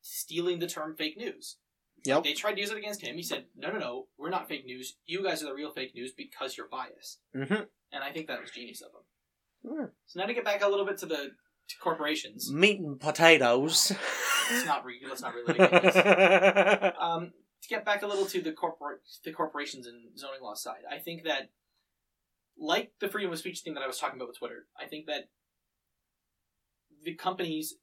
stealing 0.02 0.60
the 0.60 0.68
term 0.68 0.96
fake 0.96 1.18
news. 1.18 1.58
Yep. 2.06 2.24
They 2.24 2.34
tried 2.34 2.54
to 2.54 2.62
use 2.62 2.72
it 2.72 2.78
against 2.78 3.02
him. 3.02 3.16
He 3.16 3.24
said, 3.24 3.46
no, 3.58 3.72
no, 3.72 3.80
no, 3.80 4.08
we're 4.18 4.30
not 4.30 4.48
fake 4.48 4.66
news. 4.66 4.98
You 5.06 5.24
guys 5.24 5.44
are 5.44 5.48
the 5.48 5.54
real 5.54 5.72
fake 5.72 5.94
news 5.94 6.14
because 6.16 6.58
you're 6.58 6.70
biased. 6.70 7.20
Mm-hmm. 7.36 7.64
And 7.92 8.04
I 8.04 8.12
think 8.12 8.28
that 8.28 8.40
was 8.40 8.52
genius 8.52 8.82
of 8.82 8.92
him. 8.92 9.76
Hmm. 9.76 9.86
So 10.06 10.20
now 10.20 10.26
to 10.26 10.34
get 10.34 10.46
back 10.46 10.64
a 10.64 10.70
little 10.70 10.86
bit 10.86 10.98
to 11.00 11.06
the 11.06 11.32
to 11.70 11.78
corporations. 11.82 12.52
Meat 12.52 12.80
and 12.80 13.00
potatoes. 13.00 13.92
Let's 14.52 14.66
not 14.66 14.86
re- 14.86 15.02
let's 15.08 15.22
not 15.22 15.34
this. 15.46 16.94
Um, 17.00 17.34
to 17.62 17.70
get 17.70 17.86
back 17.86 18.02
a 18.02 18.08
little 18.08 18.26
to 18.26 18.42
the 18.42 18.52
corporate 18.52 19.02
the 19.24 19.32
corporations 19.32 19.86
and 19.86 20.18
zoning 20.18 20.42
law 20.42 20.56
side, 20.56 20.84
I 20.90 20.98
think 20.98 21.24
that 21.26 21.50
like 22.58 22.94
the 23.00 23.08
freedom 23.08 23.32
of 23.32 23.38
speech 23.38 23.60
thing 23.60 23.74
that 23.76 23.84
I 23.84 23.88
was 23.88 24.00
talking 24.00 24.18
about 24.18 24.30
with 24.30 24.40
Twitter, 24.40 24.66
I 24.80 24.88
think 24.88 25.06
that 25.08 25.30
the 27.04 27.14
companies 27.16 27.76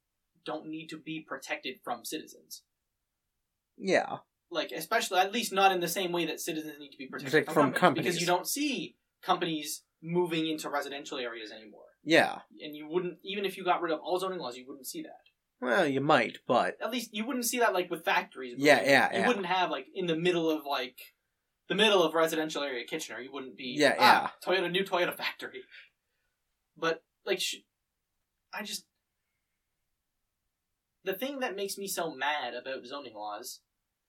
don't 0.47 0.67
need 0.69 0.87
to 0.89 0.97
be 0.99 1.21
protected 1.27 1.77
from 1.85 2.05
citizens. 2.05 2.63
yeah. 3.77 4.19
Like 4.49 4.71
especially 4.71 5.19
at 5.19 5.33
least 5.33 5.53
not 5.53 5.73
in 5.73 5.81
the 5.81 5.89
same 5.89 6.13
way 6.13 6.25
that 6.27 6.39
citizens 6.41 6.79
need 6.79 6.91
to 6.93 6.97
be 6.99 7.07
protected 7.09 7.33
Protect 7.33 7.47
from, 7.53 7.55
from 7.55 7.73
companies, 7.73 7.81
companies. 7.81 8.05
because 8.15 8.21
you 8.21 8.27
don't 8.29 8.47
see 8.47 8.97
companies 9.21 9.83
moving 10.01 10.47
into 10.49 10.71
residential 10.71 11.19
areas 11.19 11.51
anymore. 11.51 11.81
Yeah. 12.05 12.39
And 12.63 12.77
you 12.77 12.87
wouldn't 12.89 13.19
even 13.25 13.45
if 13.45 13.57
you 13.57 13.65
got 13.65 13.83
rid 13.83 13.93
of 13.93 13.99
all 14.01 14.19
zoning 14.21 14.39
laws, 14.39 14.57
you 14.57 14.65
wouldn't 14.67 14.87
see 14.87 15.03
that. 15.03 15.19
Well, 15.61 15.87
you 15.89 16.01
might, 16.01 16.39
but 16.47 16.77
At 16.81 16.93
least 16.93 17.13
you 17.13 17.27
wouldn't 17.27 17.45
see 17.47 17.59
that 17.59 17.73
like 17.75 17.91
with 17.91 18.05
factories. 18.05 18.55
Yeah, 18.57 18.77
moving. 18.77 18.91
yeah, 18.91 19.13
You 19.13 19.19
yeah. 19.21 19.27
wouldn't 19.27 19.47
have 19.47 19.71
like 19.71 19.87
in 19.95 20.07
the 20.07 20.15
middle 20.17 20.49
of 20.49 20.65
like 20.65 20.99
the 21.69 21.75
middle 21.75 22.05
of 22.05 22.15
residential 22.15 22.63
area 22.63 22.85
Kitchener. 22.87 23.19
You 23.21 23.33
wouldn't 23.33 23.57
be. 23.57 23.75
Yeah, 23.77 23.97
ah, 23.99 24.33
Toyota 24.47 24.71
new 24.71 24.85
Toyota 24.85 25.13
factory. 25.17 25.63
But 26.77 27.03
like, 27.25 27.41
sh- 27.41 27.57
I 28.55 28.63
just 28.63 28.85
the 31.07 31.15
thing 31.15 31.41
that 31.41 31.57
makes 31.57 31.79
me 31.79 31.87
so 31.87 32.13
mad 32.15 32.55
about 32.55 32.85
zoning 32.85 33.15
laws 33.15 33.61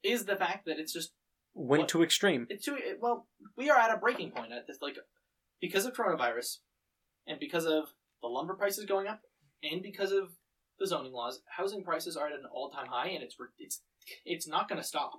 is 0.04 0.26
the 0.26 0.36
fact 0.36 0.66
that 0.66 0.80
it's 0.80 0.92
just 0.92 1.14
went 1.54 1.82
What? 1.82 1.90
too 1.90 2.04
extreme. 2.04 2.48
it's 2.50 2.66
too 2.66 2.76
it, 2.76 2.98
well. 3.00 3.28
We 3.56 3.70
are 3.70 3.78
at 3.78 3.94
a 3.94 3.98
breaking 3.98 4.32
point 4.32 4.52
at 4.52 4.68
this, 4.68 4.80
like 4.82 4.98
because 5.62 5.86
of 5.86 5.94
coronavirus, 5.94 6.58
and 7.28 7.40
because 7.40 7.66
of 7.66 7.86
the 8.22 8.28
lumber 8.28 8.56
prices 8.56 8.86
going 8.86 9.08
up, 9.08 9.22
and 9.64 9.82
because 9.82 10.12
of 10.12 10.32
the 10.80 10.88
zoning 10.88 11.14
laws, 11.14 11.42
housing 11.48 11.84
prices 11.84 12.18
are 12.18 12.28
at 12.28 12.34
an 12.34 12.46
all-time 12.52 12.88
high, 12.88 13.10
and 13.10 13.24
it's 13.24 13.36
it's 13.58 13.82
it's 14.26 14.48
not 14.48 14.68
going 14.68 14.82
to 14.82 14.88
stop 14.88 15.12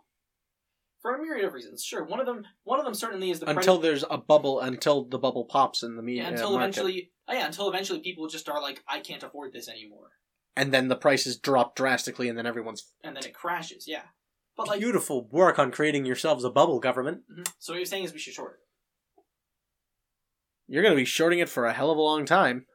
for 1.01 1.14
a 1.14 1.22
myriad 1.22 1.45
of 1.45 1.55
reasons. 1.55 1.85
Sure, 1.85 2.05
one 2.05 2.20
of 2.20 2.26
them 2.26 2.45
one 2.64 2.79
of 2.79 2.85
them 2.85 2.95
certainly 2.95 3.31
is 3.31 3.41
the 3.41 3.51
Until 3.51 3.79
there's 3.79 4.05
a 4.11 4.18
bubble, 4.18 4.61
until 4.61 5.05
the 5.05 5.18
bubble 5.18 5.45
pops 5.45 5.83
in 5.83 5.97
the 5.97 6.03
media, 6.03 6.22
yeah, 6.22 6.29
uh, 6.29 6.33
until 6.33 6.51
market. 6.53 6.62
eventually, 6.64 7.11
oh 7.29 7.33
yeah, 7.35 7.47
until 7.47 7.68
eventually 7.68 8.01
people 8.01 8.26
just 8.29 8.49
are 8.49 8.61
like, 8.61 8.83
I 8.89 9.01
can't 9.01 9.22
afford 9.22 9.53
this 9.53 9.68
anymore, 9.68 10.11
and 10.59 10.72
then 10.74 10.88
the 10.88 10.96
prices 10.96 11.38
drop 11.38 11.74
drastically, 11.76 12.28
and 12.28 12.36
then 12.36 12.46
everyone's 12.46 12.92
and 13.02 13.16
then 13.16 13.24
it 13.24 13.32
crashes. 13.34 13.86
Yeah, 13.88 14.02
but 14.56 14.68
like, 14.68 14.80
beautiful 14.80 15.26
work 15.30 15.59
on 15.59 15.70
creating 15.70 16.04
yourselves 16.04 16.44
a 16.44 16.50
bubble 16.50 16.80
government. 16.80 17.22
Mhm. 17.32 17.48
so 17.59 17.72
what 17.72 17.78
you're 17.78 17.86
saying 17.86 18.04
is 18.04 18.12
we 18.12 18.18
should 18.18 18.34
short 18.34 18.54
it 18.54 19.22
You're 20.66 20.82
going 20.82 20.94
to 20.94 21.00
be 21.00 21.04
shorting 21.06 21.38
it 21.38 21.48
for 21.48 21.64
a 21.64 21.72
hell 21.72 21.90
of 21.90 21.96
a 21.98 22.02
long 22.02 22.26
time, 22.26 22.66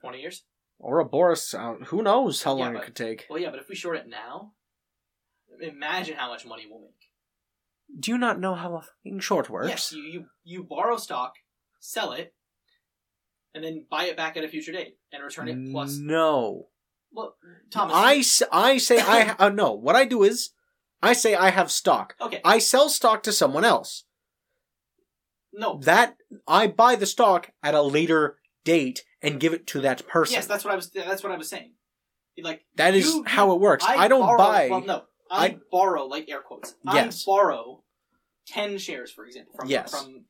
twenty 0.00 0.20
years. 0.20 0.44
or 0.78 0.98
a 0.98 1.04
Boris. 1.04 1.52
Uh, 1.54 1.74
who 1.86 2.02
knows 2.02 2.42
how 2.44 2.56
Yeah, 2.56 2.64
long 2.64 2.72
but- 2.74 2.82
it 2.82 2.86
could 2.86 2.96
take? 2.96 3.26
Well, 3.28 3.38
yeah, 3.38 3.50
but 3.50 3.60
if 3.60 3.68
we 3.68 3.74
short 3.74 3.96
it 3.98 4.08
now, 4.08 4.54
imagine 5.60 6.16
how 6.16 6.28
much 6.28 6.44
money 6.46 6.66
we'll 6.68 6.80
make. 6.80 6.98
Do 8.00 8.10
you 8.10 8.18
not 8.18 8.40
know 8.40 8.54
how 8.54 8.76
a 8.76 8.82
fucking 8.82 9.20
short 9.20 9.50
works? 9.50 9.68
Yes, 9.68 9.92
you, 9.92 10.02
you 10.02 10.26
you 10.44 10.64
borrow 10.64 10.96
stock, 10.96 11.34
sell 11.78 12.12
it, 12.12 12.34
and 13.54 13.62
then 13.62 13.86
buy 13.90 14.04
it 14.06 14.16
back 14.16 14.36
at 14.38 14.44
a 14.44 14.48
future 14.48 14.72
date 14.72 14.96
and 15.12 15.22
return 15.22 15.48
it 15.48 15.70
plus. 15.72 15.98
No. 15.98 16.68
Well, 17.12 17.36
Thomas, 17.70 18.42
I, 18.50 18.70
I 18.70 18.78
say 18.78 18.98
I 19.00 19.34
uh, 19.38 19.48
no. 19.50 19.72
What 19.72 19.96
I 19.96 20.04
do 20.04 20.22
is 20.22 20.50
I 21.02 21.12
say 21.12 21.34
I 21.34 21.50
have 21.50 21.70
stock. 21.70 22.14
okay, 22.20 22.40
I 22.44 22.58
sell 22.58 22.88
stock 22.88 23.22
to 23.24 23.32
someone 23.32 23.64
else. 23.64 24.04
no, 25.52 25.78
That 25.84 26.16
I 26.48 26.66
buy 26.68 26.96
the 26.96 27.06
stock 27.06 27.50
at 27.62 27.74
a 27.74 27.82
later 27.82 28.38
date 28.64 29.04
and 29.20 29.38
give 29.40 29.52
it 29.52 29.66
to 29.68 29.80
that 29.82 30.06
person. 30.08 30.34
yes, 30.34 30.46
that's 30.46 30.64
what 30.64 30.72
I 30.72 30.76
was. 30.76 30.90
That's 30.90 31.22
what 31.22 31.32
I 31.32 31.36
was 31.36 31.48
saying. 31.48 31.72
Like 32.42 32.62
that 32.76 32.94
is 32.94 33.06
you- 33.06 33.24
how 33.26 33.52
it 33.52 33.60
works. 33.60 33.84
I, 33.86 34.08
don't 34.08 34.20
borrow, 34.20 34.38
buy. 34.38 34.68
Well, 34.70 34.80
no, 34.84 35.02
I, 35.30 35.46
I- 35.46 35.56
borrow 35.70 36.06
like 36.06 36.30
air 36.30 36.40
quotes. 36.40 36.74
Yes. 36.84 37.22
I 37.26 37.30
borrow 37.30 37.82
ten 38.46 38.78
shares, 38.78 39.10
for 39.12 39.26
example, 39.26 39.52
from 39.56 39.68
Yes. 39.68 39.90
from 39.90 40.24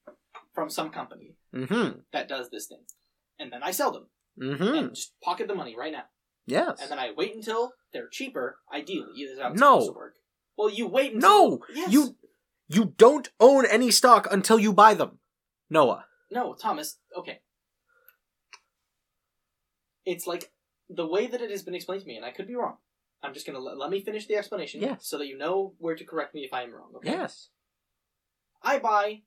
from 0.54 0.68
some 0.70 0.90
company 0.90 1.36
Mm-hmm. 1.54 1.98
that 2.12 2.28
does 2.28 2.48
this 2.50 2.66
thing, 2.66 2.82
and 3.38 3.52
then 3.52 3.62
I 3.62 3.70
sell 3.70 3.92
them 3.92 4.06
Mm-hmm. 4.42 4.74
and 4.74 4.94
just 4.94 5.12
pocket 5.22 5.46
the 5.46 5.54
money 5.54 5.76
right 5.78 5.92
now. 5.92 6.04
Yes. 6.46 6.80
and 6.80 6.90
then 6.90 6.98
I 6.98 7.12
wait 7.16 7.34
until 7.34 7.72
they're 7.92 8.08
cheaper. 8.08 8.58
Ideally, 8.72 9.12
is 9.20 9.38
how 9.40 9.52
it's 9.52 9.60
No. 9.60 9.78
supposed 9.80 9.90
to 9.92 9.96
work. 9.98 10.14
Well, 10.56 10.70
you 10.70 10.86
wait 10.86 11.14
until 11.14 11.50
No, 11.50 11.58
Yes. 11.72 11.92
you 11.92 12.16
you 12.68 12.86
don't 12.96 13.28
own 13.38 13.66
any 13.66 13.90
stock 13.90 14.26
until 14.30 14.58
you 14.58 14.72
buy 14.72 14.94
them. 14.94 15.20
Noah. 15.70 16.06
no, 16.30 16.54
Thomas. 16.54 16.98
Okay, 17.16 17.40
it's 20.04 20.26
like 20.26 20.52
the 20.88 21.06
way 21.06 21.26
that 21.26 21.40
it 21.40 21.50
has 21.50 21.62
been 21.62 21.74
explained 21.74 22.02
to 22.02 22.08
me, 22.08 22.16
and 22.16 22.24
I 22.24 22.30
could 22.32 22.46
be 22.46 22.54
wrong. 22.54 22.76
I'm 23.22 23.34
just 23.34 23.46
gonna 23.46 23.60
let, 23.60 23.78
let 23.78 23.90
me 23.90 24.00
finish 24.02 24.26
the 24.26 24.36
explanation, 24.36 24.80
Yes. 24.80 25.06
so 25.06 25.18
that 25.18 25.26
you 25.26 25.38
know 25.38 25.74
where 25.78 25.94
to 25.94 26.04
correct 26.04 26.34
me 26.34 26.40
if 26.44 26.52
I 26.52 26.62
am 26.62 26.72
wrong. 26.74 26.92
Okay? 26.96 27.10
Yes. 27.10 27.50
I 28.62 28.78
buy, 28.78 29.22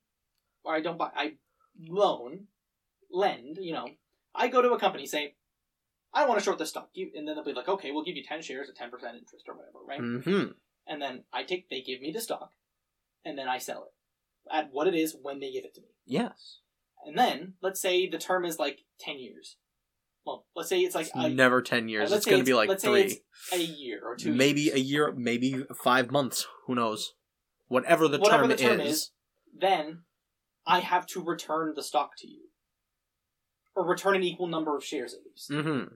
or 0.64 0.74
I 0.74 0.80
don't 0.80 0.98
buy. 0.98 1.10
I 1.14 1.36
loan, 1.88 2.48
lend. 3.10 3.56
You 3.60 3.72
know, 3.72 3.88
I 4.34 4.48
go 4.48 4.60
to 4.62 4.72
a 4.72 4.78
company, 4.78 5.06
say, 5.06 5.34
I 6.16 6.26
want 6.26 6.40
to 6.40 6.44
short 6.44 6.58
this 6.58 6.70
stock, 6.70 6.88
and 6.96 7.28
then 7.28 7.34
they'll 7.34 7.44
be 7.44 7.52
like, 7.52 7.68
okay, 7.68 7.92
we'll 7.92 8.02
give 8.04 8.16
you 8.16 8.24
ten 8.24 8.40
shares 8.40 8.70
at 8.70 8.74
ten 8.74 8.90
percent 8.90 9.18
interest 9.18 9.44
or 9.48 9.54
whatever, 9.54 9.78
right? 9.86 10.00
Mm-hmm. 10.00 10.52
and 10.86 11.02
then 11.02 11.24
I 11.32 11.42
take 11.42 11.68
they 11.68 11.82
give 11.82 12.00
me 12.00 12.10
the 12.10 12.20
stock, 12.20 12.52
and 13.24 13.38
then 13.38 13.48
I 13.48 13.58
sell 13.58 13.84
it 13.84 14.54
at 14.54 14.70
what 14.72 14.86
it 14.86 14.94
is 14.94 15.14
when 15.20 15.40
they 15.40 15.52
give 15.52 15.64
it 15.64 15.74
to 15.74 15.82
me. 15.82 15.88
Yes. 16.06 16.60
And 17.04 17.18
then 17.18 17.54
let's 17.60 17.80
say 17.80 18.08
the 18.08 18.18
term 18.18 18.44
is 18.46 18.58
like 18.58 18.80
ten 18.98 19.18
years. 19.18 19.56
Well, 20.24 20.46
let's 20.56 20.68
say 20.68 20.80
it's 20.80 20.94
like 20.94 21.06
It's 21.06 21.14
a, 21.14 21.28
never 21.28 21.60
ten 21.62 21.88
years. 21.88 22.10
It's 22.10 22.26
going 22.26 22.38
to 22.38 22.44
be 22.44 22.54
like 22.54 22.80
three, 22.80 23.02
it's 23.02 23.20
a 23.52 23.58
year 23.58 24.00
or 24.04 24.16
two. 24.16 24.32
maybe 24.32 24.62
years. 24.62 24.74
a 24.74 24.80
year, 24.80 25.14
maybe 25.16 25.64
five 25.84 26.10
months. 26.10 26.46
Who 26.66 26.74
knows? 26.74 27.12
Whatever 27.68 28.08
the 28.08 28.18
Whatever 28.18 28.44
term, 28.44 28.48
the 28.48 28.56
term 28.56 28.80
is. 28.80 28.92
is. 28.92 29.10
Then 29.56 30.02
I 30.66 30.80
have 30.80 31.06
to 31.08 31.22
return 31.22 31.74
the 31.76 31.82
stock 31.82 32.12
to 32.18 32.26
you, 32.26 32.48
or 33.76 33.86
return 33.86 34.16
an 34.16 34.22
equal 34.24 34.48
number 34.48 34.76
of 34.76 34.82
shares 34.84 35.14
at 35.14 35.20
least. 35.24 35.50
Mm-hmm. 35.50 35.94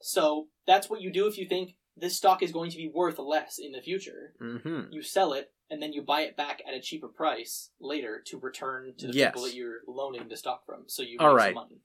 So 0.00 0.48
that's 0.66 0.88
what 0.88 1.00
you 1.00 1.12
do 1.12 1.26
if 1.26 1.38
you 1.38 1.46
think 1.48 1.74
this 1.96 2.16
stock 2.16 2.42
is 2.42 2.52
going 2.52 2.70
to 2.70 2.76
be 2.76 2.90
worth 2.92 3.18
less 3.18 3.58
in 3.58 3.72
the 3.72 3.80
future. 3.80 4.34
Mm-hmm. 4.40 4.92
You 4.92 5.02
sell 5.02 5.32
it 5.32 5.50
and 5.70 5.82
then 5.82 5.92
you 5.92 6.02
buy 6.02 6.22
it 6.22 6.36
back 6.36 6.62
at 6.66 6.74
a 6.74 6.80
cheaper 6.80 7.08
price 7.08 7.70
later 7.80 8.22
to 8.26 8.38
return 8.38 8.94
to 8.98 9.08
the 9.08 9.12
Yes. 9.12 9.30
people 9.32 9.42
that 9.42 9.54
you're 9.54 9.80
loaning 9.86 10.28
the 10.28 10.36
stock 10.36 10.64
from. 10.64 10.84
So 10.86 11.02
you 11.02 11.16
All 11.18 11.34
right. 11.34 11.48
some 11.48 11.54
money. 11.54 11.80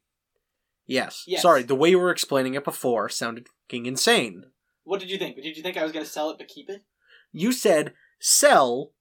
Yes. 0.85 1.23
Yes. 1.27 1.41
Sorry, 1.41 1.63
the 1.63 1.75
way 1.75 1.89
you 1.89 1.99
were 1.99 2.11
explaining 2.11 2.53
it 2.55 2.63
before 2.63 3.09
sounded 3.09 3.47
fucking 3.67 3.85
insane. 3.85 4.43
What 4.83 4.99
did 4.99 5.09
you 5.09 5.17
think? 5.17 5.35
Did 5.37 5.55
you 5.57 5.63
think 5.63 5.77
I 5.77 5.83
was 5.83 5.91
going 5.93 6.05
to 6.05 6.11
sell 6.11 6.29
it 6.29 6.37
but 6.37 6.47
keep 6.49 6.69
it? 6.69 6.83
You 7.31 7.51
said 7.51 7.93
sell. 8.19 8.91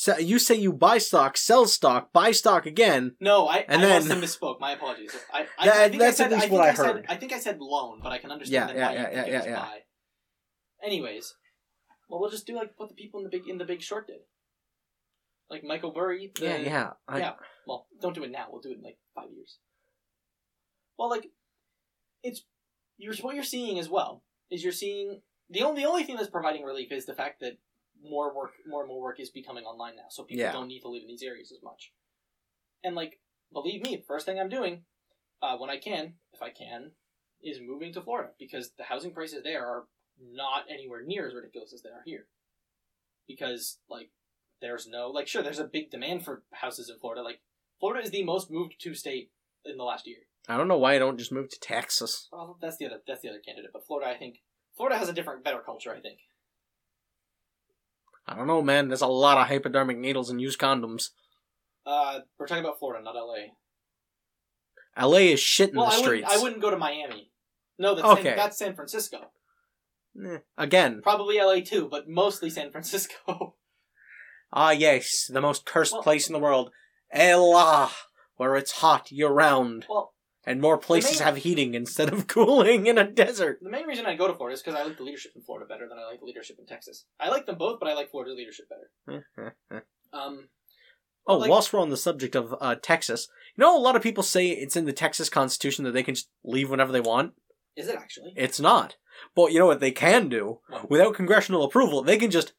So 0.00 0.16
you 0.16 0.38
say 0.38 0.54
you 0.54 0.72
buy 0.72 0.96
stock, 0.96 1.36
sell 1.36 1.66
stock, 1.66 2.10
buy 2.10 2.30
stock 2.30 2.64
again. 2.64 3.16
No, 3.20 3.46
I, 3.46 3.66
And 3.68 3.82
I 3.82 3.84
then- 3.84 4.08
must 4.08 4.08
have 4.08 4.40
misspoke. 4.40 4.58
My 4.58 4.72
apologies. 4.72 5.14
I, 5.30 5.46
I, 5.58 5.66
That- 5.66 5.76
I 5.76 5.88
think 5.90 6.00
that's 6.00 6.18
I 6.20 6.24
at 6.24 6.30
said, 6.30 6.40
least 6.40 6.46
I 6.46 6.48
what 6.56 6.60
I 6.70 6.72
said, 6.74 6.86
heard. 6.86 7.06
I 7.10 7.16
think 7.16 7.32
I 7.34 7.38
said 7.38 7.58
loan, 7.60 8.00
but 8.02 8.10
I 8.10 8.16
can 8.16 8.30
understand 8.30 8.70
Yeah, 8.78 8.86
why 8.86 8.92
yeah, 8.94 9.10
yeah, 9.12 9.26
yeah, 9.26 9.44
yeah. 9.44 9.56
buy. 9.56 9.78
Anyways, 10.82 11.34
well, 12.08 12.18
we'll 12.18 12.30
just 12.30 12.46
do 12.46 12.54
like 12.56 12.72
what 12.78 12.88
the 12.88 12.94
people 12.94 13.20
in 13.20 13.24
the 13.24 13.28
big 13.30 13.46
in 13.46 13.58
the 13.58 13.66
Big 13.66 13.82
Short 13.82 14.06
did, 14.06 14.20
like 15.50 15.62
Michael 15.64 15.92
Burry. 15.92 16.32
the- 16.34 16.46
Yeah, 16.46 16.56
yeah. 16.56 16.90
I, 17.06 17.18
yeah. 17.18 17.32
Well, 17.66 17.86
don't 18.00 18.14
do 18.14 18.24
it 18.24 18.30
now. 18.30 18.46
We'll 18.50 18.62
do 18.62 18.70
it 18.70 18.78
in 18.78 18.82
like 18.82 18.96
five 19.14 19.28
years. 19.36 19.58
Well, 20.98 21.10
like 21.10 21.26
it's 22.22 22.46
you're 22.96 23.12
what 23.16 23.34
you're 23.34 23.44
seeing 23.44 23.78
as 23.78 23.90
well 23.90 24.24
is 24.50 24.64
you're 24.64 24.72
seeing 24.72 25.20
the 25.50 25.60
only 25.60 25.82
the 25.82 25.88
only 25.90 26.04
thing 26.04 26.16
that's 26.16 26.30
providing 26.30 26.64
relief 26.64 26.90
is 26.90 27.04
the 27.04 27.12
fact 27.14 27.40
that 27.40 27.58
more 28.02 28.34
work 28.34 28.52
more 28.66 28.80
and 28.82 28.88
more 28.88 29.00
work 29.00 29.20
is 29.20 29.30
becoming 29.30 29.64
online 29.64 29.96
now, 29.96 30.08
so 30.08 30.24
people 30.24 30.42
Yeah. 30.44 30.52
don't 30.52 30.68
need 30.68 30.80
to 30.80 30.88
live 30.88 31.02
in 31.02 31.08
these 31.08 31.22
areas 31.22 31.52
as 31.52 31.62
much. 31.62 31.92
And 32.82 32.94
like, 32.94 33.20
believe 33.52 33.82
me, 33.82 34.02
first 34.06 34.26
thing 34.26 34.38
I'm 34.38 34.48
doing 34.48 34.84
uh, 35.42 35.56
when 35.58 35.70
I 35.70 35.78
can, 35.78 36.14
if 36.32 36.42
I 36.42 36.50
can, 36.50 36.92
is 37.42 37.60
moving 37.60 37.92
to 37.94 38.02
Florida 38.02 38.30
because 38.38 38.72
the 38.72 38.84
housing 38.84 39.12
prices 39.12 39.42
there 39.42 39.66
are 39.66 39.84
not 40.20 40.64
anywhere 40.70 41.02
near 41.02 41.26
as 41.26 41.34
ridiculous 41.34 41.72
as 41.72 41.82
they 41.82 41.90
are 41.90 42.02
here. 42.04 42.26
Because 43.26 43.78
like, 43.88 44.10
there's 44.60 44.86
no 44.86 45.08
like, 45.08 45.28
sure, 45.28 45.42
there's 45.42 45.58
a 45.58 45.64
big 45.64 45.90
demand 45.90 46.24
for 46.24 46.42
houses 46.52 46.90
in 46.90 46.98
Florida. 46.98 47.22
Like, 47.22 47.40
Florida 47.78 48.04
is 48.04 48.10
the 48.10 48.24
most 48.24 48.50
moved 48.50 48.74
to 48.80 48.94
state 48.94 49.30
in 49.64 49.76
the 49.76 49.84
last 49.84 50.06
year. 50.06 50.18
I 50.48 50.56
don't 50.56 50.68
know 50.68 50.78
why 50.78 50.94
I 50.94 50.98
don't 50.98 51.18
just 51.18 51.32
move 51.32 51.48
to 51.50 51.60
Texas. 51.60 52.28
Well, 52.32 52.58
that's 52.60 52.76
the 52.78 52.86
other 52.86 53.00
that's 53.06 53.20
the 53.22 53.28
other 53.28 53.40
candidate, 53.44 53.70
but 53.72 53.86
Florida, 53.86 54.10
I 54.10 54.16
think 54.16 54.38
Florida 54.76 54.98
has 54.98 55.08
a 55.08 55.12
different, 55.12 55.44
better 55.44 55.60
culture. 55.64 55.94
I 55.94 56.00
think. 56.00 56.18
I 58.30 58.36
don't 58.36 58.46
know, 58.46 58.62
man. 58.62 58.86
There's 58.88 59.00
a 59.00 59.06
lot 59.08 59.38
of 59.38 59.48
hypodermic 59.48 59.98
needles 59.98 60.30
and 60.30 60.40
used 60.40 60.60
condoms. 60.60 61.08
Uh, 61.84 62.20
we're 62.38 62.46
talking 62.46 62.64
about 62.64 62.78
Florida, 62.78 63.02
not 63.02 63.16
L.A. 63.16 63.52
LA 65.04 65.32
is 65.32 65.40
shit 65.40 65.70
in 65.70 65.76
well, 65.76 65.86
the 65.86 65.92
I 65.92 65.96
wouldn't, 65.98 66.06
streets. 66.26 66.28
I 66.32 66.42
wouldn't 66.42 66.62
go 66.62 66.70
to 66.70 66.76
Miami. 66.78 67.32
No, 67.78 67.94
that's 67.96 68.06
Okay. 68.06 68.22
San, 68.22 68.36
that's 68.36 68.58
San 68.58 68.74
Francisco. 68.74 69.18
Eh, 70.24 70.38
Again, 70.56 71.00
Probably 71.02 71.38
L.A. 71.38 71.60
too, 71.60 71.88
but 71.90 72.08
mostly 72.08 72.50
San 72.50 72.70
Francisco. 72.70 73.56
ah 74.52 74.70
yes, 74.70 75.28
the 75.32 75.40
most 75.40 75.66
cursed 75.66 75.94
Well- 75.94 76.02
place 76.02 76.28
in 76.28 76.32
the 76.32 76.38
world, 76.38 76.70
Ella, 77.10 77.90
where 78.36 78.54
it's 78.56 78.72
hot 78.72 79.10
year 79.10 79.28
round, 79.30 79.86
well, 79.88 80.14
and 80.46 80.60
more 80.60 80.78
places 80.78 81.18
main- 81.20 81.26
have 81.26 81.36
heating 81.38 81.74
instead 81.74 82.12
of 82.12 82.26
cooling 82.34 82.86
in 82.86 82.98
a 82.98 83.04
desert. 83.10 83.58
the 83.62 83.70
main 83.70 83.86
reason 83.86 84.06
I 84.06 84.14
go 84.16 84.26
to 84.26 84.34
Florida 84.34 84.54
is 84.54 84.62
because 84.62 84.78
I 84.78 84.84
like 84.84 84.96
the 84.96 85.02
leadership 85.04 85.32
in 85.36 85.42
Florida 85.42 85.66
better 85.68 85.88
than 85.88 85.98
I 85.98 86.06
like 86.06 86.20
the 86.20 86.26
leadership 86.26 86.56
in 86.58 86.66
Texas. 86.66 87.04
I 87.18 87.28
like 87.28 87.46
them 87.46 87.58
both, 87.58 87.78
but 87.80 87.88
I 87.88 87.94
like 87.94 88.10
Florida's 88.10 88.36
leadership 88.36 88.66
better. 88.68 89.56
Um, 90.12 90.48
oh, 91.26 91.36
Like- 91.36 91.50
whilst 91.50 91.72
we're 91.72 91.78
on 91.80 91.90
the 91.90 91.96
subject 91.96 92.34
of 92.34 92.54
uh, 92.60 92.74
Texas, 92.74 93.28
you 93.56 93.62
know, 93.62 93.76
a 93.76 93.78
lot 93.78 93.94
of 93.96 94.02
people 94.02 94.22
say 94.24 94.48
it's 94.48 94.74
in 94.76 94.86
the 94.86 94.92
Texas 94.92 95.28
Constitution 95.28 95.84
that 95.84 95.92
they 95.92 96.02
can 96.02 96.14
just 96.16 96.28
leave 96.44 96.68
whenever 96.68 96.90
they 96.90 97.00
want. 97.00 97.34
is 97.76 97.86
it 97.88 97.94
actually? 97.96 98.32
It's 98.36 98.58
not. 98.58 98.96
But 99.36 99.52
you 99.52 99.58
know 99.60 99.66
what 99.66 99.78
they 99.80 99.92
can 99.92 100.28
do? 100.28 100.60
Without 100.88 101.14
congressional 101.14 101.62
approval, 101.62 102.02
they 102.02 102.16
can 102.16 102.30
just 102.30 102.54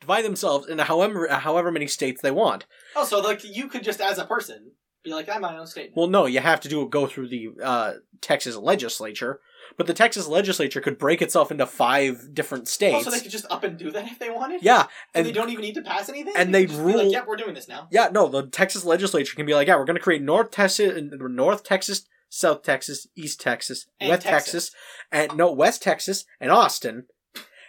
divide 0.00 0.24
themselves 0.24 0.68
into 0.68 0.84
however 0.84 1.26
however 1.28 1.72
many 1.72 1.86
states 1.88 2.20
they 2.22 2.30
want. 2.30 2.66
Oh, 2.94 3.04
so 3.04 3.18
like 3.20 3.42
you 3.44 3.66
could 3.68 3.82
just, 3.82 4.00
as 4.00 4.18
a 4.18 4.24
person, 4.26 4.72
be 5.06 5.14
like, 5.14 5.28
I'm 5.28 5.40
my 5.40 5.56
own 5.56 5.66
state. 5.66 5.92
Well, 5.94 6.06
no, 6.08 6.26
you 6.26 6.40
have 6.40 6.60
to 6.60 6.68
do 6.68 6.82
it 6.82 6.90
go 6.90 7.06
through 7.06 7.28
the 7.28 7.50
uh, 7.62 7.92
Texas 8.20 8.56
legislature, 8.56 9.40
But 9.78 9.86
the 9.86 9.94
Texas 9.94 10.26
legislature 10.26 10.80
could 10.80 10.98
break 10.98 11.22
itself 11.22 11.50
into 11.50 11.66
five 11.66 12.34
different 12.34 12.68
states. 12.68 12.94
Also, 12.96 13.10
they 13.10 13.20
could 13.20 13.30
just 13.30 13.46
up 13.50 13.64
and 13.64 13.78
do 13.78 13.90
that 13.92 14.06
if 14.10 14.18
they 14.18 14.30
wanted. 14.30 14.62
yeah, 14.62 14.80
and, 14.82 14.88
and 15.14 15.26
they 15.26 15.32
don't 15.32 15.50
even 15.50 15.62
need 15.62 15.74
to 15.76 15.82
pass 15.82 16.08
anything. 16.08 16.34
and 16.36 16.54
They 16.54 16.66
be 16.66 16.72
like, 16.74 16.80
rule- 16.94 17.12
"Yep, 17.12 17.26
we're 17.26 17.36
doing 17.36 17.54
this 17.54 17.68
now." 17.68 17.88
yeah, 17.90 18.08
no, 18.12 18.28
the 18.28 18.46
Texas 18.46 18.84
legislature 18.84 19.34
can 19.36 19.46
be 19.46 19.54
like, 19.54 19.68
yeah, 19.68 19.76
we're 19.76 19.84
going 19.84 19.96
to 19.96 20.02
create 20.02 20.22
North 20.22 20.50
Texas, 20.50 21.00
North 21.12 21.62
Texas, 21.64 22.06
South 22.28 22.62
Texas, 22.62 23.06
East 23.16 23.40
Texas, 23.40 23.86
And 24.00 24.10
West 24.10 24.22
Texas. 24.22 24.70
Texas, 24.70 24.70
and 25.12 25.36
no 25.38 25.52
West 25.52 25.82
Texas 25.82 26.24
and 26.40 26.50
Austin, 26.50 27.04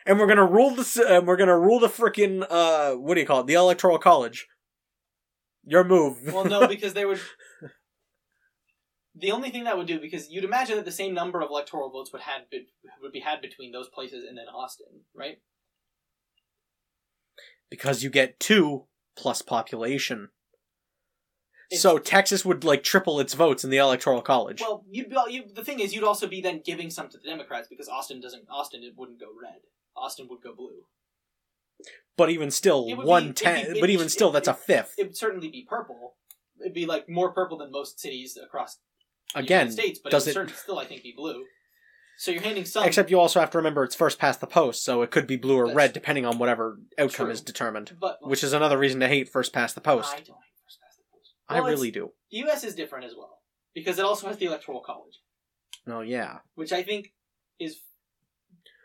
and 0.05 0.17
we're 0.19 0.25
going 0.27 0.37
to 0.37 0.45
rule 0.45 0.71
the 0.75 1.05
and 1.09 1.27
we're 1.27 1.37
going 1.37 1.47
to 1.49 1.57
rule 1.57 1.79
the 1.79 1.87
freaking 1.87 2.45
uh, 2.49 2.93
what 2.93 3.13
do 3.15 3.21
you 3.21 3.27
call 3.27 3.41
it, 3.41 3.47
the 3.47 3.53
electoral 3.53 3.99
college. 3.99 4.47
Your 5.67 5.83
move. 5.83 6.17
Well, 6.33 6.45
no, 6.45 6.67
because 6.75 6.93
they 6.93 7.05
would. 7.05 7.19
The 9.15 9.31
only 9.31 9.49
thing 9.49 9.65
that 9.65 9.77
would 9.77 9.87
do, 9.87 9.99
because 9.99 10.29
you'd 10.31 10.43
imagine 10.43 10.77
that 10.77 10.85
the 10.85 10.91
same 10.91 11.13
number 11.13 11.41
of 11.41 11.49
electoral 11.49 11.89
votes 11.89 12.11
would 12.13 12.21
had 12.21 12.49
be, 12.49 12.67
would 13.01 13.11
be 13.11 13.19
had 13.19 13.41
between 13.41 13.71
those 13.71 13.89
places 13.89 14.23
and 14.23 14.37
then 14.37 14.45
Austin, 14.47 15.01
right? 15.13 15.39
because 17.69 18.03
you 18.03 18.09
get 18.09 18.39
two 18.39 18.85
plus 19.17 19.41
population. 19.41 20.29
It's- 21.69 21.81
so 21.81 21.97
Texas 21.99 22.45
would 22.45 22.63
like 22.63 22.83
triple 22.83 23.19
its 23.19 23.33
votes 23.33 23.63
in 23.63 23.69
the 23.69 23.77
electoral 23.77 24.21
college. 24.21 24.61
Well, 24.61 24.85
you'd 24.89 25.09
be, 25.09 25.17
you, 25.29 25.43
the 25.53 25.65
thing 25.65 25.81
is, 25.81 25.93
you'd 25.93 26.05
also 26.05 26.27
be 26.27 26.39
then 26.39 26.61
giving 26.63 26.89
some 26.89 27.09
to 27.09 27.17
the 27.17 27.27
Democrats 27.27 27.67
because 27.67 27.89
Austin 27.89 28.21
doesn't. 28.21 28.45
Austin 28.49 28.83
it 28.83 28.93
wouldn't 28.95 29.19
go 29.19 29.27
red. 29.41 29.59
Austin 29.95 30.27
would 30.29 30.41
go 30.41 30.55
blue. 30.55 30.85
But 32.17 32.29
even 32.29 32.51
still, 32.51 32.85
It 32.87 32.97
one 32.97 33.33
ten. 33.33 33.75
But 33.79 33.89
even 33.89 34.09
still, 34.09 34.31
that's 34.31 34.47
a 34.47 34.53
fifth. 34.53 34.95
It 34.97 35.03
would 35.07 35.17
certainly 35.17 35.49
be 35.49 35.65
purple. 35.69 36.15
It'd 36.59 36.73
be 36.73 36.85
like 36.85 37.07
more 37.07 37.31
purple 37.33 37.57
than 37.57 37.71
most 37.71 37.99
cities 37.99 38.37
across 38.41 38.77
the 39.33 39.41
Again, 39.41 39.67
United 39.67 39.73
States, 39.73 39.99
but 40.03 40.11
does 40.11 40.25
it 40.27 40.31
it- 40.31 40.39
would 40.39 40.49
certainly 40.49 40.57
still, 40.57 40.79
I 40.79 40.85
think, 40.85 41.03
be 41.03 41.13
blue. 41.15 41.45
So 42.19 42.31
you're 42.31 42.41
handing 42.41 42.65
some. 42.65 42.83
Except 42.83 43.11
you 43.11 43.19
also 43.19 43.39
have 43.39 43.51
to 43.51 43.59
remember 43.59 43.83
it's 43.83 43.93
first 43.95 44.17
past 44.17 44.41
the 44.41 44.47
post, 44.47 44.83
so 44.83 45.03
it 45.03 45.11
could 45.11 45.27
be 45.27 45.35
blue 45.37 45.57
or 45.57 45.65
That's- 45.67 45.75
red 45.77 45.93
depending 45.93 46.25
on 46.25 46.39
whatever 46.39 46.79
outcome 46.97 47.27
True. 47.27 47.31
is 47.33 47.41
determined. 47.41 47.95
but 47.99 48.17
Which 48.21 48.43
is 48.43 48.53
another 48.53 48.77
reason 48.77 48.99
to 49.01 49.07
hate 49.07 49.29
first 49.29 49.53
past 49.53 49.75
the 49.75 49.81
post. 49.81 50.09
I 50.11 50.15
don't 50.21 50.25
hate 50.25 50.55
first 50.65 50.79
past 50.81 50.97
the 50.97 51.03
post. 51.15 51.33
I 51.47 51.59
Well, 51.61 51.69
really 51.69 51.91
do. 51.91 52.13
The 52.31 52.37
U.S. 52.37 52.63
is 52.63 52.73
different 52.73 53.05
as 53.05 53.13
well 53.15 53.43
because 53.75 53.99
it 53.99 54.05
also 54.05 54.27
has 54.27 54.37
the 54.37 54.45
electoral 54.47 54.79
college, 54.81 55.19
Oh 55.85 56.01
yeah, 56.01 56.39
which 56.55 56.71
I 56.73 56.81
think 56.81 57.13
is 57.59 57.81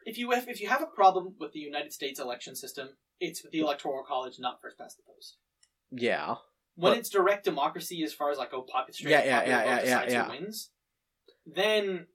if 0.06 0.18
you 0.18 0.32
if, 0.32 0.48
if 0.48 0.60
you 0.60 0.68
have 0.68 0.82
a 0.82 0.86
problem 0.86 1.34
with 1.38 1.52
the 1.52 1.60
United 1.60 1.92
States 1.92 2.18
election 2.20 2.54
system, 2.56 2.90
it's 3.20 3.42
with 3.42 3.52
the 3.52 3.60
electoral 3.60 4.04
college, 4.06 4.34
not 4.38 4.60
first 4.60 4.78
past 4.78 4.96
the 4.96 5.02
post. 5.06 5.36
yeah. 5.90 6.36
When 6.74 6.92
But- 6.92 6.98
it's 7.00 7.10
direct 7.10 7.44
democracy, 7.44 8.02
as 8.02 8.14
far 8.14 8.30
as 8.30 8.38
like 8.38 8.50
oh, 8.54 8.62
pop, 8.62 8.90
straight 8.92 9.10
Yeah, 9.10 9.24
yeah, 9.24 9.38
popular 9.40 9.58
yeah, 9.58 9.84
yeah, 9.84 10.02
yeah, 10.04 10.10
yeah. 10.10 10.28
wins, 10.30 10.70
then 11.46 12.06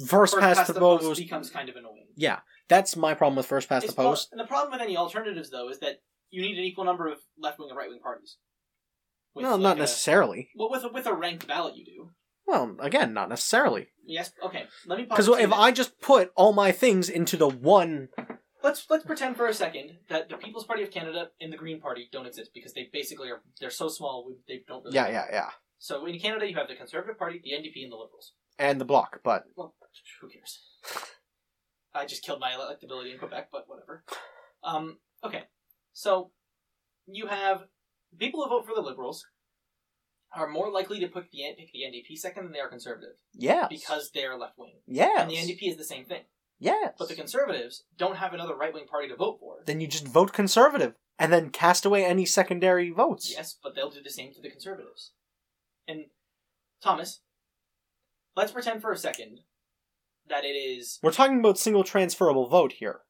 First, 0.00 0.34
first 0.34 0.40
past, 0.40 0.56
past 0.58 0.66
the, 0.68 0.72
the 0.74 0.80
post. 0.80 1.04
post 1.04 1.20
becomes 1.20 1.50
kind 1.50 1.68
of 1.68 1.76
annoying. 1.76 2.06
Yeah, 2.16 2.40
that's 2.68 2.96
my 2.96 3.14
problem 3.14 3.36
with 3.36 3.46
first 3.46 3.68
past 3.68 3.84
It's 3.84 3.94
the 3.94 4.02
post. 4.02 4.30
pro- 4.30 4.38
and 4.38 4.44
the 4.44 4.48
problem 4.48 4.72
with 4.72 4.80
any 4.80 4.96
alternatives, 4.96 5.50
though, 5.50 5.68
is 5.68 5.78
that 5.80 6.00
you 6.30 6.42
need 6.42 6.56
an 6.58 6.64
equal 6.64 6.84
number 6.84 7.06
of 7.08 7.18
left 7.38 7.58
wing 7.60 7.68
and 7.68 7.76
right 7.78 7.88
wing 7.90 8.00
parties. 8.02 8.38
With, 9.34 9.44
no, 9.44 9.52
like, 9.52 9.60
not 9.60 9.76
a- 9.76 9.80
necessarily. 9.80 10.48
Well, 10.56 10.70
with 10.70 10.82
a, 10.84 10.88
with 10.88 11.06
a 11.06 11.12
ranked 11.14 11.46
ballot, 11.46 11.76
you 11.76 11.84
do. 11.84 12.10
Well, 12.46 12.76
again, 12.80 13.14
not 13.14 13.28
necessarily. 13.28 13.88
Yes. 14.04 14.32
Okay. 14.44 14.64
Let 14.86 14.98
me. 14.98 15.04
Because 15.06 15.28
if 15.28 15.52
I 15.52 15.72
just 15.72 16.00
put 16.00 16.30
all 16.36 16.52
my 16.52 16.72
things 16.72 17.08
into 17.08 17.36
the 17.36 17.48
one, 17.48 18.08
let's 18.62 18.86
let's 18.90 19.04
pretend 19.04 19.36
for 19.36 19.46
a 19.46 19.54
second 19.54 19.98
that 20.08 20.28
the 20.28 20.36
People's 20.36 20.64
Party 20.66 20.82
of 20.82 20.90
Canada 20.90 21.28
and 21.40 21.52
the 21.52 21.56
Green 21.56 21.80
Party 21.80 22.08
don't 22.12 22.26
exist 22.26 22.50
because 22.54 22.74
they 22.74 22.88
basically 22.92 23.30
are 23.30 23.42
they're 23.60 23.70
so 23.70 23.88
small 23.88 24.26
we- 24.26 24.36
they 24.46 24.62
don't. 24.68 24.84
Really 24.84 24.94
yeah, 24.94 25.08
yeah, 25.08 25.24
yeah, 25.32 25.50
So 25.78 26.04
in 26.06 26.18
Canada, 26.18 26.48
you 26.48 26.54
have 26.56 26.68
the 26.68 26.74
Conservative 26.74 27.18
Party, 27.18 27.40
the 27.42 27.52
NDP, 27.52 27.82
and 27.84 27.92
the 27.92 27.96
Liberals. 27.96 28.32
and 28.58 28.80
the 28.80 28.84
Bloc, 28.84 29.20
but 29.24 29.44
Well, 29.56 29.74
who 30.20 30.28
cares? 30.28 30.62
I 31.94 32.04
just 32.06 32.24
killed 32.24 32.40
my 32.40 32.50
electability 32.52 33.12
in 33.12 33.18
Quebec, 33.18 33.48
but 33.52 33.64
whatever. 33.68 34.04
Um, 34.62 34.98
okay, 35.24 35.44
so 35.92 36.30
you 37.06 37.26
have 37.28 37.62
people 38.18 38.42
who 38.42 38.48
vote 38.50 38.66
for 38.66 38.74
the 38.74 38.80
Liberals 38.82 39.24
are 40.36 40.48
more 40.48 40.70
likely 40.70 40.98
to 41.00 41.06
pick 41.08 41.30
the 41.30 41.42
pick 41.56 41.72
the 41.72 41.80
NDP 41.80 42.16
second 42.18 42.44
than 42.44 42.52
they 42.52 42.60
are 42.60 42.68
Conservative 42.68 43.16
yes, 43.34 43.66
because 43.68 44.10
they 44.12 44.24
are 44.24 44.38
left 44.38 44.58
wing, 44.58 44.74
yes, 44.86 45.20
and 45.22 45.30
the 45.30 45.36
NDP 45.36 45.70
is 45.70 45.76
the 45.76 45.84
same 45.84 46.04
thing. 46.04 46.22
yes. 46.58 46.94
But 46.98 47.08
the 47.08 47.14
Conservatives 47.14 47.84
don't 47.96 48.16
have 48.16 48.32
another 48.34 48.54
right 48.56 48.72
wing 48.74 48.86
party 48.86 49.08
to 49.08 49.16
vote 49.16 49.38
for. 49.40 49.56
then 49.66 49.80
you 49.80 49.86
just 49.86 50.06
vote 50.06 50.32
conservative 50.32 50.94
and 51.18 51.32
then 51.32 51.50
cast 51.50 51.84
away 51.84 52.04
any 52.04 52.24
secondary 52.26 52.90
votes. 52.90 53.32
Yes, 53.36 53.56
but 53.62 53.74
they'll 53.74 53.90
do 53.90 54.02
the 54.02 54.10
same 54.10 54.32
to 54.34 54.40
the 54.40 54.50
Conservatives. 54.50 55.12
And 55.86 56.06
Thomas, 56.82 57.20
let's 58.36 58.50
pretend 58.52 58.82
for 58.82 58.90
a 58.92 58.96
second 58.98 59.40
that 60.28 60.44
it 60.44 60.48
is 60.56 60.98
We're 61.02 61.12
talking 61.12 61.38
about 61.38 61.58
single 61.58 61.84
transferable 61.84 62.48
vote 62.48 62.72
here. 62.72 63.00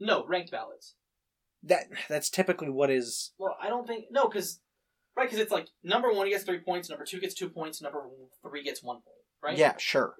no 0.00 0.24
ranked 0.26 0.50
ballots. 0.50 0.94
That 1.64 1.84
that's 2.08 2.28
typically 2.30 2.70
what 2.70 2.90
is. 2.90 3.32
Well, 3.38 3.56
I 3.62 3.68
don't 3.68 3.86
think 3.86 4.06
no, 4.10 4.26
because 4.28 4.60
right, 5.16 5.24
because 5.24 5.38
it's 5.38 5.52
like 5.52 5.68
number 5.82 6.12
one 6.12 6.28
gets 6.28 6.44
three 6.44 6.58
points, 6.60 6.88
number 6.90 7.04
two 7.04 7.20
gets 7.20 7.34
two 7.34 7.48
points, 7.48 7.80
number 7.82 8.02
three 8.46 8.62
gets 8.62 8.82
one 8.82 8.96
point, 8.96 9.06
right? 9.42 9.58
Yeah, 9.58 9.74
sure. 9.78 10.14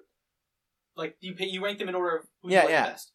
Like 0.95 1.17
you 1.21 1.33
pay, 1.33 1.45
you 1.45 1.63
rank 1.63 1.79
them 1.79 1.89
in 1.89 1.95
order 1.95 2.17
of 2.17 2.25
who 2.41 2.51
Yeah, 2.51 2.59
you 2.61 2.65
like 2.65 2.71
yeah. 2.71 2.85
best. 2.89 3.11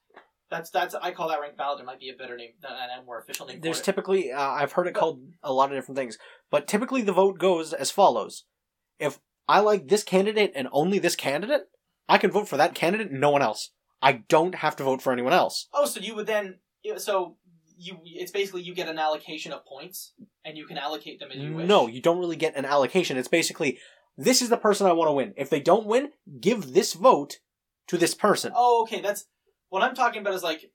That's 0.51 0.71
that's 0.71 0.95
I 0.95 1.11
call 1.13 1.29
that 1.29 1.41
ranked 1.41 1.59
ballot. 1.59 1.79
There 1.79 1.87
might 1.87 2.01
be 2.01 2.09
a 2.09 2.17
better 2.17 2.37
name, 2.37 2.51
a 2.65 3.05
more 3.05 3.21
official 3.21 3.47
name. 3.47 3.61
There's 3.61 3.83
typically 3.83 4.33
uh, 4.33 4.41
I've 4.41 4.73
heard 4.73 4.87
it 4.87 4.95
But- 4.95 5.01
called 5.01 5.21
a 5.43 5.53
lot 5.53 5.71
of 5.71 5.77
different 5.77 5.99
things, 5.99 6.17
but 6.51 6.67
typically 6.67 7.03
the 7.03 7.13
vote 7.13 7.39
goes 7.39 7.73
as 7.73 7.91
follows: 7.91 8.45
If 8.99 9.21
I 9.47 9.61
like 9.61 9.89
this 9.89 10.03
candidate 10.03 10.53
and 10.55 10.69
only 10.73 10.99
this 10.99 11.17
candidate, 11.17 11.65
I 12.09 12.17
can 12.19 12.31
vote 12.31 12.49
for 12.49 12.57
that 12.57 12.75
candidate 12.75 13.11
and 13.11 13.21
no 13.21 13.31
one 13.31 13.43
else. 13.43 13.71
I 14.01 14.25
don't 14.29 14.55
have 14.57 14.75
to 14.77 14.85
vote 14.85 15.03
for 15.03 15.13
anyone 15.13 15.33
else. 15.35 15.69
Oh, 15.75 15.85
so 15.85 16.01
you 16.01 16.15
would 16.15 16.27
then 16.27 16.61
so 16.97 17.37
you 17.79 17.99
it's 18.05 18.33
basically 18.33 18.63
you 18.63 18.75
get 18.75 18.89
an 18.89 18.99
allocation 18.99 19.53
of 19.53 19.65
points 19.65 20.13
and 20.45 20.59
you 20.59 20.67
can 20.67 20.77
allocate 20.77 21.21
them 21.21 21.31
as 21.31 21.39
you 21.39 21.55
wish. 21.55 21.69
No, 21.69 21.87
you 21.87 22.03
don't 22.03 22.19
really 22.19 22.37
get 22.37 22.57
an 22.57 22.65
allocation. 22.65 23.17
It's 23.17 23.29
basically 23.29 23.79
this 24.17 24.43
is 24.43 24.49
the 24.49 24.57
person 24.57 24.87
I 24.87 24.93
want 24.93 25.09
to 25.09 25.13
win. 25.13 25.33
If 25.37 25.49
they 25.49 25.61
don't 25.61 25.87
win, 25.87 26.11
give 26.41 26.75
this 26.75 26.95
vote 26.95 27.39
to 27.87 27.97
this 27.97 28.15
person. 28.15 28.53
Oh, 28.55 28.83
okay. 28.83 29.01
That's 29.01 29.27
what 29.69 29.83
I'm 29.83 29.95
talking 29.95 30.21
about. 30.21 30.35
Is 30.35 30.43
like 30.43 30.73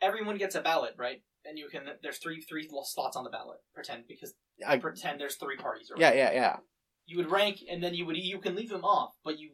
everyone 0.00 0.36
gets 0.36 0.54
a 0.54 0.60
ballot, 0.60 0.94
right? 0.98 1.22
And 1.44 1.58
you 1.58 1.68
can 1.68 1.84
there's 2.02 2.18
three 2.18 2.42
three 2.42 2.68
slots 2.84 3.16
on 3.16 3.24
the 3.24 3.30
ballot. 3.30 3.58
Pretend 3.74 4.04
because 4.06 4.34
I, 4.66 4.76
pretend 4.76 5.20
there's 5.20 5.36
three 5.36 5.56
parties. 5.56 5.90
Or 5.90 5.98
yeah, 5.98 6.12
yeah, 6.12 6.32
yeah. 6.32 6.56
You 7.06 7.16
would 7.16 7.30
rank, 7.30 7.58
and 7.68 7.82
then 7.82 7.94
you 7.94 8.06
would 8.06 8.16
you 8.16 8.38
can 8.38 8.54
leave 8.54 8.68
them 8.68 8.84
off, 8.84 9.14
but 9.24 9.38
you 9.38 9.50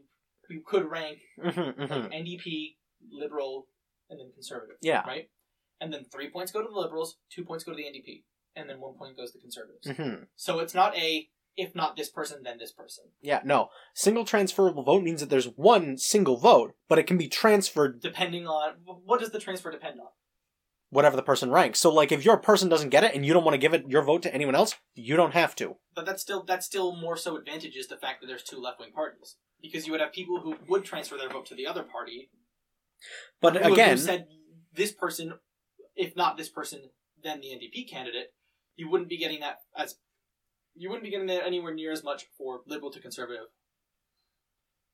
you 0.51 0.63
could 0.67 0.91
rank 0.91 1.19
hmm 1.41 1.47
like 1.47 2.11
NDP, 2.13 2.75
Liberal, 3.11 3.69
and 4.11 4.19
then 4.19 4.33
Conservative. 4.35 4.77
Yeah. 4.83 5.07
Right. 5.07 5.31
And 5.81 5.93
then 5.93 6.05
three 6.05 6.29
points 6.31 6.53
go 6.53 6.61
to 6.63 6.69
the 6.69 6.79
Liberals, 6.79 7.17
two 7.31 7.45
points 7.45 7.65
go 7.65 7.73
to 7.73 7.77
the 7.77 7.85
NDP, 7.85 8.25
and 8.57 8.69
then 8.69 8.81
one 8.81 8.95
point 8.95 9.17
goes 9.17 9.33
to 9.33 9.39
the 9.39 9.43
Conservatives. 9.43 9.89
hmm 9.97 10.25
So 10.37 10.59
it's 10.59 10.75
not 10.75 10.97
a 10.97 11.29
if 11.57 11.75
not 11.75 11.97
this 11.97 12.09
person, 12.09 12.45
then 12.45 12.57
this 12.59 12.71
person. 12.71 13.07
Yeah, 13.21 13.41
no. 13.45 13.71
Single 13.93 14.25
transferable 14.25 14.85
vote 14.85 15.03
means 15.03 15.19
that 15.21 15.29
there's 15.29 15.47
one 15.57 15.99
single 15.99 16.37
vote, 16.37 16.75
but 16.89 17.01
it 17.01 17.09
can 17.09 17.19
be 17.19 17.27
transferred 17.27 18.01
Depending 18.01 18.47
on 18.47 18.75
what 18.85 19.19
does 19.19 19.31
the 19.31 19.41
transfer 19.41 19.71
depend 19.73 19.99
on? 19.99 20.07
whatever 20.91 21.17
the 21.17 21.23
person 21.23 21.51
ranks. 21.51 21.79
So, 21.81 21.93
like, 21.93 22.13
if 22.13 22.25
your 22.25 22.39
person 22.39 22.69
doesn't 22.69 22.89
get 22.91 23.05
it 23.05 23.15
and 23.15 23.25
you 23.25 23.33
don't 23.33 23.45
want 23.45 23.55
to 23.55 23.59
give 23.59 23.75
it 23.75 23.85
your 23.89 24.03
vote 24.03 24.23
to 24.23 24.35
anyone 24.35 24.55
else, 24.55 24.75
you 24.95 25.17
don't 25.17 25.35
have 25.35 25.55
to. 25.57 25.77
But 25.95 26.07
that's 26.07 26.23
still 26.23 26.43
that 26.45 26.65
still 26.65 26.97
more 26.97 27.17
so 27.17 27.37
advantages 27.37 27.89
the 27.89 27.97
fact 27.97 28.21
that 28.21 28.27
there's 28.27 28.43
two 28.43 28.61
left 28.61 28.81
wing 28.81 28.93
parties 28.93 29.37
because 29.61 29.87
you 29.87 29.93
would 29.93 30.01
have 30.01 30.13
people 30.13 30.41
who 30.41 30.57
would 30.69 30.85
transfer 30.85 31.17
their 31.17 31.29
vote 31.29 31.47
to 31.47 31.55
the 31.55 31.67
other 31.67 31.83
party. 31.83 32.31
But 33.41 33.65
again, 33.65 33.99
said 33.99 34.27
this 34.75 34.93
person, 34.93 35.35
if 35.99 36.17
not 36.17 36.37
this 36.39 36.49
person, 36.49 36.91
then 37.23 37.41
the 37.41 37.49
NDP 37.49 37.91
candidate. 37.91 38.29
You 38.77 38.89
wouldn't 38.89 39.11
be 39.11 39.19
getting 39.19 39.41
that 39.41 39.57
as 39.77 39.97
you 40.75 40.89
wouldn't 40.89 41.05
be 41.05 41.11
getting 41.11 41.27
that 41.27 41.45
anywhere 41.45 41.75
near 41.75 41.91
as 41.93 42.05
much 42.05 42.25
for 42.39 42.61
liberal 42.67 42.91
to 42.93 43.01
conservative. 43.01 43.47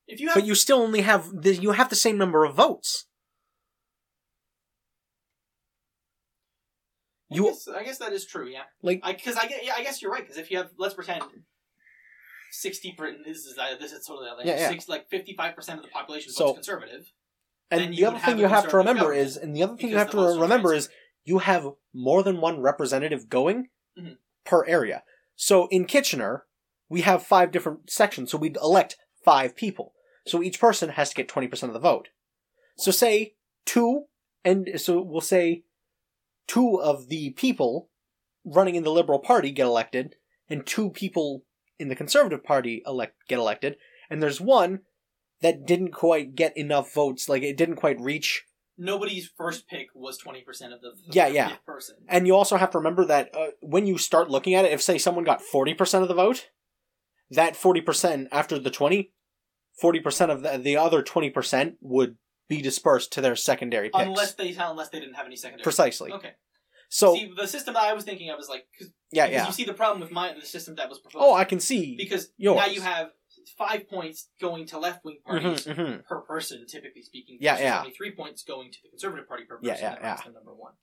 If 0.06 0.18
you 0.20 0.28
have, 0.28 0.36
but 0.36 0.44
you 0.46 0.54
still 0.54 0.78
only 0.78 1.02
have 1.02 1.30
the, 1.42 1.54
you 1.54 1.72
have 1.72 1.90
the 1.90 1.96
same 1.96 2.16
number 2.18 2.44
of 2.44 2.54
votes. 2.54 3.06
I 7.30 7.36
You 7.36 7.44
guess, 7.44 7.68
I 7.68 7.82
guess 7.84 7.98
that 7.98 8.12
is 8.12 8.26
true. 8.26 8.48
Yeah, 8.48 8.62
like 8.82 9.00
I 9.02 9.12
because 9.12 9.36
I 9.36 9.46
get 9.46 9.64
yeah 9.64 9.72
I 9.76 9.82
guess 9.82 10.00
you're 10.02 10.10
right 10.10 10.22
because 10.22 10.38
if 10.38 10.50
you 10.50 10.58
have 10.58 10.70
let's 10.78 10.94
pretend. 10.94 11.22
Sixty 12.52 12.92
percent. 12.96 13.24
This 13.26 13.38
is 13.38 13.58
uh, 13.58 13.76
this 13.80 13.92
is 13.92 14.06
totally 14.06 14.28
like 14.36 14.46
Yeah, 14.46 14.58
yeah. 14.58 14.68
six 14.68 14.88
like 14.88 15.08
fifty 15.10 15.34
five 15.36 15.56
percent 15.56 15.78
of 15.80 15.84
the 15.84 15.90
population 15.90 16.28
votes 16.30 16.38
So- 16.38 16.54
conservative. 16.54 17.10
And 17.70 17.94
the 17.96 18.04
other 18.04 18.18
thing 18.18 18.38
you 18.38 18.46
have 18.46 18.68
to 18.68 18.76
remember 18.76 19.02
government 19.02 19.26
is 19.26 19.36
and 19.36 19.56
the 19.56 19.62
other 19.62 19.76
thing 19.76 19.90
you 19.90 19.96
have 19.96 20.10
to 20.10 20.18
remember 20.40 20.72
is 20.72 20.88
you 21.24 21.38
have 21.38 21.66
more 21.92 22.22
than 22.22 22.40
one 22.40 22.60
representative 22.60 23.28
going 23.28 23.68
Mhm. 23.98 24.18
per 24.44 24.64
area. 24.66 25.02
So 25.36 25.66
in 25.68 25.86
Kitchener, 25.86 26.46
we 26.88 27.00
have 27.00 27.26
five 27.26 27.50
different 27.50 27.90
sections, 27.90 28.30
so 28.30 28.38
we'd 28.38 28.56
elect 28.56 28.96
five 29.24 29.56
people. 29.56 29.94
So 30.26 30.42
each 30.42 30.60
person 30.60 30.90
has 30.90 31.10
to 31.10 31.16
get 31.16 31.28
20% 31.28 31.70
of 31.70 31.74
the 31.74 31.80
vote. 31.80 32.08
So 32.76 32.90
say 32.90 33.36
two, 33.64 34.04
and 34.44 34.80
so 34.80 35.00
we'll 35.00 35.20
say 35.20 35.64
two 36.46 36.80
of 36.80 37.08
the 37.08 37.30
people 37.30 37.90
running 38.44 38.74
in 38.74 38.84
the 38.84 38.92
Liberal 38.92 39.18
Party 39.18 39.50
get 39.50 39.66
elected, 39.66 40.16
and 40.48 40.66
two 40.66 40.90
people 40.90 41.44
in 41.78 41.88
the 41.88 41.96
Conservative 41.96 42.44
Party 42.44 42.82
elect 42.86 43.16
get 43.28 43.38
elected, 43.38 43.76
and 44.10 44.22
there's 44.22 44.40
one 44.40 44.80
that 45.44 45.66
didn't 45.66 45.92
quite 45.92 46.34
get 46.34 46.56
enough 46.56 46.94
votes. 46.94 47.28
Like 47.28 47.42
it 47.42 47.58
didn't 47.58 47.76
quite 47.76 48.00
reach. 48.00 48.44
Nobody's 48.78 49.30
first 49.36 49.68
pick 49.68 49.88
was 49.94 50.16
twenty 50.16 50.40
percent 50.40 50.72
of 50.72 50.80
the, 50.80 50.94
Yeah, 51.10 51.26
yeah. 51.28 51.56
person. 51.66 51.96
And 52.08 52.26
you 52.26 52.34
also 52.34 52.56
have 52.56 52.70
to 52.70 52.78
remember 52.78 53.04
that 53.04 53.28
uh, 53.36 53.48
when 53.60 53.86
you 53.86 53.98
start 53.98 54.30
looking 54.30 54.54
at 54.54 54.64
it, 54.64 54.72
if 54.72 54.80
say 54.80 54.96
someone 54.96 55.22
got 55.22 55.42
forty 55.42 55.74
percent 55.74 56.00
of 56.00 56.08
the 56.08 56.14
vote, 56.14 56.48
that 57.30 57.56
forty 57.56 57.82
percent 57.82 58.28
after 58.32 58.58
the 58.58 58.70
20, 58.70 59.12
40 59.78 60.00
percent 60.00 60.32
of 60.32 60.42
the, 60.42 60.56
the 60.56 60.78
other 60.78 61.02
twenty 61.02 61.28
percent 61.28 61.74
would 61.82 62.16
be 62.48 62.62
dispersed 62.62 63.12
to 63.12 63.20
their 63.20 63.36
secondary 63.36 63.90
picks. 63.90 64.02
Unless 64.02 64.34
they 64.34 64.56
unless 64.58 64.88
they 64.88 64.98
didn't 64.98 65.16
have 65.16 65.26
any 65.26 65.36
secondary. 65.36 65.62
Precisely. 65.62 66.10
Okay. 66.10 66.32
So 66.88 67.14
see, 67.14 67.30
the 67.36 67.46
system 67.46 67.74
that 67.74 67.82
I 67.82 67.92
was 67.92 68.04
thinking 68.04 68.30
of 68.30 68.38
is 68.40 68.48
like 68.48 68.64
cause, 68.78 68.90
yeah, 69.12 69.26
because 69.26 69.42
yeah. 69.42 69.46
you 69.46 69.52
see 69.52 69.64
the 69.64 69.74
problem 69.74 70.00
with 70.00 70.10
my 70.10 70.32
the 70.32 70.46
system 70.46 70.76
that 70.76 70.88
was 70.88 71.00
proposed. 71.00 71.22
Oh, 71.22 71.34
I 71.34 71.44
can 71.44 71.60
see. 71.60 71.96
because 71.98 72.30
yours. 72.38 72.56
now 72.56 72.66
you 72.66 72.80
have 72.80 73.10
five 73.56 73.88
points 73.88 74.28
going 74.40 74.66
to 74.66 74.78
left 74.78 75.04
wing 75.04 75.18
parties 75.24 75.66
Mhm, 75.66 75.76
mhm. 75.76 76.04
per 76.04 76.20
person, 76.22 76.66
typically 76.66 77.02
speaking. 77.02 77.38
Yeah, 77.40 77.58
yeah. 77.58 77.80
Only 77.80 77.92
three 77.92 78.14
points 78.14 78.42
going 78.42 78.70
to 78.72 78.78
the 78.82 78.88
Conservative 78.90 79.26
Party 79.28 79.44
per 79.44 79.56
person. 79.58 79.76
yeah, 79.80 79.94
ranks 79.94 80.02
yeah. 80.02 80.24
them 80.24 80.34
number 80.34 80.54
one, 80.54 80.74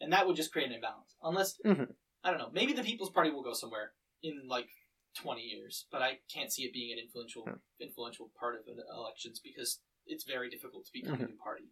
and 0.00 0.12
that 0.12 0.26
would 0.26 0.36
just 0.36 0.52
create 0.52 0.68
an 0.68 0.74
imbalance. 0.74 1.14
Unless 1.22 1.58
Mhm. 1.64 1.94
I 2.24 2.30
don't 2.30 2.38
know, 2.38 2.50
maybe 2.52 2.72
the 2.72 2.82
People's 2.82 3.10
Party 3.10 3.30
will 3.30 3.42
go 3.42 3.52
somewhere 3.52 3.94
in 4.22 4.46
like 4.48 4.68
twenty 5.14 5.42
years, 5.42 5.86
but 5.90 6.02
I 6.02 6.20
can't 6.32 6.52
see 6.52 6.64
it 6.64 6.72
being 6.72 6.92
an 6.92 6.98
influential 6.98 7.44
Hmm. 7.44 7.54
influential 7.80 8.30
part 8.38 8.56
of 8.56 8.66
elections 8.68 9.40
because 9.40 9.80
it's 10.06 10.24
very 10.24 10.48
difficult 10.50 10.84
to 10.86 10.92
become 10.92 11.14
Mm-hmm. 11.14 11.24
a 11.24 11.28
new 11.28 11.36
party. 11.36 11.70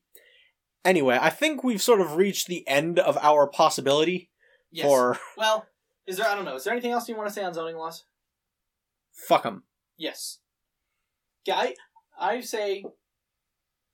Anyway, 0.84 1.18
I 1.20 1.30
think 1.30 1.62
we've 1.64 1.80
sort 1.82 2.00
of 2.00 2.16
reached 2.16 2.46
the 2.46 2.66
end 2.68 2.98
of 2.98 3.16
our 3.18 3.46
possibility 3.48 4.30
Yes. 4.70 4.86
for 4.86 5.18
Well, 5.36 5.66
is 6.06 6.16
there? 6.18 6.26
I 6.26 6.34
don't 6.34 6.44
know. 6.44 6.56
Is 6.56 6.64
there 6.64 6.72
anything 6.72 6.90
else 6.90 7.08
you 7.08 7.16
want 7.16 7.28
to 7.28 7.34
say 7.34 7.42
on 7.44 7.54
zoning 7.54 7.76
laws? 7.76 8.04
fuck 9.12 9.46
'em. 9.46 9.64
Yes. 9.96 10.38
Yeah, 11.46 11.56
I 11.56 11.74
I 12.18 12.40
say 12.40 12.84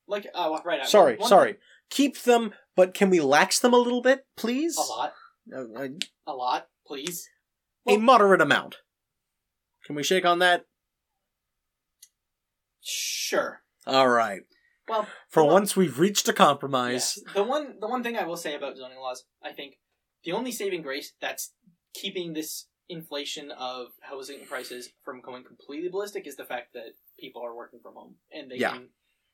like 0.07 0.27
oh 0.35 0.59
right. 0.65 0.87
Sorry, 0.87 1.17
one- 1.17 1.29
sorry. 1.29 1.57
Keep 1.91 2.23
them, 2.23 2.53
but 2.77 2.95
can 2.95 3.11
we 3.11 3.21
lax 3.21 3.59
them 3.59 3.73
a 3.75 3.77
little 3.79 4.01
bit, 4.01 4.25
please? 4.37 4.77
A 4.77 4.81
lot, 4.83 5.13
Uh, 5.53 5.65
uh, 5.77 5.89
a 6.27 6.33
lot, 6.33 6.69
please. 6.87 7.29
a 7.89 7.97
moderate 7.97 8.41
amount. 8.41 8.77
Can 9.85 9.97
we 9.97 10.05
shake 10.05 10.25
on 10.25 10.39
that? 10.39 10.67
Sure. 12.81 13.63
All 13.87 14.09
right. 14.09 14.43
Well, 14.89 15.07
For 15.29 15.45
well, 15.45 15.53
once, 15.55 15.77
we've 15.77 15.99
reached 15.99 16.29
a 16.29 16.33
compromise. 16.33 17.19
the 17.35 17.43
one 17.43 17.79
the 17.81 17.87
one 17.89 18.03
thing 18.03 18.17
I 18.17 18.25
will 18.25 18.37
say 18.37 18.55
about 18.55 18.77
zoning 18.77 18.99
laws, 18.99 19.25
I 19.43 19.53
think 19.53 19.79
the 20.25 20.33
only 20.33 20.53
saving 20.53 20.83
grace 20.83 21.13
that's 21.21 21.53
keeping 21.95 22.33
this 22.33 22.67
inflation 22.91 23.51
of 23.53 23.89
housing 24.03 24.45
prices 24.47 24.91
from 25.05 25.21
going 25.21 25.45
completely 25.45 25.89
ballistic 25.89 26.27
is 26.27 26.37
the 26.37 26.45
fact 26.45 26.75
that 26.75 26.95
people 27.19 27.43
are 27.43 27.55
working 27.55 27.81
from 27.81 27.95
home 27.95 28.17
and 28.33 28.51
they 28.51 28.57
Yeah. 28.57 28.73
can, 28.73 28.89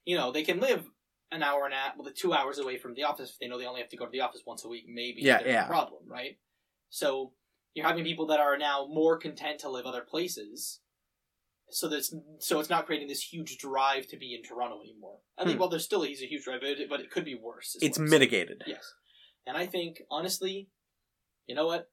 you 0.04 0.16
know, 0.16 0.30
they 0.30 0.44
can 0.44 0.60
live 0.60 0.84
an 1.32 1.42
hour 1.42 1.64
and 1.64 1.74
a 1.74 1.76
half, 1.76 1.96
well, 1.96 2.08
two 2.14 2.32
hours 2.32 2.58
away 2.58 2.76
from 2.78 2.94
the 2.94 3.02
office. 3.04 3.30
If 3.32 3.38
they 3.38 3.48
know 3.48 3.58
they 3.58 3.66
only 3.66 3.80
have 3.80 3.90
to 3.90 3.96
go 3.96 4.04
to 4.04 4.10
the 4.10 4.20
office 4.20 4.42
once 4.46 4.64
a 4.64 4.68
week, 4.68 4.84
maybe 4.86 5.22
Yeah, 5.22 5.40
yeah. 5.44 5.66
problem, 5.66 6.02
right? 6.06 6.38
So 6.90 7.32
you're 7.74 7.86
having 7.86 8.04
people 8.04 8.26
that 8.26 8.40
are 8.40 8.56
now 8.56 8.86
more 8.86 9.18
content 9.18 9.60
to 9.60 9.70
live 9.70 9.86
other 9.86 10.02
places. 10.02 10.80
So 11.70 11.88
that's 11.88 12.14
so 12.38 12.60
it's 12.60 12.70
not 12.70 12.86
creating 12.86 13.08
this 13.08 13.22
huge 13.22 13.58
drive 13.58 14.06
to 14.08 14.16
be 14.16 14.34
in 14.34 14.42
Toronto 14.44 14.80
anymore. 14.82 15.18
I 15.36 15.42
think 15.44 15.56
Hmm. 15.56 15.60
well, 15.60 15.68
there's 15.68 15.84
still 15.84 16.04
a, 16.04 16.06
a 16.06 16.14
huge 16.14 16.44
drive, 16.44 16.60
but 16.60 16.70
it, 16.70 16.88
but 16.88 17.00
it 17.00 17.10
could 17.10 17.24
be 17.24 17.34
worse. 17.34 17.76
It's 17.80 17.98
mitigated. 17.98 18.62
Yes, 18.66 18.94
and 19.46 19.56
I 19.56 19.66
think 19.66 20.02
honestly, 20.10 20.70
you 21.48 21.56
know 21.56 21.66
what? 21.66 21.90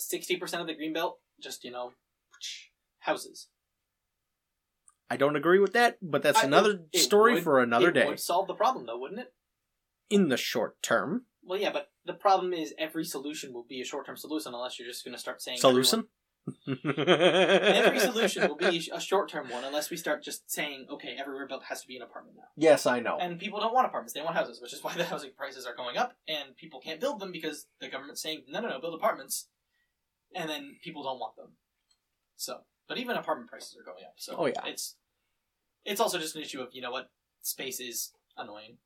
Sixty 0.00 0.36
percent 0.36 0.60
of 0.62 0.66
the 0.66 0.74
green 0.74 0.92
belt 0.92 1.18
just 1.40 1.64
you 1.64 1.70
know, 1.70 1.92
houses. 3.00 3.48
I 5.12 5.16
don't 5.16 5.34
agree 5.36 5.58
with 5.58 5.72
that, 5.72 5.98
but 6.00 6.22
that's 6.22 6.38
I- 6.38 6.44
another 6.46 6.70
it- 6.72 6.88
it 6.92 6.98
story 7.00 7.34
would- 7.34 7.44
for 7.44 7.60
another 7.60 7.90
day. 7.90 8.06
Would 8.06 8.20
solve 8.20 8.46
the 8.46 8.54
problem 8.54 8.86
though, 8.86 8.98
wouldn't 8.98 9.20
it? 9.20 9.34
In 10.08 10.28
the 10.28 10.36
short 10.36 10.80
term. 10.82 11.26
Well, 11.42 11.58
yeah, 11.58 11.72
but 11.72 11.90
the 12.04 12.12
problem 12.14 12.52
is 12.52 12.74
every 12.78 13.04
solution 13.04 13.52
will 13.52 13.64
be 13.64 13.80
a 13.80 13.84
short-term 13.84 14.16
solution 14.16 14.52
unless 14.54 14.78
you're 14.78 14.86
just 14.88 15.04
going 15.04 15.14
to 15.14 15.18
start 15.18 15.40
saying 15.40 15.58
Solution? 15.58 16.08
Every 16.84 17.98
solution 18.10 18.46
will 18.48 18.56
be 18.56 18.88
a 18.92 19.00
short-term 19.00 19.48
one 19.48 19.64
unless 19.64 19.90
we 19.90 19.96
start 19.96 20.22
just 20.22 20.50
saying, 20.50 20.86
okay, 20.90 21.16
everywhere 21.18 21.46
built 21.46 21.64
has 21.64 21.80
to 21.82 21.88
be 21.88 21.96
an 21.96 22.02
apartment 22.02 22.36
now. 22.36 22.44
yes, 22.56 22.86
I 22.86 23.00
know. 23.00 23.18
And 23.18 23.38
people 23.38 23.58
don't 23.60 23.72
want 23.74 23.86
apartments; 23.86 24.12
they 24.12 24.20
want 24.22 24.36
houses, 24.36 24.60
which 24.60 24.72
is 24.72 24.82
why 24.84 24.94
the 24.94 25.04
housing 25.12 25.30
prices 25.36 25.66
are 25.66 25.74
going 25.74 25.96
up, 25.96 26.14
and 26.28 26.54
people 26.56 26.80
can't 26.80 27.00
build 27.00 27.20
them 27.20 27.32
because 27.32 27.66
the 27.80 27.88
government's 27.88 28.20
saying, 28.22 28.44
no, 28.48 28.60
no, 28.60 28.68
no, 28.68 28.80
build 28.80 28.94
apartments, 28.94 29.48
and 30.34 30.48
then 30.48 30.76
people 30.82 31.02
don't 31.02 31.18
want 31.18 31.36
them. 31.36 31.52
So, 32.36 32.60
but 32.88 32.98
even 32.98 33.16
apartment 33.16 33.50
prices 33.50 33.76
are 33.78 33.84
going 33.84 34.04
up. 34.04 34.14
So, 34.16 34.34
Oh, 34.38 34.46
yeah. 34.46 34.64
it's 34.66 34.96
it's 35.84 36.00
also 36.00 36.18
just 36.18 36.36
an 36.36 36.42
issue 36.42 36.60
of 36.60 36.68
you 36.72 36.82
know 36.82 36.90
what 36.90 37.10
space 37.42 37.80
is 37.80 38.12
annoying. 38.36 38.78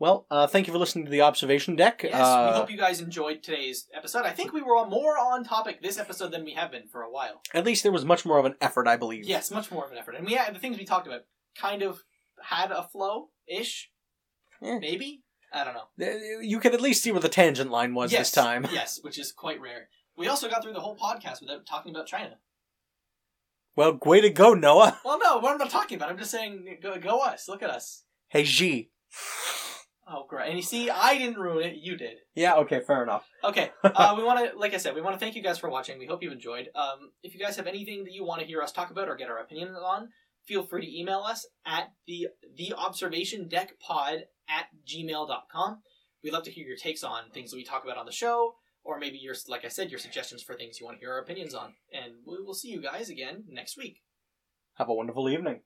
Well, 0.00 0.26
uh, 0.30 0.46
thank 0.46 0.68
you 0.68 0.72
for 0.72 0.78
listening 0.78 1.06
to 1.06 1.10
the 1.10 1.22
observation 1.22 1.74
deck. 1.74 2.02
Yes, 2.04 2.14
uh, 2.14 2.50
we 2.52 2.58
hope 2.60 2.70
you 2.70 2.76
guys 2.78 3.00
enjoyed 3.00 3.42
today's 3.42 3.88
episode. 3.92 4.24
I 4.24 4.30
think 4.30 4.52
we 4.52 4.62
were 4.62 4.86
more 4.86 5.18
on 5.18 5.42
topic 5.42 5.82
this 5.82 5.98
episode 5.98 6.30
than 6.30 6.44
we 6.44 6.52
have 6.52 6.70
been 6.70 6.86
for 6.86 7.02
a 7.02 7.10
while. 7.10 7.42
At 7.52 7.64
least 7.66 7.82
there 7.82 7.90
was 7.90 8.04
much 8.04 8.24
more 8.24 8.38
of 8.38 8.44
an 8.44 8.54
effort, 8.60 8.86
I 8.86 8.96
believe. 8.96 9.24
Yes, 9.24 9.50
much 9.50 9.72
more 9.72 9.84
of 9.84 9.90
an 9.90 9.98
effort, 9.98 10.14
and 10.14 10.24
we 10.24 10.34
had 10.34 10.54
the 10.54 10.60
things 10.60 10.78
we 10.78 10.84
talked 10.84 11.08
about 11.08 11.22
kind 11.56 11.82
of 11.82 12.04
had 12.40 12.70
a 12.70 12.84
flow 12.84 13.30
ish, 13.48 13.90
Eh. 14.62 14.78
maybe. 14.78 15.24
I 15.52 15.64
don't 15.64 15.74
know. 15.74 15.88
Uh, 16.06 16.40
You 16.42 16.60
could 16.60 16.74
at 16.74 16.80
least 16.80 17.02
see 17.02 17.10
where 17.10 17.20
the 17.22 17.28
tangent 17.28 17.70
line 17.70 17.94
was 17.94 18.12
yes, 18.12 18.30
this 18.30 18.44
time. 18.44 18.68
yes, 18.72 19.00
which 19.02 19.18
is 19.18 19.32
quite 19.32 19.60
rare. 19.60 19.88
We 20.18 20.28
also 20.28 20.48
got 20.48 20.62
through 20.62 20.72
the 20.72 20.80
whole 20.80 20.96
podcast 20.96 21.40
without 21.40 21.64
talking 21.66 21.94
about 21.94 22.06
China. 22.06 22.38
Well, 23.76 23.98
way 24.04 24.20
to 24.20 24.30
go, 24.30 24.54
Noah. 24.54 25.00
Well, 25.04 25.20
no, 25.22 25.38
what 25.38 25.54
am 25.54 25.62
I 25.62 25.68
talking 25.68 25.96
about? 25.96 26.10
I'm 26.10 26.18
just 26.18 26.32
saying, 26.32 26.78
go, 26.82 26.98
go 26.98 27.20
us. 27.20 27.48
Look 27.48 27.62
at 27.62 27.70
us. 27.70 28.02
Hey, 28.28 28.42
G. 28.42 28.90
Oh, 30.10 30.24
great. 30.28 30.48
And 30.48 30.56
you 30.56 30.62
see, 30.62 30.90
I 30.90 31.16
didn't 31.18 31.38
ruin 31.38 31.66
it. 31.66 31.76
You 31.76 31.96
did. 31.96 32.16
Yeah, 32.34 32.56
okay, 32.56 32.80
fair 32.80 33.02
enough. 33.02 33.26
Okay. 33.44 33.70
Uh, 33.84 34.14
we 34.16 34.22
want 34.22 34.52
to, 34.52 34.58
like 34.58 34.74
I 34.74 34.76
said, 34.78 34.94
we 34.94 35.00
want 35.00 35.14
to 35.14 35.20
thank 35.20 35.34
you 35.36 35.42
guys 35.42 35.58
for 35.58 35.68
watching. 35.70 35.98
We 35.98 36.06
hope 36.06 36.22
you 36.22 36.30
enjoyed. 36.32 36.68
Um, 36.74 37.12
if 37.22 37.34
you 37.34 37.40
guys 37.40 37.56
have 37.56 37.66
anything 37.66 38.04
that 38.04 38.12
you 38.12 38.24
want 38.24 38.40
to 38.40 38.46
hear 38.46 38.62
us 38.62 38.72
talk 38.72 38.90
about 38.90 39.08
or 39.08 39.16
get 39.16 39.28
our 39.28 39.38
opinion 39.38 39.68
on, 39.70 40.08
feel 40.46 40.62
free 40.64 40.84
to 40.84 40.98
email 41.00 41.20
us 41.20 41.46
at 41.66 41.92
the 42.06 42.28
the 42.56 42.74
observation 42.76 43.48
deck 43.48 43.78
pod 43.80 44.24
at 44.48 44.66
gmail.com. 44.86 45.82
We'd 46.22 46.32
love 46.32 46.44
to 46.44 46.50
hear 46.50 46.66
your 46.66 46.76
takes 46.76 47.02
on 47.04 47.30
things 47.32 47.50
that 47.50 47.56
we 47.56 47.64
talk 47.64 47.84
about 47.84 47.96
on 47.98 48.06
the 48.06 48.12
show, 48.12 48.54
or 48.88 48.98
maybe 48.98 49.18
your, 49.18 49.34
like 49.48 49.66
I 49.66 49.68
said, 49.68 49.90
your 49.90 50.00
suggestions 50.00 50.42
for 50.42 50.54
things 50.54 50.80
you 50.80 50.86
want 50.86 50.96
to 50.96 51.00
hear 51.00 51.12
our 51.12 51.20
opinions 51.20 51.52
on. 51.54 51.74
And 51.92 52.14
we 52.26 52.42
will 52.42 52.54
see 52.54 52.68
you 52.68 52.80
guys 52.80 53.10
again 53.10 53.44
next 53.46 53.76
week. 53.76 54.00
Have 54.78 54.88
a 54.88 54.94
wonderful 54.94 55.28
evening. 55.28 55.60